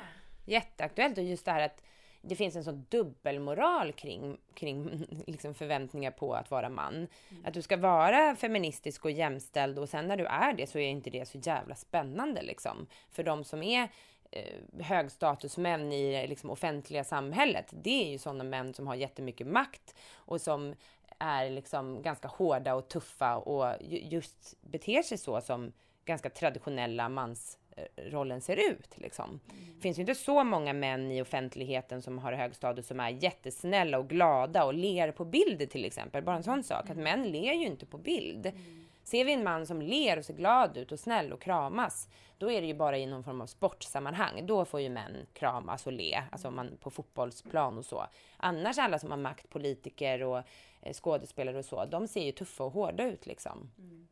Jätteaktuellt 0.47 1.19
och 1.19 1.25
just 1.25 1.45
det 1.45 1.51
här 1.51 1.61
att 1.61 1.83
det 2.23 2.37
finns 2.37 2.57
en 2.57 2.65
sån 2.65 2.87
dubbelmoral 2.89 3.93
kring, 3.93 4.37
kring 4.55 5.07
liksom 5.27 5.55
förväntningar 5.55 6.11
på 6.11 6.35
att 6.35 6.51
vara 6.51 6.69
man. 6.69 6.95
Mm. 6.95 7.45
Att 7.45 7.55
du 7.55 7.63
ska 7.63 7.77
vara 7.77 8.37
feministisk 8.37 9.05
och 9.05 9.11
jämställd 9.11 9.79
och 9.79 9.89
sen 9.89 10.07
när 10.09 10.17
du 10.17 10.27
är 10.27 10.53
det 10.53 10.67
så 10.67 10.79
är 10.79 10.89
inte 10.89 11.11
det 11.11 11.29
så 11.29 11.39
jävla 11.39 11.75
spännande 11.75 12.43
liksom. 12.43 12.87
För 13.11 13.23
de 13.23 13.45
som 13.45 13.63
är 13.63 13.89
eh, 14.31 14.85
högstatusmän 14.85 15.93
i 15.93 16.27
liksom, 16.27 16.51
offentliga 16.51 17.05
samhället, 17.05 17.67
det 17.71 18.05
är 18.05 18.11
ju 18.11 18.19
sådana 18.19 18.45
män 18.45 18.75
som 18.75 18.87
har 18.87 18.95
jättemycket 18.95 19.47
makt 19.47 19.95
och 20.15 20.41
som 20.41 20.75
är 21.19 21.51
liksom 21.51 22.03
ganska 22.03 22.29
hårda 22.29 22.75
och 22.75 22.89
tuffa 22.89 23.37
och 23.37 23.75
just 23.89 24.57
beter 24.61 25.03
sig 25.03 25.19
så 25.19 25.41
som 25.41 25.73
ganska 26.05 26.31
traditionella 26.31 27.09
mansrollen 27.09 28.41
ser 28.41 28.71
ut. 28.71 28.99
Liksom. 28.99 29.29
Mm. 29.29 29.75
Det 29.75 29.81
finns 29.81 29.99
ju 29.99 30.01
inte 30.01 30.15
så 30.15 30.45
många 30.45 30.73
män 30.73 31.13
i 31.13 31.23
offentligheten 31.23 32.03
som 32.03 32.19
har 32.19 32.33
hög 32.33 32.55
status 32.55 32.87
som 32.87 33.01
är 33.01 33.11
jättesnälla 33.11 33.99
och 33.99 34.09
glada 34.09 34.65
och 34.65 34.75
ler 34.75 35.13
på 35.13 35.25
bild 35.25 35.71
till 35.71 35.85
exempel. 35.85 36.23
Bara 36.23 36.37
en 36.37 36.43
sån 36.43 36.63
sak, 36.63 36.85
att 36.85 36.91
mm. 36.91 37.05
män 37.05 37.33
ler 37.33 37.53
ju 37.53 37.67
inte 37.67 37.87
på 37.87 37.99
bild. 37.99 38.47
Mm. 38.47 38.80
Ser 39.11 39.25
vi 39.25 39.33
en 39.33 39.45
man 39.45 39.67
som 39.67 39.83
ler 39.83 40.19
och 40.19 40.25
ser 40.25 40.35
glad 40.35 40.77
ut 40.77 40.93
och 40.93 41.01
snäll 41.01 41.33
och 41.33 41.43
kramas, 41.43 42.09
då 42.39 42.51
är 42.51 42.61
det 42.61 42.67
ju 42.67 42.75
bara 42.75 42.99
i 42.99 43.07
någon 43.07 43.25
form 43.25 43.41
av 43.41 43.47
sportsammanhang. 43.47 44.47
Då 44.47 44.65
får 44.65 44.81
ju 44.81 44.89
män 44.89 45.27
kramas 45.33 45.87
och 45.87 45.93
le, 45.93 46.23
alltså 46.33 46.51
man 46.51 46.77
på 46.81 46.91
fotbollsplan 46.91 47.79
och 47.79 47.85
så. 47.85 48.07
Annars 48.37 48.79
alla 48.79 48.99
som 48.99 49.11
har 49.11 49.19
makt, 49.19 49.51
politiker 49.51 50.23
och 50.23 50.39
eh, 50.83 50.93
skådespelare 50.93 51.59
och 51.59 51.65
så, 51.65 51.85
de 51.85 52.09
ser 52.09 52.25
ju 52.25 52.33
tuffa 52.33 52.65
och 52.65 52.73
hårda 52.73 53.05
ut 53.05 53.27
liksom. 53.27 53.71
Mm. 53.79 54.09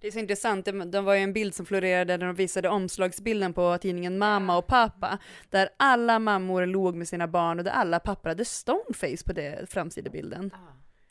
Det 0.00 0.06
är 0.06 0.10
så 0.10 0.18
intressant, 0.18 0.64
det, 0.64 0.84
det 0.84 1.00
var 1.00 1.14
ju 1.14 1.20
en 1.20 1.32
bild 1.32 1.54
som 1.54 1.66
florerade 1.66 2.16
där 2.16 2.26
de 2.26 2.34
visade 2.34 2.68
omslagsbilden 2.68 3.52
på 3.52 3.78
tidningen 3.78 4.18
Mamma 4.18 4.58
och 4.58 4.66
Pappa, 4.66 5.18
där 5.50 5.68
alla 5.76 6.18
mammor 6.18 6.66
låg 6.66 6.94
med 6.94 7.08
sina 7.08 7.28
barn 7.28 7.58
och 7.58 7.64
där 7.64 7.72
alla 7.72 8.00
pappor 8.00 8.28
hade 8.28 8.44
stoneface 8.44 9.24
på 9.26 9.32
det 9.32 9.70
framsidebilden. 9.70 10.50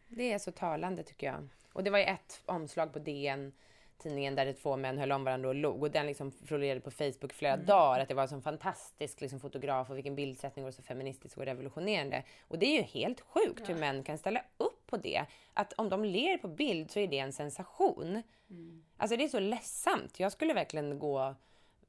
Det 0.08 0.34
är 0.34 0.40
så 0.40 0.52
talande 0.52 1.04
tycker 1.04 1.28
jag. 1.28 1.50
Och 1.76 1.84
det 1.84 1.90
var 1.90 2.00
ju 2.00 2.06
ett 2.06 2.42
omslag 2.46 2.94
på 2.94 3.00
DN 3.00 3.52
tidningen 3.98 4.36
där 4.36 4.46
det 4.46 4.54
två 4.54 4.78
män 4.78 4.98
höll 4.98 5.12
om 5.12 5.24
varandra 5.24 5.50
och 5.50 5.56
log 5.56 5.84
och 5.84 5.92
den 5.92 6.06
liksom 6.06 6.32
florerade 6.32 6.82
på 6.82 6.92
Facebook 6.92 7.34
flera 7.34 7.54
mm. 7.54 7.66
dagar 7.66 8.00
att 8.00 8.08
det 8.08 8.14
var 8.14 8.24
en 8.24 8.30
sån 8.30 8.42
fantastisk 8.42 9.22
liksom, 9.22 9.40
fotograf 9.40 9.90
och 9.90 9.98
vilken 9.98 10.16
bildsättning 10.16 10.66
och 10.66 10.74
så 10.74 10.82
feministisk 10.82 11.38
och 11.38 11.46
revolutionerande. 11.46 12.24
Och 12.48 12.60
det 12.60 12.66
är 12.66 12.78
ju 12.78 12.82
helt 12.82 13.22
sjukt 13.22 13.60
ja. 13.60 13.66
hur 13.66 13.80
män 13.80 14.04
kan 14.04 14.18
ställa 14.18 14.42
upp 14.58 14.88
på 14.88 14.98
det. 14.98 15.26
Att 15.54 15.74
om 15.74 15.90
de 15.90 16.06
ler 16.06 16.38
på 16.38 16.48
bild 16.48 16.92
så 16.92 17.00
är 17.00 17.08
det 17.08 17.20
en 17.20 17.34
sensation. 17.34 18.24
Mm. 18.50 18.84
Alltså 18.98 19.18
det 19.18 19.24
är 19.24 19.28
så 19.28 19.40
ledsamt. 19.40 20.20
Jag 20.20 20.32
skulle 20.32 20.54
verkligen 20.54 21.00
gå 21.00 21.36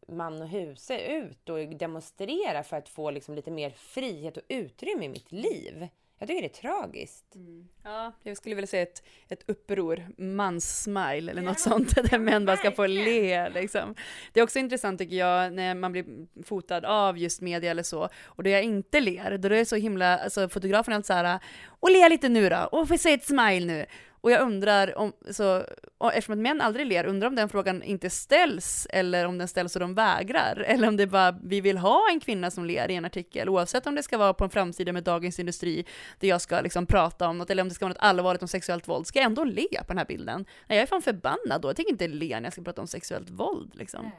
man 0.09 0.43
och 0.43 0.49
huse 0.49 0.99
ut 0.99 1.49
och 1.49 1.59
demonstrera 1.69 2.63
för 2.63 2.77
att 2.77 2.89
få 2.89 3.11
liksom 3.11 3.35
lite 3.35 3.51
mer 3.51 3.71
frihet 3.71 4.37
och 4.37 4.43
utrymme 4.49 5.05
i 5.05 5.09
mitt 5.09 5.33
liv. 5.33 5.89
Jag 6.19 6.29
tycker 6.29 6.43
det 6.43 6.49
är 6.49 6.61
tragiskt. 6.61 7.35
Mm. 7.35 7.69
Ja, 7.85 8.13
jag 8.23 8.37
skulle 8.37 8.55
vilja 8.55 8.67
säga 8.67 8.83
ett, 8.83 9.03
ett 9.29 9.43
uppror, 9.47 10.09
mans-smile 10.19 11.31
eller 11.31 11.43
något 11.43 11.63
ja, 11.65 11.71
sånt, 11.71 11.95
där 12.11 12.19
män 12.19 12.47
bara 12.47 12.57
ska 12.57 12.73
få 12.73 12.87
le 12.87 13.49
liksom. 13.49 13.95
Det 14.33 14.41
är 14.41 14.45
också 14.45 14.59
intressant 14.59 14.99
tycker 14.99 15.17
jag, 15.17 15.53
när 15.53 15.75
man 15.75 15.93
blir 15.93 16.05
fotad 16.45 16.85
av 16.85 17.19
just 17.19 17.41
media 17.41 17.71
eller 17.71 17.83
så, 17.83 18.09
och 18.25 18.43
då 18.43 18.51
jag 18.51 18.63
inte 18.63 19.01
ler, 19.01 19.39
då 19.39 19.47
är 19.47 19.51
det 19.51 19.65
så 19.65 19.77
himla, 19.77 20.19
alltså 20.19 20.49
fotografen 20.49 20.93
är 20.93 20.97
alltid 20.97 21.07
såhär, 21.07 21.39
och 21.67 21.91
le 21.91 22.09
lite 22.09 22.29
nu 22.29 22.49
då, 22.49 22.69
och 22.73 22.89
få 22.89 22.99
se 22.99 23.13
ett 23.13 23.25
smile 23.25 23.67
nu. 23.67 23.87
Och 24.27 24.33
jag 24.33 24.43
undrar, 24.43 24.99
om, 24.99 25.13
så, 25.31 25.65
eftersom 26.13 26.33
att 26.33 26.39
män 26.39 26.61
aldrig 26.61 26.87
ler, 26.87 27.07
undrar 27.07 27.29
om 27.29 27.35
den 27.35 27.49
frågan 27.49 27.83
inte 27.83 28.11
ställs, 28.11 28.87
eller 28.91 29.27
om 29.27 29.39
den 29.39 29.49
ställs 29.49 29.77
och 29.77 29.81
de 29.81 29.95
vägrar, 29.95 30.65
eller 30.67 30.89
om 30.89 30.97
det 30.97 31.07
bara, 31.07 31.39
vi 31.43 31.61
vill 31.61 31.79
ha 31.79 32.11
en 32.11 32.21
kvinna 32.21 32.51
som 32.51 32.65
ler 32.65 32.91
i 32.91 32.95
en 32.95 33.05
artikel, 33.05 33.49
oavsett 33.49 33.87
om 33.87 33.95
det 33.95 34.03
ska 34.03 34.19
vara 34.19 34.35
på 34.35 34.45
en 34.45 34.51
framsida 34.51 34.93
med 34.93 35.05
Dagens 35.05 35.39
Industri, 35.39 35.87
där 36.21 36.29
jag 36.29 36.41
ska 36.41 36.61
liksom 36.61 36.87
prata 36.87 37.29
om 37.29 37.39
något, 37.39 37.51
eller 37.51 37.63
om 37.63 37.69
det 37.69 37.75
ska 37.75 37.85
vara 37.85 37.93
något 37.93 38.03
allvarligt 38.03 38.43
om 38.43 38.49
sexuellt 38.49 38.89
våld, 38.89 39.07
ska 39.07 39.19
jag 39.19 39.27
ändå 39.27 39.45
le 39.45 39.69
på 39.79 39.89
den 39.89 39.99
här 39.99 40.07
bilden? 40.07 40.47
Nej, 40.67 40.79
jag 40.79 40.83
är 40.83 40.87
fan 40.87 41.03
förbannad 41.03 41.63
då, 41.63 41.69
jag 41.69 41.77
tänker 41.77 41.93
inte 41.93 42.09
le 42.09 42.41
när 42.41 42.45
jag 42.45 42.53
ska 42.53 42.63
prata 42.63 42.81
om 42.81 42.87
sexuellt 42.87 43.31
våld 43.31 43.73
liksom. 43.75 44.11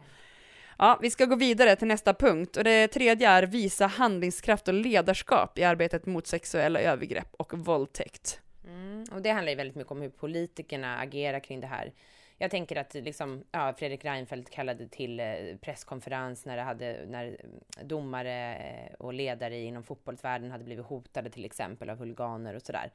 Ja, 0.78 1.00
vi 1.02 1.12
ska 1.12 1.26
gå 1.26 1.36
vidare 1.36 1.76
till 1.76 1.88
nästa 1.88 2.14
punkt 2.14 2.58
och 2.58 2.64
det 2.64 2.88
tredje 2.88 3.30
är 3.30 3.44
visa 3.44 3.88
handlingskraft 3.88 4.68
och 4.68 4.74
ledarskap 4.74 5.60
i 5.60 5.64
arbetet 5.64 6.06
mot 6.06 6.28
sexuella 6.28 6.80
övergrepp 6.80 7.30
och 7.32 7.54
våldtäkt. 7.58 8.42
Mm, 8.78 9.04
och 9.12 9.22
det 9.22 9.30
handlar 9.30 9.52
ju 9.52 9.56
väldigt 9.56 9.76
mycket 9.76 9.92
om 9.92 10.02
hur 10.02 10.10
politikerna 10.10 10.98
agerar 10.98 11.40
kring 11.40 11.60
det 11.60 11.68
här. 11.68 11.94
Jag 12.38 12.52
tänker 12.52 12.76
att 12.76 12.94
liksom, 12.94 13.44
ja, 13.52 13.74
Fredrik 13.78 14.06
Reinfeldt 14.06 14.50
kallade 14.50 14.88
till 14.88 15.20
eh, 15.20 15.26
presskonferens 15.62 16.46
när, 16.46 16.58
det 16.58 16.64
hade, 16.64 17.06
när 17.08 17.26
mm, 17.26 17.88
domare 17.88 18.56
eh, 18.56 18.94
och 18.94 19.14
ledare 19.14 19.60
inom 19.60 19.84
fotbollsvärlden 19.84 20.52
hade 20.52 20.64
blivit 20.64 20.86
hotade 20.86 21.30
till 21.30 21.46
exempel 21.46 21.90
av 21.90 21.98
huliganer 21.98 22.56
och 22.56 22.62
sådär. 22.62 22.92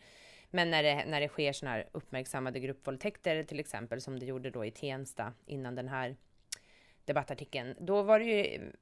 Men 0.51 0.71
när 0.71 0.83
det, 0.83 1.05
när 1.05 1.21
det 1.21 1.29
sker 1.29 1.53
sådana 1.53 1.77
här 1.77 1.89
uppmärksammade 1.93 2.61
gruppvåldtäkter 2.61 3.43
till 3.43 3.61
exempel, 3.61 4.01
som 4.01 4.19
det 4.19 4.27
gjorde 4.27 4.51
då 4.51 4.65
i 4.65 4.71
Tensta 4.71 5.33
innan 5.47 5.75
den 5.75 5.89
här 5.89 6.17
debattartikeln, 7.05 7.75
då 7.81 8.03
var 8.03 8.19
det 8.19 8.25
ju 8.25 8.73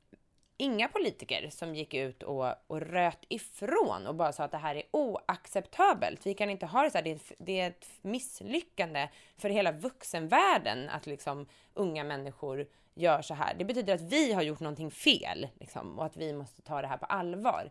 inga 0.60 0.88
politiker 0.88 1.50
som 1.50 1.74
gick 1.74 1.94
ut 1.94 2.22
och, 2.22 2.54
och 2.66 2.80
röt 2.80 3.24
ifrån 3.28 4.06
och 4.06 4.14
bara 4.14 4.32
sa 4.32 4.44
att 4.44 4.50
det 4.50 4.58
här 4.58 4.74
är 4.74 4.82
oacceptabelt. 4.90 6.26
Vi 6.26 6.34
kan 6.34 6.50
inte 6.50 6.66
ha 6.66 6.82
det 6.82 6.90
så 6.90 6.98
här. 6.98 7.04
Det 7.04 7.10
är, 7.10 7.16
ett, 7.16 7.32
det 7.38 7.60
är 7.60 7.68
ett 7.68 7.86
misslyckande 8.02 9.08
för 9.36 9.50
hela 9.50 9.72
vuxenvärlden 9.72 10.88
att 10.88 11.06
liksom 11.06 11.46
unga 11.74 12.04
människor 12.04 12.66
gör 12.94 13.22
så 13.22 13.34
här. 13.34 13.54
Det 13.58 13.64
betyder 13.64 13.94
att 13.94 14.00
vi 14.00 14.32
har 14.32 14.42
gjort 14.42 14.60
någonting 14.60 14.90
fel 14.90 15.48
liksom, 15.60 15.98
och 15.98 16.04
att 16.04 16.16
vi 16.16 16.32
måste 16.32 16.62
ta 16.62 16.82
det 16.82 16.88
här 16.88 16.96
på 16.96 17.06
allvar. 17.06 17.70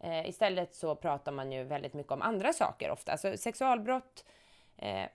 Eh, 0.00 0.28
istället 0.28 0.74
så 0.74 0.94
pratar 0.94 1.32
man 1.32 1.52
ju 1.52 1.64
väldigt 1.64 1.94
mycket 1.94 2.12
om 2.12 2.22
andra 2.22 2.52
saker 2.52 2.90
ofta, 2.90 3.12
alltså 3.12 3.36
sexualbrott, 3.36 4.24
eh, 4.76 5.06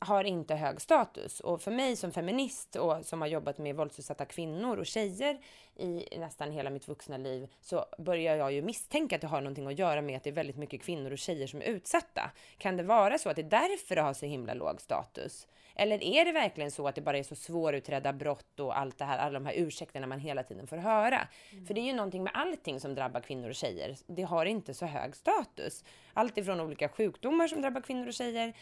har 0.00 0.24
inte 0.24 0.54
hög 0.54 0.80
status. 0.80 1.40
Och 1.40 1.62
för 1.62 1.70
mig 1.70 1.96
som 1.96 2.12
feminist 2.12 2.76
och 2.76 3.06
som 3.06 3.20
har 3.20 3.28
jobbat 3.28 3.58
med 3.58 3.76
våldsutsatta 3.76 4.24
kvinnor 4.24 4.76
och 4.76 4.86
tjejer 4.86 5.38
i 5.76 6.18
nästan 6.18 6.50
hela 6.50 6.70
mitt 6.70 6.88
vuxna 6.88 7.16
liv 7.16 7.48
så 7.60 7.86
börjar 7.98 8.36
jag 8.36 8.52
ju 8.52 8.62
misstänka 8.62 9.16
att 9.16 9.20
det 9.20 9.26
har 9.26 9.40
någonting 9.40 9.66
att 9.66 9.78
göra 9.78 10.02
med 10.02 10.16
att 10.16 10.24
det 10.24 10.30
är 10.30 10.34
väldigt 10.34 10.56
mycket 10.56 10.82
kvinnor 10.82 11.10
och 11.10 11.18
tjejer 11.18 11.46
som 11.46 11.62
är 11.62 11.66
utsatta. 11.66 12.30
Kan 12.58 12.76
det 12.76 12.82
vara 12.82 13.18
så 13.18 13.30
att 13.30 13.36
det 13.36 13.42
är 13.42 13.50
därför 13.50 13.94
det 13.94 14.02
har 14.02 14.14
så 14.14 14.26
himla 14.26 14.54
låg 14.54 14.80
status? 14.80 15.46
Eller 15.74 16.02
är 16.02 16.24
det 16.24 16.32
verkligen 16.32 16.70
så 16.70 16.88
att 16.88 16.94
det 16.94 17.00
bara 17.00 17.18
är 17.18 17.22
så 17.22 17.34
svårutredda 17.34 18.12
brott 18.12 18.60
och 18.60 18.78
allt 18.78 18.98
det 18.98 19.04
här, 19.04 19.18
alla 19.18 19.32
de 19.32 19.46
här 19.46 19.54
ursäkterna 19.56 20.06
man 20.06 20.20
hela 20.20 20.42
tiden 20.42 20.66
får 20.66 20.76
höra? 20.76 21.28
Mm. 21.52 21.66
För 21.66 21.74
det 21.74 21.80
är 21.80 21.84
ju 21.84 21.92
någonting 21.92 22.22
med 22.22 22.32
allting 22.34 22.80
som 22.80 22.94
drabbar 22.94 23.20
kvinnor 23.20 23.48
och 23.48 23.54
tjejer. 23.54 23.96
Det 24.06 24.22
har 24.22 24.46
inte 24.46 24.74
så 24.74 24.86
hög 24.86 25.16
status. 25.16 25.84
Allt 26.12 26.38
ifrån 26.38 26.60
olika 26.60 26.88
sjukdomar 26.88 27.48
som 27.48 27.62
drabbar 27.62 27.80
kvinnor 27.80 28.06
och 28.06 28.14
tjejer 28.14 28.54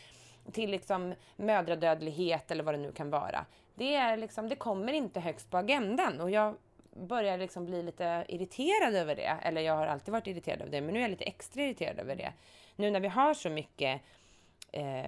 till 0.52 0.70
liksom 0.70 1.14
mödradödlighet 1.36 2.50
eller 2.50 2.64
vad 2.64 2.74
det 2.74 2.78
nu 2.78 2.92
kan 2.92 3.10
vara. 3.10 3.46
Det, 3.74 3.94
är 3.94 4.16
liksom, 4.16 4.48
det 4.48 4.56
kommer 4.56 4.92
inte 4.92 5.20
högst 5.20 5.50
på 5.50 5.56
agendan 5.56 6.20
och 6.20 6.30
jag 6.30 6.54
börjar 6.90 7.38
liksom 7.38 7.66
bli 7.66 7.82
lite 7.82 8.24
irriterad 8.28 8.94
över 8.94 9.16
det. 9.16 9.36
Eller 9.42 9.60
jag 9.60 9.76
har 9.76 9.86
alltid 9.86 10.12
varit 10.12 10.26
irriterad 10.26 10.60
över 10.60 10.70
det, 10.70 10.80
men 10.80 10.94
nu 10.94 10.98
är 10.98 11.02
jag 11.02 11.10
lite 11.10 11.24
extra 11.24 11.62
irriterad 11.62 11.98
över 11.98 12.16
det. 12.16 12.32
Nu 12.76 12.90
när 12.90 13.00
vi 13.00 13.08
har 13.08 13.34
så 13.34 13.50
mycket 13.50 14.00
eh, 14.72 15.06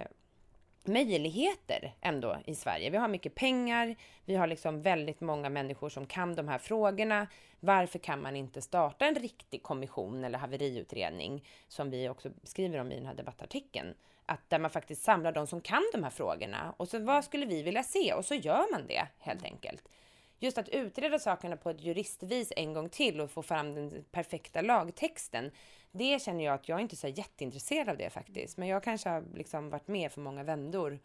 möjligheter 0.85 1.95
ändå 2.01 2.37
i 2.45 2.55
Sverige. 2.55 2.91
Vi 2.91 2.97
har 2.97 3.09
mycket 3.09 3.35
pengar, 3.35 3.97
vi 4.25 4.37
har 4.37 4.47
liksom 4.47 4.83
väldigt 4.83 5.21
många 5.21 5.49
människor 5.49 5.89
som 5.89 6.07
kan 6.07 6.35
de 6.35 6.49
här 6.49 6.59
frågorna. 6.59 7.27
Varför 7.61 7.99
kan 7.99 8.23
man 8.23 8.37
inte 8.37 8.63
starta 8.63 9.07
en 9.07 9.15
riktig 9.15 9.63
kommission 9.63 10.25
eller 10.25 10.39
haveriutredning 10.39 11.45
som 11.69 11.91
vi 11.91 12.09
också 12.09 12.31
skriver 12.43 12.79
om 12.79 12.93
i 12.93 12.97
den 12.97 13.07
här 13.07 13.15
debattartikeln? 13.15 13.95
Att 14.31 14.51
där 14.51 14.59
man 14.59 14.71
faktiskt 14.71 15.03
samlar 15.03 15.33
de 15.33 15.47
som 15.47 15.61
kan 15.61 15.91
de 15.93 16.03
här 16.03 16.11
frågorna 16.11 16.75
och 16.77 16.89
så 16.89 16.99
vad 16.99 17.25
skulle 17.25 17.47
vi 17.47 17.63
vilja 17.63 17.83
se? 17.83 18.15
Och 18.15 18.25
så 18.25 18.35
gör 18.35 18.73
man 18.73 18.87
det 18.87 19.09
helt 19.19 19.45
enkelt. 19.45 19.89
Just 20.39 20.59
att 20.59 20.69
utreda 20.69 21.19
sakerna 21.19 21.57
på 21.57 21.71
ett 21.71 21.81
juristvis 21.81 22.53
en 22.57 22.73
gång 22.73 22.89
till 22.89 23.21
och 23.21 23.31
få 23.31 23.43
fram 23.43 23.75
den 23.75 24.05
perfekta 24.11 24.61
lagtexten. 24.61 25.51
Det 25.93 26.23
känner 26.23 26.45
jag 26.45 26.55
att 26.55 26.69
jag 26.69 26.81
inte 26.81 26.95
är 26.95 26.97
så 26.97 27.09
jätteintresserad 27.09 27.89
av 27.89 27.97
det 27.97 28.11
faktiskt. 28.11 28.57
Men 28.57 28.69
jag 28.69 28.83
kanske 28.83 29.09
har 29.09 29.25
liksom 29.35 29.71
varit 29.71 29.89
med 29.89 30.13
för 30.13 30.21
många 30.21 30.43
vändor 30.43 30.99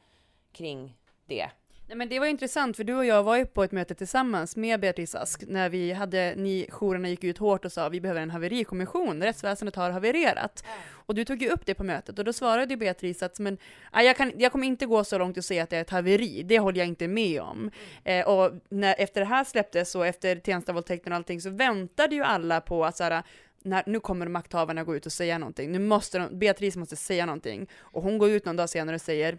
kring 0.52 0.98
det. 1.26 1.50
Nej, 1.88 1.98
men 1.98 2.10
det 2.10 2.20
var 2.20 2.28
intressant, 2.28 2.78
för 2.78 2.84
du 2.84 2.94
och 2.94 3.06
jag 3.06 3.24
var 3.24 3.38
ju 3.38 3.46
på 3.46 3.64
ett 3.64 3.72
möte 3.72 3.96
tillsammans 3.96 4.56
med 4.56 4.80
Beatrice 4.80 5.16
Ask, 5.16 5.44
när 5.48 5.70
vi 5.70 5.92
hade, 5.92 6.34
ni 6.38 6.68
jourerna 6.70 7.10
gick 7.10 7.24
ut 7.24 7.38
hårt 7.38 7.66
och 7.66 7.72
sa 7.72 7.90
vi 7.90 8.02
behöver 8.02 8.22
en 8.22 8.30
haverikommission, 8.30 9.24
rättsväsendet 9.24 9.76
har 9.76 9.90
havererat. 9.90 10.64
Mm. 10.66 10.78
Och 10.92 11.16
du 11.16 11.26
tog 11.26 11.42
ju 11.42 11.50
upp 11.50 11.66
det 11.66 11.74
på 11.74 11.84
mötet, 11.84 12.20
och 12.20 12.26
då 12.26 12.34
svarade 12.34 12.78
Beatrice 12.78 13.24
att 13.24 13.40
men, 13.40 13.58
jag, 13.94 14.18
kan, 14.18 14.32
jag 14.38 14.52
kommer 14.52 14.68
inte 14.68 14.86
gå 14.86 15.04
så 15.04 15.18
långt 15.18 15.38
och 15.38 15.46
säga 15.46 15.64
att 15.64 15.70
det 15.70 15.78
är 15.78 15.82
ett 15.82 15.90
haveri, 15.90 16.44
det 16.44 16.60
håller 16.60 16.80
jag 16.80 16.88
inte 16.88 17.08
med 17.08 17.42
om. 17.42 17.72
Mm. 18.04 18.22
Eh, 18.22 18.28
och 18.28 18.52
när, 18.70 18.96
efter 18.98 19.22
det 19.22 19.28
här 19.28 19.44
släpptes, 19.44 19.96
och 19.96 20.08
efter 20.08 20.36
Tenstavåldtäkten 20.36 21.14
och 21.14 21.18
allting, 21.18 21.42
så 21.42 21.50
väntade 21.50 22.16
ju 22.16 22.24
alla 22.24 22.62
på 22.62 22.86
att 22.86 22.98
såhär, 22.98 23.24
när, 23.64 23.84
nu 23.86 24.00
kommer 24.00 24.28
makthavarna 24.28 24.84
gå 24.84 24.96
ut 24.96 25.06
och 25.06 25.12
säga 25.12 25.38
någonting, 25.38 25.72
nu 25.72 25.80
måste 25.80 26.18
de, 26.18 26.40
Beatrice 26.40 26.76
måste 26.76 26.96
säga 26.96 27.26
någonting. 27.26 27.70
Och 27.80 28.04
hon 28.04 28.18
går 28.18 28.30
ut 28.30 28.46
någon 28.46 28.56
dag 28.56 28.70
senare 28.70 28.96
och 28.96 29.02
säger 29.02 29.38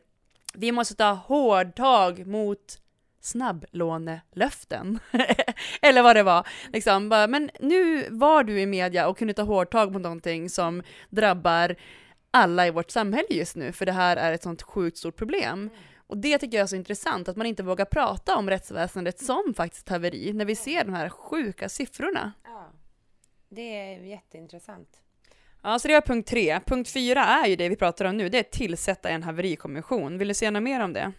vi 0.55 0.73
måste 0.73 0.95
ta 0.95 1.11
hårdtag 1.13 2.27
mot 2.27 2.81
snabblånelöften. 3.21 4.99
Eller 5.83 6.03
vad 6.03 6.17
det 6.17 6.23
var. 6.23 6.47
Liksom, 6.73 7.09
bara, 7.09 7.27
men 7.27 7.51
nu 7.61 8.11
var 8.11 8.45
du 8.45 8.61
i 8.61 8.67
media 8.67 9.09
och 9.09 9.19
kunde 9.19 9.35
ta 9.35 9.43
hårdtag 9.43 9.93
mot 9.93 10.03
någonting 10.03 10.51
som 10.51 10.83
drabbar 11.11 11.77
alla 12.31 12.67
i 12.67 12.71
vårt 12.71 12.91
samhälle 12.91 13.29
just 13.31 13.57
nu, 13.57 13.73
för 13.73 13.87
det 13.87 13.93
här 13.93 14.17
är 14.17 14.33
ett 14.33 14.43
sånt 14.43 14.63
sjukt 14.63 14.99
stort 14.99 15.17
problem. 15.17 15.71
Och 16.07 16.19
det 16.19 16.39
tycker 16.39 16.57
jag 16.57 16.65
är 16.65 16.69
så 16.69 16.77
intressant, 16.77 17.29
att 17.29 17.37
man 17.37 17.47
inte 17.47 17.63
vågar 17.63 17.85
prata 17.85 18.37
om 18.37 18.51
rättsväsendet 18.51 19.19
som 19.19 19.55
faktiskt 19.57 19.89
haveri, 19.89 20.33
när 20.33 20.45
vi 20.45 20.57
ser 20.57 20.85
de 20.85 20.95
här 20.95 21.09
sjuka 21.09 21.69
siffrorna. 21.69 22.33
Ja, 22.45 22.73
det 23.49 23.77
är 23.77 24.01
jätteintressant. 24.01 25.01
Ja, 25.67 25.79
så 25.79 25.89
det 25.89 25.95
var 25.95 26.01
punkt 26.01 26.29
tre. 26.29 26.61
Punkt 26.67 26.91
fyra 26.91 27.21
är 27.21 27.47
ju 27.47 27.57
det 27.57 27.69
vi 27.69 27.77
pratar 27.77 28.05
om 28.05 28.17
nu, 28.17 28.29
det 28.29 28.39
är 28.39 28.41
att 28.41 28.51
tillsätta 28.51 29.09
en 29.09 29.23
haverikommission. 29.23 30.19
Vill 30.19 30.29
du 30.29 30.35
säga 30.35 30.51
något 30.51 30.63
mer 30.63 30.81
om 30.81 30.93
det? 30.93 31.13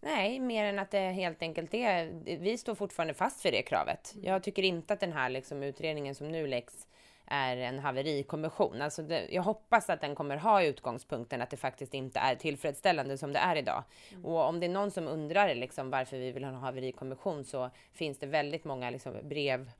Nej, 0.00 0.40
mer 0.40 0.64
än 0.64 0.78
att 0.78 0.90
det 0.90 0.98
helt 0.98 1.42
enkelt 1.42 1.74
är, 1.74 2.10
vi 2.38 2.58
står 2.58 2.74
fortfarande 2.74 3.14
fast 3.14 3.42
för 3.42 3.52
det 3.52 3.62
kravet. 3.62 4.14
Jag 4.22 4.42
tycker 4.42 4.62
inte 4.62 4.92
att 4.92 5.00
den 5.00 5.12
här 5.12 5.30
liksom, 5.30 5.62
utredningen 5.62 6.14
som 6.14 6.28
nu 6.28 6.46
läggs 6.46 6.86
är 7.26 7.56
en 7.56 7.78
haverikommission. 7.78 8.82
Alltså 8.82 9.02
det, 9.02 9.26
jag 9.30 9.42
hoppas 9.42 9.90
att 9.90 10.00
den 10.00 10.14
kommer 10.14 10.36
ha 10.36 10.62
utgångspunkten 10.62 11.42
att 11.42 11.50
det 11.50 11.56
faktiskt 11.56 11.94
inte 11.94 12.18
är 12.18 12.34
tillfredsställande 12.34 13.18
som 13.18 13.32
det 13.32 13.38
är 13.38 13.56
idag. 13.56 13.84
Mm. 14.10 14.24
Och 14.24 14.48
om 14.48 14.60
det 14.60 14.66
är 14.66 14.70
någon 14.70 14.90
som 14.90 15.08
undrar 15.08 15.54
liksom 15.54 15.90
varför 15.90 16.16
vi 16.16 16.32
vill 16.32 16.44
ha 16.44 16.50
en 16.50 16.56
haverikommission 16.56 17.44
så 17.44 17.70
finns 17.92 18.18
det 18.18 18.26
väldigt 18.26 18.64
många 18.64 18.90
liksom 18.90 19.14
brev 19.22 19.70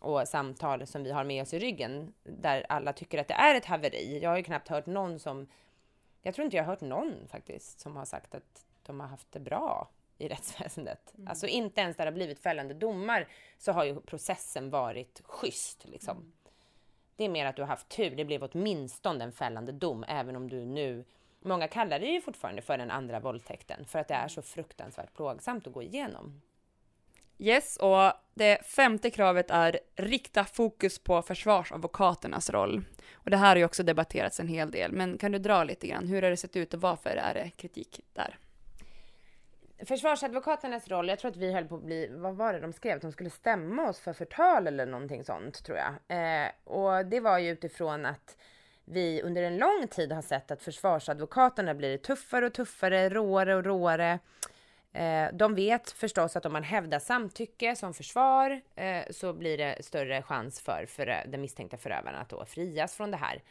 och 0.00 0.28
samtal 0.28 0.86
som 0.86 1.02
vi 1.02 1.10
har 1.10 1.24
med 1.24 1.42
oss 1.42 1.54
i 1.54 1.58
ryggen 1.58 2.12
där 2.22 2.66
alla 2.68 2.92
tycker 2.92 3.18
att 3.18 3.28
det 3.28 3.34
är 3.34 3.54
ett 3.54 3.64
haveri. 3.64 4.18
Jag 4.22 4.30
har 4.30 4.36
ju 4.36 4.42
knappt 4.42 4.68
hört 4.68 4.86
någon 4.86 5.18
som, 5.18 5.48
jag 6.22 6.34
tror 6.34 6.44
inte 6.44 6.56
jag 6.56 6.64
har 6.64 6.70
hört 6.70 6.80
någon 6.80 7.28
faktiskt 7.28 7.80
som 7.80 7.96
har 7.96 8.04
sagt 8.04 8.34
att 8.34 8.66
de 8.82 9.00
har 9.00 9.06
haft 9.06 9.32
det 9.32 9.40
bra 9.40 9.88
i 10.18 10.28
rättsväsendet. 10.28 11.14
Mm. 11.14 11.28
Alltså 11.28 11.46
inte 11.46 11.80
ens 11.80 11.96
där 11.96 12.04
det 12.04 12.10
har 12.10 12.16
blivit 12.16 12.38
fällande 12.38 12.74
domar 12.74 13.28
så 13.58 13.72
har 13.72 13.84
ju 13.84 14.00
processen 14.00 14.70
varit 14.70 15.22
schysst 15.24 15.84
liksom. 15.84 16.16
Mm. 16.16 16.32
Det 17.16 17.24
är 17.24 17.28
mer 17.28 17.46
att 17.46 17.56
du 17.56 17.62
har 17.62 17.68
haft 17.68 17.88
tur. 17.88 18.16
Det 18.16 18.24
blev 18.24 18.42
åtminstone 18.42 19.24
en 19.24 19.32
fällande 19.32 19.72
dom, 19.72 20.04
även 20.08 20.36
om 20.36 20.50
du 20.50 20.64
nu 20.64 21.04
Många 21.46 21.68
kallar 21.68 21.98
det 21.98 22.06
ju 22.06 22.20
fortfarande 22.20 22.62
för 22.62 22.78
den 22.78 22.90
andra 22.90 23.20
våldtäkten 23.20 23.84
för 23.84 23.98
att 23.98 24.08
det 24.08 24.14
är 24.14 24.28
så 24.28 24.42
fruktansvärt 24.42 25.14
plågsamt 25.14 25.66
att 25.66 25.72
gå 25.72 25.82
igenom. 25.82 26.42
Yes, 27.38 27.76
och 27.76 28.12
det 28.34 28.66
femte 28.66 29.10
kravet 29.10 29.50
är 29.50 29.80
rikta 29.96 30.44
fokus 30.44 30.98
på 30.98 31.22
försvarsadvokaternas 31.22 32.50
roll. 32.50 32.84
Och 33.14 33.30
det 33.30 33.36
här 33.36 33.48
har 33.48 33.56
ju 33.56 33.64
också 33.64 33.82
debatterats 33.82 34.40
en 34.40 34.48
hel 34.48 34.70
del, 34.70 34.92
men 34.92 35.18
kan 35.18 35.32
du 35.32 35.38
dra 35.38 35.64
lite 35.64 35.86
grann? 35.86 36.06
Hur 36.06 36.22
har 36.22 36.30
det 36.30 36.36
sett 36.36 36.56
ut 36.56 36.74
och 36.74 36.80
varför 36.80 37.10
är 37.10 37.34
det 37.34 37.50
kritik 37.50 38.00
där? 38.12 38.38
Försvarsadvokaternas 39.84 40.88
roll, 40.88 41.08
jag 41.08 41.18
tror 41.18 41.30
att 41.30 41.36
vi 41.36 41.52
höll 41.52 41.64
på 41.64 41.74
att 41.74 41.82
bli, 41.82 42.08
vad 42.10 42.36
var 42.36 42.52
det 42.52 42.60
de 42.60 42.72
skrev? 42.72 42.96
Att 42.96 43.02
de 43.02 43.12
skulle 43.12 43.30
stämma 43.30 43.88
oss 43.88 44.00
för 44.00 44.12
förtal 44.12 44.66
eller 44.66 44.86
någonting 44.86 45.24
sånt, 45.24 45.64
tror 45.64 45.78
jag. 45.78 45.94
Eh, 46.08 46.50
och 46.64 47.06
det 47.06 47.20
var 47.20 47.38
ju 47.38 47.50
utifrån 47.50 48.06
att 48.06 48.36
vi 48.84 49.22
under 49.22 49.42
en 49.42 49.56
lång 49.56 49.88
tid 49.90 50.12
har 50.12 50.22
sett 50.22 50.50
att 50.50 50.62
försvarsadvokaterna 50.62 51.74
blir 51.74 51.98
tuffare 51.98 52.46
och 52.46 52.54
tuffare, 52.54 53.08
råare 53.08 53.54
och 53.54 53.64
råare. 53.64 54.18
Eh, 54.96 55.28
de 55.32 55.54
vet 55.54 55.90
förstås 55.90 56.36
att 56.36 56.46
om 56.46 56.52
man 56.52 56.62
hävdar 56.62 56.98
samtycke 56.98 57.76
som 57.76 57.94
försvar 57.94 58.60
eh, 58.76 59.02
så 59.10 59.32
blir 59.32 59.58
det 59.58 59.76
större 59.80 60.22
chans 60.22 60.60
för, 60.60 60.86
för 60.86 61.06
den 61.26 61.40
misstänkta 61.40 61.76
förövaren 61.76 62.20
att 62.20 62.28
då 62.28 62.44
frias 62.44 62.94
från 62.94 63.10
det 63.10 63.16
här. 63.16 63.42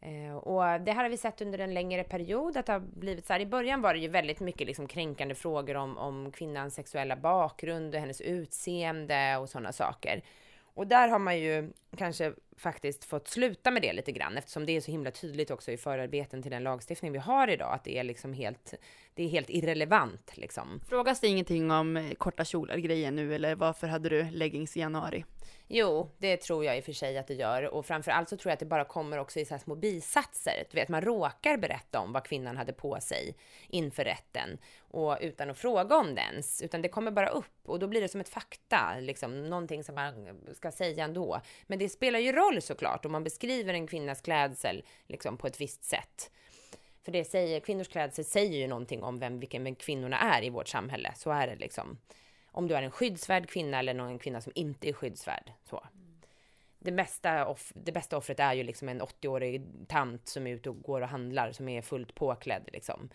Eh, 0.00 0.36
och 0.36 0.80
det 0.80 0.92
här 0.92 1.02
har 1.02 1.10
vi 1.10 1.16
sett 1.16 1.40
under 1.40 1.58
en 1.58 1.74
längre 1.74 2.04
period, 2.04 2.56
att 2.56 2.66
det 2.66 2.72
har 2.72 2.80
blivit 2.80 3.26
så 3.26 3.32
här. 3.32 3.40
I 3.40 3.46
början 3.46 3.82
var 3.82 3.94
det 3.94 4.00
ju 4.00 4.08
väldigt 4.08 4.40
mycket 4.40 4.66
liksom 4.66 4.88
kränkande 4.88 5.34
frågor 5.34 5.76
om, 5.76 5.98
om 5.98 6.32
kvinnans 6.32 6.74
sexuella 6.74 7.16
bakgrund 7.16 7.94
och 7.94 8.00
hennes 8.00 8.20
utseende 8.20 9.36
och 9.36 9.48
sådana 9.48 9.72
saker. 9.72 10.22
Och 10.74 10.86
där 10.86 11.08
har 11.08 11.18
man 11.18 11.38
ju 11.38 11.72
kanske 11.96 12.32
faktiskt 12.56 13.04
fått 13.04 13.28
sluta 13.28 13.70
med 13.70 13.82
det 13.82 13.92
lite 13.92 14.12
grann 14.12 14.38
eftersom 14.38 14.66
det 14.66 14.76
är 14.76 14.80
så 14.80 14.90
himla 14.90 15.10
tydligt 15.10 15.50
också 15.50 15.72
i 15.72 15.76
förarbeten 15.76 16.42
till 16.42 16.50
den 16.50 16.62
lagstiftning 16.62 17.12
vi 17.12 17.18
har 17.18 17.48
idag 17.48 17.74
att 17.74 17.84
det 17.84 17.98
är 17.98 18.04
liksom 18.04 18.32
helt, 18.32 18.74
det 19.14 19.22
är 19.22 19.28
helt 19.28 19.50
irrelevant 19.50 20.36
liksom. 20.36 20.80
Frågas 20.88 21.20
det 21.20 21.28
ingenting 21.28 21.70
om 21.70 22.12
korta 22.18 22.44
kjolar 22.44 22.76
grejen 22.76 23.16
nu 23.16 23.34
eller 23.34 23.54
varför 23.54 23.86
hade 23.86 24.08
du 24.08 24.30
leggings 24.30 24.76
i 24.76 24.80
januari? 24.80 25.24
Jo, 25.74 26.10
det 26.18 26.36
tror 26.36 26.64
jag 26.64 26.76
i 26.76 26.80
och 26.80 26.84
för 26.84 26.92
sig 26.92 27.18
att 27.18 27.26
det 27.26 27.34
gör. 27.34 27.74
Och 27.74 27.86
framför 27.86 28.10
allt 28.10 28.28
så 28.28 28.36
tror 28.36 28.50
jag 28.50 28.52
att 28.52 28.60
det 28.60 28.66
bara 28.66 28.84
kommer 28.84 29.18
också 29.18 29.40
i 29.40 29.44
så 29.44 29.54
här 29.54 29.58
små 29.58 29.74
bisatser. 29.74 30.64
Du 30.70 30.74
vet, 30.74 30.88
man 30.88 31.02
råkar 31.02 31.56
berätta 31.56 32.00
om 32.00 32.12
vad 32.12 32.24
kvinnan 32.24 32.56
hade 32.56 32.72
på 32.72 33.00
sig 33.00 33.36
inför 33.68 34.04
rätten 34.04 34.58
och 34.78 35.18
utan 35.20 35.50
att 35.50 35.58
fråga 35.58 35.96
om 35.96 36.14
det 36.14 36.20
ens, 36.20 36.62
utan 36.62 36.82
det 36.82 36.88
kommer 36.88 37.10
bara 37.10 37.28
upp 37.28 37.62
och 37.64 37.78
då 37.78 37.88
blir 37.88 38.00
det 38.00 38.08
som 38.08 38.20
ett 38.20 38.28
fakta, 38.28 38.96
liksom 39.00 39.50
någonting 39.50 39.84
som 39.84 39.94
man 39.94 40.28
ska 40.54 40.70
säga 40.72 41.04
ändå. 41.04 41.40
Men 41.66 41.78
det 41.78 41.88
spelar 41.88 42.18
ju 42.18 42.32
roll 42.32 42.41
såklart 42.60 43.04
om 43.04 43.12
man 43.12 43.24
beskriver 43.24 43.74
en 43.74 43.86
kvinnas 43.86 44.20
klädsel 44.20 44.82
liksom 45.06 45.36
på 45.36 45.46
ett 45.46 45.60
visst 45.60 45.84
sätt. 45.84 46.30
För 47.04 47.12
det 47.12 47.24
säger, 47.24 47.60
kvinnors 47.60 47.88
klädsel 47.88 48.24
säger 48.24 48.58
ju 48.58 48.66
någonting 48.66 49.02
om 49.02 49.18
vem, 49.18 49.40
vilken 49.40 49.74
kvinnorna 49.74 50.18
är 50.18 50.44
i 50.44 50.50
vårt 50.50 50.68
samhälle. 50.68 51.12
Så 51.16 51.30
är 51.30 51.46
det 51.46 51.56
liksom 51.56 51.98
om 52.52 52.68
du 52.68 52.74
är 52.74 52.82
en 52.82 52.90
skyddsvärd 52.90 53.48
kvinna 53.48 53.78
eller 53.78 53.94
någon 53.94 54.18
kvinna 54.18 54.40
som 54.40 54.52
inte 54.54 54.88
är 54.88 54.92
skyddsvärd. 54.92 55.52
Så. 55.64 55.84
Det, 56.78 56.92
bästa 56.92 57.46
off 57.46 57.72
det 57.74 57.92
bästa 57.92 58.16
offret 58.16 58.40
är 58.40 58.54
ju 58.54 58.62
liksom 58.62 58.88
en 58.88 59.02
80-årig 59.02 59.62
tant 59.88 60.28
som 60.28 60.46
är 60.46 60.54
ute 60.54 60.70
och 60.70 60.82
går 60.82 61.00
och 61.00 61.08
handlar, 61.08 61.52
som 61.52 61.68
är 61.68 61.82
fullt 61.82 62.14
påklädd 62.14 62.68
liksom. 62.72 63.08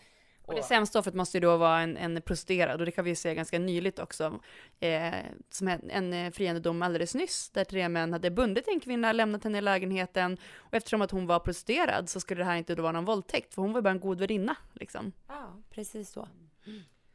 Och 0.48 0.54
det 0.54 0.62
sämsta 0.62 0.98
offret 0.98 1.14
måste 1.14 1.36
ju 1.36 1.40
då 1.40 1.56
vara 1.56 1.80
en, 1.80 1.96
en 1.96 2.22
prostituerad 2.22 2.80
och 2.80 2.86
det 2.86 2.92
kan 2.92 3.04
vi 3.04 3.10
ju 3.10 3.16
se 3.16 3.34
ganska 3.34 3.58
nyligt 3.58 3.98
också. 3.98 4.40
Eh, 4.80 5.14
som 5.50 5.68
en, 5.68 5.90
en 5.90 6.12
eh, 6.12 6.30
friande 6.30 6.60
dom 6.60 6.82
alldeles 6.82 7.14
nyss 7.14 7.50
där 7.50 7.64
tre 7.64 7.88
män 7.88 8.12
hade 8.12 8.30
bundit 8.30 8.68
en 8.68 8.80
kvinna, 8.80 9.12
lämnat 9.12 9.44
henne 9.44 9.58
i 9.58 9.60
lägenheten 9.60 10.38
och 10.56 10.74
eftersom 10.74 11.02
att 11.02 11.10
hon 11.10 11.26
var 11.26 11.38
prostituerad 11.38 12.08
så 12.08 12.20
skulle 12.20 12.40
det 12.40 12.44
här 12.44 12.56
inte 12.56 12.74
då 12.74 12.82
vara 12.82 12.92
någon 12.92 13.04
våldtäkt 13.04 13.54
för 13.54 13.62
hon 13.62 13.72
var 13.72 13.82
bara 13.82 13.90
en 13.90 14.00
god 14.00 14.18
värdinna 14.18 14.56
liksom. 14.72 15.12
Ja, 15.26 15.56
precis 15.70 16.10
så. 16.10 16.28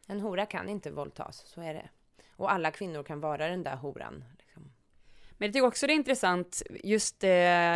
En 0.08 0.20
hora 0.20 0.46
kan 0.46 0.70
inte 0.70 0.92
våldtas, 0.92 1.44
så 1.46 1.62
är 1.62 1.74
det. 1.74 1.90
Och 2.36 2.52
alla 2.52 2.72
kvinnor 2.72 3.04
kan 3.04 3.20
vara 3.20 3.48
den 3.48 3.64
där 3.64 3.76
horan. 3.76 4.24
Men 5.44 5.48
jag 5.48 5.54
tycker 5.54 5.68
också 5.68 5.88
det 5.88 5.94
är 5.94 5.96
intressant, 5.96 6.64
just 6.84 7.24
eh, 7.24 7.30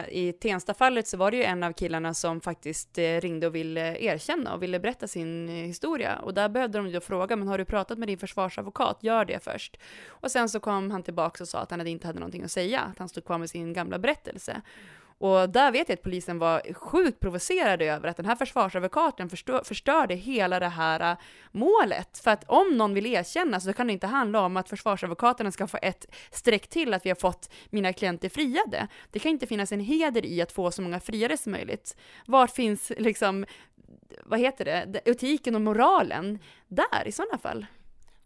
i 0.09 0.37
Tensta-fallet 0.41 1.07
så 1.07 1.17
var 1.17 1.31
det 1.31 1.37
ju 1.37 1.43
en 1.43 1.63
av 1.63 1.73
killarna 1.73 2.13
som 2.13 2.41
faktiskt 2.41 2.97
eh, 2.97 3.03
ringde 3.03 3.47
och 3.47 3.55
ville 3.55 3.97
erkänna 3.99 4.53
och 4.53 4.63
ville 4.63 4.79
berätta 4.79 5.07
sin 5.07 5.49
eh, 5.49 5.55
historia. 5.55 6.19
Och 6.19 6.33
där 6.33 6.49
behövde 6.49 6.77
de 6.77 6.87
ju 6.87 6.99
fråga, 6.99 7.35
men 7.35 7.47
har 7.47 7.57
du 7.57 7.65
pratat 7.65 7.97
med 7.97 8.07
din 8.07 8.17
försvarsadvokat? 8.17 8.97
Gör 9.01 9.25
det 9.25 9.43
först. 9.43 9.77
Och 10.07 10.31
sen 10.31 10.49
så 10.49 10.59
kom 10.59 10.91
han 10.91 11.03
tillbaka 11.03 11.43
och 11.43 11.47
sa 11.47 11.59
att 11.59 11.71
han 11.71 11.87
inte 11.87 12.07
hade 12.07 12.19
någonting 12.19 12.43
att 12.43 12.51
säga, 12.51 12.81
att 12.81 12.99
han 12.99 13.09
stod 13.09 13.25
kvar 13.25 13.37
med 13.37 13.49
sin 13.49 13.73
gamla 13.73 13.99
berättelse. 13.99 14.61
Och 15.19 15.49
där 15.49 15.71
vet 15.71 15.89
jag 15.89 15.93
att 15.93 16.03
polisen 16.03 16.39
var 16.39 16.73
sjukt 16.73 17.19
provocerade 17.19 17.85
över 17.85 18.09
att 18.09 18.17
den 18.17 18.25
här 18.25 18.35
försvarsadvokaten 18.35 19.29
förstör, 19.29 19.63
förstörde 19.63 20.15
hela 20.15 20.59
det 20.59 20.67
här 20.67 21.11
äh, 21.11 21.17
målet. 21.51 22.17
För 22.17 22.31
att 22.31 22.43
om 22.47 22.77
någon 22.77 22.93
vill 22.93 23.05
erkänna 23.05 23.59
så 23.59 23.73
kan 23.73 23.87
det 23.87 23.93
inte 23.93 24.07
handla 24.07 24.41
om 24.41 24.57
att 24.57 24.69
försvarsadvokaterna 24.69 25.51
ska 25.51 25.67
få 25.67 25.77
ett 25.81 26.05
streck 26.31 26.67
till 26.67 26.93
att 26.93 27.05
vi 27.05 27.09
har 27.09 27.15
fått 27.15 27.49
mina 27.69 27.93
klienter 27.93 28.29
friade. 28.29 28.87
Det 29.11 29.19
kan 29.19 29.31
inte 29.31 29.47
finnas 29.47 29.71
en 29.71 29.79
heder 29.79 30.25
i 30.25 30.41
att 30.41 30.51
få 30.51 30.71
så 30.71 30.81
många 30.81 30.99
friade 30.99 31.37
som 31.37 31.51
möjligt. 31.51 31.97
Var 32.25 32.47
finns 32.47 32.91
liksom, 32.97 33.45
vad 34.23 34.39
heter 34.39 34.65
det, 34.65 35.01
etiken 35.05 35.55
och 35.55 35.61
moralen 35.61 36.39
där 36.67 37.07
i 37.07 37.11
sådana 37.11 37.37
fall? 37.37 37.65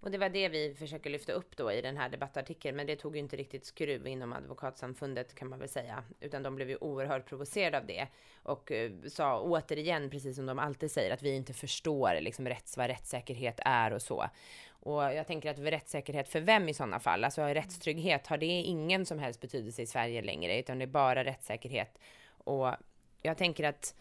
Och 0.01 0.11
det 0.11 0.17
var 0.17 0.29
det 0.29 0.49
vi 0.49 0.73
försöker 0.73 1.09
lyfta 1.09 1.31
upp 1.31 1.57
då 1.57 1.71
i 1.71 1.81
den 1.81 1.97
här 1.97 2.09
debattartikeln, 2.09 2.77
men 2.77 2.87
det 2.87 2.95
tog 2.95 3.15
ju 3.15 3.19
inte 3.19 3.35
riktigt 3.35 3.65
skruv 3.65 4.07
inom 4.07 4.33
advokatsamfundet 4.33 5.35
kan 5.35 5.49
man 5.49 5.59
väl 5.59 5.69
säga, 5.69 6.03
utan 6.19 6.43
de 6.43 6.55
blev 6.55 6.69
ju 6.69 6.77
oerhört 6.81 7.25
provocerade 7.25 7.77
av 7.77 7.85
det 7.85 8.07
och 8.43 8.71
eh, 8.71 8.91
sa 9.07 9.41
återigen, 9.41 10.09
precis 10.09 10.35
som 10.35 10.45
de 10.45 10.59
alltid 10.59 10.91
säger, 10.91 11.13
att 11.13 11.21
vi 11.21 11.35
inte 11.35 11.53
förstår 11.53 12.21
liksom 12.21 12.47
rätts, 12.47 12.77
vad 12.77 12.87
rättssäkerhet 12.87 13.59
är 13.65 13.93
och 13.93 14.01
så. 14.01 14.29
Och 14.69 15.03
jag 15.03 15.27
tänker 15.27 15.51
att 15.51 15.59
rättssäkerhet 15.59 16.29
för 16.29 16.39
vem 16.39 16.69
i 16.69 16.73
sådana 16.73 16.99
fall? 16.99 17.23
Alltså 17.23 17.41
rättstrygghet, 17.41 18.27
har 18.27 18.37
det 18.37 18.45
ingen 18.45 19.05
som 19.05 19.19
helst 19.19 19.41
betydelse 19.41 19.81
i 19.81 19.87
Sverige 19.87 20.21
längre, 20.21 20.59
utan 20.59 20.79
det 20.79 20.85
är 20.85 20.87
bara 20.87 21.23
rättssäkerhet. 21.23 21.99
Och 22.27 22.75
jag 23.21 23.37
tänker 23.37 23.63
att 23.63 23.95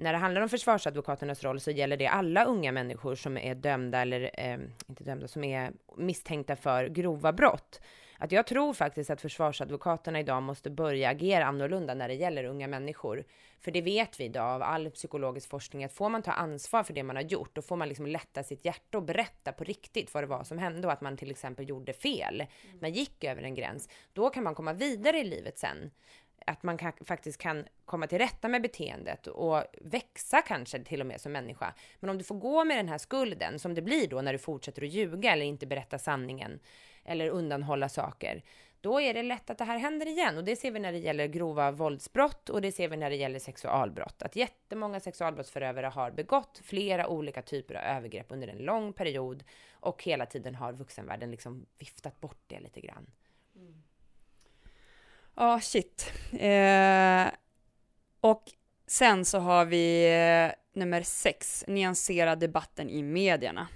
när 0.00 0.12
det 0.12 0.18
handlar 0.18 0.40
om 0.40 0.48
försvarsadvokaternas 0.48 1.44
roll 1.44 1.60
så 1.60 1.70
gäller 1.70 1.96
det 1.96 2.06
alla 2.06 2.44
unga 2.44 2.72
människor 2.72 3.14
som 3.14 3.36
är 3.36 3.54
dömda 3.54 3.98
eller 4.00 4.30
eh, 4.34 4.58
inte 4.88 5.04
dömda, 5.04 5.28
som 5.28 5.44
är 5.44 5.72
misstänkta 5.96 6.56
för 6.56 6.86
grova 6.86 7.32
brott. 7.32 7.80
Att 8.22 8.32
jag 8.32 8.46
tror 8.46 8.72
faktiskt 8.72 9.10
att 9.10 9.20
försvarsadvokaterna 9.20 10.20
idag 10.20 10.42
måste 10.42 10.70
börja 10.70 11.08
agera 11.10 11.44
annorlunda 11.44 11.94
när 11.94 12.08
det 12.08 12.14
gäller 12.14 12.44
unga 12.44 12.68
människor. 12.68 13.24
För 13.60 13.70
det 13.70 13.82
vet 13.82 14.20
vi 14.20 14.24
idag 14.24 14.54
av 14.54 14.62
all 14.62 14.90
psykologisk 14.90 15.48
forskning 15.50 15.84
att 15.84 15.92
får 15.92 16.08
man 16.08 16.22
ta 16.22 16.32
ansvar 16.32 16.82
för 16.82 16.94
det 16.94 17.02
man 17.02 17.16
har 17.16 17.22
gjort, 17.22 17.54
då 17.54 17.62
får 17.62 17.76
man 17.76 17.88
liksom 17.88 18.06
lätta 18.06 18.42
sitt 18.42 18.64
hjärta 18.64 18.98
och 18.98 19.04
berätta 19.04 19.52
på 19.52 19.64
riktigt 19.64 20.14
vad 20.14 20.22
det 20.22 20.26
var 20.26 20.44
som 20.44 20.58
hände 20.58 20.86
och 20.86 20.92
att 20.92 21.00
man 21.00 21.16
till 21.16 21.30
exempel 21.30 21.68
gjorde 21.68 21.92
fel. 21.92 22.46
Man 22.80 22.92
gick 22.92 23.24
över 23.24 23.42
en 23.42 23.54
gräns. 23.54 23.88
Då 24.12 24.30
kan 24.30 24.44
man 24.44 24.54
komma 24.54 24.72
vidare 24.72 25.18
i 25.18 25.24
livet 25.24 25.58
sen 25.58 25.90
att 26.46 26.62
man 26.62 26.78
kan, 26.78 26.92
faktiskt 27.00 27.38
kan 27.38 27.64
komma 27.84 28.06
till 28.06 28.18
rätta 28.18 28.48
med 28.48 28.62
beteendet 28.62 29.26
och 29.26 29.64
växa 29.80 30.42
kanske 30.42 30.84
till 30.84 31.00
och 31.00 31.06
med 31.06 31.20
som 31.20 31.32
människa. 31.32 31.74
Men 32.00 32.10
om 32.10 32.18
du 32.18 32.24
får 32.24 32.34
gå 32.34 32.64
med 32.64 32.78
den 32.78 32.88
här 32.88 32.98
skulden, 32.98 33.58
som 33.58 33.74
det 33.74 33.82
blir 33.82 34.08
då 34.08 34.22
när 34.22 34.32
du 34.32 34.38
fortsätter 34.38 34.82
att 34.82 34.88
ljuga 34.88 35.32
eller 35.32 35.46
inte 35.46 35.66
berätta 35.66 35.98
sanningen 35.98 36.60
eller 37.04 37.28
undanhålla 37.28 37.88
saker, 37.88 38.42
då 38.80 39.00
är 39.00 39.14
det 39.14 39.22
lätt 39.22 39.50
att 39.50 39.58
det 39.58 39.64
här 39.64 39.78
händer 39.78 40.06
igen. 40.06 40.36
Och 40.36 40.44
det 40.44 40.56
ser 40.56 40.70
vi 40.70 40.80
när 40.80 40.92
det 40.92 40.98
gäller 40.98 41.26
grova 41.26 41.70
våldsbrott 41.70 42.48
och 42.48 42.60
det 42.60 42.72
ser 42.72 42.88
vi 42.88 42.96
när 42.96 43.10
det 43.10 43.16
gäller 43.16 43.38
sexualbrott. 43.38 44.22
Att 44.22 44.36
jättemånga 44.36 45.00
sexualbrottsförövare 45.00 45.86
har 45.86 46.10
begått 46.10 46.60
flera 46.64 47.08
olika 47.08 47.42
typer 47.42 47.74
av 47.74 47.82
övergrepp 47.82 48.26
under 48.28 48.48
en 48.48 48.58
lång 48.58 48.92
period 48.92 49.44
och 49.72 50.02
hela 50.02 50.26
tiden 50.26 50.54
har 50.54 50.72
vuxenvärlden 50.72 51.30
liksom 51.30 51.66
viftat 51.78 52.20
bort 52.20 52.42
det 52.46 52.60
lite 52.60 52.80
grann. 52.80 53.06
Mm. 53.56 53.82
Ja, 55.40 55.54
oh, 55.54 55.60
shit. 55.60 56.12
Eh, 56.32 57.28
och 58.20 58.42
sen 58.86 59.24
så 59.24 59.38
har 59.38 59.64
vi 59.64 60.06
eh, 60.06 60.80
nummer 60.80 61.02
sex, 61.02 61.64
nyansera 61.68 62.36
debatten 62.36 62.90
i 62.90 63.02
medierna. 63.02 63.68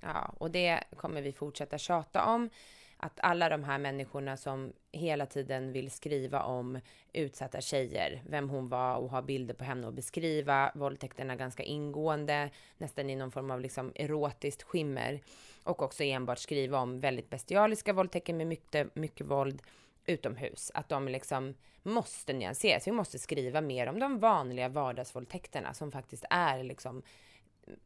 Ja, 0.00 0.34
och 0.38 0.50
det 0.50 0.84
kommer 0.96 1.22
vi 1.22 1.32
fortsätta 1.32 1.78
tjata 1.78 2.24
om. 2.24 2.50
Att 2.96 3.20
alla 3.20 3.48
de 3.48 3.64
här 3.64 3.78
människorna 3.78 4.36
som 4.36 4.72
hela 4.92 5.26
tiden 5.26 5.72
vill 5.72 5.90
skriva 5.90 6.42
om 6.42 6.80
utsatta 7.12 7.60
tjejer, 7.60 8.22
vem 8.26 8.50
hon 8.50 8.68
var 8.68 8.96
och 8.96 9.10
ha 9.10 9.22
bilder 9.22 9.54
på 9.54 9.64
henne 9.64 9.86
och 9.86 9.92
beskriva 9.92 10.72
våldtäkterna 10.74 11.36
ganska 11.36 11.62
ingående, 11.62 12.50
nästan 12.78 13.10
i 13.10 13.16
någon 13.16 13.32
form 13.32 13.50
av 13.50 13.60
liksom 13.60 13.92
erotiskt 13.94 14.62
skimmer. 14.62 15.20
Och 15.64 15.82
också 15.82 16.04
enbart 16.04 16.38
skriva 16.38 16.78
om 16.78 17.00
väldigt 17.00 17.30
bestialiska 17.30 17.92
våldtäkter 17.92 18.34
med 18.34 18.46
mycket, 18.46 18.96
mycket 18.96 19.26
våld 19.26 19.62
utomhus, 20.08 20.70
att 20.74 20.88
de 20.88 21.08
liksom 21.08 21.54
måste 21.82 22.32
nyanseras. 22.32 22.86
Vi 22.86 22.92
måste 22.92 23.18
skriva 23.18 23.60
mer 23.60 23.86
om 23.86 23.98
de 23.98 24.18
vanliga 24.18 24.68
vardagsvåldtäkterna 24.68 25.74
som 25.74 25.92
faktiskt 25.92 26.24
är 26.30 26.62
liksom 26.62 27.02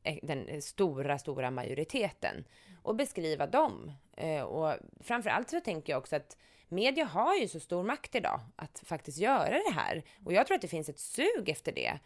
eh, 0.02 0.18
den 0.22 0.62
stora, 0.62 1.18
stora 1.18 1.50
majoriteten 1.50 2.44
och 2.82 2.96
beskriva 2.96 3.46
dem. 3.46 3.92
Och 4.46 4.62
och 4.62 4.74
framförallt 5.00 5.50
så 5.50 5.60
tänker 5.60 5.92
jag 5.92 5.98
också 5.98 6.16
att 6.16 6.36
media 6.68 7.04
har 7.04 7.34
ju 7.36 7.48
så 7.48 7.60
stor 7.60 7.82
makt 7.82 8.14
idag 8.14 8.40
att 8.56 8.82
faktiskt 8.84 9.18
göra 9.18 9.50
det 9.50 9.72
här. 9.74 10.02
Och 10.24 10.32
jag 10.32 10.46
tror 10.46 10.54
att 10.54 10.62
det 10.62 10.68
finns 10.68 10.88
ett 10.88 10.98
sug 10.98 11.48
efter 11.48 11.72
det 11.72 11.98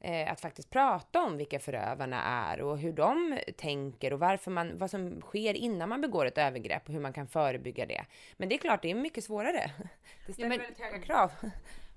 eh, 0.00 0.32
att 0.32 0.40
faktiskt 0.40 0.70
prata 0.70 1.22
om 1.22 1.36
vilka 1.36 1.58
förövarna 1.58 2.22
är 2.22 2.60
och 2.60 2.78
hur 2.78 2.92
de 2.92 3.38
tänker 3.56 4.12
och 4.12 4.20
varför 4.20 4.50
man, 4.50 4.78
vad 4.78 4.90
som 4.90 5.20
sker 5.20 5.54
innan 5.54 5.88
man 5.88 6.00
begår 6.00 6.26
ett 6.26 6.38
övergrepp 6.38 6.82
och 6.86 6.92
hur 6.92 7.00
man 7.00 7.12
kan 7.12 7.26
förebygga 7.26 7.86
det. 7.86 8.04
Men 8.36 8.48
det 8.48 8.54
är 8.54 8.58
klart, 8.58 8.82
det 8.82 8.90
är 8.90 8.94
mycket 8.94 9.24
svårare. 9.24 9.70
Det 10.26 10.32
ställer 10.32 10.46
ja, 10.46 10.48
men, 10.48 10.58
väldigt 10.58 10.80
höga 10.80 10.98
krav. 10.98 11.30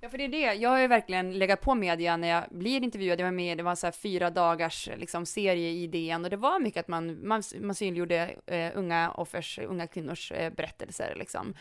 Ja, 0.03 0.10
för 0.10 0.18
det 0.18 0.23
är 0.23 0.28
det. 0.28 0.53
Jag 0.53 0.69
har 0.69 0.80
ju 0.80 0.88
verkligen 0.88 1.40
legat 1.40 1.61
på 1.61 1.76
media 1.76 2.18
när 2.18 2.28
jag 2.28 2.44
blir 2.52 2.84
intervjuad. 2.84 3.19
Jag 3.19 3.26
var 3.26 3.32
med, 3.32 3.57
det 3.57 3.64
var 3.64 3.76
så 3.76 3.91
fyra 3.91 4.30
dagars 4.30 4.90
liksom, 4.98 5.26
serie 5.26 5.69
i 5.69 5.88
DN 5.88 6.23
och 6.23 6.30
det 6.30 6.38
var 6.38 6.60
mycket 6.60 6.80
att 6.80 6.88
man, 6.88 7.28
man, 7.28 7.44
man 7.60 7.76
synliggjorde 7.76 8.36
eh, 8.45 8.72
unga 8.76 9.11
offers, 9.11 9.60
unga 9.60 9.88
kvinnors 9.88 10.32
eh, 10.32 10.53
berättelser 10.53 11.15
liksom. 11.15 11.53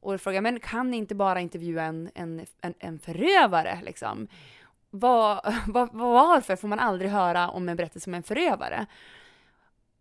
Och 0.00 0.20
frågade, 0.20 0.40
men 0.40 0.60
kan 0.60 0.90
ni 0.90 0.96
inte 0.96 1.14
bara 1.14 1.40
intervjua 1.40 1.82
en, 1.82 2.10
en, 2.14 2.46
en, 2.60 2.74
en 2.78 2.98
förövare 2.98 3.78
liksom? 3.84 4.28
Var, 4.98 5.54
var, 5.72 5.88
varför 5.92 6.56
får 6.56 6.68
man 6.68 6.78
aldrig 6.78 7.10
höra 7.10 7.48
om 7.48 7.68
en 7.68 7.76
berättelse 7.76 8.10
om 8.10 8.14
en 8.14 8.22
förövare? 8.22 8.86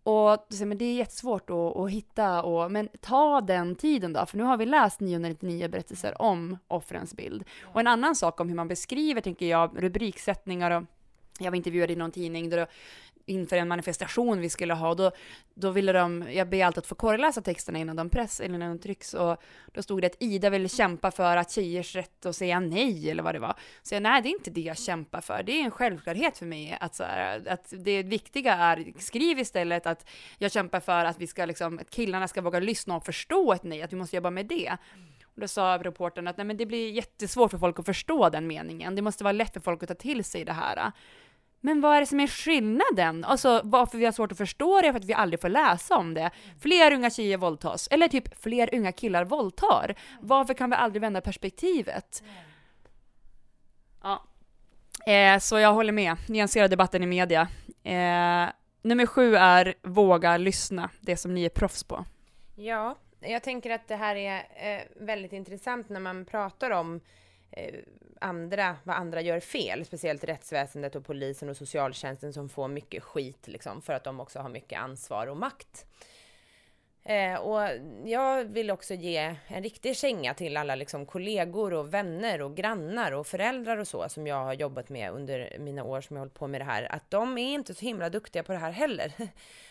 Och 0.03 0.45
men 0.65 0.77
det 0.77 0.85
är 0.85 0.93
jättesvårt 0.93 1.49
att, 1.49 1.77
att 1.77 1.91
hitta, 1.91 2.43
och, 2.43 2.71
men 2.71 2.89
ta 3.01 3.41
den 3.41 3.75
tiden 3.75 4.13
då, 4.13 4.25
för 4.25 4.37
nu 4.37 4.43
har 4.43 4.57
vi 4.57 4.65
läst 4.65 4.99
999 4.99 5.67
berättelser 5.67 6.21
om 6.21 6.57
offrens 6.67 7.13
bild. 7.13 7.43
Och 7.63 7.79
en 7.79 7.87
annan 7.87 8.15
sak 8.15 8.39
om 8.39 8.49
hur 8.49 8.55
man 8.55 8.67
beskriver, 8.67 9.21
tänker 9.21 9.45
jag, 9.45 9.83
rubriksättningar 9.83 10.71
och 10.71 10.83
jag 11.39 11.51
var 11.51 11.55
intervjuad 11.55 11.91
i 11.91 11.95
någon 11.95 12.11
tidning 12.11 12.49
där 12.49 12.67
inför 13.25 13.55
en 13.55 13.67
manifestation 13.67 14.41
vi 14.41 14.49
skulle 14.49 14.73
ha, 14.73 14.95
då, 14.95 15.11
då 15.53 15.71
ville 15.71 15.91
de, 15.91 16.27
jag 16.31 16.49
ber 16.49 16.65
alltid 16.65 16.77
att 16.77 16.87
få 16.87 16.95
korreläsa 16.95 17.41
texterna 17.41 17.79
innan 17.79 17.95
de 17.95 18.09
press, 18.09 18.39
eller 18.39 18.55
innan 18.55 18.69
de 18.77 18.79
trycks, 18.83 19.13
och 19.13 19.37
då 19.73 19.81
stod 19.81 20.01
det 20.01 20.07
att 20.07 20.15
Ida 20.19 20.49
ville 20.49 20.69
kämpa 20.69 21.11
för 21.11 21.37
att 21.37 21.51
tjejers 21.51 21.95
rätt 21.95 22.25
att 22.25 22.35
säga 22.35 22.59
nej, 22.59 23.11
eller 23.11 23.23
vad 23.23 23.35
det 23.35 23.39
var. 23.39 23.55
Så 23.83 23.95
jag, 23.95 24.03
nej, 24.03 24.21
det 24.21 24.29
är 24.29 24.31
inte 24.31 24.51
det 24.51 24.61
jag 24.61 24.77
kämpar 24.77 25.21
för, 25.21 25.43
det 25.43 25.51
är 25.51 25.63
en 25.63 25.71
självklarhet 25.71 26.37
för 26.37 26.45
mig 26.45 26.77
att, 26.79 26.95
så 26.95 27.03
här, 27.03 27.47
att 27.47 27.73
det 27.77 28.03
viktiga 28.03 28.53
är, 28.53 28.93
skriv 28.99 29.39
istället 29.39 29.87
att 29.87 30.09
jag 30.37 30.51
kämpar 30.51 30.79
för 30.79 31.05
att 31.05 31.19
vi 31.19 31.27
ska 31.27 31.45
liksom, 31.45 31.79
att 31.79 31.89
killarna 31.89 32.27
ska 32.27 32.41
våga 32.41 32.59
lyssna 32.59 32.95
och 32.95 33.05
förstå 33.05 33.53
ett 33.53 33.63
nej, 33.63 33.81
att 33.81 33.93
vi 33.93 33.97
måste 33.97 34.15
jobba 34.15 34.29
med 34.29 34.45
det. 34.45 34.77
Och 35.35 35.41
då 35.41 35.47
sa 35.47 35.77
reportern 35.77 36.27
att 36.27 36.37
nej, 36.37 36.45
men 36.45 36.57
det 36.57 36.65
blir 36.65 36.91
jättesvårt 36.91 37.51
för 37.51 37.57
folk 37.57 37.79
att 37.79 37.85
förstå 37.85 38.29
den 38.29 38.47
meningen, 38.47 38.95
det 38.95 39.01
måste 39.01 39.23
vara 39.23 39.31
lätt 39.31 39.53
för 39.53 39.59
folk 39.59 39.83
att 39.83 39.89
ta 39.89 39.95
till 39.95 40.23
sig 40.23 40.45
det 40.45 40.53
här. 40.53 40.91
Men 41.65 41.81
vad 41.81 41.95
är 41.95 41.99
det 41.99 42.05
som 42.05 42.19
är 42.19 42.27
skillnaden? 42.27 43.23
Alltså 43.23 43.61
varför 43.63 43.97
vi 43.97 44.05
har 44.05 44.11
svårt 44.11 44.31
att 44.31 44.37
förstå 44.37 44.81
det 44.81 44.87
är 44.87 44.91
för 44.91 44.99
att 44.99 45.05
vi 45.05 45.13
aldrig 45.13 45.41
får 45.41 45.49
läsa 45.49 45.97
om 45.97 46.13
det. 46.13 46.31
Fler 46.59 46.93
unga 46.93 47.09
tjejer 47.09 47.37
våldtas, 47.37 47.87
eller 47.91 48.07
typ 48.07 48.41
fler 48.41 48.75
unga 48.75 48.91
killar 48.91 49.25
våldtar. 49.25 49.95
Varför 50.21 50.53
kan 50.53 50.69
vi 50.69 50.75
aldrig 50.75 51.01
vända 51.01 51.21
perspektivet? 51.21 52.23
Ja. 54.03 54.23
Eh, 55.11 55.39
så 55.39 55.59
jag 55.59 55.73
håller 55.73 55.93
med, 55.93 56.15
nyansera 56.27 56.67
debatten 56.67 57.03
i 57.03 57.07
media. 57.07 57.47
Eh, 57.83 58.49
nummer 58.81 59.05
sju 59.05 59.35
är 59.35 59.73
våga 59.81 60.37
lyssna, 60.37 60.89
det 61.01 61.17
som 61.17 61.33
ni 61.33 61.45
är 61.45 61.49
proffs 61.49 61.83
på. 61.83 62.05
Ja, 62.55 62.95
jag 63.19 63.43
tänker 63.43 63.69
att 63.69 63.87
det 63.87 63.95
här 63.95 64.15
är 64.15 64.37
eh, 64.37 64.81
väldigt 64.95 65.33
intressant 65.33 65.89
när 65.89 65.99
man 65.99 66.25
pratar 66.25 66.71
om 66.71 67.01
Eh, 67.01 67.01
Eh, 67.55 67.75
andra, 68.21 68.77
vad 68.83 68.95
andra 68.95 69.21
gör 69.21 69.39
fel, 69.39 69.85
speciellt 69.85 70.23
rättsväsendet 70.23 70.95
och 70.95 71.05
polisen 71.05 71.49
och 71.49 71.57
socialtjänsten 71.57 72.33
som 72.33 72.49
får 72.49 72.67
mycket 72.67 73.03
skit 73.03 73.47
liksom, 73.47 73.81
för 73.81 73.93
att 73.93 74.03
de 74.03 74.19
också 74.19 74.39
har 74.39 74.49
mycket 74.49 74.79
ansvar 74.79 75.27
och 75.27 75.37
makt. 75.37 75.85
Eh, 77.03 77.35
och 77.35 77.61
jag 78.05 78.45
vill 78.45 78.71
också 78.71 78.93
ge 78.93 79.35
en 79.47 79.63
riktig 79.63 79.97
känga 79.97 80.33
till 80.33 80.57
alla 80.57 80.75
liksom, 80.75 81.05
kollegor 81.05 81.73
och 81.73 81.93
vänner 81.93 82.41
och 82.41 82.55
grannar 82.55 83.11
och 83.11 83.27
föräldrar 83.27 83.77
och 83.77 83.87
så 83.87 84.09
som 84.09 84.27
jag 84.27 84.43
har 84.43 84.53
jobbat 84.53 84.89
med 84.89 85.11
under 85.11 85.57
mina 85.59 85.83
år 85.83 86.01
som 86.01 86.15
jag 86.15 86.21
hållit 86.21 86.33
på 86.33 86.47
med 86.47 86.61
det 86.61 86.65
här, 86.65 86.91
att 86.91 87.11
de 87.11 87.37
är 87.37 87.53
inte 87.53 87.73
så 87.73 87.85
himla 87.85 88.09
duktiga 88.09 88.43
på 88.43 88.51
det 88.51 88.59
här 88.59 88.71
heller. 88.71 89.13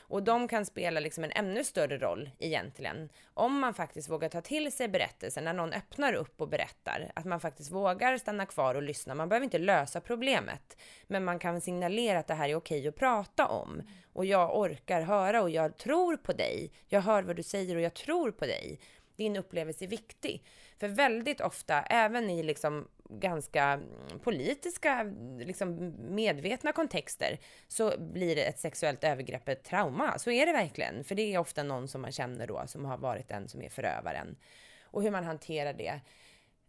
Och 0.08 0.22
de 0.22 0.48
kan 0.48 0.66
spela 0.66 1.00
liksom 1.00 1.24
en 1.24 1.30
ännu 1.30 1.64
större 1.64 1.98
roll 1.98 2.30
egentligen. 2.38 3.08
Om 3.34 3.58
man 3.58 3.74
faktiskt 3.74 4.10
vågar 4.10 4.28
ta 4.28 4.40
till 4.40 4.72
sig 4.72 4.88
berättelsen 4.88 5.44
när 5.44 5.52
någon 5.52 5.72
öppnar 5.72 6.12
upp 6.12 6.40
och 6.40 6.48
berättar. 6.48 7.12
Att 7.14 7.24
man 7.24 7.40
faktiskt 7.40 7.70
vågar 7.70 8.18
stanna 8.18 8.46
kvar 8.46 8.74
och 8.74 8.82
lyssna. 8.82 9.14
Man 9.14 9.28
behöver 9.28 9.44
inte 9.44 9.58
lösa 9.58 10.00
problemet. 10.00 10.76
Men 11.06 11.24
man 11.24 11.38
kan 11.38 11.60
signalera 11.60 12.18
att 12.18 12.26
det 12.26 12.34
här 12.34 12.48
är 12.48 12.54
okej 12.54 12.88
att 12.88 12.96
prata 12.96 13.46
om. 13.46 13.82
Och 14.12 14.24
jag 14.24 14.58
orkar 14.58 15.00
höra 15.00 15.42
och 15.42 15.50
jag 15.50 15.76
tror 15.76 16.16
på 16.16 16.32
dig. 16.32 16.72
Jag 16.86 17.00
hör 17.00 17.22
vad 17.22 17.36
du 17.36 17.42
säger 17.42 17.76
och 17.76 17.82
jag 17.82 17.94
tror 17.94 18.30
på 18.30 18.46
dig. 18.46 18.80
Din 19.16 19.36
upplevelse 19.36 19.84
är 19.84 19.88
viktig. 19.88 20.44
För 20.78 20.88
väldigt 20.88 21.40
ofta, 21.40 21.82
även 21.82 22.30
i 22.30 22.42
liksom 22.42 22.88
ganska 23.08 23.64
mm, 23.64 24.18
politiska, 24.22 25.02
liksom 25.38 25.94
medvetna 26.14 26.72
kontexter, 26.72 27.38
så 27.68 27.98
blir 27.98 28.38
ett 28.38 28.58
sexuellt 28.58 29.04
övergrepp 29.04 29.48
ett 29.48 29.64
trauma. 29.64 30.18
Så 30.18 30.30
är 30.30 30.46
det 30.46 30.52
verkligen. 30.52 31.04
För 31.04 31.14
det 31.14 31.34
är 31.34 31.38
ofta 31.38 31.62
någon 31.62 31.88
som 31.88 32.02
man 32.02 32.12
känner 32.12 32.46
då, 32.46 32.62
som 32.66 32.84
har 32.84 32.98
varit 32.98 33.28
den 33.28 33.48
som 33.48 33.62
är 33.62 33.68
förövaren. 33.68 34.36
Och 34.84 35.02
hur 35.02 35.10
man 35.10 35.24
hanterar 35.24 35.72
det. 35.72 36.00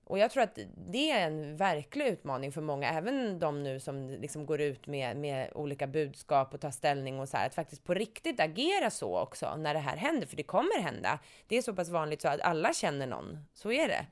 Och 0.08 0.20
jag 0.20 0.32
tror 0.32 0.44
att 0.44 0.60
det 0.92 1.12
är 1.12 1.28
en 1.28 1.58
verklig 1.58 2.08
utmaning 2.08 2.52
för 2.52 2.62
många, 2.62 2.90
även 2.90 3.40
de 3.40 3.64
nu 3.64 3.80
som 3.80 4.10
liksom 4.10 4.46
går 4.46 4.62
ut 4.62 4.88
med, 4.88 5.18
med 5.18 5.52
olika 5.54 5.88
budskap 5.88 6.54
och 6.54 6.62
tar 6.62 6.72
ställning 6.72 7.20
och 7.20 7.30
så 7.30 7.38
här, 7.38 7.48
att 7.48 7.56
faktiskt 7.56 7.84
på 7.84 7.94
riktigt 7.94 8.40
agera 8.40 8.90
så 8.90 9.20
också 9.20 9.56
när 9.56 9.74
det 9.74 9.80
här 9.80 9.98
händer, 9.98 10.28
för 10.28 10.38
det 10.38 10.44
kommer 10.44 10.82
hända. 10.82 11.20
Det 11.48 11.58
är 11.58 11.62
så 11.62 11.76
pass 11.76 11.90
vanligt 11.90 12.22
så 12.22 12.28
att 12.28 12.42
alla 12.42 12.74
känner 12.74 13.08
någon, 13.08 13.46
så 13.54 13.72
är 13.72 13.88
det. 13.88 14.06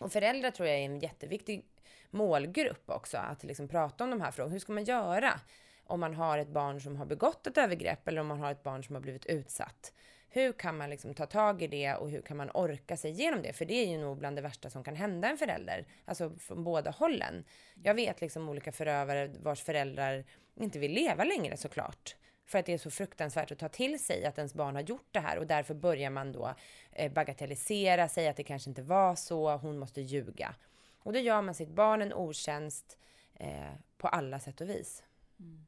Och 0.00 0.12
föräldrar 0.12 0.50
tror 0.50 0.68
jag 0.68 0.78
är 0.78 0.84
en 0.84 0.98
jätteviktig 0.98 1.64
målgrupp 2.10 2.90
också, 2.90 3.18
att 3.18 3.44
liksom 3.44 3.68
prata 3.68 4.04
om 4.04 4.10
de 4.10 4.20
här 4.20 4.30
frågorna. 4.30 4.52
Hur 4.52 4.60
ska 4.60 4.72
man 4.72 4.84
göra 4.84 5.40
om 5.86 6.00
man 6.00 6.14
har 6.14 6.38
ett 6.38 6.48
barn 6.48 6.80
som 6.80 6.96
har 6.96 7.06
begått 7.06 7.46
ett 7.46 7.58
övergrepp 7.58 8.08
eller 8.08 8.20
om 8.20 8.26
man 8.26 8.40
har 8.40 8.52
ett 8.52 8.62
barn 8.62 8.84
som 8.84 8.94
har 8.94 9.02
blivit 9.02 9.26
utsatt? 9.26 9.92
Hur 10.34 10.52
kan 10.52 10.76
man 10.76 10.90
liksom 10.90 11.14
ta 11.14 11.26
tag 11.26 11.62
i 11.62 11.66
det 11.66 11.94
och 11.94 12.10
hur 12.10 12.22
kan 12.22 12.36
man 12.36 12.50
orka 12.54 12.96
sig 12.96 13.10
igenom 13.10 13.42
det? 13.42 13.52
För 13.52 13.64
det 13.64 13.74
är 13.74 13.86
ju 13.86 13.98
nog 13.98 14.18
bland 14.18 14.36
det 14.36 14.42
värsta 14.42 14.70
som 14.70 14.84
kan 14.84 14.96
hända 14.96 15.28
en 15.28 15.38
förälder, 15.38 15.86
alltså 16.04 16.30
från 16.38 16.64
båda 16.64 16.90
hållen. 16.90 17.44
Jag 17.82 17.94
vet 17.94 18.20
liksom 18.20 18.48
olika 18.48 18.72
förövare 18.72 19.30
vars 19.42 19.62
föräldrar 19.62 20.24
inte 20.54 20.78
vill 20.78 20.92
leva 20.92 21.24
längre 21.24 21.56
såklart. 21.56 22.16
För 22.46 22.58
att 22.58 22.66
det 22.66 22.72
är 22.72 22.78
så 22.78 22.90
fruktansvärt 22.90 23.52
att 23.52 23.58
ta 23.58 23.68
till 23.68 24.04
sig 24.04 24.24
att 24.24 24.38
ens 24.38 24.54
barn 24.54 24.74
har 24.74 24.82
gjort 24.82 25.08
det 25.10 25.20
här 25.20 25.38
och 25.38 25.46
därför 25.46 25.74
börjar 25.74 26.10
man 26.10 26.32
då 26.32 26.54
eh, 26.92 27.12
bagatellisera, 27.12 28.08
säga 28.08 28.30
att 28.30 28.36
det 28.36 28.44
kanske 28.44 28.70
inte 28.70 28.82
var 28.82 29.14
så, 29.14 29.56
hon 29.56 29.78
måste 29.78 30.00
ljuga. 30.00 30.54
Och 30.98 31.12
då 31.12 31.18
gör 31.18 31.42
man 31.42 31.54
sitt 31.54 31.70
barn 31.70 32.02
en 32.02 32.12
otjänst 32.12 32.98
eh, 33.34 33.72
på 33.98 34.08
alla 34.08 34.40
sätt 34.40 34.60
och 34.60 34.68
vis. 34.68 35.02
Mm. 35.40 35.66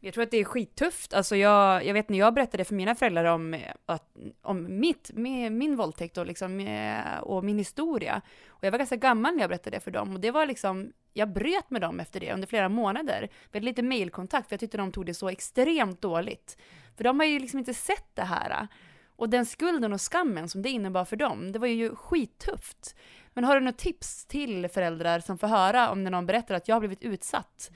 Jag 0.00 0.14
tror 0.14 0.24
att 0.24 0.30
det 0.30 0.36
är 0.36 0.44
skittufft. 0.44 1.14
Alltså 1.14 1.36
jag, 1.36 1.84
jag 1.84 1.94
vet 1.94 2.08
när 2.08 2.18
jag 2.18 2.34
berättade 2.34 2.64
för 2.64 2.74
mina 2.74 2.94
föräldrar 2.94 3.24
om, 3.24 3.62
att, 3.86 4.16
om 4.42 4.80
mitt, 4.80 5.10
min, 5.14 5.76
våldtäkt 5.76 6.18
och, 6.18 6.26
liksom, 6.26 6.60
eh, 6.60 7.18
och 7.18 7.44
min 7.44 7.58
historia. 7.58 8.22
Och 8.48 8.64
jag 8.64 8.70
var 8.70 8.78
ganska 8.78 8.96
gammal 8.96 9.34
när 9.34 9.40
jag 9.40 9.50
berättade 9.50 9.76
det 9.76 9.80
för 9.80 9.90
dem. 9.90 10.14
Och 10.14 10.20
det 10.20 10.30
var 10.30 10.46
liksom, 10.46 10.92
jag 11.12 11.32
bröt 11.32 11.70
med 11.70 11.80
dem 11.80 12.00
efter 12.00 12.20
det 12.20 12.32
under 12.32 12.46
flera 12.46 12.68
månader. 12.68 13.28
Vi 13.52 13.58
hade 13.58 13.64
lite 13.64 13.82
mailkontakt 13.82 14.48
för 14.48 14.54
jag 14.54 14.60
tyckte 14.60 14.76
de 14.76 14.92
tog 14.92 15.06
det 15.06 15.14
så 15.14 15.28
extremt 15.28 16.00
dåligt. 16.00 16.58
För 16.96 17.04
de 17.04 17.20
har 17.20 17.26
ju 17.26 17.38
liksom 17.38 17.58
inte 17.58 17.74
sett 17.74 18.14
det 18.14 18.22
här. 18.22 18.68
Och 19.16 19.28
den 19.28 19.46
skulden 19.46 19.92
och 19.92 20.00
skammen 20.12 20.48
som 20.48 20.62
det 20.62 20.70
innebar 20.70 21.04
för 21.04 21.16
dem, 21.16 21.52
det 21.52 21.58
var 21.58 21.66
ju 21.66 21.94
skittufft. 21.94 22.96
Men 23.34 23.44
har 23.44 23.54
du 23.54 23.60
något 23.60 23.78
tips 23.78 24.26
till 24.26 24.68
föräldrar 24.68 25.20
som 25.20 25.38
får 25.38 25.46
höra 25.46 25.90
om 25.90 26.04
när 26.04 26.10
någon 26.10 26.26
berättar 26.26 26.54
att 26.54 26.68
jag 26.68 26.74
har 26.74 26.80
blivit 26.80 27.02
utsatt? 27.02 27.70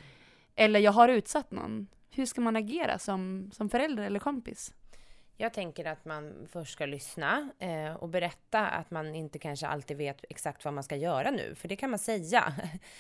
Eller 0.56 0.80
jag 0.80 0.92
har 0.92 1.08
utsatt 1.08 1.50
någon? 1.50 1.86
Hur 2.10 2.26
ska 2.26 2.40
man 2.40 2.56
agera 2.56 2.98
som, 2.98 3.50
som 3.52 3.70
förälder 3.70 4.02
eller 4.02 4.20
kompis? 4.20 4.74
Jag 5.40 5.52
tänker 5.52 5.84
att 5.84 6.04
man 6.04 6.48
först 6.52 6.72
ska 6.72 6.86
lyssna 6.86 7.50
eh, 7.58 7.92
och 7.94 8.08
berätta 8.08 8.66
att 8.66 8.90
man 8.90 9.14
inte 9.14 9.38
kanske 9.38 9.66
alltid 9.66 9.96
vet 9.96 10.24
exakt 10.30 10.64
vad 10.64 10.74
man 10.74 10.84
ska 10.84 10.96
göra 10.96 11.30
nu, 11.30 11.54
för 11.54 11.68
det 11.68 11.76
kan 11.76 11.90
man 11.90 11.98
säga. 11.98 12.54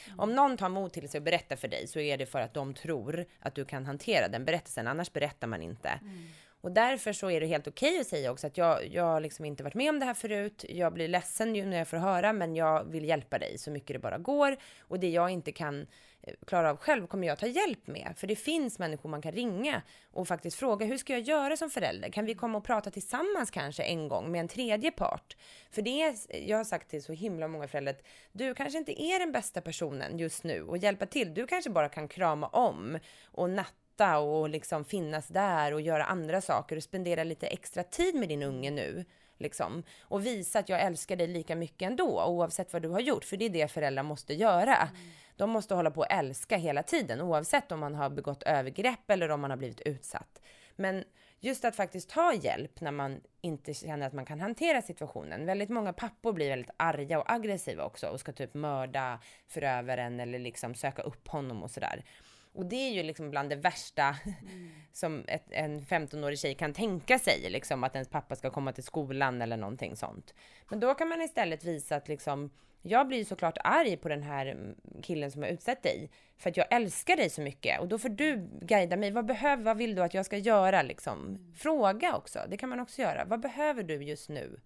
Mm. 0.06 0.20
Om 0.20 0.34
någon 0.34 0.56
tar 0.56 0.68
mod 0.68 0.92
till 0.92 1.08
sig 1.08 1.18
och 1.18 1.24
berättar 1.24 1.56
för 1.56 1.68
dig 1.68 1.86
så 1.86 2.00
är 2.00 2.18
det 2.18 2.26
för 2.26 2.40
att 2.40 2.54
de 2.54 2.74
tror 2.74 3.24
att 3.40 3.54
du 3.54 3.64
kan 3.64 3.86
hantera 3.86 4.28
den 4.28 4.44
berättelsen, 4.44 4.86
annars 4.86 5.12
berättar 5.12 5.46
man 5.46 5.62
inte. 5.62 5.88
Mm. 5.88 6.28
Och 6.60 6.72
därför 6.72 7.12
så 7.12 7.30
är 7.30 7.40
det 7.40 7.46
helt 7.46 7.68
okej 7.68 7.90
okay 7.90 8.00
att 8.00 8.06
säga 8.06 8.30
också 8.30 8.46
att 8.46 8.58
jag, 8.58 8.86
jag 8.86 9.04
har 9.04 9.20
liksom 9.20 9.44
inte 9.44 9.62
varit 9.62 9.74
med 9.74 9.90
om 9.90 9.98
det 9.98 10.06
här 10.06 10.14
förut. 10.14 10.64
Jag 10.68 10.92
blir 10.92 11.08
ledsen 11.08 11.54
ju 11.54 11.66
när 11.66 11.78
jag 11.78 11.88
får 11.88 11.96
höra, 11.96 12.32
men 12.32 12.56
jag 12.56 12.84
vill 12.84 13.04
hjälpa 13.04 13.38
dig 13.38 13.58
så 13.58 13.70
mycket 13.70 13.94
det 13.94 13.98
bara 13.98 14.18
går. 14.18 14.56
Och 14.80 15.00
det 15.00 15.10
jag 15.10 15.30
inte 15.30 15.52
kan 15.52 15.86
eh, 16.22 16.34
klara 16.46 16.70
av 16.70 16.76
själv 16.76 17.06
kommer 17.06 17.26
jag 17.26 17.38
ta 17.38 17.46
hjälp 17.46 17.86
med. 17.86 18.14
För 18.16 18.26
det 18.26 18.36
finns 18.36 18.78
människor 18.78 19.08
man 19.08 19.22
kan 19.22 19.32
ringa 19.32 19.82
och 20.10 20.28
faktiskt 20.28 20.56
fråga, 20.56 20.86
hur 20.86 20.96
ska 20.96 21.12
jag 21.12 21.22
göra 21.22 21.56
som 21.56 21.70
förälder? 21.70 22.08
Kan 22.08 22.24
vi 22.24 22.34
komma 22.34 22.58
och 22.58 22.64
prata 22.64 22.90
tillsammans 22.90 23.50
kanske 23.50 23.82
en 23.82 24.08
gång 24.08 24.30
med 24.32 24.40
en 24.40 24.48
tredje 24.48 24.90
part? 24.90 25.36
För 25.70 25.82
det 25.82 26.02
är, 26.02 26.14
jag 26.48 26.56
har 26.56 26.64
sagt 26.64 26.90
till 26.90 27.02
så 27.02 27.12
himla 27.12 27.48
många 27.48 27.68
föräldrar 27.68 27.92
att 27.92 28.06
du 28.32 28.54
kanske 28.54 28.78
inte 28.78 29.02
är 29.02 29.18
den 29.18 29.32
bästa 29.32 29.60
personen 29.60 30.18
just 30.18 30.44
nu 30.44 30.62
och 30.62 30.78
hjälpa 30.78 31.06
till. 31.06 31.34
Du 31.34 31.46
kanske 31.46 31.70
bara 31.70 31.88
kan 31.88 32.08
krama 32.08 32.46
om 32.46 32.98
och 33.24 33.50
natta 33.50 33.89
stötta 34.00 34.18
och 34.18 34.48
liksom 34.48 34.84
finnas 34.84 35.28
där 35.28 35.74
och 35.74 35.80
göra 35.80 36.04
andra 36.04 36.40
saker 36.40 36.76
och 36.76 36.82
spendera 36.82 37.24
lite 37.24 37.46
extra 37.46 37.82
tid 37.82 38.14
med 38.14 38.28
din 38.28 38.42
unge 38.42 38.70
nu. 38.70 39.04
Liksom. 39.38 39.82
Och 40.00 40.26
visa 40.26 40.58
att 40.58 40.68
jag 40.68 40.80
älskar 40.80 41.16
dig 41.16 41.26
lika 41.26 41.56
mycket 41.56 41.86
ändå, 41.86 42.24
oavsett 42.24 42.72
vad 42.72 42.82
du 42.82 42.88
har 42.88 43.00
gjort. 43.00 43.24
För 43.24 43.36
det 43.36 43.44
är 43.44 43.50
det 43.50 43.68
föräldrar 43.68 44.02
måste 44.02 44.34
göra. 44.34 44.76
Mm. 44.76 45.10
De 45.36 45.50
måste 45.50 45.74
hålla 45.74 45.90
på 45.90 46.02
att 46.02 46.12
älska 46.12 46.56
hela 46.56 46.82
tiden, 46.82 47.20
oavsett 47.20 47.72
om 47.72 47.80
man 47.80 47.94
har 47.94 48.10
begått 48.10 48.42
övergrepp 48.42 49.10
eller 49.10 49.30
om 49.30 49.40
man 49.40 49.50
har 49.50 49.58
blivit 49.58 49.80
utsatt. 49.80 50.40
Men 50.76 51.04
just 51.40 51.64
att 51.64 51.76
faktiskt 51.76 52.10
ta 52.10 52.34
hjälp 52.34 52.80
när 52.80 52.92
man 52.92 53.20
inte 53.40 53.74
känner 53.74 54.06
att 54.06 54.12
man 54.12 54.24
kan 54.24 54.40
hantera 54.40 54.82
situationen. 54.82 55.46
Väldigt 55.46 55.70
många 55.70 55.92
pappor 55.92 56.32
blir 56.32 56.48
väldigt 56.48 56.70
arga 56.76 57.18
och 57.18 57.32
aggressiva 57.32 57.84
också 57.84 58.06
och 58.06 58.20
ska 58.20 58.32
typ 58.32 58.54
mörda 58.54 59.18
förövaren 59.48 60.20
eller 60.20 60.38
liksom 60.38 60.74
söka 60.74 61.02
upp 61.02 61.28
honom 61.28 61.62
och 61.62 61.70
sådär. 61.70 62.04
Och 62.52 62.66
det 62.66 62.76
är 62.76 62.90
ju 62.90 63.02
liksom 63.02 63.30
bland 63.30 63.50
det 63.50 63.56
värsta 63.56 64.16
mm. 64.42 64.70
som 64.92 65.24
ett, 65.28 65.44
en 65.50 65.80
15-årig 65.80 66.38
tjej 66.38 66.54
kan 66.54 66.72
tänka 66.72 67.18
sig, 67.18 67.50
liksom 67.50 67.84
att 67.84 67.94
ens 67.94 68.08
pappa 68.08 68.36
ska 68.36 68.50
komma 68.50 68.72
till 68.72 68.84
skolan 68.84 69.42
eller 69.42 69.56
någonting 69.56 69.96
sånt. 69.96 70.34
Men 70.68 70.80
då 70.80 70.94
kan 70.94 71.08
man 71.08 71.22
istället 71.22 71.64
visa 71.64 71.96
att 71.96 72.08
liksom, 72.08 72.50
jag 72.82 73.08
blir 73.08 73.24
såklart 73.24 73.58
arg 73.64 73.96
på 73.96 74.08
den 74.08 74.22
här 74.22 74.74
killen 75.02 75.30
som 75.30 75.42
har 75.42 75.48
utsett 75.48 75.82
dig, 75.82 76.10
för 76.38 76.50
att 76.50 76.56
jag 76.56 76.66
älskar 76.70 77.16
dig 77.16 77.30
så 77.30 77.40
mycket 77.40 77.80
och 77.80 77.88
då 77.88 77.98
får 77.98 78.08
du 78.08 78.48
guida 78.60 78.96
mig. 78.96 79.10
Vad 79.10 79.26
behöver, 79.26 79.62
vad 79.62 79.76
vill 79.76 79.94
du 79.94 80.02
att 80.02 80.14
jag 80.14 80.26
ska 80.26 80.36
göra 80.36 80.82
liksom? 80.82 81.18
Mm. 81.18 81.54
Fråga 81.54 82.16
också, 82.16 82.38
det 82.48 82.56
kan 82.56 82.68
man 82.68 82.80
också 82.80 83.02
göra. 83.02 83.24
Vad 83.24 83.40
behöver 83.40 83.82
du 83.82 84.02
just 84.02 84.28
nu? 84.28 84.60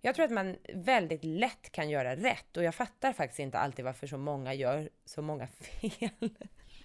Jag 0.00 0.14
tror 0.14 0.24
att 0.24 0.30
man 0.30 0.56
väldigt 0.74 1.24
lätt 1.24 1.72
kan 1.72 1.90
göra 1.90 2.16
rätt 2.16 2.56
och 2.56 2.62
jag 2.62 2.74
fattar 2.74 3.12
faktiskt 3.12 3.40
inte 3.40 3.58
alltid 3.58 3.84
varför 3.84 4.06
så 4.06 4.18
många 4.18 4.54
gör 4.54 4.88
så 5.04 5.22
många 5.22 5.46
fel. 5.80 6.30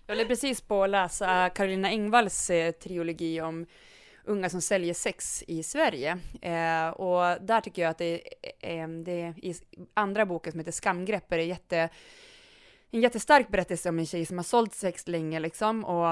Jag 0.06 0.16
håller 0.16 0.26
precis 0.26 0.62
på 0.62 0.84
att 0.84 0.90
läsa 0.90 1.50
Karolina 1.50 1.90
Engvalls 1.90 2.50
eh, 2.50 2.72
trilogi 2.72 3.42
om 3.42 3.66
unga 4.24 4.50
som 4.50 4.62
säljer 4.62 4.94
sex 4.94 5.44
i 5.48 5.64
Sverige. 5.64 6.18
Eh, 6.42 6.88
och 6.88 7.42
där 7.42 7.62
tycker 7.62 7.82
jag 7.82 7.90
att 7.90 7.98
det, 7.98 8.22
eh, 8.60 8.88
det 8.88 9.34
i 9.38 9.56
andra 9.94 10.26
boken 10.26 10.52
som 10.52 10.60
heter 10.60 10.72
Skamgrepp 10.72 11.32
är 11.32 11.38
det 11.38 11.44
jätte 11.44 11.90
en 12.92 13.02
jättestark 13.02 13.48
berättelse 13.50 13.90
om 13.90 14.00
en 14.00 14.06
tjej 14.06 14.26
som 14.26 14.38
har 14.38 14.44
sålt 14.44 14.74
sex 14.74 15.08
länge 15.08 15.40
liksom 15.40 15.86
och 15.86 16.08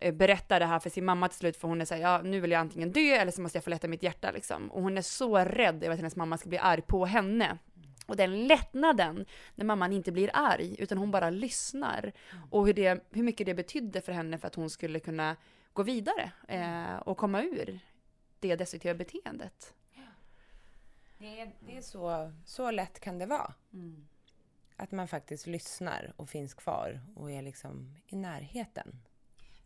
eh, 0.00 0.14
berättar 0.14 0.60
det 0.60 0.66
här 0.66 0.78
för 0.78 0.90
sin 0.90 1.04
mamma 1.04 1.28
till 1.28 1.38
slut 1.38 1.56
för 1.56 1.68
hon 1.68 1.80
är 1.80 1.84
såhär, 1.84 2.02
ja 2.02 2.20
nu 2.22 2.40
vill 2.40 2.50
jag 2.50 2.60
antingen 2.60 2.92
dö 2.92 3.00
eller 3.00 3.32
så 3.32 3.40
måste 3.40 3.56
jag 3.56 3.64
få 3.64 3.70
lätta 3.70 3.88
mitt 3.88 4.02
hjärta 4.02 4.30
liksom. 4.30 4.70
Och 4.70 4.82
hon 4.82 4.98
är 4.98 5.02
så 5.02 5.38
rädd 5.38 5.84
över 5.84 5.90
att 5.90 5.98
hennes 5.98 6.16
mamma 6.16 6.38
ska 6.38 6.48
bli 6.48 6.58
arg 6.58 6.82
på 6.82 7.06
henne. 7.06 7.58
Och 8.06 8.16
den 8.16 8.46
lättnaden 8.46 9.26
när 9.54 9.64
mamman 9.64 9.92
inte 9.92 10.12
blir 10.12 10.30
arg, 10.32 10.76
utan 10.78 10.98
hon 10.98 11.10
bara 11.10 11.30
lyssnar. 11.30 12.12
Och 12.50 12.66
hur, 12.66 12.74
det, 12.74 13.04
hur 13.10 13.22
mycket 13.22 13.46
det 13.46 13.54
betydde 13.54 14.00
för 14.00 14.12
henne 14.12 14.38
för 14.38 14.46
att 14.46 14.54
hon 14.54 14.70
skulle 14.70 15.00
kunna 15.00 15.36
gå 15.72 15.82
vidare 15.82 16.32
eh, 16.48 16.96
och 16.96 17.16
komma 17.16 17.42
ur 17.42 17.78
det 18.40 18.56
destruktiva 18.56 18.94
beteendet. 18.94 19.74
Det 21.18 21.40
är, 21.40 21.52
det 21.60 21.76
är 21.76 21.82
så, 21.82 22.32
så 22.44 22.70
lätt 22.70 23.00
kan 23.00 23.18
det 23.18 23.26
vara. 23.26 23.54
Mm. 23.72 24.06
Att 24.76 24.92
man 24.92 25.08
faktiskt 25.08 25.46
lyssnar 25.46 26.12
och 26.16 26.28
finns 26.28 26.54
kvar 26.54 27.00
och 27.16 27.30
är 27.30 27.42
liksom 27.42 27.94
i 28.06 28.16
närheten. 28.16 29.00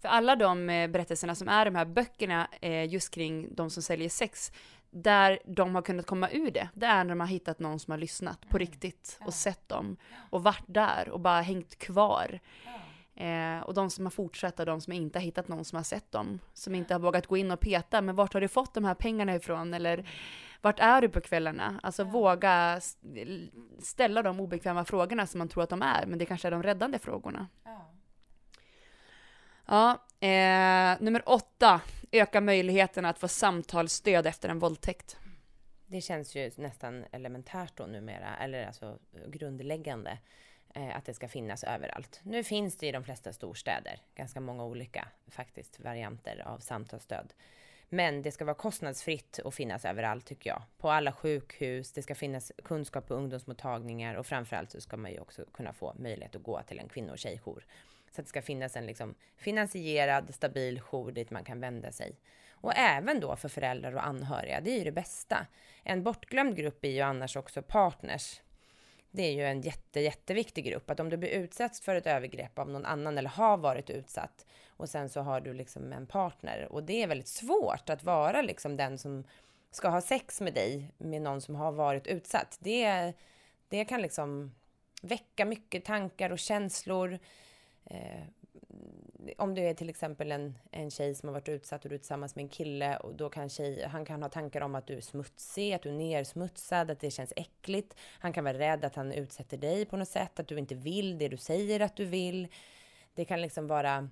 För 0.01 0.09
alla 0.09 0.37
de 0.37 0.71
eh, 0.71 0.91
berättelserna 0.91 1.35
som 1.35 1.49
är 1.49 1.65
de 1.65 1.75
här 1.75 1.85
böckerna 1.85 2.49
eh, 2.61 2.89
just 2.89 3.15
kring 3.15 3.55
de 3.55 3.71
som 3.71 3.83
säljer 3.83 4.09
sex, 4.09 4.53
där 4.91 5.39
de 5.45 5.75
har 5.75 5.83
kunnat 5.83 6.07
komma 6.07 6.31
ur 6.31 6.51
det, 6.51 6.69
det 6.75 6.87
är 6.87 7.05
när 7.05 7.11
de 7.11 7.21
har 7.21 7.27
hittat 7.27 7.59
någon 7.59 7.79
som 7.79 7.91
har 7.91 7.99
lyssnat 7.99 8.41
på 8.41 8.57
mm. 8.57 8.59
riktigt 8.59 9.19
och 9.27 9.35
sett 9.35 9.69
dem 9.69 9.97
och 10.31 10.43
varit 10.43 10.65
där 10.67 11.09
och 11.09 11.21
bara 11.21 11.41
hängt 11.41 11.79
kvar. 11.79 12.41
Eh, 13.15 13.61
och 13.61 13.75
de 13.75 13.91
som 13.91 14.07
har 14.07 14.11
fortsatt 14.11 14.61
och 14.61 14.67
de 14.67 14.81
som 14.81 14.93
inte 14.93 15.19
har 15.19 15.25
hittat 15.25 15.49
någon 15.49 15.65
som 15.65 15.77
har 15.77 15.85
sett 15.85 16.13
dem, 16.13 16.39
som 16.55 16.75
inte 16.75 16.95
har 16.95 16.99
vågat 16.99 17.27
gå 17.27 17.37
in 17.37 17.51
och 17.51 17.61
peta, 17.61 18.01
men 18.01 18.15
vart 18.15 18.35
har 18.35 18.41
du 18.41 18.49
fått 18.49 18.75
de 18.75 18.85
här 18.85 18.95
pengarna 18.95 19.35
ifrån? 19.35 19.75
Eller 19.75 20.09
vart 20.61 20.81
är 20.81 21.01
du 21.01 21.09
på 21.09 21.21
kvällarna? 21.21 21.81
Alltså 21.83 22.03
ja. 22.03 22.09
våga 22.09 22.81
ställa 23.79 24.23
de 24.23 24.41
obekväma 24.41 24.85
frågorna 24.85 25.27
som 25.27 25.39
man 25.39 25.49
tror 25.49 25.63
att 25.63 25.71
de 25.71 25.83
är, 25.83 26.07
men 26.07 26.19
det 26.19 26.27
kanske 26.27 26.49
är 26.49 26.53
de 26.53 26.63
räddande 26.63 26.99
frågorna. 26.99 27.47
Ja. 27.65 27.95
Ja, 29.71 29.91
eh, 30.29 30.97
nummer 31.01 31.23
åtta, 31.27 31.81
öka 32.13 32.41
möjligheterna 32.41 33.09
att 33.09 33.19
få 33.19 33.29
samtalsstöd 33.29 34.27
efter 34.27 34.49
en 34.49 34.59
våldtäkt. 34.59 35.17
Det 35.87 36.01
känns 36.01 36.35
ju 36.35 36.51
nästan 36.57 37.05
elementärt 37.13 37.77
då 37.77 37.87
numera, 37.87 38.37
eller 38.37 38.67
alltså 38.67 38.99
grundläggande, 39.27 40.19
eh, 40.75 40.97
att 40.97 41.05
det 41.05 41.15
ska 41.15 41.29
finnas 41.29 41.65
överallt. 41.65 42.21
Nu 42.23 42.45
finns 42.45 42.77
det 42.77 42.87
i 42.87 42.93
de 42.93 43.05
flesta 43.05 43.33
storstäder 43.33 44.01
ganska 44.15 44.41
många 44.41 44.65
olika 44.65 45.09
faktiskt 45.27 45.81
varianter 45.81 46.43
av 46.47 46.59
samtalsstöd. 46.59 47.33
Men 47.89 48.23
det 48.23 48.33
ska 48.33 48.45
vara 48.45 48.55
kostnadsfritt 48.55 49.39
och 49.39 49.55
finnas 49.55 49.85
överallt 49.85 50.27
tycker 50.27 50.51
jag. 50.51 50.63
På 50.79 50.91
alla 50.91 51.13
sjukhus, 51.13 51.93
det 51.93 52.03
ska 52.03 52.15
finnas 52.15 52.53
kunskap 52.65 53.07
på 53.07 53.15
ungdomsmottagningar 53.15 54.15
och 54.15 54.27
framförallt 54.27 54.71
så 54.71 54.81
ska 54.81 54.97
man 54.97 55.13
ju 55.13 55.21
också 55.21 55.45
kunna 55.53 55.73
få 55.73 55.95
möjlighet 55.99 56.37
att 56.37 56.43
gå 56.43 56.63
till 56.63 56.79
en 56.79 56.89
kvinno 56.89 57.13
och 57.13 57.19
tjejjour 57.19 57.67
så 58.13 58.21
att 58.21 58.27
det 58.27 58.29
ska 58.29 58.43
finnas 58.43 58.77
en 58.77 58.87
liksom 58.87 59.15
finansierad, 59.37 60.35
stabil 60.35 60.81
jour 60.81 61.13
dit 61.13 61.31
man 61.31 61.45
kan 61.45 61.61
vända 61.61 61.93
sig. 61.93 62.21
Och 62.61 62.73
även 62.77 63.21
då 63.21 63.37
för 63.37 63.49
föräldrar 63.49 63.95
och 63.95 64.07
anhöriga, 64.07 64.61
det 64.61 64.71
är 64.71 64.79
ju 64.79 64.85
det 64.85 64.93
bästa. 64.93 65.47
En 65.83 66.03
bortglömd 66.03 66.57
grupp 66.57 66.85
är 66.85 66.91
ju 66.91 67.01
annars 67.01 67.37
också 67.37 67.63
partners. 67.63 68.41
Det 69.11 69.23
är 69.23 69.33
ju 69.33 69.45
en 69.45 69.61
jätte, 69.61 70.01
jätteviktig 70.01 70.65
grupp. 70.65 70.91
Att 70.91 71.01
om 71.01 71.11
du 71.11 71.17
blir 71.17 71.31
utsatt 71.31 71.79
för 71.79 71.95
ett 71.95 72.07
övergrepp 72.07 72.59
av 72.59 72.71
någon 72.71 72.85
annan 72.85 73.19
eller 73.19 73.31
har 73.31 73.57
varit 73.57 73.91
utsatt 73.91 74.47
och 74.69 74.89
sen 74.89 75.09
så 75.09 75.21
har 75.21 75.41
du 75.41 75.55
liksom 75.55 75.93
en 75.93 76.07
partner. 76.07 76.69
Och 76.73 76.83
det 76.83 77.03
är 77.03 77.07
väldigt 77.07 77.29
svårt 77.29 77.91
att 77.91 78.05
vara 78.05 78.43
liksom 78.43 78.77
den 78.77 78.99
som 78.99 79.25
ska 79.71 79.89
ha 79.89 80.01
sex 80.01 80.41
med 80.41 80.55
dig 80.55 80.95
med 80.99 81.23
någon 81.23 81.41
som 81.41 81.55
har 81.55 81.73
varit 81.73 82.07
utsatt. 82.07 82.59
Det, 82.61 83.13
det 83.69 83.85
kan 83.85 84.03
liksom 84.03 84.55
väcka 85.03 85.45
mycket 85.45 85.85
tankar 85.85 86.31
och 86.31 86.39
känslor. 86.39 87.19
Eh, 87.91 88.23
om 89.37 89.55
du 89.55 89.63
är 89.63 89.75
till 89.75 89.89
exempel 89.89 90.33
en, 90.33 90.59
en 90.71 90.91
tjej 90.91 91.15
som 91.15 91.29
har 91.29 91.35
varit 91.35 91.49
utsatt 91.49 91.85
och 91.85 91.89
du 91.89 91.95
är 91.95 91.99
tillsammans 91.99 92.37
med 92.37 92.43
en 92.43 92.49
kille 92.49 92.97
och 92.97 93.15
då 93.15 93.29
kan 93.29 93.49
tjej, 93.49 93.87
han 93.87 94.05
kan 94.05 94.23
ha 94.23 94.29
tankar 94.29 94.61
om 94.61 94.75
att 94.75 94.87
du 94.87 94.97
är 94.97 95.01
smutsig, 95.01 95.73
att 95.73 95.83
du 95.83 95.89
är 95.89 95.93
nersmutsad, 95.93 96.91
att 96.91 97.01
det 97.01 97.11
känns 97.11 97.33
äckligt. 97.37 97.95
Han 98.19 98.33
kan 98.33 98.45
vara 98.45 98.59
rädd 98.59 98.85
att 98.85 98.95
han 98.95 99.13
utsätter 99.13 99.57
dig 99.57 99.85
på 99.85 99.97
något 99.97 100.09
sätt, 100.09 100.41
att 100.41 100.49
du 100.49 100.59
inte 100.59 100.75
vill 100.75 101.19
det 101.19 101.29
du 101.29 101.37
säger 101.37 101.81
att 101.81 101.97
du 101.97 102.05
vill. 102.05 102.49
Det 103.15 103.25
kan 103.25 103.41
liksom 103.41 103.67
vara, 103.67 104.09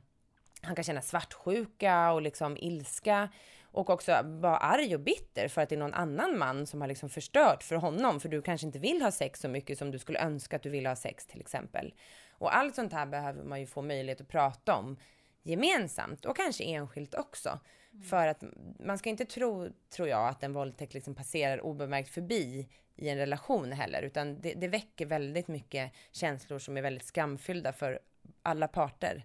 han 0.62 0.74
kan 0.74 0.84
känna 0.84 1.02
svartsjuka 1.02 2.12
och 2.12 2.22
liksom 2.22 2.56
ilska 2.56 3.28
och 3.62 3.90
också 3.90 4.22
vara 4.24 4.56
arg 4.56 4.94
och 4.94 5.00
bitter 5.00 5.48
för 5.48 5.62
att 5.62 5.68
det 5.68 5.74
är 5.74 5.78
någon 5.78 5.94
annan 5.94 6.38
man 6.38 6.66
som 6.66 6.80
har 6.80 6.88
liksom 6.88 7.08
förstört 7.08 7.62
för 7.62 7.76
honom, 7.76 8.20
för 8.20 8.28
du 8.28 8.42
kanske 8.42 8.66
inte 8.66 8.78
vill 8.78 9.02
ha 9.02 9.10
sex 9.10 9.40
så 9.40 9.48
mycket 9.48 9.78
som 9.78 9.90
du 9.90 9.98
skulle 9.98 10.18
önska 10.18 10.56
att 10.56 10.62
du 10.62 10.70
ville 10.70 10.88
ha 10.88 10.96
sex 10.96 11.26
till 11.26 11.40
exempel. 11.40 11.94
Och 12.38 12.56
allt 12.56 12.74
sånt 12.74 12.92
här 12.92 13.06
behöver 13.06 13.44
man 13.44 13.60
ju 13.60 13.66
få 13.66 13.82
möjlighet 13.82 14.20
att 14.20 14.28
prata 14.28 14.76
om 14.76 14.96
gemensamt 15.42 16.24
och 16.24 16.36
kanske 16.36 16.64
enskilt 16.64 17.14
också. 17.14 17.60
Mm. 17.92 18.02
För 18.02 18.26
att 18.26 18.44
man 18.78 18.98
ska 18.98 19.10
inte 19.10 19.24
tro, 19.24 19.68
tror 19.90 20.08
jag, 20.08 20.28
att 20.28 20.42
en 20.42 20.52
våldtäkt 20.52 20.94
liksom 20.94 21.14
passerar 21.14 21.60
obemärkt 21.60 22.08
förbi 22.08 22.68
i 22.96 23.08
en 23.08 23.18
relation 23.18 23.72
heller, 23.72 24.02
utan 24.02 24.40
det, 24.40 24.54
det 24.54 24.68
väcker 24.68 25.06
väldigt 25.06 25.48
mycket 25.48 25.92
känslor 26.12 26.58
som 26.58 26.76
är 26.76 26.82
väldigt 26.82 27.04
skamfyllda 27.04 27.72
för 27.72 28.00
alla 28.42 28.68
parter. 28.68 29.24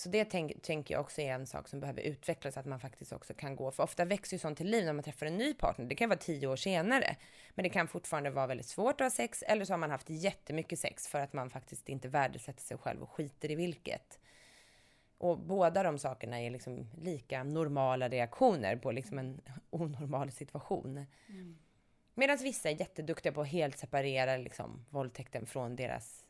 Så 0.00 0.08
det 0.08 0.24
tänker 0.24 0.58
tänk 0.62 0.90
jag 0.90 1.00
också 1.00 1.20
är 1.20 1.32
en 1.32 1.46
sak 1.46 1.68
som 1.68 1.80
behöver 1.80 2.02
utvecklas, 2.02 2.56
att 2.56 2.66
man 2.66 2.80
faktiskt 2.80 3.12
också 3.12 3.34
kan 3.34 3.56
gå, 3.56 3.70
för 3.70 3.82
ofta 3.82 4.04
växer 4.04 4.34
ju 4.34 4.38
sånt 4.38 4.58
till 4.58 4.70
liv 4.70 4.84
när 4.84 4.92
man 4.92 5.04
träffar 5.04 5.26
en 5.26 5.36
ny 5.36 5.54
partner. 5.54 5.86
Det 5.86 5.94
kan 5.94 6.08
vara 6.08 6.18
tio 6.18 6.46
år 6.46 6.56
senare, 6.56 7.16
men 7.54 7.62
det 7.62 7.68
kan 7.68 7.88
fortfarande 7.88 8.30
vara 8.30 8.46
väldigt 8.46 8.66
svårt 8.66 9.00
att 9.00 9.04
ha 9.04 9.10
sex, 9.10 9.42
eller 9.42 9.64
så 9.64 9.72
har 9.72 9.78
man 9.78 9.90
haft 9.90 10.10
jättemycket 10.10 10.78
sex 10.78 11.08
för 11.08 11.20
att 11.20 11.32
man 11.32 11.50
faktiskt 11.50 11.88
inte 11.88 12.08
värdesätter 12.08 12.62
sig 12.62 12.78
själv 12.78 13.02
och 13.02 13.10
skiter 13.10 13.50
i 13.50 13.54
vilket. 13.54 14.18
Och 15.18 15.38
båda 15.38 15.82
de 15.82 15.98
sakerna 15.98 16.40
är 16.40 16.50
liksom 16.50 16.90
lika 16.98 17.44
normala 17.44 18.08
reaktioner 18.08 18.76
på 18.76 18.92
liksom 18.92 19.18
en 19.18 19.40
onormal 19.70 20.30
situation. 20.30 21.06
Mm. 21.28 21.58
Medan 22.14 22.38
vissa 22.42 22.70
är 22.70 22.80
jätteduktiga 22.80 23.32
på 23.32 23.40
att 23.40 23.48
helt 23.48 23.78
separera 23.78 24.36
liksom 24.36 24.84
våldtäkten 24.90 25.46
från 25.46 25.76
deras 25.76 26.24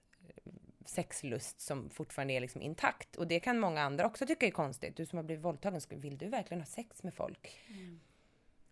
sexlust 0.85 1.61
som 1.61 1.91
fortfarande 1.91 2.35
är 2.35 2.41
liksom 2.41 2.63
intakt. 2.63 3.17
Och 3.17 3.27
det 3.27 3.41
kan 3.41 3.59
många 3.59 3.83
andra 3.83 4.07
också 4.07 4.27
tycka 4.27 4.47
är 4.47 4.51
konstigt. 4.51 4.97
Du 4.97 5.07
som 5.07 5.17
har 5.17 5.25
blivit 5.25 5.45
våldtagen, 5.45 5.81
vill 5.91 6.19
du 6.19 6.29
verkligen 6.29 6.61
ha 6.61 6.67
sex 6.67 7.03
med 7.03 7.15
folk? 7.15 7.61
Mm. 7.69 8.01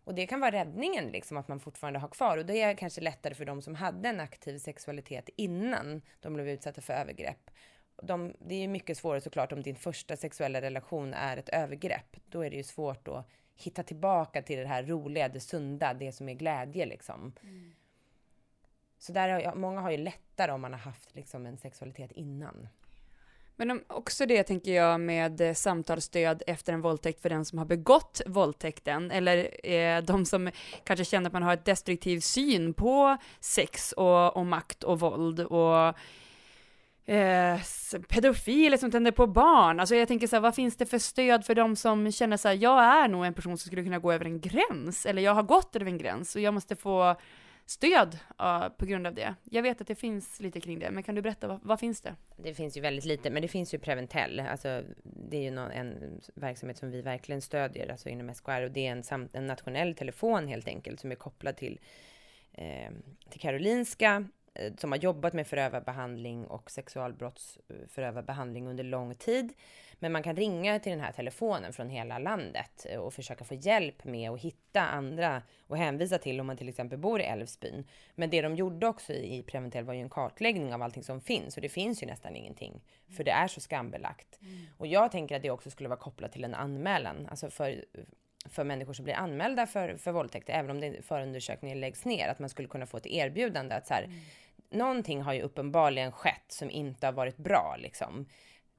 Och 0.05 0.15
det 0.15 0.27
kan 0.27 0.41
vara 0.41 0.53
räddningen, 0.53 1.09
liksom, 1.09 1.37
att 1.37 1.49
man 1.49 1.61
fortfarande 1.61 1.99
har 1.99 2.09
kvar. 2.09 2.39
Och 2.39 2.47
det 2.47 2.63
är 2.63 2.75
kanske 2.75 3.01
lättare 3.01 3.35
för 3.35 3.45
de 3.45 3.63
som 3.63 3.75
hade 3.75 4.09
en 4.09 4.21
aktiv 4.21 4.59
sexualitet 4.59 5.31
innan 5.37 6.03
de 6.21 6.35
blev 6.35 6.49
utsatta 6.49 6.81
för 6.81 6.93
övergrepp. 6.93 7.51
De, 8.03 8.35
det 8.39 8.55
är 8.55 8.69
mycket 8.69 8.99
svårare 8.99 9.21
såklart 9.21 9.53
om 9.53 9.63
din 9.63 9.77
första 9.77 10.17
sexuella 10.17 10.61
relation 10.61 11.15
är 11.15 11.37
ett 11.37 11.49
övergrepp. 11.49 12.17
Då 12.27 12.41
är 12.41 12.51
det 12.51 12.57
ju 12.57 12.63
svårt 12.63 13.09
att 13.09 13.29
hitta 13.55 13.83
tillbaka 13.83 14.43
till 14.43 14.59
det 14.59 14.67
här 14.67 14.83
roliga, 14.83 15.29
det 15.29 15.41
sunda, 15.41 15.95
det 15.95 16.13
som 16.13 16.29
är 16.29 16.35
glädje 16.35 16.87
liksom. 16.87 17.33
Mm. 17.43 17.73
Så 18.99 19.13
där 19.13 19.29
har 19.29 19.41
jag, 19.41 19.57
många 19.57 19.81
har 19.81 19.91
ju 19.91 19.97
lättare 19.97 20.53
om 20.53 20.61
man 20.61 20.73
har 20.73 20.81
haft 20.81 21.15
liksom 21.15 21.47
en 21.47 21.59
sexualitet 21.59 22.13
innan. 22.13 22.69
Men 23.61 23.81
också 23.87 24.27
det 24.27 24.43
tänker 24.43 24.75
jag 24.75 25.01
med 25.01 25.41
eh, 25.41 25.55
samtalsstöd 25.55 26.43
efter 26.47 26.73
en 26.73 26.81
våldtäkt 26.81 27.23
för 27.23 27.29
den 27.29 27.45
som 27.45 27.59
har 27.59 27.67
begått 27.67 28.21
våldtäkten, 28.27 29.11
eller 29.11 29.67
eh, 29.71 30.03
de 30.03 30.25
som 30.25 30.51
kanske 30.85 31.05
känner 31.05 31.27
att 31.27 31.33
man 31.33 31.43
har 31.43 31.55
ett 31.55 31.65
destruktiv 31.65 32.21
syn 32.21 32.75
på 32.75 33.17
sex 33.41 33.93
och, 33.93 34.37
och 34.37 34.47
makt 34.47 34.83
och 34.83 35.01
våld 35.01 35.41
och 35.41 35.95
eh, 37.09 37.61
pedofiler 38.09 38.77
som 38.77 38.91
tänder 38.91 39.11
på 39.11 39.27
barn. 39.27 39.81
Alltså 39.81 39.95
jag 39.95 40.09
tänker 40.09 40.27
så 40.27 40.37
här, 40.37 40.41
vad 40.41 40.55
finns 40.55 40.77
det 40.77 40.87
för 40.87 40.99
stöd 40.99 41.45
för 41.45 41.55
de 41.55 41.77
som 41.77 42.13
känner 42.13 42.37
så 42.37 42.49
här, 42.49 42.55
jag 42.55 42.85
är 42.85 43.09
nog 43.09 43.25
en 43.25 43.35
person 43.35 43.59
som 43.59 43.67
skulle 43.67 43.85
kunna 43.85 43.99
gå 43.99 44.13
över 44.13 44.25
en 44.25 44.41
gräns, 44.41 45.07
eller 45.07 45.23
jag 45.23 45.35
har 45.35 45.43
gått 45.43 45.77
över 45.77 45.87
en 45.87 45.99
gräns 45.99 46.37
och 46.37 46.43
jag 46.43 46.55
måste 46.55 46.77
få 46.77 47.17
stöd 47.71 48.19
uh, 48.43 48.69
på 48.69 48.87
grund 48.87 49.07
av 49.07 49.15
det. 49.15 49.35
Jag 49.45 49.63
vet 49.63 49.81
att 49.81 49.87
det 49.87 49.95
finns 49.95 50.41
lite 50.41 50.61
kring 50.61 50.79
det, 50.79 50.91
men 50.91 51.03
kan 51.03 51.15
du 51.15 51.23
berätta, 51.23 51.49
vad, 51.49 51.61
vad, 51.63 51.81
finns 51.81 52.01
det? 52.01 52.15
Det 52.37 52.55
finns 52.55 52.77
ju 52.77 52.81
väldigt 52.81 53.05
lite, 53.05 53.31
men 53.31 53.43
det 53.43 53.49
finns 53.49 53.75
ju 53.75 53.79
Preventell. 53.79 54.41
Alltså, 54.41 54.83
det 55.03 55.37
är 55.37 55.43
ju 55.43 55.51
någon, 55.51 55.71
en 55.71 56.21
verksamhet 56.35 56.79
som 56.79 56.91
vi 56.91 57.03
verkligen 57.03 57.43
stödjer, 57.43 57.91
alltså 57.91 58.09
inom 58.09 58.35
SKR, 58.35 58.63
och 58.63 58.71
det 58.71 58.87
är 58.87 58.93
en, 58.93 59.03
sam, 59.03 59.29
en 59.33 59.47
nationell 59.47 59.95
telefon 59.95 60.49
helt 60.49 60.69
enkelt, 60.69 61.01
som 61.01 61.13
är 61.13 61.17
kopplad 61.17 61.57
till, 61.57 61.81
eh, 62.53 62.91
till 63.31 63.41
Karolinska, 63.41 64.25
eh, 64.55 64.75
som 64.77 64.93
har 64.93 64.99
jobbat 64.99 65.33
med 65.33 65.47
förövarbehandling 65.47 66.47
och 66.47 66.71
sexualbrottsförövarbehandling 66.71 68.69
under 68.69 68.85
lång 68.85 69.15
tid. 69.15 69.53
Men 69.99 70.13
man 70.13 70.23
kan 70.23 70.37
ringa 70.37 70.79
till 70.79 70.93
den 70.93 71.01
här 71.01 71.13
telefonen 71.13 71.73
från 71.73 71.91
hela 71.91 72.19
landet 72.19 72.87
eh, 72.89 73.01
och 73.01 73.15
försöka 73.15 73.45
få 73.45 73.55
hjälp 73.55 74.05
med 74.05 74.31
att 74.31 74.41
hitta 74.41 74.81
andra 74.81 75.43
och 75.67 75.77
hänvisa 75.77 76.19
till 76.19 76.41
om 76.41 76.47
man 76.47 76.57
till 76.57 76.69
exempel 76.69 76.99
bor 76.99 77.21
i 77.21 77.25
Älvsbyn. 77.25 77.87
Men 78.15 78.31
det 78.31 78.43
de 78.43 78.57
gjorde 78.57 78.87
också 78.87 79.13
i 79.13 79.43
Preventell 79.43 79.85
var 79.85 79.95
ju 79.95 80.01
en 80.01 80.11
kartläggning 80.11 80.75
av 80.75 80.83
allting 80.83 81.03
som 81.03 81.21
finns 81.21 81.57
och 81.57 81.63
det 81.63 81.69
finns 81.69 82.03
ju 82.03 82.07
nästan 82.07 82.37
ingenting 82.37 82.81
för 83.17 83.25
det 83.25 83.31
är 83.31 83.49
så 83.49 83.61
skambelagt. 83.61 84.39
Mm. 84.41 84.67
Och 84.77 84.87
jag 84.87 85.13
tänker 85.13 85.37
att 85.37 85.43
det 85.43 85.51
också 85.51 85.71
skulle 85.71 85.89
vara 85.89 85.99
kopplat 85.99 86.33
till 86.33 86.45
en 86.45 86.55
anmälan, 86.55 87.27
alltså 87.31 87.51
för 87.51 87.85
för 88.49 88.65
människor 88.65 88.93
som 88.93 89.05
blir 89.05 89.15
anmälda 89.15 89.67
för, 89.67 89.97
för 89.97 90.13
våldtäkter, 90.13 90.53
även 90.53 90.71
om 90.71 90.81
det, 90.81 91.03
förundersökningen 91.03 91.81
läggs 91.81 92.05
ner, 92.05 92.29
att 92.29 92.39
man 92.39 92.49
skulle 92.49 92.69
kunna 92.69 92.87
få 92.87 92.97
ett 92.97 93.07
erbjudande 93.07 93.75
att 93.75 93.87
så 93.87 93.95
här, 93.95 94.03
mm. 94.03 94.19
någonting 94.71 95.23
har 95.23 95.33
ju 95.33 95.43
uppenbarligen 95.43 96.13
skett 96.13 96.45
som 96.49 96.71
inte 96.71 97.07
har 97.07 97.13
varit 97.13 97.37
bra 97.37 97.77
liksom 97.79 98.27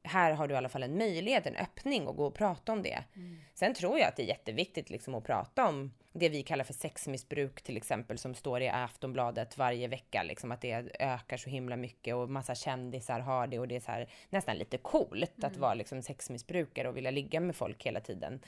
här 0.04 0.32
har 0.32 0.48
du 0.48 0.54
i 0.54 0.58
alla 0.58 0.70
fall 0.70 0.84
en 0.84 0.98
möjlighet, 0.98 1.46
en 1.46 1.56
öppning 1.56 2.08
att 2.08 2.16
gå 2.16 2.26
och 2.26 2.34
prata 2.34 2.72
om 2.72 2.84
det. 2.84 3.04
Mm. 3.16 3.40
Sen 3.54 3.74
tror 3.74 4.00
jag 4.00 4.08
att 4.08 4.16
det 4.16 4.24
är 4.24 4.28
jätteviktigt 4.28 4.90
liksom 4.90 5.16
att 5.16 5.24
prata 5.24 5.68
om 5.68 5.92
det 6.14 6.30
vi 6.30 6.44
kallar 6.44 6.64
för 6.64 6.74
sexmissbruk 6.74 7.62
till 7.62 7.78
exempel 7.78 8.18
som 8.18 8.36
står 8.36 8.62
i 8.62 8.70
Aftonbladet 8.70 9.58
varje 9.58 9.88
vecka, 9.88 10.24
liksom 10.24 10.52
att 10.52 10.62
det 10.62 10.92
ökar 11.00 11.38
så 11.38 11.50
himla 11.50 11.76
mycket 11.76 12.16
och 12.16 12.30
massa 12.30 12.56
kändisar 12.56 13.20
har 13.20 13.48
det 13.48 13.60
och 13.60 13.68
det 13.68 13.76
är 13.76 13.92
här, 13.92 14.10
nästan 14.30 14.58
lite 14.58 14.78
coolt 14.78 15.38
mm. 15.38 15.52
att 15.52 15.58
vara 15.58 15.74
liksom 15.74 16.02
sexmissbrukare 16.02 16.90
och 16.90 16.98
vilja 16.98 17.12
ligga 17.12 17.40
med 17.40 17.56
folk 17.56 17.86
hela 17.86 18.00
tiden 18.00 18.40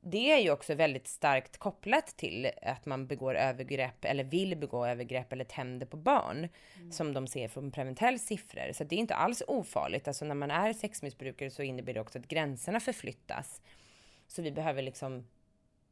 det 0.00 0.30
är 0.30 0.38
ju 0.38 0.50
också 0.50 0.74
väldigt 0.74 1.08
starkt 1.08 1.58
kopplat 1.58 2.06
till 2.06 2.50
att 2.62 2.86
man 2.86 3.06
begår 3.06 3.34
övergrepp 3.34 4.04
eller 4.04 4.24
vill 4.24 4.56
begå 4.56 4.86
övergrepp 4.86 5.32
eller 5.32 5.44
tänder 5.44 5.86
på 5.86 5.96
barn 5.96 6.48
mm. 6.76 6.92
som 6.92 7.12
de 7.12 7.26
ser 7.26 7.48
från 7.48 7.72
Preventells 7.72 8.22
siffror. 8.22 8.72
Så 8.72 8.84
det 8.84 8.94
är 8.94 8.98
inte 8.98 9.14
alls 9.14 9.42
ofarligt. 9.46 10.08
Alltså 10.08 10.24
när 10.24 10.34
man 10.34 10.50
är 10.50 10.72
sexmissbrukare 10.72 11.50
så 11.50 11.62
innebär 11.62 11.94
det 11.94 12.00
också 12.00 12.18
att 12.18 12.28
gränserna 12.28 12.80
förflyttas. 12.80 13.60
Så 14.26 14.42
vi 14.42 14.52
behöver 14.52 14.82
liksom 14.82 15.26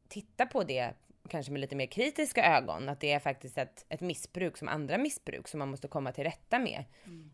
titta 0.07 0.45
på 0.45 0.63
det 0.63 0.93
kanske 1.29 1.51
med 1.51 1.61
lite 1.61 1.75
mer 1.75 1.85
kritiska 1.85 2.57
ögon, 2.57 2.89
att 2.89 2.99
det 2.99 3.11
är 3.11 3.19
faktiskt 3.19 3.57
ett, 3.57 3.85
ett 3.89 4.01
missbruk 4.01 4.57
som 4.57 4.67
andra 4.67 4.97
missbruk 4.97 5.47
som 5.47 5.59
man 5.59 5.69
måste 5.69 5.87
komma 5.87 6.11
till 6.11 6.23
rätta 6.23 6.59
med. 6.59 6.83
Mm. 7.05 7.31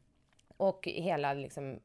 Och 0.58 0.88
hela 0.88 1.34
liksom 1.34 1.80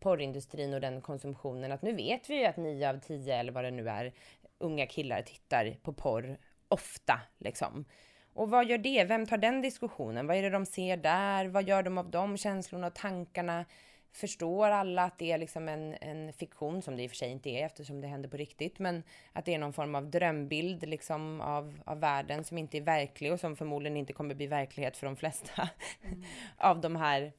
porrindustrin 0.00 0.74
och 0.74 0.80
den 0.80 1.00
konsumtionen 1.00 1.72
att 1.72 1.82
nu 1.82 1.92
vet 1.92 2.30
vi 2.30 2.34
ju 2.34 2.44
att 2.44 2.56
nio 2.56 2.90
av 2.90 3.00
tio 3.00 3.36
eller 3.36 3.52
vad 3.52 3.64
det 3.64 3.70
nu 3.70 3.88
är 3.88 4.12
unga 4.58 4.86
killar 4.86 5.22
tittar 5.22 5.76
på 5.82 5.92
porr 5.92 6.38
ofta 6.68 7.20
liksom. 7.38 7.84
Och 8.32 8.50
vad 8.50 8.68
gör 8.68 8.78
det? 8.78 9.04
Vem 9.04 9.26
tar 9.26 9.38
den 9.38 9.62
diskussionen? 9.62 10.26
Vad 10.26 10.36
är 10.36 10.42
det 10.42 10.50
de 10.50 10.66
ser 10.66 10.96
där? 10.96 11.48
Vad 11.48 11.68
gör 11.68 11.82
de 11.82 11.98
av 11.98 12.10
de 12.10 12.36
känslorna 12.36 12.86
och 12.86 12.94
tankarna? 12.94 13.64
Förstår 14.12 14.70
alla 14.70 15.02
att 15.02 15.18
det 15.18 15.32
är 15.32 15.38
liksom 15.38 15.68
en, 15.68 15.94
en 16.00 16.32
fiktion, 16.32 16.82
som 16.82 16.96
det 16.96 17.02
i 17.02 17.06
och 17.06 17.10
för 17.10 17.16
sig 17.16 17.30
inte 17.30 17.50
är 17.50 17.66
eftersom 17.66 18.00
det 18.00 18.08
händer 18.08 18.28
på 18.28 18.36
riktigt, 18.36 18.78
men 18.78 19.02
att 19.32 19.44
det 19.44 19.54
är 19.54 19.58
någon 19.58 19.72
form 19.72 19.94
av 19.94 20.10
drömbild 20.10 20.88
liksom 20.88 21.40
av, 21.40 21.80
av 21.84 22.00
världen 22.00 22.44
som 22.44 22.58
inte 22.58 22.76
är 22.76 22.80
verklig 22.80 23.32
och 23.32 23.40
som 23.40 23.56
förmodligen 23.56 23.96
inte 23.96 24.12
kommer 24.12 24.34
bli 24.34 24.46
verklighet 24.46 24.96
för 24.96 25.06
de 25.06 25.16
flesta 25.16 25.68
mm. 26.02 26.22
av 26.56 26.80
de 26.80 26.96
här 26.96 27.32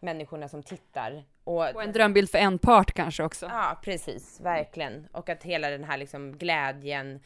människorna 0.00 0.48
som 0.48 0.62
tittar. 0.62 1.24
Och, 1.44 1.74
och, 1.74 1.82
en 1.82 1.92
drömbild 1.92 2.30
för 2.30 2.38
en 2.38 2.58
part 2.58 2.92
kanske 2.92 3.22
också. 3.22 3.46
Ja, 3.46 3.80
precis, 3.82 4.40
verkligen. 4.40 5.08
Och 5.12 5.28
att 5.28 5.42
hela 5.42 5.70
den 5.70 5.84
här 5.84 5.98
liksom 5.98 6.38
glädjen 6.38 7.20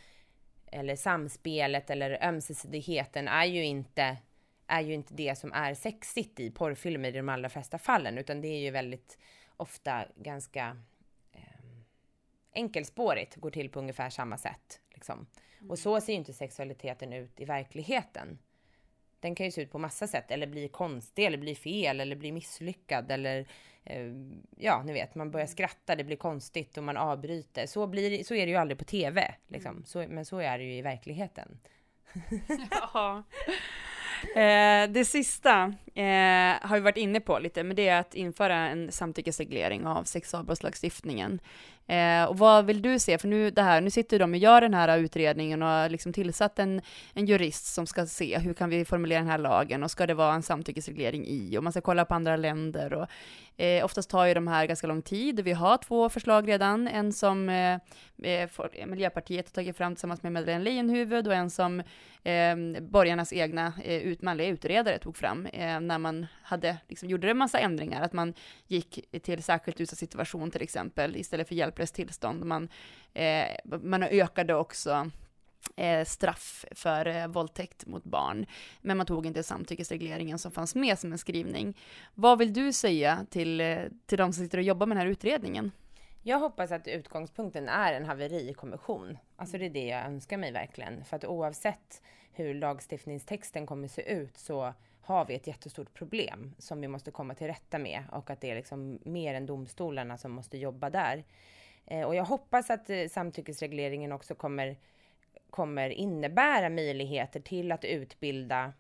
eller 0.67 0.97
samspelet 0.97 1.91
eller 1.91 2.25
ömsesidigheten 2.25 3.29
är 3.29 3.45
ju 3.45 3.65
inte 3.65 4.17
är 4.67 4.81
ju 4.81 4.95
inte 4.95 5.15
det 5.15 5.39
som 5.39 5.53
är 5.53 5.75
sexigt 5.75 6.41
i 6.41 6.51
porrfilmer 6.51 7.09
i 7.09 7.13
de 7.13 7.29
allra 7.29 7.49
flesta 7.49 7.79
fallen, 7.79 8.19
utan 8.19 8.41
det 8.41 8.49
är 8.49 8.59
ju 8.59 8.71
väldigt 8.71 9.19
ofta 9.57 10.05
ganska 10.17 10.77
eh, 11.33 11.41
enkelspårigt, 12.53 13.37
går 13.37 13.51
till 13.51 13.71
på 13.71 13.79
ungefär 13.79 14.11
samma 14.11 14.39
sätt. 14.39 14.81
Liksom. 14.95 15.27
Mm. 15.59 15.71
Och 15.71 15.79
så 15.79 16.01
ser 16.01 16.13
ju 16.13 16.19
inte 16.19 16.33
sexualiteten 16.33 17.13
ut 17.13 17.41
i 17.41 17.45
verkligheten. 17.45 18.39
Den 19.25 19.35
kan 19.35 19.47
ju 19.47 19.53
se 19.53 19.63
ut 19.63 19.73
på 19.73 19.79
massa 19.79 20.07
sätt 20.07 20.31
eller 20.31 20.47
bli 20.47 20.69
konstig 20.69 21.25
eller 21.25 21.39
bli 21.39 21.55
fel 21.55 22.01
eller 22.01 22.17
bli 22.17 22.33
misslyckad 22.33 23.11
eller 23.11 23.47
eh, 23.85 24.07
ja, 24.57 24.83
ni 24.83 24.93
vet, 24.93 25.15
man 25.15 25.31
börjar 25.31 25.47
skratta, 25.47 25.97
det 25.97 26.05
blir 26.05 26.17
konstigt 26.17 26.77
och 26.77 26.85
man 26.85 26.97
avbryter. 26.97 27.67
Så, 27.67 27.87
blir, 27.87 28.25
så 28.25 28.35
är 28.35 28.47
det 28.47 28.53
ju 28.53 28.59
aldrig 28.59 28.79
på 28.79 28.85
TV, 28.85 29.35
liksom. 29.49 29.71
Mm. 29.71 29.85
Så, 29.85 30.07
men 30.09 30.25
så 30.25 30.39
är 30.39 30.59
det 30.59 30.65
ju 30.65 30.75
i 30.75 30.83
verkligheten. 30.83 31.59
ja. 32.95 33.23
Eh, 34.37 34.91
det 34.91 35.05
sista 35.05 35.75
eh, 35.95 36.55
har 36.61 36.75
vi 36.75 36.81
varit 36.81 36.97
inne 36.97 37.21
på 37.21 37.39
lite, 37.39 37.63
men 37.63 37.77
det 37.77 37.89
är 37.89 38.01
att 38.01 38.15
införa 38.15 38.57
en 38.57 38.93
samtyckesreglering 38.93 39.87
av 39.87 40.05
sexualbrottslagstiftningen. 40.05 41.41
Eh, 41.87 42.25
och 42.25 42.39
vad 42.39 42.67
vill 42.67 42.83
du 42.83 42.99
se? 42.99 43.19
För 43.19 43.29
nu, 43.29 43.51
det 43.51 43.63
här, 43.63 43.81
nu 43.81 43.91
sitter 43.91 44.19
de 44.19 44.33
och 44.33 44.39
gör 44.39 44.61
den 44.61 44.75
här 44.75 44.99
utredningen 44.99 45.63
och 45.63 45.69
har 45.69 45.89
liksom 45.89 46.13
tillsatt 46.13 46.59
en, 46.59 46.81
en 47.15 47.27
jurist 47.27 47.75
som 47.75 47.87
ska 47.87 48.07
se 48.07 48.39
hur 48.39 48.55
kan 48.55 48.71
vi 48.71 48.85
formulera 48.85 49.19
den 49.19 49.29
här 49.29 49.39
lagen 49.39 49.83
och 49.83 49.91
ska 49.91 50.07
det 50.07 50.15
vara 50.15 50.35
en 50.35 50.43
samtyckesreglering 50.43 51.27
i 51.27 51.59
och 51.59 51.65
man 51.65 51.73
ska 51.73 51.81
kolla 51.81 52.05
på 52.05 52.15
andra 52.15 52.37
länder 52.37 52.93
och 52.93 53.07
eh, 53.57 53.85
oftast 53.85 54.11
tar 54.11 54.27
ju 54.27 54.35
de 54.35 54.49
här 54.49 54.67
ganska 54.67 54.87
lång 54.87 55.03
tid. 55.03 55.41
Vi 55.41 55.53
har 55.53 55.77
två 55.77 56.09
förslag 56.09 56.49
redan, 56.49 56.89
en 56.89 57.13
som 57.13 57.49
eh, 57.49 57.79
eh, 58.23 58.49
eh 58.73 58.87
Miljöpartiet 58.87 59.47
har 59.47 59.53
tagit 59.53 59.77
fram 59.77 59.95
tillsammans 59.95 60.23
med 60.23 60.33
Madeleine 60.33 60.65
Leijonhufvud 60.65 61.29
och 61.29 61.35
en 61.35 61.51
som 61.51 61.81
eh, 62.23 62.57
borgarnas 62.81 63.33
egna 63.33 63.73
eh, 63.85 64.17
manliga 64.21 64.49
utredare 64.49 64.99
tog 64.99 65.17
fram 65.17 65.47
eh, 65.47 65.81
när 65.81 65.99
man 65.99 66.27
hade, 66.43 66.77
liksom, 66.89 67.09
gjorde 67.09 67.31
en 67.31 67.39
massa 67.39 67.59
ändringar, 67.59 68.03
att 68.03 68.13
man 68.13 68.35
gick 68.67 69.01
till 69.23 69.43
särskilt 69.43 69.81
utsatt 69.81 69.99
situation 69.99 70.51
till 70.51 70.63
exempel 70.63 71.17
istället 71.17 71.49
för 71.49 71.55
hjälplöst 71.55 71.95
tillstånd. 71.95 72.45
Man, 72.45 72.69
eh, 73.15 73.47
man 73.83 74.03
ökade 74.03 74.55
också 74.55 75.11
eh, 75.77 76.05
straff 76.05 76.65
för 76.71 77.07
eh, 77.07 77.27
våldtäkt 77.27 77.87
mot 77.87 78.05
barn, 78.05 78.47
men 78.81 78.97
man 78.97 79.07
tog 79.07 79.27
inte 79.27 79.43
samtyckesregleringen 79.43 80.39
som 80.39 80.51
fanns 80.51 80.75
med 80.75 80.99
som 80.99 81.13
en 81.13 81.19
skrivning. 81.19 81.79
Vad 82.15 82.39
vill 82.39 82.53
du 82.53 82.73
säga 82.73 83.27
till, 83.31 83.61
eh, 83.61 83.79
till 84.07 84.19
de 84.19 84.33
som 84.33 84.45
sitter 84.45 84.59
och 84.59 84.65
jobbar 84.65 84.87
med 84.87 84.97
den 84.97 85.07
här 85.07 85.13
utredningen? 85.13 85.73
Jag 86.23 86.39
hoppas 86.39 86.73
att 86.73 86.89
utgångspunkten 86.89 87.69
är 87.69 87.93
en 87.93 88.05
haverikommission. 88.05 89.19
Alltså 89.37 89.59
det 89.59 89.67
är 89.67 89.71
det 89.71 89.87
jag 89.87 90.07
önskar 90.07 90.37
mig 90.37 90.53
verkligen. 90.53 91.05
För 91.05 91.17
att 91.17 91.25
oavsett 91.25 92.03
hur 92.33 92.55
lagstiftningstexten 92.55 93.67
kommer 93.67 93.89
se 93.89 94.03
ut 94.03 94.39
så 94.39 94.75
har 95.01 95.25
vi 95.25 95.35
ett 95.35 95.47
jättestort 95.47 95.95
problem 95.95 96.55
som 96.59 96.81
vi 96.81 96.89
måste 96.89 97.11
komma 97.11 97.35
till 97.35 97.47
rätta 97.47 97.79
med 97.79 98.05
och 98.13 98.31
att 98.31 98.41
det 98.41 98.51
är 98.51 98.55
liksom 98.55 98.99
mer 99.03 99.35
än 99.35 99.47
domstolarna 99.47 100.17
som 100.17 100.33
måste 100.33 100.59
jobba 100.59 100.91
där. 100.91 101.25
Eh, 101.87 102.03
och 102.03 102.15
jag 102.15 102.25
hoppas 102.25 102.71
att 102.71 102.91
eh, 102.91 103.09
samtyckesregleringen 103.09 104.13
också 104.13 104.35
kommer, 104.35 104.77
kommer 105.55 105.91
innebära 105.91 106.69
möjligheter 106.69 107.41
till 107.41 107.73
att 107.73 107.85
utbilda 107.85 108.73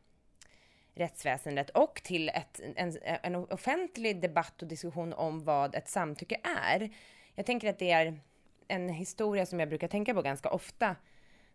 rättsväsendet 0.94 1.70
och 1.70 2.01
till 2.05 2.28
ett, 2.28 2.60
en, 2.76 2.98
en 3.02 3.34
offentlig 3.34 4.20
debatt 4.20 4.62
och 4.62 4.68
diskussion 4.68 5.12
om 5.12 5.44
vad 5.44 5.74
ett 5.74 5.88
samtycke 5.88 6.40
är. 6.42 6.90
Jag 7.34 7.46
tänker 7.46 7.70
att 7.70 7.78
det 7.78 7.90
är 7.90 8.20
en 8.68 8.88
historia 8.88 9.46
som 9.46 9.60
jag 9.60 9.68
brukar 9.68 9.88
tänka 9.88 10.14
på 10.14 10.22
ganska 10.22 10.51
ofta 10.51 10.96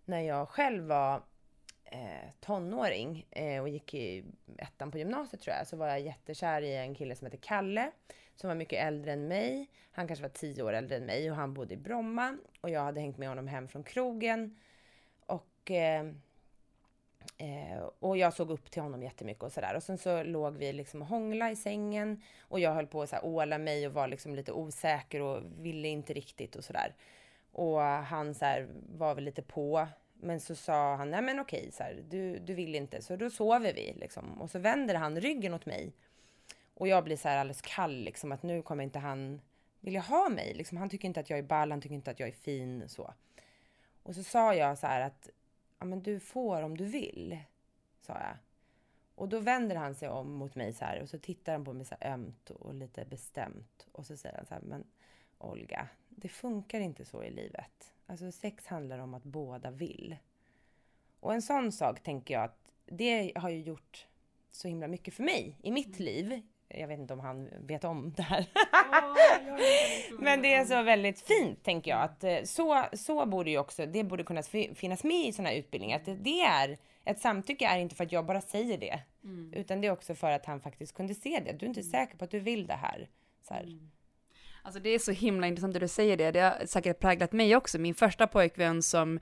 när 0.06 0.22
jag 0.22 0.50
själv 0.50 0.84
var 0.84 1.24
eh, 1.86 2.30
tonåring 2.40 3.26
eh, 3.32 3.62
och 3.62 3.70
gick 3.70 3.94
i 3.94 4.24
ettan 4.58 4.92
på 4.92 4.98
gymnasiet 4.98 5.42
tror 5.42 5.56
jag, 5.56 5.68
så 5.68 5.78
var 5.78 5.88
jag 5.88 6.00
jättekär 6.00 6.62
i 6.62 6.76
en 6.76 6.96
kille 6.96 7.16
som 7.16 7.26
heter 7.26 7.40
Kalle, 7.42 7.92
som 8.36 8.48
var 8.48 8.56
mycket 8.56 8.84
äldre 8.84 9.14
än 9.14 9.28
mig. 9.28 9.70
Han 9.92 10.08
kanske 10.08 10.24
var 10.24 10.30
tio 10.30 10.64
år 10.64 10.74
äldre 10.74 10.98
än 10.98 11.06
mig 11.06 11.32
och 11.32 11.38
han 11.38 11.54
bodde 11.54 11.74
i 11.74 11.78
Bromma 11.78 12.38
och 12.62 12.70
jag 12.70 12.82
hade 12.82 13.02
hängt 13.02 13.18
med 13.18 13.30
honom 13.30 13.48
hem 13.48 13.68
från 13.68 13.84
krogen. 13.84 14.56
Och, 15.70 17.42
eh, 17.46 17.90
och 18.00 18.18
jag 18.18 18.34
såg 18.34 18.52
upp 18.52 18.72
till 18.72 18.82
honom 18.82 19.04
jättemycket 19.04 19.44
och 19.44 19.52
sådär. 19.52 19.76
Och 19.76 19.84
sen 19.84 19.98
så 19.98 20.24
låg 20.24 20.58
vi 20.58 20.74
liksom 20.74 21.02
och 21.02 21.08
hånglade 21.08 21.52
i 21.52 21.56
sängen 21.56 22.22
och 22.42 22.60
jag 22.60 22.74
höll 22.74 22.88
på 22.88 23.02
att 23.02 23.24
åla 23.24 23.58
mig 23.58 23.88
och 23.88 23.94
var 23.94 24.08
liksom 24.08 24.36
lite 24.36 24.52
osäker 24.52 25.22
och 25.22 25.44
ville 25.60 25.88
inte 25.88 26.14
riktigt 26.14 26.56
och 26.56 26.64
sådär. 26.64 26.96
Och 27.52 27.80
han 27.82 28.36
så 28.36 28.46
här, 28.46 28.68
var 28.98 29.16
väl 29.16 29.24
lite 29.24 29.42
på 29.42 29.88
men 30.22 30.40
så 30.40 30.56
sa 30.56 30.96
han, 30.96 31.12
nej 31.12 31.22
men 31.22 31.40
okej, 31.40 31.72
så 31.72 31.84
här, 31.84 32.04
du, 32.10 32.40
du 32.40 32.54
vill 32.54 32.76
inte, 32.76 33.02
så 33.02 33.16
då 33.16 33.30
sover 33.30 33.74
vi 33.74 33.94
liksom. 33.94 34.42
Och 34.42 34.50
så 34.50 34.60
vänder 34.60 34.96
han 34.96 35.22
ryggen 35.22 35.54
åt 35.54 35.66
mig. 35.66 35.94
Och 36.74 36.88
jag 36.88 37.04
blir 37.04 37.18
så 37.18 37.30
här 37.30 37.38
alldeles 37.38 37.62
kall 37.62 37.96
liksom, 37.96 38.32
att 38.32 38.44
nu 38.44 38.62
kommer 38.62 38.84
inte 38.84 39.00
han 39.00 39.42
vilja 39.80 40.02
ha 40.02 40.30
mig. 40.30 40.54
Liksom, 40.54 40.78
han 40.78 40.90
tycker 40.90 41.08
inte 41.08 41.20
att 41.20 41.30
jag 41.30 41.40
är 41.40 41.44
ball, 41.44 41.72
han 41.72 41.82
tycker 41.82 41.96
inte 41.96 42.12
att 42.12 42.20
jag 42.20 42.30
är 42.30 42.34
fin 42.34 42.90
så. 42.90 43.14
Och 44.04 44.16
så 44.16 44.24
sa 44.24 44.56
jag 44.56 44.78
så 44.78 44.88
här 44.88 45.02
att, 45.02 45.30
ja 45.80 45.86
men 45.86 46.04
du 46.04 46.20
får 46.20 46.62
om 46.62 46.78
du 46.78 46.86
vill, 46.86 47.40
sa 48.02 48.14
jag. 48.14 48.38
Och 49.16 49.30
då 49.30 49.40
vänder 49.40 49.76
han 49.76 49.96
sig 49.96 50.10
om 50.10 50.32
mot 50.32 50.56
mig 50.56 50.74
så 50.74 50.86
här 50.86 51.02
och 51.02 51.10
så 51.10 51.20
tittar 51.20 51.54
han 51.54 51.66
på 51.66 51.74
mig 51.74 51.86
så 51.86 51.96
här 52.00 52.14
ömt 52.14 52.50
och 52.50 52.74
lite 52.74 53.06
bestämt. 53.06 53.88
Och 53.92 54.06
så 54.06 54.18
säger 54.18 54.36
han 54.36 54.46
så 54.46 54.54
här, 54.54 54.62
men 54.62 54.84
Olga, 55.38 55.88
det 56.10 56.30
funkar 56.30 56.80
inte 56.80 57.06
så 57.06 57.24
i 57.24 57.32
livet. 57.32 57.94
Alltså 58.06 58.32
sex 58.32 58.68
handlar 58.68 59.00
om 59.00 59.14
att 59.14 59.24
båda 59.24 59.72
vill. 59.72 60.16
Och 61.20 61.34
en 61.34 61.42
sån 61.42 61.72
sak 61.72 62.04
tänker 62.04 62.34
jag 62.34 62.44
att 62.44 62.74
det 62.86 63.32
har 63.36 63.50
ju 63.50 63.62
gjort 63.62 64.08
så 64.52 64.68
himla 64.68 64.88
mycket 64.88 65.14
för 65.14 65.24
mig 65.24 65.58
i 65.64 65.72
mitt 65.72 66.00
mm. 66.00 66.06
liv. 66.06 66.42
Jag 66.70 66.88
vet 66.88 67.00
inte 67.00 67.14
om 67.14 67.20
han 67.20 67.50
vet 67.60 67.84
om 67.84 68.14
det 68.18 68.24
här. 68.24 68.46
Men 70.20 70.42
det 70.42 70.54
är 70.54 70.66
så 70.66 70.82
väldigt 70.82 71.22
fint 71.22 71.64
tänker 71.64 71.92
jag 71.92 72.02
att 72.02 72.24
eh, 72.24 72.44
så, 72.44 72.86
så 72.94 73.26
borde 73.26 73.50
ju 73.50 73.58
också, 73.58 73.86
det 73.86 74.04
borde 74.04 74.24
kunna 74.24 74.44
finnas 74.76 75.04
med 75.04 75.28
i 75.28 75.34
sådana 75.34 75.54
utbildningar. 75.54 75.98
Att 75.98 76.24
det 76.24 76.42
är, 76.42 76.78
ett 77.06 77.20
samtycke 77.20 77.68
är 77.68 77.78
inte 77.78 77.96
för 77.96 78.04
att 78.04 78.12
jag 78.12 78.26
bara 78.26 78.42
säger 78.42 78.78
det. 78.78 79.00
Mm. 79.24 79.54
Utan 79.54 79.82
det 79.82 79.88
är 79.88 79.92
också 79.92 80.16
för 80.16 80.32
att 80.32 80.46
han 80.46 80.62
faktiskt 80.62 80.96
kunde 80.96 81.16
se 81.16 81.42
det. 81.46 81.52
Du 81.52 81.66
är 81.66 81.70
inte 81.70 81.82
mm. 81.82 81.92
säker 81.92 82.18
på 82.18 82.26
att 82.26 82.32
du 82.32 82.40
vill 82.40 82.68
det 82.68 82.74
här. 82.74 83.10
Så 83.48 83.54
här. 83.54 83.64
Mm. 83.64 83.92
Alltså 84.64 84.80
det 84.80 84.90
är 84.90 85.00
så 85.00 85.12
himla 85.12 85.48
intressant 85.48 85.76
att 85.76 85.82
du 85.82 85.88
säger 85.88 86.18
det. 86.18 86.32
Det 86.32 86.40
har 86.40 86.66
säkert 86.66 87.00
präglat 87.00 87.32
mig 87.32 87.56
också. 87.56 87.80
Min 87.80 87.96
första 87.96 88.28
pojkvän 88.28 88.84
som 88.84 89.20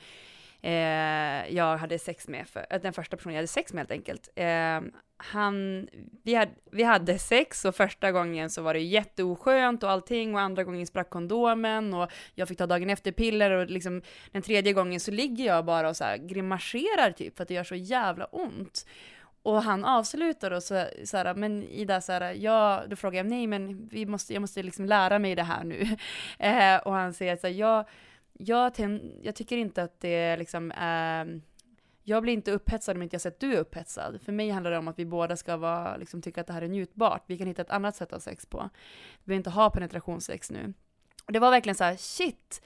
eh, 0.62 1.56
jag 1.56 1.78
hade 1.78 2.00
sex 2.00 2.28
med, 2.28 2.48
för, 2.48 2.66
eh, 2.70 2.82
den 2.82 2.94
första 2.94 3.18
personen 3.18 3.36
jag 3.36 3.40
hade 3.40 3.48
sex 3.48 3.74
med 3.74 3.80
helt 3.80 3.92
enkelt. 3.92 4.30
Eh, 4.36 4.82
han, 5.18 5.88
vi 6.24 6.36
hade, 6.36 6.52
vi 6.72 6.84
hade 6.84 7.20
sex 7.20 7.66
och 7.66 7.76
första 7.76 8.12
gången 8.12 8.50
så 8.50 8.62
var 8.62 8.74
det 8.74 8.80
jätteoskönt 8.80 9.84
och 9.84 9.92
allting 9.92 10.36
och 10.36 10.42
andra 10.42 10.64
gången 10.64 10.88
sprack 10.88 11.10
kondomen 11.10 11.94
och 11.94 12.12
jag 12.36 12.48
fick 12.48 12.58
ta 12.58 12.66
dagen 12.66 12.90
efter 12.90 13.12
piller 13.12 13.52
och 13.52 13.70
liksom 13.70 14.02
den 14.32 14.42
tredje 14.42 14.74
gången 14.74 15.00
så 15.00 15.12
ligger 15.12 15.46
jag 15.46 15.66
bara 15.66 15.90
och 15.90 15.98
så 15.98 16.04
här 16.04 16.18
grimaserar 16.18 17.12
typ 17.12 17.38
för 17.38 17.44
att 17.44 17.48
det 17.48 17.54
gör 17.54 17.64
så 17.64 17.76
jävla 17.76 18.26
ont. 18.26 18.86
Och 19.48 19.64
han 19.64 19.86
avslutar 19.86 20.52
och 20.52 20.64
så, 20.64 20.86
så 21.06 21.18
här, 21.18 21.34
men 21.34 21.64
Ida, 21.64 22.02
så 22.02 22.12
här, 22.12 22.34
ja, 22.34 22.84
då 22.88 22.96
frågar 22.96 23.18
jag, 23.18 23.26
nej 23.26 23.48
men 23.48 23.88
vi 23.88 24.06
måste, 24.06 24.34
jag 24.34 24.42
måste 24.42 24.64
liksom 24.64 24.86
lära 24.86 25.20
mig 25.20 25.36
det 25.36 25.44
här 25.44 25.64
nu. 25.64 25.98
Eh, 26.40 26.78
och 26.78 26.94
han 26.94 27.14
säger 27.14 27.36
så 27.36 27.48
här, 27.48 27.54
jag, 27.54 27.86
jag, 28.38 28.72
jag 29.22 29.36
tycker 29.36 29.58
inte 29.58 29.84
att 29.84 30.00
det 30.00 30.16
är 30.16 30.38
liksom, 30.38 30.72
eh, 30.72 31.42
jag 32.04 32.24
blir 32.24 32.34
inte 32.34 32.52
upphetsad 32.52 32.96
om 32.96 33.02
inte 33.02 33.14
jag 33.14 33.22
sett 33.22 33.34
att 33.34 33.40
du 33.40 33.54
är 33.54 33.60
upphetsad. 33.60 34.22
För 34.22 34.32
mig 34.32 34.50
handlar 34.50 34.72
det 34.72 34.78
om 34.78 34.88
att 34.88 35.00
vi 35.00 35.06
båda 35.06 35.36
ska 35.36 35.58
vara, 35.58 35.98
liksom, 35.98 36.22
tycka 36.22 36.42
att 36.42 36.48
det 36.48 36.54
här 36.54 36.62
är 36.62 36.68
njutbart. 36.68 37.24
Vi 37.28 37.38
kan 37.38 37.48
hitta 37.48 37.62
ett 37.62 37.70
annat 37.70 37.96
sätt 37.96 38.08
att 38.08 38.12
ha 38.12 38.20
sex 38.20 38.46
på. 38.46 38.70
Vi 39.20 39.26
behöver 39.26 39.38
inte 39.38 39.50
ha 39.50 39.70
penetrationssex 39.70 40.52
nu. 40.52 40.74
Och 41.26 41.34
det 41.34 41.40
var 41.40 41.52
verkligen 41.52 41.76
så 41.76 41.84
här, 41.84 41.96
shit, 41.96 42.62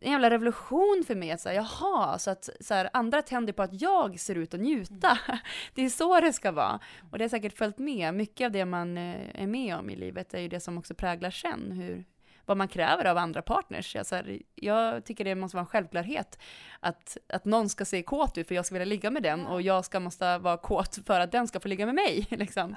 en 0.00 0.12
jävla 0.12 0.30
revolution 0.30 1.04
för 1.06 1.14
mig 1.14 1.30
att 1.30 1.40
säga, 1.40 1.66
jaha, 1.80 2.18
så 2.18 2.30
att 2.30 2.48
så 2.60 2.74
här, 2.74 2.90
andra 2.92 3.22
tänder 3.22 3.52
på 3.52 3.62
att 3.62 3.80
jag 3.80 4.20
ser 4.20 4.34
ut 4.34 4.54
att 4.54 4.60
njuta. 4.60 5.18
Mm. 5.28 5.38
Det 5.74 5.82
är 5.82 5.88
så 5.88 6.20
det 6.20 6.32
ska 6.32 6.52
vara. 6.52 6.80
Och 7.10 7.18
det 7.18 7.24
har 7.24 7.28
säkert 7.28 7.58
följt 7.58 7.78
med. 7.78 8.14
Mycket 8.14 8.44
av 8.44 8.52
det 8.52 8.64
man 8.64 8.98
eh, 8.98 9.42
är 9.42 9.46
med 9.46 9.76
om 9.76 9.90
i 9.90 9.96
livet 9.96 10.34
är 10.34 10.40
ju 10.40 10.48
det 10.48 10.60
som 10.60 10.78
också 10.78 10.94
präglar 10.94 11.30
sen, 11.30 11.72
hur, 11.72 12.04
vad 12.48 12.56
man 12.56 12.68
kräver 12.68 13.04
av 13.04 13.18
andra 13.18 13.42
partners. 13.42 13.94
Jag, 13.94 14.06
så 14.06 14.14
här, 14.14 14.38
jag 14.54 15.04
tycker 15.04 15.24
det 15.24 15.34
måste 15.34 15.56
vara 15.56 15.62
en 15.62 15.66
självklarhet 15.66 16.38
att, 16.80 17.16
att 17.28 17.44
någon 17.44 17.68
ska 17.68 17.84
se 17.84 18.02
kåt 18.02 18.38
ut 18.38 18.48
för 18.48 18.54
jag 18.54 18.66
ska 18.66 18.74
vilja 18.74 18.84
ligga 18.84 19.10
med 19.10 19.22
den 19.22 19.46
och 19.46 19.62
jag 19.62 19.84
ska 19.84 20.00
måste 20.00 20.38
vara 20.38 20.56
kåt 20.56 20.98
för 21.06 21.20
att 21.20 21.32
den 21.32 21.48
ska 21.48 21.60
få 21.60 21.68
ligga 21.68 21.86
med 21.86 21.94
mig. 21.94 22.26
Liksom. 22.30 22.76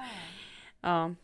Ja. 0.81 1.15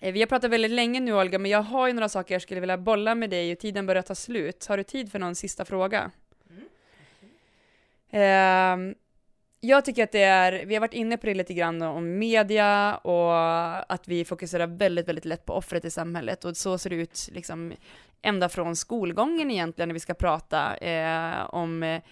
Eh, 0.00 0.12
vi 0.12 0.20
har 0.20 0.26
pratat 0.26 0.50
väldigt 0.50 0.70
länge 0.70 1.00
nu 1.00 1.12
Olga, 1.12 1.38
men 1.38 1.50
jag 1.50 1.62
har 1.62 1.86
ju 1.86 1.92
några 1.92 2.08
saker 2.08 2.34
jag 2.34 2.42
skulle 2.42 2.60
vilja 2.60 2.78
bolla 2.78 3.14
med 3.14 3.30
dig 3.30 3.52
och 3.52 3.58
tiden 3.58 3.86
börjar 3.86 4.02
ta 4.02 4.14
slut. 4.14 4.66
Har 4.66 4.76
du 4.76 4.82
tid 4.82 5.12
för 5.12 5.18
någon 5.18 5.34
sista 5.34 5.64
fråga? 5.64 6.10
Mm. 8.10 8.90
Uh, 8.90 8.94
jag 9.60 9.84
tycker 9.84 10.04
att 10.04 10.12
det 10.12 10.22
är, 10.22 10.66
vi 10.66 10.74
har 10.74 10.80
varit 10.80 10.94
inne 10.94 11.16
på 11.16 11.26
det 11.26 11.34
lite 11.34 11.54
grann 11.54 11.82
om 11.82 12.18
media 12.18 12.96
och 12.96 13.92
att 13.92 14.08
vi 14.08 14.24
fokuserar 14.24 14.66
väldigt, 14.66 15.08
väldigt 15.08 15.24
lätt 15.24 15.46
på 15.46 15.52
offret 15.52 15.84
i 15.84 15.90
samhället. 15.90 16.44
Och 16.44 16.56
så 16.56 16.78
ser 16.78 16.90
det 16.90 16.96
ut 16.96 17.28
liksom 17.32 17.72
ända 18.22 18.48
från 18.48 18.76
skolgången 18.76 19.50
egentligen 19.50 19.88
när 19.88 19.94
vi 19.94 20.00
ska 20.00 20.14
prata 20.14 20.76
eh, 20.76 21.54
om 21.54 21.82
eh, 21.82 22.02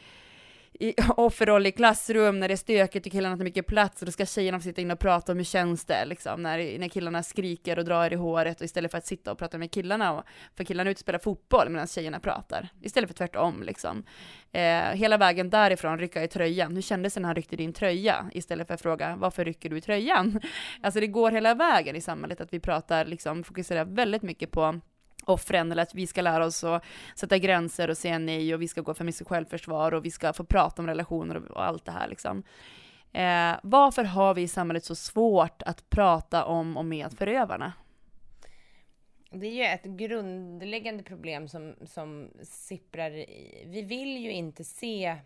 i 0.79 0.95
offerroll 1.17 1.67
i 1.67 1.73
klassrum 1.73 2.41
när 2.41 2.49
det 2.49 2.55
är 2.55 2.57
stökigt 2.57 3.07
och 3.07 3.13
killarna 3.13 3.37
tar 3.37 3.45
mycket 3.45 3.67
plats 3.67 4.03
och 4.03 4.07
då 4.07 4.13
ska 4.13 4.27
tjejerna 4.27 4.59
få 4.59 4.63
sitta 4.63 4.81
in 4.81 4.91
och 4.91 4.99
prata 4.99 5.33
om 5.33 5.39
hur 5.39 5.45
känns 5.45 5.85
det 5.85 6.05
liksom 6.05 6.43
när, 6.43 6.79
när 6.79 6.89
killarna 6.89 7.23
skriker 7.23 7.79
och 7.79 7.85
drar 7.85 8.13
i 8.13 8.17
håret 8.17 8.61
och 8.61 8.65
istället 8.65 8.91
för 8.91 8.99
att 8.99 9.07
sitta 9.07 9.33
och 9.33 9.39
prata 9.39 9.59
med 9.59 9.71
killarna 9.71 10.13
och 10.13 10.25
för 10.57 10.65
killarna 10.65 10.91
utspelar 10.91 11.19
ute 11.19 11.25
spelar 11.25 11.35
fotboll 11.35 11.69
medan 11.69 11.87
tjejerna 11.87 12.21
pratar 12.21 12.69
istället 12.83 13.11
för 13.11 13.15
tvärtom 13.15 13.63
liksom. 13.63 14.05
Eh, 14.53 14.81
hela 14.81 15.17
vägen 15.17 15.51
därifrån 15.51 15.99
rycka 15.99 16.25
i 16.25 16.29
tröjan. 16.29 16.75
Hur 16.75 16.83
kändes 16.83 17.15
det 17.15 17.21
när 17.21 17.29
han 17.29 17.37
ryckte 17.37 17.57
din 17.57 17.73
tröja? 17.73 18.31
Istället 18.33 18.67
för 18.67 18.75
att 18.75 18.81
fråga 18.81 19.17
varför 19.17 19.45
rycker 19.45 19.71
du 19.71 19.79
i 19.79 19.81
tröjan? 19.81 20.41
Alltså 20.83 21.01
det 21.01 21.07
går 21.07 21.31
hela 21.31 21.55
vägen 21.55 21.97
i 21.97 22.01
samhället 22.01 22.41
att 22.41 22.53
vi 22.53 22.61
pratar 22.61 23.05
liksom 23.05 23.45
fokuserar 23.45 23.85
väldigt 23.85 24.23
mycket 24.23 24.51
på 24.51 24.81
offren 25.29 25.73
eller 25.73 25.83
att 25.83 25.95
vi 25.95 26.07
ska 26.07 26.23
lära 26.23 26.47
oss 26.47 26.65
att 26.65 26.85
sätta 27.15 27.39
gränser 27.39 27.91
och 27.91 27.99
säga 27.99 28.19
nej 28.19 28.55
och 28.55 28.63
vi 28.63 28.69
ska 28.69 28.81
gå 28.81 28.95
för 28.95 29.05
mycket 29.05 29.29
självförsvar 29.29 29.95
och 29.95 30.05
vi 30.05 30.11
ska 30.11 30.33
få 30.33 30.45
prata 30.45 30.83
om 30.83 30.89
relationer 30.89 31.37
och, 31.37 31.51
och 31.51 31.65
allt 31.65 31.85
det 31.85 31.93
här 31.93 32.09
liksom. 32.09 32.43
Eh, 33.13 33.57
varför 33.63 34.05
har 34.05 34.35
vi 34.35 34.43
i 34.43 34.49
samhället 34.49 34.85
så 34.85 34.95
svårt 34.95 35.63
att 35.63 35.91
prata 35.91 36.45
om 36.45 36.77
och 36.77 36.85
med 36.85 37.13
förövarna? 37.13 37.73
Det 39.31 39.47
är 39.47 39.53
ju 39.53 39.65
ett 39.65 39.85
grundläggande 39.85 41.03
problem 41.03 41.49
som, 41.49 41.75
som 41.87 42.31
sipprar 42.43 43.11
i. 43.11 43.65
Vi 43.67 43.83
vill 43.83 44.17
ju 44.17 44.33
inte 44.33 44.65
se 44.65 45.17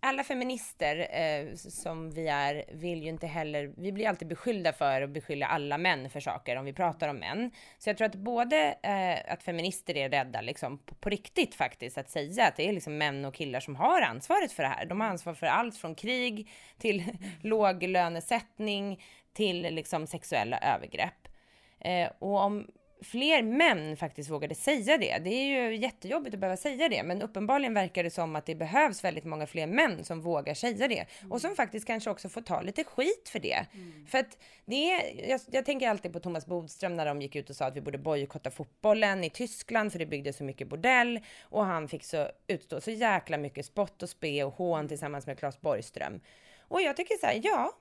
alla 0.00 0.24
feminister 0.24 1.08
eh, 1.10 1.54
som 1.54 2.10
vi 2.10 2.28
är 2.28 2.64
vill 2.72 3.02
ju 3.02 3.08
inte 3.08 3.26
heller, 3.26 3.72
vi 3.76 3.92
blir 3.92 4.08
alltid 4.08 4.28
beskyllda 4.28 4.72
för 4.72 5.02
att 5.02 5.10
beskylla 5.10 5.46
alla 5.46 5.78
män 5.78 6.10
för 6.10 6.20
saker 6.20 6.56
om 6.56 6.64
vi 6.64 6.72
pratar 6.72 7.08
om 7.08 7.16
män. 7.16 7.50
Så 7.78 7.90
jag 7.90 7.96
tror 7.96 8.06
att 8.06 8.14
både 8.14 8.76
eh, 8.82 9.32
att 9.32 9.42
feminister 9.42 9.96
är 9.96 10.08
rädda 10.08 10.40
liksom 10.40 10.78
på, 10.78 10.94
på, 10.94 11.10
riktigt 11.10 11.54
faktiskt 11.54 11.98
att 11.98 12.10
säga 12.10 12.46
att 12.46 12.56
det 12.56 12.68
är 12.68 12.72
liksom 12.72 12.98
män 12.98 13.24
och 13.24 13.34
killar 13.34 13.60
som 13.60 13.76
har 13.76 14.02
ansvaret 14.02 14.52
för 14.52 14.62
det 14.62 14.68
här. 14.68 14.86
De 14.86 15.00
har 15.00 15.08
ansvar 15.08 15.34
för 15.34 15.46
allt 15.46 15.76
från 15.76 15.94
krig 15.94 16.50
till 16.78 17.04
låglönesättning 17.42 19.02
till 19.32 19.62
liksom 19.62 20.06
sexuella 20.06 20.58
övergrepp. 20.58 21.28
Eh, 21.80 22.10
och 22.18 22.40
om 22.40 22.66
fler 23.02 23.42
män 23.42 23.96
faktiskt 23.96 24.30
vågade 24.30 24.54
säga 24.54 24.98
det. 24.98 25.18
Det 25.18 25.30
är 25.30 25.44
ju 25.44 25.76
jättejobbigt 25.76 26.34
att 26.34 26.40
behöva 26.40 26.56
säga 26.56 26.88
det, 26.88 27.02
men 27.02 27.22
uppenbarligen 27.22 27.74
verkar 27.74 28.04
det 28.04 28.10
som 28.10 28.36
att 28.36 28.46
det 28.46 28.54
behövs 28.54 29.04
väldigt 29.04 29.24
många 29.24 29.46
fler 29.46 29.66
män 29.66 30.04
som 30.04 30.20
vågar 30.20 30.54
säga 30.54 30.88
det 30.88 31.06
mm. 31.20 31.32
och 31.32 31.40
som 31.40 31.56
faktiskt 31.56 31.86
kanske 31.86 32.10
också 32.10 32.28
får 32.28 32.40
ta 32.40 32.60
lite 32.60 32.84
skit 32.84 33.28
för 33.28 33.38
det. 33.38 33.66
Mm. 33.74 34.06
För 34.06 34.18
att 34.18 34.38
det 34.64 34.92
är, 34.92 35.28
jag, 35.30 35.40
jag, 35.50 35.64
tänker 35.64 35.88
alltid 35.88 36.12
på 36.12 36.20
Thomas 36.20 36.46
Bodström 36.46 36.96
när 36.96 37.06
de 37.06 37.22
gick 37.22 37.36
ut 37.36 37.50
och 37.50 37.56
sa 37.56 37.64
att 37.64 37.76
vi 37.76 37.80
borde 37.80 37.98
bojkotta 37.98 38.50
fotbollen 38.50 39.24
i 39.24 39.30
Tyskland 39.30 39.92
för 39.92 39.98
det 39.98 40.06
byggdes 40.06 40.36
så 40.36 40.44
mycket 40.44 40.68
bordell 40.68 41.20
och 41.42 41.64
han 41.64 41.88
fick 41.88 42.04
så 42.04 42.28
utstå 42.46 42.80
så 42.80 42.90
jäkla 42.90 43.38
mycket 43.38 43.66
spott 43.66 44.02
och 44.02 44.08
spe 44.08 44.44
och 44.44 44.52
hån 44.52 44.88
tillsammans 44.88 45.26
med 45.26 45.38
Claes 45.38 45.60
Borgström. 45.60 46.20
Och 46.68 46.82
jag 46.82 46.96
tycker 46.96 47.18
så 47.18 47.26
här, 47.26 47.40
ja, 47.44 47.72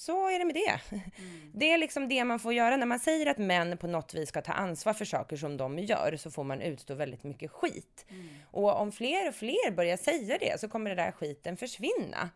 så 0.00 0.28
är 0.28 0.38
det 0.38 0.44
med 0.44 0.54
det. 0.54 0.80
Mm. 0.90 1.50
Det 1.52 1.70
är 1.70 1.78
liksom 1.78 2.08
det 2.08 2.24
man 2.24 2.38
får 2.38 2.52
göra. 2.52 2.76
När 2.76 2.86
man 2.86 2.98
säger 2.98 3.26
att 3.26 3.38
män 3.38 3.78
på 3.78 3.86
något 3.86 4.14
vis 4.14 4.28
ska 4.28 4.42
ta 4.42 4.52
ansvar 4.52 4.92
för 4.92 5.04
saker 5.04 5.36
som 5.36 5.56
de 5.56 5.78
gör 5.78 6.16
så 6.16 6.30
får 6.30 6.44
man 6.44 6.60
utstå 6.60 6.94
väldigt 6.94 7.24
mycket 7.24 7.50
skit. 7.50 8.06
Mm. 8.08 8.28
Och 8.50 8.80
om 8.80 8.92
fler 8.92 9.28
och 9.28 9.34
fler 9.34 9.70
börjar 9.70 9.96
säga 9.96 10.38
det 10.38 10.60
så 10.60 10.68
kommer 10.68 10.90
den 10.90 11.04
där 11.04 11.12
skiten 11.12 11.56
försvinna. 11.56 12.30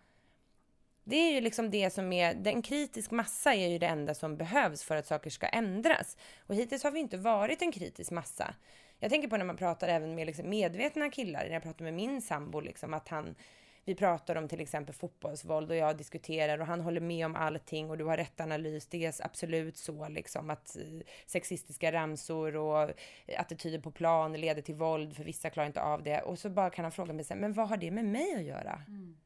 Det 1.05 1.16
är 1.16 1.32
ju 1.32 1.41
liksom 1.41 1.70
det 1.70 1.91
som 1.91 2.12
är, 2.12 2.35
den 2.35 2.62
kritisk 2.62 3.11
massa 3.11 3.55
är 3.55 3.69
ju 3.69 3.78
det 3.78 3.86
enda 3.86 4.15
som 4.15 4.36
behövs 4.36 4.82
för 4.82 4.97
att 4.97 5.07
saker 5.07 5.31
ska 5.31 5.47
ändras. 5.47 6.16
Och 6.47 6.55
hittills 6.55 6.82
har 6.82 6.91
vi 6.91 7.01
inte 7.01 7.16
varit 7.16 7.62
en 7.62 7.73
kritisk 7.73 8.11
massa. 8.11 8.55
Jag 8.99 9.11
tänker 9.11 9.28
på 9.28 9.36
när 9.36 9.45
man 9.45 9.57
pratar 9.57 9.89
även 9.89 10.15
med 10.15 10.27
liksom 10.27 10.51
medvetna 10.51 11.11
killar, 11.11 11.45
när 11.45 11.53
jag 11.53 11.62
pratar 11.62 11.85
med 11.85 11.95
min 11.95 12.23
sambo, 12.23 12.61
liksom, 12.61 12.95
att 12.95 13.09
han 13.09 13.35
vi 13.85 13.94
pratar 13.94 14.36
om 14.36 14.48
till 14.48 14.61
exempel 14.61 14.94
fotbollsvåld 14.94 15.70
och 15.70 15.77
jag 15.77 15.97
diskuterar 15.97 16.59
och 16.59 16.66
han 16.66 16.81
håller 16.81 17.01
med 17.01 17.27
om 17.27 17.36
allting 17.36 17.90
och 17.90 17.98
du 17.98 18.05
har 18.05 18.16
rätt 18.16 18.40
analys. 18.40 18.86
Det 18.86 19.05
är 19.05 19.15
absolut 19.24 19.77
så 19.77 20.09
liksom 20.09 20.51
att 20.51 20.77
eh, 20.77 20.82
sexistiska 21.27 21.93
ramsor 21.93 22.56
och 22.56 22.90
attityder 23.39 23.78
på 23.78 23.90
plan 23.90 24.32
leder 24.32 24.62
till 24.62 24.74
våld 24.74 25.16
för 25.16 25.24
vissa 25.24 25.51
klarar 25.51 25.66
inte 25.66 25.82
av 25.82 26.02
det. 26.02 26.20
Och 26.20 26.39
så 26.39 26.51
bara 26.51 26.70
kan 26.70 26.85
han 26.85 26.93
fråga 26.93 27.12
mig, 27.12 27.24
men 27.35 27.52
vad 27.52 27.69
har 27.69 27.77
det 27.77 27.90
med 27.90 28.05
mig 28.05 28.35
att 28.35 28.44
göra? 28.44 28.82
Mm. 28.89 29.16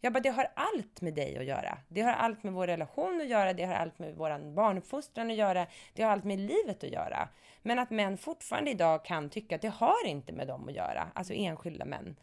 Jag 0.00 0.12
bara, 0.12 0.20
det 0.20 0.28
har 0.28 0.48
allt 0.54 1.00
med 1.00 1.14
dig 1.14 1.38
att 1.38 1.44
göra. 1.44 1.78
Det 1.88 2.00
har 2.00 2.12
allt 2.12 2.42
med 2.42 2.52
vår 2.52 2.66
relation 2.66 3.20
att 3.20 3.28
göra, 3.28 3.52
det 3.52 3.64
har 3.64 3.74
allt 3.74 3.98
med 3.98 4.14
vår 4.14 4.54
barnuppfostran 4.54 5.30
att 5.30 5.36
göra, 5.36 5.66
det 5.94 6.02
har 6.02 6.10
allt 6.10 6.24
med 6.24 6.38
livet 6.38 6.84
att 6.84 6.90
göra. 6.90 7.28
Men 7.62 7.78
att 7.78 7.90
män 7.90 8.18
fortfarande 8.18 8.70
idag 8.70 9.04
kan 9.04 9.30
tycka 9.30 9.54
att 9.54 9.62
det 9.62 9.68
har 9.68 10.06
inte 10.06 10.32
med 10.32 10.46
dem 10.46 10.68
att 10.68 10.74
göra, 10.74 11.10
alltså 11.14 11.32
enskilda 11.34 11.84
män. 11.84 12.16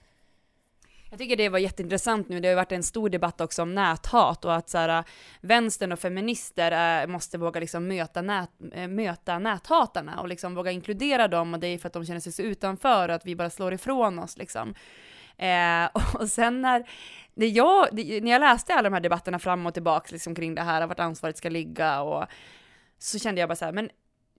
Jag 1.11 1.19
tycker 1.19 1.37
det 1.37 1.49
var 1.49 1.59
jätteintressant 1.59 2.29
nu, 2.29 2.39
det 2.39 2.47
har 2.47 2.51
ju 2.51 2.55
varit 2.55 2.71
en 2.71 2.83
stor 2.83 3.09
debatt 3.09 3.41
också 3.41 3.61
om 3.61 3.75
näthat 3.75 4.45
och 4.45 4.55
att 4.55 4.69
så 4.69 4.77
här, 4.77 4.89
äh, 4.99 5.05
vänstern 5.41 5.91
och 5.91 5.99
feminister 5.99 6.71
är, 6.71 7.07
måste 7.07 7.37
våga 7.37 7.59
liksom 7.59 7.87
möta, 7.87 8.21
nät, 8.21 8.49
äh, 8.73 8.87
möta 8.87 9.39
näthatarna 9.39 10.21
och 10.21 10.27
liksom 10.27 10.55
våga 10.55 10.71
inkludera 10.71 11.27
dem 11.27 11.53
och 11.53 11.59
det 11.59 11.67
är 11.67 11.77
för 11.77 11.87
att 11.87 11.93
de 11.93 12.05
känner 12.05 12.19
sig 12.19 12.31
så 12.31 12.41
utanför 12.41 13.09
och 13.09 13.15
att 13.15 13.25
vi 13.25 13.35
bara 13.35 13.49
slår 13.49 13.73
ifrån 13.73 14.19
oss 14.19 14.37
liksom. 14.37 14.73
Eh, 15.37 15.85
och 16.19 16.29
sen 16.29 16.61
när, 16.61 16.89
när, 17.33 17.47
jag, 17.47 17.87
när 17.93 18.31
jag 18.31 18.39
läste 18.39 18.73
alla 18.73 18.89
de 18.89 18.93
här 18.93 19.01
debatterna 19.01 19.39
fram 19.39 19.65
och 19.65 19.73
tillbaka 19.73 20.09
liksom 20.11 20.35
kring 20.35 20.55
det 20.55 20.61
här, 20.61 20.87
vart 20.87 20.99
ansvaret 20.99 21.37
ska 21.37 21.49
ligga 21.49 22.01
och 22.01 22.25
så 22.99 23.19
kände 23.19 23.41
jag 23.41 23.49
bara 23.49 23.55
så 23.55 23.65
här, 23.65 23.71
men 23.71 23.89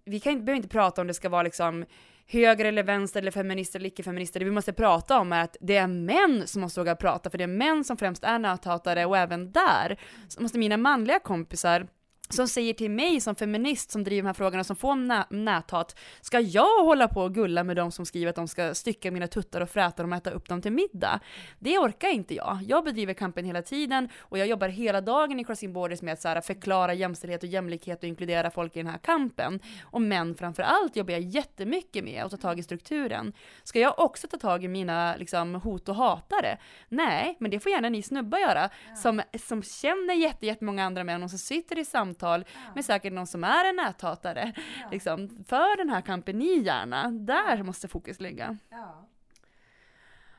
vi 0.05 0.21
kan 0.21 0.33
inte, 0.33 0.45
behöver 0.45 0.57
inte 0.57 0.69
prata 0.69 1.01
om 1.01 1.07
det 1.07 1.15
ska 1.15 1.29
vara 1.29 1.43
liksom 1.43 1.85
höger 2.27 2.65
eller 2.65 2.83
vänster 2.83 3.21
eller 3.21 3.31
feminister 3.31 3.79
eller 3.79 3.89
icke-feminister. 3.89 4.41
Det 4.41 4.45
vi 4.45 4.51
måste 4.51 4.73
prata 4.73 5.21
om 5.21 5.33
är 5.33 5.45
att 5.45 5.57
det 5.61 5.77
är 5.77 5.87
män 5.87 6.47
som 6.47 6.61
måste 6.63 6.81
våga 6.81 6.97
prata, 6.97 7.31
för 7.31 7.39
det 7.39 7.45
är 7.45 7.49
män 7.49 7.85
som 7.85 7.97
främst 7.97 8.25
är 8.25 8.39
näthatare 8.39 9.07
och 9.07 9.17
även 9.19 9.53
där 9.53 10.01
så 10.29 10.43
måste 10.43 10.59
mina 10.59 10.77
manliga 10.77 11.19
kompisar 11.19 11.87
som 12.35 12.49
säger 12.49 12.75
till 12.75 12.91
mig 12.91 13.21
som 13.21 13.35
feminist 13.35 13.91
som 13.91 14.05
driver 14.05 14.23
de 14.23 14.27
här 14.27 14.35
frågorna 14.35 14.65
som 14.65 14.77
får 14.77 14.95
nä 14.95 15.27
näthat, 15.31 15.99
ska 16.21 16.41
jag 16.41 16.85
hålla 16.85 17.09
på 17.09 17.23
och 17.23 17.35
gulla 17.35 17.65
med 17.65 17.77
de 17.77 17.93
som 17.93 18.07
skriver 18.07 18.31
att 18.31 18.37
de 18.37 18.49
ska 18.49 18.75
stycka 18.75 19.11
mina 19.11 19.27
tuttar 19.27 19.61
och 19.61 19.71
fräta 19.71 20.03
dem 20.03 20.13
och 20.13 20.19
äta 20.19 20.31
upp 20.31 20.49
dem 20.49 20.63
till 20.63 20.73
middag? 20.73 21.21
Det 21.59 21.79
orkar 21.79 22.09
inte 22.09 22.35
jag. 22.35 22.59
Jag 22.67 22.85
bedriver 22.85 23.15
kampen 23.15 23.45
hela 23.45 23.63
tiden 23.63 24.09
och 24.19 24.39
jag 24.39 24.47
jobbar 24.47 24.69
hela 24.69 25.01
dagen 25.01 25.41
i 25.41 25.45
Crossing 25.45 25.73
Borders 25.73 26.03
med 26.03 26.13
att 26.13 26.21
så 26.21 26.29
här, 26.29 26.41
förklara 26.41 26.95
jämställdhet 26.95 27.43
och 27.43 27.49
jämlikhet 27.49 27.99
och 27.99 28.09
inkludera 28.09 28.51
folk 28.51 28.77
i 28.77 28.79
den 28.79 28.91
här 28.91 28.99
kampen. 28.99 29.61
Och 29.83 30.03
män 30.03 30.35
framför 30.35 30.63
allt 30.63 30.97
jobbar 30.97 31.13
jag 31.13 31.23
jättemycket 31.23 32.05
med 32.05 32.25
att 32.25 32.31
ta 32.31 32.37
tag 32.37 32.59
i 32.59 32.63
strukturen. 32.63 33.33
Ska 33.63 33.81
jag 33.81 33.99
också 33.99 34.29
ta 34.29 34.37
tag 34.37 34.65
i 34.65 34.69
mina 34.69 35.17
liksom, 35.17 35.55
hot 35.55 35.89
och 35.89 35.95
hatare? 35.95 36.59
Nej, 36.89 37.37
men 37.41 37.51
det 37.51 37.61
får 37.61 37.73
gärna 37.73 37.89
ni 37.89 38.03
snubbar 38.03 38.39
göra 38.39 38.71
som, 38.97 39.23
som 39.39 39.63
känner 39.63 40.45
jättemånga 40.45 40.85
andra 40.85 41.05
män 41.05 41.23
och 41.23 41.31
som 41.31 41.39
sitter 41.39 41.79
i 41.79 41.85
samtal 41.85 42.22
samtal 42.23 42.45
ja. 42.55 42.73
med 42.75 42.85
säkert 42.85 43.13
någon 43.13 43.27
som 43.27 43.45
är 43.45 43.69
en 43.69 43.77
näthatare. 43.77 44.53
Ja. 44.57 44.89
Liksom, 44.91 45.45
för 45.49 45.77
den 45.77 45.91
här 45.91 46.01
kampen 46.01 46.39
ni 46.39 46.63
gärna, 46.63 47.11
där 47.11 47.63
måste 47.63 47.89
fokus 47.89 48.21
ligga. 48.21 48.59
Ja. 48.71 49.09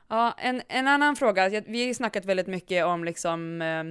Ja, 0.08 0.34
en, 0.38 0.62
en 0.68 0.88
annan 0.88 1.16
fråga, 1.16 1.48
vi 1.48 1.80
har 1.80 1.86
ju 1.86 1.94
snackat 1.94 2.24
väldigt 2.24 2.46
mycket 2.46 2.84
om 2.84 3.04
liksom 3.04 3.62
eh, 3.62 3.84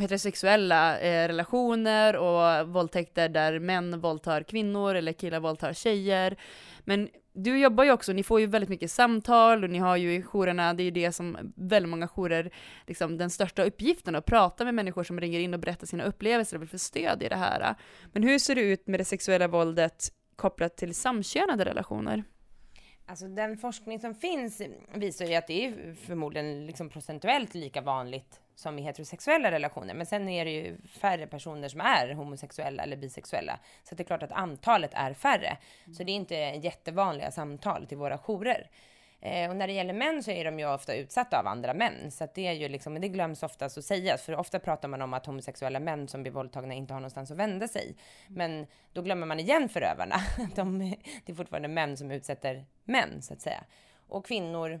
heterosexuella 0.00 0.98
eh, 0.98 1.28
relationer 1.28 2.16
och 2.16 2.68
våldtäkter 2.68 3.28
där 3.28 3.58
män 3.58 4.00
våldtar 4.00 4.42
kvinnor 4.42 4.94
eller 4.94 5.12
killar 5.12 5.40
våldtar 5.40 5.72
tjejer. 5.72 6.36
Men 6.84 7.08
du 7.34 7.58
jobbar 7.58 7.84
ju 7.84 7.92
också, 7.92 8.12
ni 8.12 8.22
får 8.22 8.40
ju 8.40 8.46
väldigt 8.46 8.70
mycket 8.70 8.90
samtal 8.90 9.64
och 9.64 9.70
ni 9.70 9.78
har 9.78 9.96
ju 9.96 10.14
i 10.14 10.22
jourerna, 10.22 10.74
det 10.74 10.82
är 10.82 10.84
ju 10.84 10.90
det 10.90 11.12
som 11.12 11.52
väldigt 11.56 11.90
många 11.90 12.08
jourer, 12.08 12.50
liksom 12.86 13.18
den 13.18 13.30
största 13.30 13.64
uppgiften, 13.64 14.14
att 14.14 14.26
prata 14.26 14.64
med 14.64 14.74
människor 14.74 15.02
som 15.02 15.20
ringer 15.20 15.40
in 15.40 15.54
och 15.54 15.60
berättar 15.60 15.86
sina 15.86 16.04
upplevelser 16.04 16.56
och 16.56 16.62
vill 16.62 16.68
få 16.68 16.78
stöd 16.78 17.22
i 17.22 17.28
det 17.28 17.36
här. 17.36 17.74
Men 18.12 18.22
hur 18.22 18.38
ser 18.38 18.54
det 18.54 18.60
ut 18.60 18.86
med 18.86 19.00
det 19.00 19.04
sexuella 19.04 19.48
våldet 19.48 20.08
kopplat 20.36 20.76
till 20.76 20.94
samkönade 20.94 21.64
relationer? 21.64 22.24
Alltså 23.06 23.28
den 23.28 23.56
forskning 23.56 24.00
som 24.00 24.14
finns 24.14 24.62
visar 24.94 25.24
ju 25.24 25.34
att 25.34 25.46
det 25.46 25.66
är 25.66 25.94
förmodligen 25.94 26.66
liksom 26.66 26.88
procentuellt 26.88 27.54
lika 27.54 27.80
vanligt 27.80 28.40
som 28.54 28.78
i 28.78 28.82
heterosexuella 28.82 29.50
relationer. 29.50 29.94
Men 29.94 30.06
sen 30.06 30.28
är 30.28 30.44
det 30.44 30.50
ju 30.50 30.76
färre 30.88 31.26
personer 31.26 31.68
som 31.68 31.80
är 31.80 32.14
homosexuella 32.14 32.82
eller 32.82 32.96
bisexuella. 32.96 33.58
Så 33.82 33.94
det 33.94 34.02
är 34.02 34.04
klart 34.04 34.22
att 34.22 34.32
antalet 34.32 34.90
är 34.94 35.14
färre. 35.14 35.56
Mm. 35.84 35.94
Så 35.94 36.04
det 36.04 36.12
är 36.12 36.16
inte 36.16 36.34
jättevanliga 36.36 37.30
samtal 37.30 37.86
till 37.86 37.98
våra 37.98 38.18
jourer. 38.18 38.70
Eh, 39.24 39.50
och 39.50 39.56
när 39.56 39.66
det 39.66 39.72
gäller 39.72 39.94
män 39.94 40.22
så 40.22 40.30
är 40.30 40.44
de 40.44 40.58
ju 40.58 40.74
ofta 40.74 40.94
utsatta 40.94 41.38
av 41.40 41.46
andra 41.46 41.74
män. 41.74 42.10
Så 42.10 42.28
det 42.34 42.46
är 42.46 42.52
ju 42.52 42.68
liksom, 42.68 43.00
det 43.00 43.08
glöms 43.08 43.42
ofta 43.42 43.64
att 43.64 43.84
sägas. 43.84 44.22
För 44.22 44.34
ofta 44.34 44.58
pratar 44.58 44.88
man 44.88 45.02
om 45.02 45.14
att 45.14 45.26
homosexuella 45.26 45.80
män 45.80 46.08
som 46.08 46.22
blir 46.22 46.32
våldtagna 46.32 46.74
inte 46.74 46.94
har 46.94 47.00
någonstans 47.00 47.30
att 47.30 47.36
vända 47.36 47.68
sig. 47.68 47.96
Men 48.28 48.66
då 48.92 49.02
glömmer 49.02 49.26
man 49.26 49.40
igen 49.40 49.68
förövarna. 49.68 50.16
De, 50.54 50.78
det 51.24 51.32
är 51.32 51.36
fortfarande 51.36 51.68
män 51.68 51.96
som 51.96 52.10
utsätter 52.10 52.64
män, 52.84 53.22
så 53.22 53.32
att 53.32 53.40
säga. 53.40 53.64
Och 54.08 54.26
kvinnor 54.26 54.80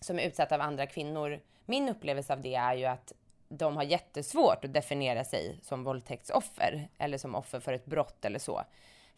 som 0.00 0.18
är 0.18 0.26
utsatta 0.26 0.54
av 0.54 0.60
andra 0.60 0.86
kvinnor 0.86 1.40
min 1.66 1.88
upplevelse 1.88 2.32
av 2.32 2.40
det 2.40 2.54
är 2.54 2.74
ju 2.74 2.84
att 2.84 3.12
de 3.48 3.76
har 3.76 3.82
jättesvårt 3.82 4.64
att 4.64 4.72
definiera 4.72 5.24
sig 5.24 5.58
som 5.62 5.84
våldtäktsoffer 5.84 6.88
eller 6.98 7.18
som 7.18 7.34
offer 7.34 7.60
för 7.60 7.72
ett 7.72 7.86
brott 7.86 8.24
eller 8.24 8.38
så. 8.38 8.62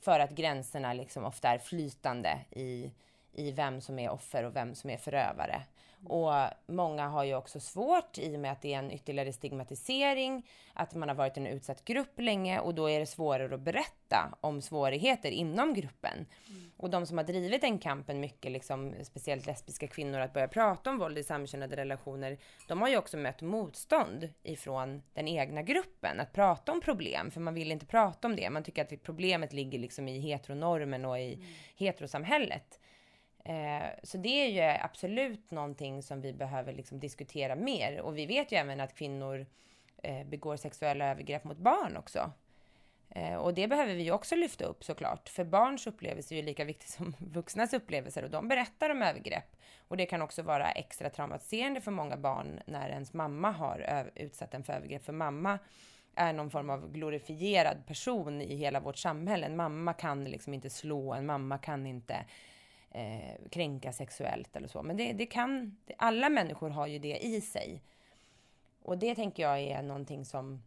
För 0.00 0.20
att 0.20 0.30
gränserna 0.30 0.92
liksom 0.92 1.24
ofta 1.24 1.48
är 1.48 1.58
flytande 1.58 2.38
i, 2.50 2.90
i 3.32 3.50
vem 3.50 3.80
som 3.80 3.98
är 3.98 4.10
offer 4.10 4.44
och 4.44 4.56
vem 4.56 4.74
som 4.74 4.90
är 4.90 4.96
förövare. 4.96 5.62
Och 6.06 6.32
många 6.66 7.08
har 7.08 7.24
ju 7.24 7.34
också 7.34 7.60
svårt 7.60 8.18
i 8.18 8.36
och 8.36 8.40
med 8.40 8.52
att 8.52 8.62
det 8.62 8.74
är 8.74 8.78
en 8.78 8.90
ytterligare 8.90 9.32
stigmatisering, 9.32 10.46
att 10.72 10.94
man 10.94 11.08
har 11.08 11.16
varit 11.16 11.36
en 11.36 11.46
utsatt 11.46 11.84
grupp 11.84 12.20
länge 12.20 12.60
och 12.60 12.74
då 12.74 12.90
är 12.90 13.00
det 13.00 13.06
svårare 13.06 13.54
att 13.54 13.60
berätta 13.60 14.34
om 14.40 14.62
svårigheter 14.62 15.30
inom 15.30 15.74
gruppen. 15.74 16.26
Mm. 16.48 16.70
Och 16.76 16.90
de 16.90 17.06
som 17.06 17.18
har 17.18 17.24
drivit 17.24 17.60
den 17.60 17.78
kampen 17.78 18.20
mycket, 18.20 18.52
liksom, 18.52 18.94
speciellt 19.02 19.46
lesbiska 19.46 19.86
kvinnor, 19.86 20.20
att 20.20 20.32
börja 20.32 20.48
prata 20.48 20.90
om 20.90 20.98
våld 20.98 21.18
i 21.18 21.24
samkönade 21.24 21.76
relationer, 21.76 22.38
de 22.68 22.80
har 22.80 22.88
ju 22.88 22.96
också 22.96 23.16
mött 23.16 23.42
motstånd 23.42 24.28
ifrån 24.42 25.02
den 25.14 25.28
egna 25.28 25.62
gruppen, 25.62 26.20
att 26.20 26.32
prata 26.32 26.72
om 26.72 26.80
problem, 26.80 27.30
för 27.30 27.40
man 27.40 27.54
vill 27.54 27.72
inte 27.72 27.86
prata 27.86 28.28
om 28.28 28.36
det. 28.36 28.50
Man 28.50 28.64
tycker 28.64 28.82
att 28.82 29.02
problemet 29.02 29.52
ligger 29.52 29.78
liksom 29.78 30.08
i 30.08 30.20
heteronormen 30.20 31.04
och 31.04 31.18
i 31.18 31.34
mm. 31.34 31.46
heterosamhället. 31.76 32.78
Eh, 33.48 33.88
så 34.02 34.18
det 34.18 34.28
är 34.28 34.46
ju 34.46 34.78
absolut 34.82 35.50
någonting 35.50 36.02
som 36.02 36.20
vi 36.20 36.32
behöver 36.32 36.72
liksom 36.72 37.00
diskutera 37.00 37.54
mer. 37.54 38.00
Och 38.00 38.18
vi 38.18 38.26
vet 38.26 38.52
ju 38.52 38.56
även 38.56 38.80
att 38.80 38.94
kvinnor 38.94 39.46
eh, 40.02 40.26
begår 40.26 40.56
sexuella 40.56 41.10
övergrepp 41.10 41.44
mot 41.44 41.58
barn 41.58 41.96
också. 41.96 42.32
Eh, 43.10 43.34
och 43.34 43.54
det 43.54 43.68
behöver 43.68 43.94
vi 43.94 44.02
ju 44.02 44.10
också 44.10 44.36
lyfta 44.36 44.64
upp 44.64 44.84
såklart, 44.84 45.28
för 45.28 45.44
barns 45.44 45.86
upplevelser 45.86 46.36
är 46.36 46.40
ju 46.40 46.46
lika 46.46 46.64
viktiga 46.64 46.88
som 46.96 47.14
vuxnas 47.18 47.72
upplevelser 47.72 48.22
och 48.22 48.30
de 48.30 48.48
berättar 48.48 48.90
om 48.90 49.02
övergrepp. 49.02 49.56
Och 49.88 49.96
det 49.96 50.06
kan 50.06 50.22
också 50.22 50.42
vara 50.42 50.70
extra 50.70 51.10
traumatiserande 51.10 51.80
för 51.80 51.90
många 51.90 52.16
barn 52.16 52.60
när 52.66 52.88
ens 52.88 53.12
mamma 53.12 53.50
har 53.50 54.10
utsatt 54.14 54.54
en 54.54 54.64
för 54.64 54.72
övergrepp, 54.72 55.04
för 55.04 55.12
mamma 55.12 55.58
är 56.14 56.32
någon 56.32 56.50
form 56.50 56.70
av 56.70 56.92
glorifierad 56.92 57.86
person 57.86 58.40
i 58.40 58.56
hela 58.56 58.80
vårt 58.80 58.96
samhälle. 58.96 59.46
En 59.46 59.56
mamma 59.56 59.92
kan 59.92 60.24
liksom 60.24 60.54
inte 60.54 60.70
slå, 60.70 61.14
en 61.14 61.26
mamma 61.26 61.58
kan 61.58 61.86
inte 61.86 62.24
eh, 62.96 63.48
kränka 63.50 63.92
sexuellt 63.92 64.56
eller 64.56 64.68
så. 64.68 64.82
Men 64.82 64.96
det, 64.96 65.12
det 65.12 65.26
kan, 65.26 65.76
alla 65.98 66.28
människor 66.28 66.70
har 66.70 66.86
ju 66.86 66.98
det 66.98 67.18
i 67.18 67.40
sig. 67.40 67.82
Och 68.82 68.98
det 68.98 69.14
tänker 69.14 69.42
jag 69.42 69.60
är 69.60 69.82
någonting 69.82 70.24
som 70.24 70.62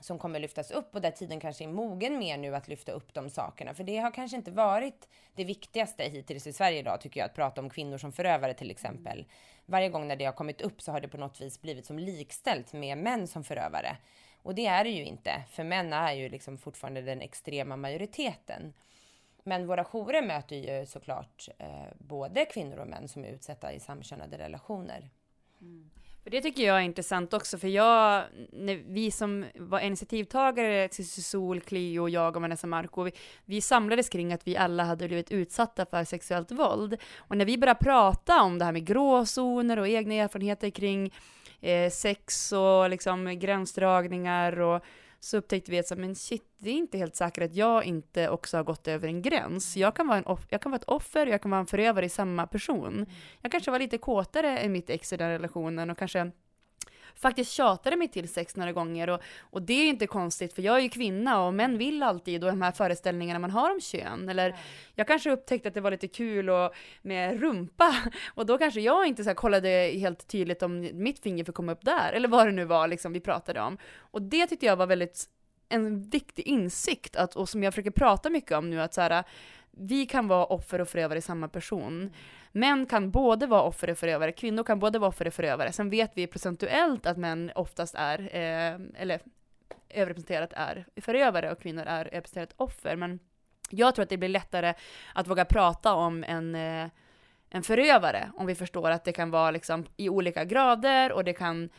som 0.00 0.18
kommer 0.18 0.40
lyftas 0.40 0.70
upp 0.70 0.94
och 0.94 1.00
där 1.00 1.10
tiden 1.10 1.40
kanske 1.40 1.64
är 1.64 1.68
mogen 1.68 2.18
mer 2.18 2.38
nu 2.38 2.56
att 2.56 2.68
lyfta 2.68 2.92
upp 2.92 3.14
de 3.14 3.30
sakerna. 3.30 3.74
För 3.74 3.84
det 3.84 3.96
har 3.96 4.10
kanske 4.10 4.36
inte 4.36 4.50
varit 4.50 5.08
det 5.34 5.44
viktigaste 5.44 6.04
hittills 6.04 6.46
i 6.46 6.52
Sverige 6.52 6.78
idag 6.78 7.00
tycker 7.00 7.20
jag, 7.20 7.26
att 7.26 7.34
prata 7.34 7.60
om 7.60 7.70
kvinnor 7.70 7.98
som 7.98 8.12
förövare 8.12 8.54
till 8.54 8.70
exempel. 8.70 9.24
Varje 9.66 9.88
gång 9.88 10.08
när 10.08 10.16
det 10.16 10.24
har 10.24 10.32
kommit 10.32 10.60
upp 10.60 10.82
så 10.82 10.92
har 10.92 11.00
det 11.00 11.08
på 11.08 11.16
något 11.16 11.40
vis 11.40 11.60
blivit 11.60 11.86
som 11.86 11.98
likställt 11.98 12.72
med 12.72 12.98
män 12.98 13.26
som 13.26 13.44
förövare. 13.44 13.96
Och 14.42 14.54
det 14.54 14.66
är 14.66 14.84
det 14.84 14.90
ju 14.90 15.04
inte, 15.04 15.44
för 15.50 15.64
män 15.64 15.92
är 15.92 16.12
ju 16.12 16.28
liksom 16.28 16.58
fortfarande 16.58 17.02
den 17.02 17.20
extrema 17.20 17.76
majoriteten. 17.76 18.72
Men 19.44 19.66
våra 19.66 19.84
jourer 19.84 20.22
möter 20.22 20.56
ju 20.56 20.86
såklart 20.86 21.48
eh, 21.58 21.68
både 21.98 22.44
kvinnor 22.44 22.78
och 22.78 22.88
män 22.88 23.08
som 23.08 23.24
är 23.24 23.28
utsatta 23.28 23.72
i 23.72 23.80
samkönade 23.80 24.38
relationer. 24.38 25.10
Mm. 25.60 25.90
För 26.22 26.30
det 26.30 26.40
tycker 26.40 26.62
jag 26.62 26.76
är 26.76 26.80
intressant 26.80 27.34
också, 27.34 27.58
för 27.58 27.68
jag, 27.68 28.24
när 28.52 28.74
vi 28.74 29.10
som 29.10 29.44
var 29.54 29.80
initiativtagare 29.80 30.88
till 30.88 31.24
Sol, 31.24 31.60
Clio, 31.60 32.08
jag 32.08 32.36
och 32.36 32.42
Vanessa 32.42 32.66
Marco, 32.66 33.02
vi, 33.02 33.12
vi 33.44 33.60
samlades 33.60 34.08
kring 34.08 34.32
att 34.32 34.46
vi 34.46 34.56
alla 34.56 34.84
hade 34.84 35.06
blivit 35.06 35.30
utsatta 35.30 35.86
för 35.86 36.04
sexuellt 36.04 36.52
våld. 36.52 36.96
Och 37.16 37.36
när 37.36 37.44
vi 37.44 37.58
började 37.58 37.80
prata 37.80 38.42
om 38.42 38.58
det 38.58 38.64
här 38.64 38.72
med 38.72 38.86
gråzoner 38.86 39.78
och 39.78 39.88
egna 39.88 40.14
erfarenheter 40.14 40.70
kring 40.70 41.14
eh, 41.60 41.90
sex 41.90 42.52
och 42.52 42.90
liksom 42.90 43.38
gränsdragningar 43.38 44.60
och 44.60 44.84
så 45.20 45.36
upptäckte 45.36 45.70
vi 45.70 45.78
att 45.78 45.86
så, 45.86 45.96
men 45.96 46.14
shit, 46.14 46.44
det 46.58 46.70
är 46.70 46.74
inte 46.74 46.98
helt 46.98 47.16
säkert 47.16 47.44
att 47.44 47.54
jag 47.54 47.84
inte 47.84 48.28
också 48.28 48.56
har 48.56 48.64
gått 48.64 48.88
över 48.88 49.08
en 49.08 49.22
gräns. 49.22 49.76
Jag 49.76 49.96
kan 49.96 50.06
vara, 50.08 50.18
en 50.18 50.24
off- 50.24 50.46
jag 50.48 50.62
kan 50.62 50.72
vara 50.72 50.78
ett 50.80 50.88
offer 50.88 51.26
och 51.26 51.32
jag 51.32 51.42
kan 51.42 51.50
vara 51.50 51.60
en 51.60 51.66
förövare 51.66 52.06
i 52.06 52.08
samma 52.08 52.46
person. 52.46 53.06
Jag 53.40 53.52
kanske 53.52 53.70
var 53.70 53.78
lite 53.78 53.98
kåtare 53.98 54.58
än 54.58 54.72
mitt 54.72 54.90
ex 54.90 55.12
i 55.12 55.16
den 55.16 55.30
relationen 55.30 55.90
och 55.90 55.98
kanske 55.98 56.30
faktiskt 57.14 57.52
tjatade 57.52 57.96
mig 57.96 58.08
till 58.08 58.28
sex 58.28 58.56
några 58.56 58.72
gånger 58.72 59.10
och, 59.10 59.20
och 59.40 59.62
det 59.62 59.72
är 59.72 59.88
inte 59.88 60.06
konstigt 60.06 60.52
för 60.52 60.62
jag 60.62 60.76
är 60.76 60.80
ju 60.80 60.88
kvinna 60.88 61.44
och 61.44 61.54
män 61.54 61.78
vill 61.78 62.02
alltid 62.02 62.44
och 62.44 62.50
de 62.50 62.62
här 62.62 62.72
föreställningarna 62.72 63.38
man 63.38 63.50
har 63.50 63.70
om 63.70 63.80
kön. 63.80 64.28
Eller 64.28 64.56
jag 64.94 65.06
kanske 65.06 65.30
upptäckte 65.30 65.68
att 65.68 65.74
det 65.74 65.80
var 65.80 65.90
lite 65.90 66.08
kul 66.08 66.50
och, 66.50 66.74
med 67.02 67.40
rumpa 67.40 67.96
och 68.34 68.46
då 68.46 68.58
kanske 68.58 68.80
jag 68.80 69.06
inte 69.06 69.24
så 69.24 69.34
kollade 69.34 69.68
helt 69.94 70.28
tydligt 70.28 70.62
om 70.62 70.90
mitt 70.92 71.18
finger 71.18 71.44
får 71.44 71.52
komma 71.52 71.72
upp 71.72 71.84
där 71.84 72.12
eller 72.12 72.28
vad 72.28 72.46
det 72.46 72.52
nu 72.52 72.64
var 72.64 72.88
liksom 72.88 73.12
vi 73.12 73.20
pratade 73.20 73.60
om. 73.60 73.78
Och 73.96 74.22
det 74.22 74.46
tyckte 74.46 74.66
jag 74.66 74.76
var 74.76 74.86
väldigt 74.86 75.28
en 75.68 76.02
viktig 76.10 76.46
insikt 76.46 77.16
att, 77.16 77.36
och 77.36 77.48
som 77.48 77.62
jag 77.62 77.74
försöker 77.74 77.90
prata 77.90 78.30
mycket 78.30 78.52
om 78.52 78.70
nu 78.70 78.80
att 78.80 78.94
så 78.94 79.00
här, 79.00 79.24
vi 79.70 80.06
kan 80.06 80.28
vara 80.28 80.44
offer 80.44 80.80
och 80.80 80.88
förövare 80.88 81.18
i 81.18 81.22
samma 81.22 81.48
person. 81.48 82.10
Män 82.52 82.86
kan 82.86 83.10
både 83.10 83.46
vara 83.46 83.62
offer 83.62 83.90
och 83.90 83.98
förövare, 83.98 84.32
kvinnor 84.32 84.64
kan 84.64 84.78
både 84.78 84.98
vara 84.98 85.08
offer 85.08 85.26
och 85.26 85.34
förövare. 85.34 85.72
Sen 85.72 85.90
vet 85.90 86.10
vi 86.14 86.26
procentuellt 86.26 87.06
att 87.06 87.16
män 87.16 87.52
oftast 87.54 87.94
är, 87.98 88.18
eh, 88.20 89.00
eller 89.02 89.20
överrepresenterat 89.88 90.52
är 90.52 90.86
förövare 90.96 91.52
och 91.52 91.60
kvinnor 91.60 91.82
är 91.82 92.04
överrepresenterat 92.04 92.54
offer. 92.56 92.96
Men 92.96 93.18
jag 93.70 93.94
tror 93.94 94.02
att 94.02 94.08
det 94.08 94.16
blir 94.16 94.28
lättare 94.28 94.74
att 95.14 95.28
våga 95.28 95.44
prata 95.44 95.94
om 95.94 96.24
en, 96.24 96.54
eh, 96.54 96.88
en 97.50 97.62
förövare 97.62 98.30
om 98.36 98.46
vi 98.46 98.54
förstår 98.54 98.90
att 98.90 99.04
det 99.04 99.12
kan 99.12 99.30
vara 99.30 99.50
liksom 99.50 99.86
i 99.96 100.08
olika 100.08 100.44
grader 100.44 101.12
och 101.12 101.24
det 101.24 101.32
kan 101.32 101.70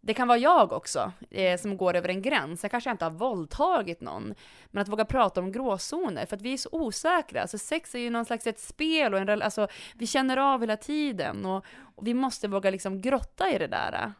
det 0.00 0.14
kan 0.14 0.28
vara 0.28 0.38
jag 0.38 0.72
också, 0.72 1.12
eh, 1.30 1.58
som 1.58 1.76
går 1.76 1.96
över 1.96 2.08
en 2.08 2.22
gräns. 2.22 2.62
Jag 2.62 2.70
kanske 2.70 2.90
inte 2.90 3.04
har 3.04 3.10
våldtagit 3.10 4.00
någon. 4.00 4.34
Men 4.66 4.82
att 4.82 4.88
våga 4.88 5.04
prata 5.04 5.40
om 5.40 5.52
gråzoner, 5.52 6.26
för 6.26 6.36
att 6.36 6.42
vi 6.42 6.52
är 6.52 6.56
så 6.56 6.68
osäkra. 6.72 7.40
Alltså 7.40 7.58
sex 7.58 7.94
är 7.94 7.98
ju 7.98 8.10
någon 8.10 8.24
slags 8.24 8.46
ett 8.46 8.58
spel 8.58 9.14
och 9.14 9.20
en 9.20 9.42
alltså 9.42 9.68
vi 9.94 10.06
känner 10.06 10.36
av 10.36 10.60
hela 10.60 10.76
tiden. 10.76 11.46
Och, 11.46 11.64
och, 11.96 12.06
vi 12.06 12.14
måste 12.14 12.48
våga 12.48 12.70
liksom 12.70 13.00
grotta 13.00 13.50
i 13.50 13.58
det 13.58 13.66
där. 13.66 14.12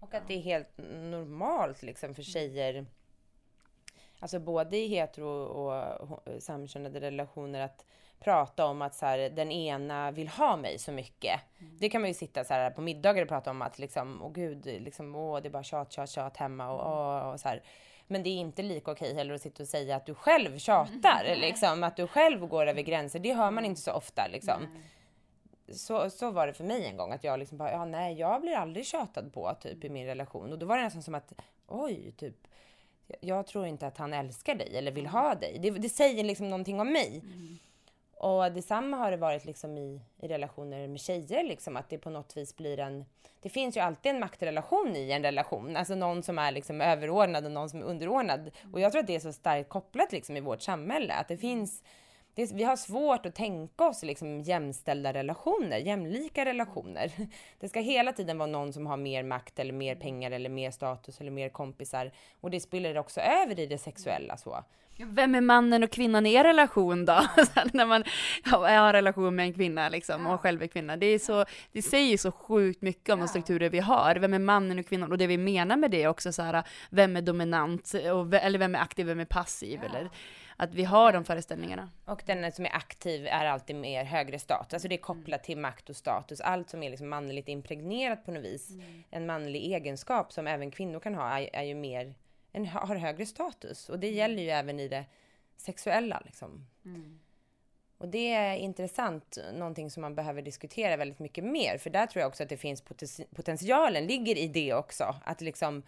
Och 0.00 0.14
att 0.14 0.28
det 0.28 0.34
är 0.34 0.40
helt 0.40 0.78
normalt 1.10 1.82
liksom 1.82 2.14
för 2.14 2.22
tjejer, 2.22 2.86
alltså 4.18 4.38
både 4.38 4.76
i 4.76 4.86
hetero 4.86 5.28
och 5.28 6.42
samkönade 6.42 7.00
relationer, 7.00 7.60
att 7.60 7.84
prata 8.20 8.66
om 8.66 8.82
att 8.82 8.94
så 8.94 9.06
här, 9.06 9.18
den 9.18 9.52
ena 9.52 10.10
vill 10.10 10.28
ha 10.28 10.56
mig 10.56 10.78
så 10.78 10.92
mycket. 10.92 11.40
Mm. 11.58 11.76
Det 11.78 11.88
kan 11.88 12.00
man 12.00 12.10
ju 12.10 12.14
sitta 12.14 12.44
så 12.44 12.54
här 12.54 12.70
på 12.70 12.80
middagar 12.80 13.22
och 13.22 13.28
prata 13.28 13.50
om 13.50 13.62
att 13.62 13.78
liksom, 13.78 14.22
åh 14.22 14.32
gud, 14.32 14.66
liksom, 14.66 15.14
åh, 15.14 15.40
det 15.40 15.48
är 15.48 15.50
bara 15.50 15.62
tjat, 15.62 15.92
tjat, 15.92 16.10
tjat 16.10 16.36
hemma 16.36 16.70
och, 16.70 16.80
och, 16.80 17.32
och 17.32 17.40
så 17.40 17.48
här. 17.48 17.62
Men 18.06 18.22
det 18.22 18.30
är 18.30 18.40
inte 18.40 18.62
lika 18.62 18.90
okej 18.90 19.14
heller 19.14 19.34
att 19.34 19.42
sitta 19.42 19.62
och 19.62 19.68
säga 19.68 19.96
att 19.96 20.06
du 20.06 20.14
själv 20.14 20.58
tjatar, 20.58 21.24
mm. 21.26 21.40
liksom, 21.40 21.82
att 21.82 21.96
du 21.96 22.06
själv 22.06 22.46
går 22.46 22.66
över 22.66 22.82
gränser. 22.82 23.18
Det 23.18 23.34
hör 23.34 23.50
man 23.50 23.64
inte 23.64 23.80
så 23.80 23.92
ofta 23.92 24.26
liksom. 24.26 24.62
Mm. 24.62 24.82
Så, 25.72 26.10
så 26.10 26.30
var 26.30 26.46
det 26.46 26.52
för 26.52 26.64
mig 26.64 26.86
en 26.86 26.96
gång 26.96 27.12
att 27.12 27.24
jag 27.24 27.38
liksom 27.38 27.58
bara, 27.58 27.72
ja 27.72 27.84
nej, 27.84 28.18
jag 28.18 28.40
blir 28.40 28.52
aldrig 28.52 28.86
tjatad 28.86 29.32
på 29.32 29.54
typ 29.60 29.84
i 29.84 29.88
min 29.88 30.06
relation. 30.06 30.52
Och 30.52 30.58
då 30.58 30.66
var 30.66 30.76
det 30.76 30.82
nästan 30.82 31.02
som 31.02 31.14
att, 31.14 31.32
oj, 31.66 32.12
typ, 32.16 32.36
jag 33.20 33.46
tror 33.46 33.66
inte 33.66 33.86
att 33.86 33.98
han 33.98 34.12
älskar 34.12 34.54
dig 34.54 34.76
eller 34.76 34.92
vill 34.92 35.06
ha 35.06 35.34
dig. 35.34 35.58
Det, 35.58 35.70
det 35.70 35.88
säger 35.88 36.24
liksom 36.24 36.50
någonting 36.50 36.80
om 36.80 36.92
mig. 36.92 37.22
Mm. 37.24 37.58
Och 38.20 38.52
detsamma 38.52 38.96
har 38.96 39.10
det 39.10 39.16
varit 39.16 39.44
liksom 39.44 39.78
i, 39.78 40.00
i 40.22 40.28
relationer 40.28 40.88
med 40.88 41.00
tjejer, 41.00 41.44
liksom, 41.44 41.76
att 41.76 41.88
det 41.88 41.98
på 41.98 42.10
något 42.10 42.36
vis 42.36 42.56
blir 42.56 42.80
en... 42.80 43.04
Det 43.42 43.48
finns 43.48 43.76
ju 43.76 43.80
alltid 43.80 44.12
en 44.12 44.20
maktrelation 44.20 44.96
i 44.96 45.10
en 45.10 45.22
relation, 45.22 45.76
alltså 45.76 45.94
någon 45.94 46.22
som 46.22 46.38
är 46.38 46.52
liksom 46.52 46.80
överordnad 46.80 47.44
och 47.44 47.50
någon 47.50 47.70
som 47.70 47.80
är 47.80 47.84
underordnad. 47.84 48.50
Och 48.72 48.80
jag 48.80 48.92
tror 48.92 49.00
att 49.00 49.06
det 49.06 49.14
är 49.14 49.20
så 49.20 49.32
starkt 49.32 49.68
kopplat 49.68 50.12
liksom 50.12 50.36
i 50.36 50.40
vårt 50.40 50.62
samhälle, 50.62 51.14
att 51.14 51.28
det 51.28 51.36
finns... 51.36 51.82
Det, 52.34 52.52
vi 52.52 52.64
har 52.64 52.76
svårt 52.76 53.26
att 53.26 53.34
tänka 53.34 53.88
oss 53.88 54.02
liksom 54.02 54.40
jämställda 54.40 55.12
relationer, 55.12 55.78
jämlika 55.78 56.44
relationer. 56.44 57.12
Det 57.60 57.68
ska 57.68 57.80
hela 57.80 58.12
tiden 58.12 58.38
vara 58.38 58.46
någon 58.46 58.72
som 58.72 58.86
har 58.86 58.96
mer 58.96 59.22
makt 59.22 59.58
eller 59.58 59.72
mer 59.72 59.94
pengar 59.94 60.30
eller 60.30 60.50
mer 60.50 60.70
status 60.70 61.20
eller 61.20 61.30
mer 61.30 61.48
kompisar. 61.48 62.12
Och 62.40 62.50
det 62.50 62.60
spiller 62.60 62.98
också 62.98 63.20
över 63.20 63.60
i 63.60 63.66
det 63.66 63.78
sexuella 63.78 64.36
så. 64.36 64.64
Vem 65.04 65.34
är 65.34 65.40
mannen 65.40 65.82
och 65.82 65.90
kvinnan 65.90 66.26
i 66.26 66.34
er 66.34 66.44
relation 66.44 67.04
då? 67.04 67.12
när 67.72 67.86
man 67.86 68.04
har 68.44 68.68
en 68.68 68.92
relation 68.92 69.36
med 69.36 69.44
en 69.44 69.54
kvinna 69.54 69.88
liksom, 69.88 70.26
och 70.26 70.40
själv 70.40 70.62
är 70.62 70.66
kvinna. 70.66 70.96
Det, 70.96 71.06
är 71.06 71.18
så, 71.18 71.44
det 71.72 71.82
säger 71.82 72.16
så 72.16 72.32
sjukt 72.32 72.82
mycket 72.82 73.12
om 73.12 73.20
de 73.20 73.28
strukturer 73.28 73.70
vi 73.70 73.78
har. 73.78 74.16
Vem 74.16 74.34
är 74.34 74.38
mannen 74.38 74.78
och 74.78 74.86
kvinnan? 74.86 75.12
Och 75.12 75.18
det 75.18 75.26
vi 75.26 75.38
menar 75.38 75.76
med 75.76 75.90
det 75.90 76.02
är 76.02 76.08
också 76.08 76.32
så 76.32 76.42
här, 76.42 76.62
vem 76.90 77.16
är 77.16 77.22
dominant? 77.22 77.94
Och, 77.94 78.34
eller 78.34 78.58
vem 78.58 78.74
är 78.74 78.78
aktiv, 78.78 79.06
vem 79.06 79.20
är 79.20 79.24
passiv? 79.24 79.80
Eller, 79.84 80.10
att 80.56 80.74
vi 80.74 80.84
har 80.84 81.12
de 81.12 81.24
föreställningarna. 81.24 81.90
Och 82.04 82.22
den 82.26 82.52
som 82.52 82.64
är 82.64 82.76
aktiv 82.76 83.26
är 83.26 83.46
alltid 83.46 83.76
mer 83.76 84.04
högre 84.04 84.38
status. 84.38 84.74
Alltså 84.74 84.88
det 84.88 84.94
är 84.94 85.00
kopplat 85.00 85.44
till 85.44 85.58
makt 85.58 85.90
och 85.90 85.96
status. 85.96 86.40
Allt 86.40 86.70
som 86.70 86.82
är 86.82 86.90
liksom 86.90 87.08
manligt 87.08 87.48
impregnerat 87.48 88.24
på 88.24 88.30
något 88.30 88.44
vis. 88.44 88.70
Mm. 88.70 89.02
En 89.10 89.26
manlig 89.26 89.72
egenskap 89.72 90.32
som 90.32 90.46
även 90.46 90.70
kvinnor 90.70 91.00
kan 91.00 91.14
ha 91.14 91.38
är, 91.38 91.50
är 91.52 91.62
ju 91.62 91.74
mer 91.74 92.14
en, 92.52 92.66
har 92.66 92.96
högre 92.96 93.26
status. 93.26 93.88
Och 93.88 93.98
det 93.98 94.10
gäller 94.10 94.42
ju 94.42 94.48
även 94.48 94.80
i 94.80 94.88
det 94.88 95.04
sexuella. 95.56 96.22
Liksom. 96.24 96.66
Mm. 96.84 97.18
Och 97.98 98.08
det 98.08 98.32
är 98.32 98.56
intressant, 98.56 99.38
någonting 99.54 99.90
som 99.90 100.00
man 100.00 100.14
behöver 100.14 100.42
diskutera 100.42 100.96
väldigt 100.96 101.18
mycket 101.18 101.44
mer. 101.44 101.78
För 101.78 101.90
där 101.90 102.06
tror 102.06 102.20
jag 102.20 102.28
också 102.28 102.42
att 102.42 102.48
det 102.48 102.56
finns 102.56 102.84
potentialen 103.34 104.06
ligger 104.06 104.38
i 104.38 104.48
det 104.48 104.74
också. 104.74 105.14
Att 105.24 105.40
liksom 105.40 105.82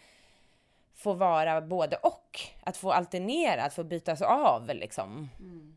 få 0.94 1.12
vara 1.12 1.60
både 1.60 1.97
och. 1.97 2.40
Att 2.60 2.76
få 2.76 2.93
alternera, 2.93 3.62
att 3.62 3.74
få 3.74 3.84
bytas 3.84 4.22
av 4.22 4.70
liksom. 4.74 5.28
Mm. 5.39 5.76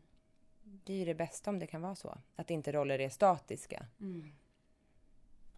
Det 0.84 0.92
är 0.92 0.96
ju 0.96 1.04
det 1.04 1.14
bästa 1.14 1.50
om 1.50 1.58
det 1.58 1.66
kan 1.66 1.82
vara 1.82 1.94
så. 1.94 2.18
Att 2.36 2.50
inte 2.50 2.72
roller 2.72 2.98
är 2.98 3.08
statiska. 3.08 3.86
Mm. 4.00 4.32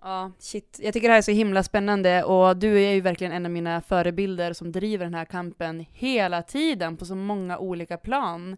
Ja, 0.02 0.32
shit. 0.38 0.78
Jag 0.82 0.94
tycker 0.94 1.08
det 1.08 1.12
här 1.12 1.18
är 1.18 1.22
så 1.22 1.30
himla 1.30 1.62
spännande 1.62 2.24
och 2.24 2.56
du 2.56 2.80
är 2.84 2.92
ju 2.92 3.00
verkligen 3.00 3.32
en 3.32 3.46
av 3.46 3.52
mina 3.52 3.80
förebilder 3.80 4.52
som 4.52 4.72
driver 4.72 5.04
den 5.04 5.14
här 5.14 5.24
kampen 5.24 5.86
hela 5.92 6.42
tiden 6.42 6.96
på 6.96 7.04
så 7.04 7.14
många 7.14 7.58
olika 7.58 7.96
plan. 7.96 8.56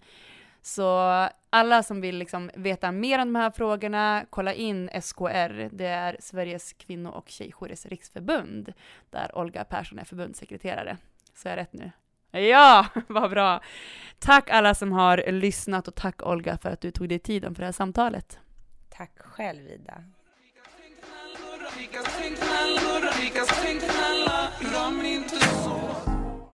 Så 0.63 1.29
alla 1.51 1.83
som 1.83 2.01
vill 2.01 2.17
liksom 2.17 2.51
veta 2.55 2.93
mer 2.93 3.19
om 3.19 3.33
de 3.33 3.39
här 3.39 3.51
frågorna, 3.51 4.25
kolla 4.31 4.55
in 4.55 4.91
SKR. 5.03 5.69
Det 5.77 5.87
är 5.87 6.17
Sveriges 6.21 6.73
kvinno 6.73 7.09
och 7.09 7.29
tjejjourers 7.29 7.87
riksförbund, 7.87 8.73
där 9.11 9.39
Olga 9.39 9.65
Persson 9.65 9.99
är 9.99 10.05
förbundssekreterare. 10.05 10.97
Så 11.35 11.49
är 11.49 11.53
jag 11.53 11.59
rätt 11.59 11.73
nu? 11.73 11.91
Ja, 12.41 12.87
vad 13.09 13.31
bra! 13.31 13.61
Tack 14.19 14.51
alla 14.51 14.75
som 14.75 14.93
har 14.93 15.33
lyssnat 15.33 15.89
och 15.89 15.95
tack 15.95 16.27
Olga 16.27 16.59
för 16.59 16.71
att 16.71 16.81
du 16.81 16.91
tog 16.91 17.09
dig 17.09 17.19
tiden 17.19 17.55
för 17.55 17.63
det 17.63 17.67
här 17.67 17.73
samtalet. 17.73 18.39
Tack 18.89 19.19
själv 19.19 19.67
Ida. 19.67 20.05
Vi 21.81 21.87
kan 21.87 22.05
svänga, 22.05 22.37
Rikast 22.37 23.11
tänk 23.11 23.19
vi 23.21 23.29
kan 23.31 23.47
tänk 23.47 23.81
knalla, 23.81 24.49
rör 24.61 24.91
mig 24.91 25.15
inte 25.15 25.39
så 25.39 26.00